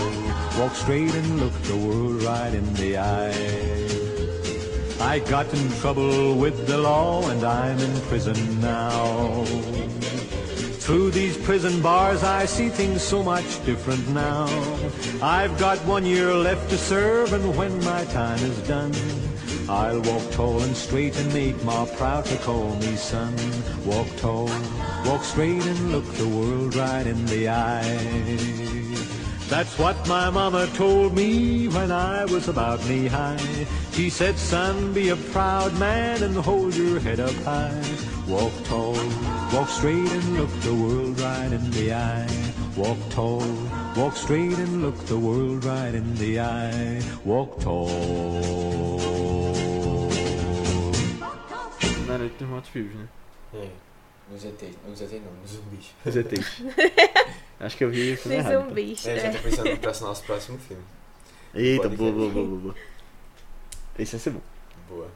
walk 0.58 0.74
straight 0.74 1.14
and 1.14 1.38
look 1.42 1.52
the 1.64 1.76
world 1.76 2.24
right 2.24 2.54
in 2.54 2.74
the 2.76 2.98
eye. 2.98 4.06
I 5.02 5.20
got 5.20 5.54
in 5.54 5.70
trouble 5.82 6.36
with 6.36 6.66
the 6.66 6.78
law 6.78 7.30
and 7.30 7.44
I'm 7.44 7.78
in 7.78 8.02
prison 8.04 8.62
now. 8.62 9.44
Through 10.80 11.12
these 11.12 11.36
prison 11.40 11.82
bars 11.82 12.24
I 12.24 12.46
see 12.46 12.70
things 12.70 13.02
so 13.02 13.22
much 13.22 13.66
different 13.66 14.08
now. 14.10 14.48
I've 15.22 15.60
got 15.60 15.78
one 15.80 16.06
year 16.06 16.34
left 16.34 16.70
to 16.70 16.78
serve 16.78 17.34
and 17.34 17.58
when 17.58 17.84
my 17.84 18.06
time 18.06 18.40
is 18.40 18.58
done, 18.66 18.94
I'll 19.68 20.02
walk 20.02 20.32
tall 20.32 20.62
and 20.62 20.78
straight 20.78 21.18
and 21.18 21.34
make 21.34 21.64
ma 21.64 21.86
proud 21.86 22.26
to 22.26 22.38
call 22.38 22.76
me 22.76 22.96
son. 22.96 23.36
Walk 23.84 24.08
tall, 24.18 24.50
walk 25.06 25.24
straight 25.24 25.66
and 25.66 25.92
look 25.92 26.06
the 26.14 26.28
world 26.28 26.76
right 26.76 27.08
in 27.08 27.26
the 27.26 27.50
eye. 27.50 29.06
That's 29.50 29.78
what 29.80 30.08
my 30.08 30.30
mama 30.30 30.68
told 30.74 31.16
me 31.16 31.68
when 31.68 31.92
I 31.92 32.26
was 32.26 32.48
about 32.48 32.84
knee 32.88 33.08
high. 33.08 33.66
She 33.92 34.10
said, 34.10 34.38
son, 34.38 34.94
be 34.94 35.10
a 35.10 35.16
proud 35.16 35.78
man 35.80 36.22
and 36.24 36.36
hold 36.36 36.76
your 36.76 37.00
head 37.00 37.20
up 37.20 37.36
high. 37.44 37.84
Walk 38.28 38.54
tall, 38.66 38.98
walk 39.54 39.70
straight 39.70 40.12
and 40.12 40.38
look 40.38 40.52
the 40.62 40.74
world 40.74 41.20
right 41.20 41.52
in 41.52 41.72
the 41.72 41.94
eye. 41.94 42.54
Walk 42.76 42.98
tall, 43.10 43.46
walk 43.96 44.16
straight 44.16 44.58
and 44.58 44.82
look 44.82 44.98
the 45.06 45.18
world 45.18 45.64
right 45.64 45.96
in 45.96 46.16
the 46.16 46.40
eye. 46.40 47.02
Walk 47.24 47.60
tall. 47.62 49.55
Na 52.08 52.18
noite 52.18 52.36
dos 52.38 52.48
mortos 52.48 52.70
vivos, 52.72 52.96
né? 52.96 53.08
É, 53.54 53.70
nos 54.32 54.44
ETs, 54.46 54.76
nos 54.88 55.02
ETs 55.02 55.22
não, 55.24 55.32
nos 55.42 55.52
zumbis. 55.52 55.94
Os 56.06 56.16
ETs. 56.16 56.62
Acho 57.60 57.78
que 57.78 57.84
eu 57.84 57.90
vi 57.90 58.14
o 58.14 58.18
filme 58.18 58.38
Dos 58.38 58.46
errado. 58.46 58.52
então. 58.54 58.68
zumbis. 58.70 59.06
É, 59.08 59.20
já 59.20 59.28
É. 59.28 59.32
tô 59.32 59.38
pensando 59.44 59.70
no 59.72 59.78
próximo- 59.78 60.08
nosso 60.08 60.24
próximo 60.24 60.58
filme. 60.60 60.84
Eita, 61.54 61.90
boa, 61.90 62.12
boa, 62.12 62.30
boa, 62.30 62.46
boa, 62.46 62.60
boa. 62.62 62.76
Esse 63.98 64.12
vai 64.14 64.20
ser 64.20 64.30
bom. 64.32 64.42
Boa. 64.90 65.08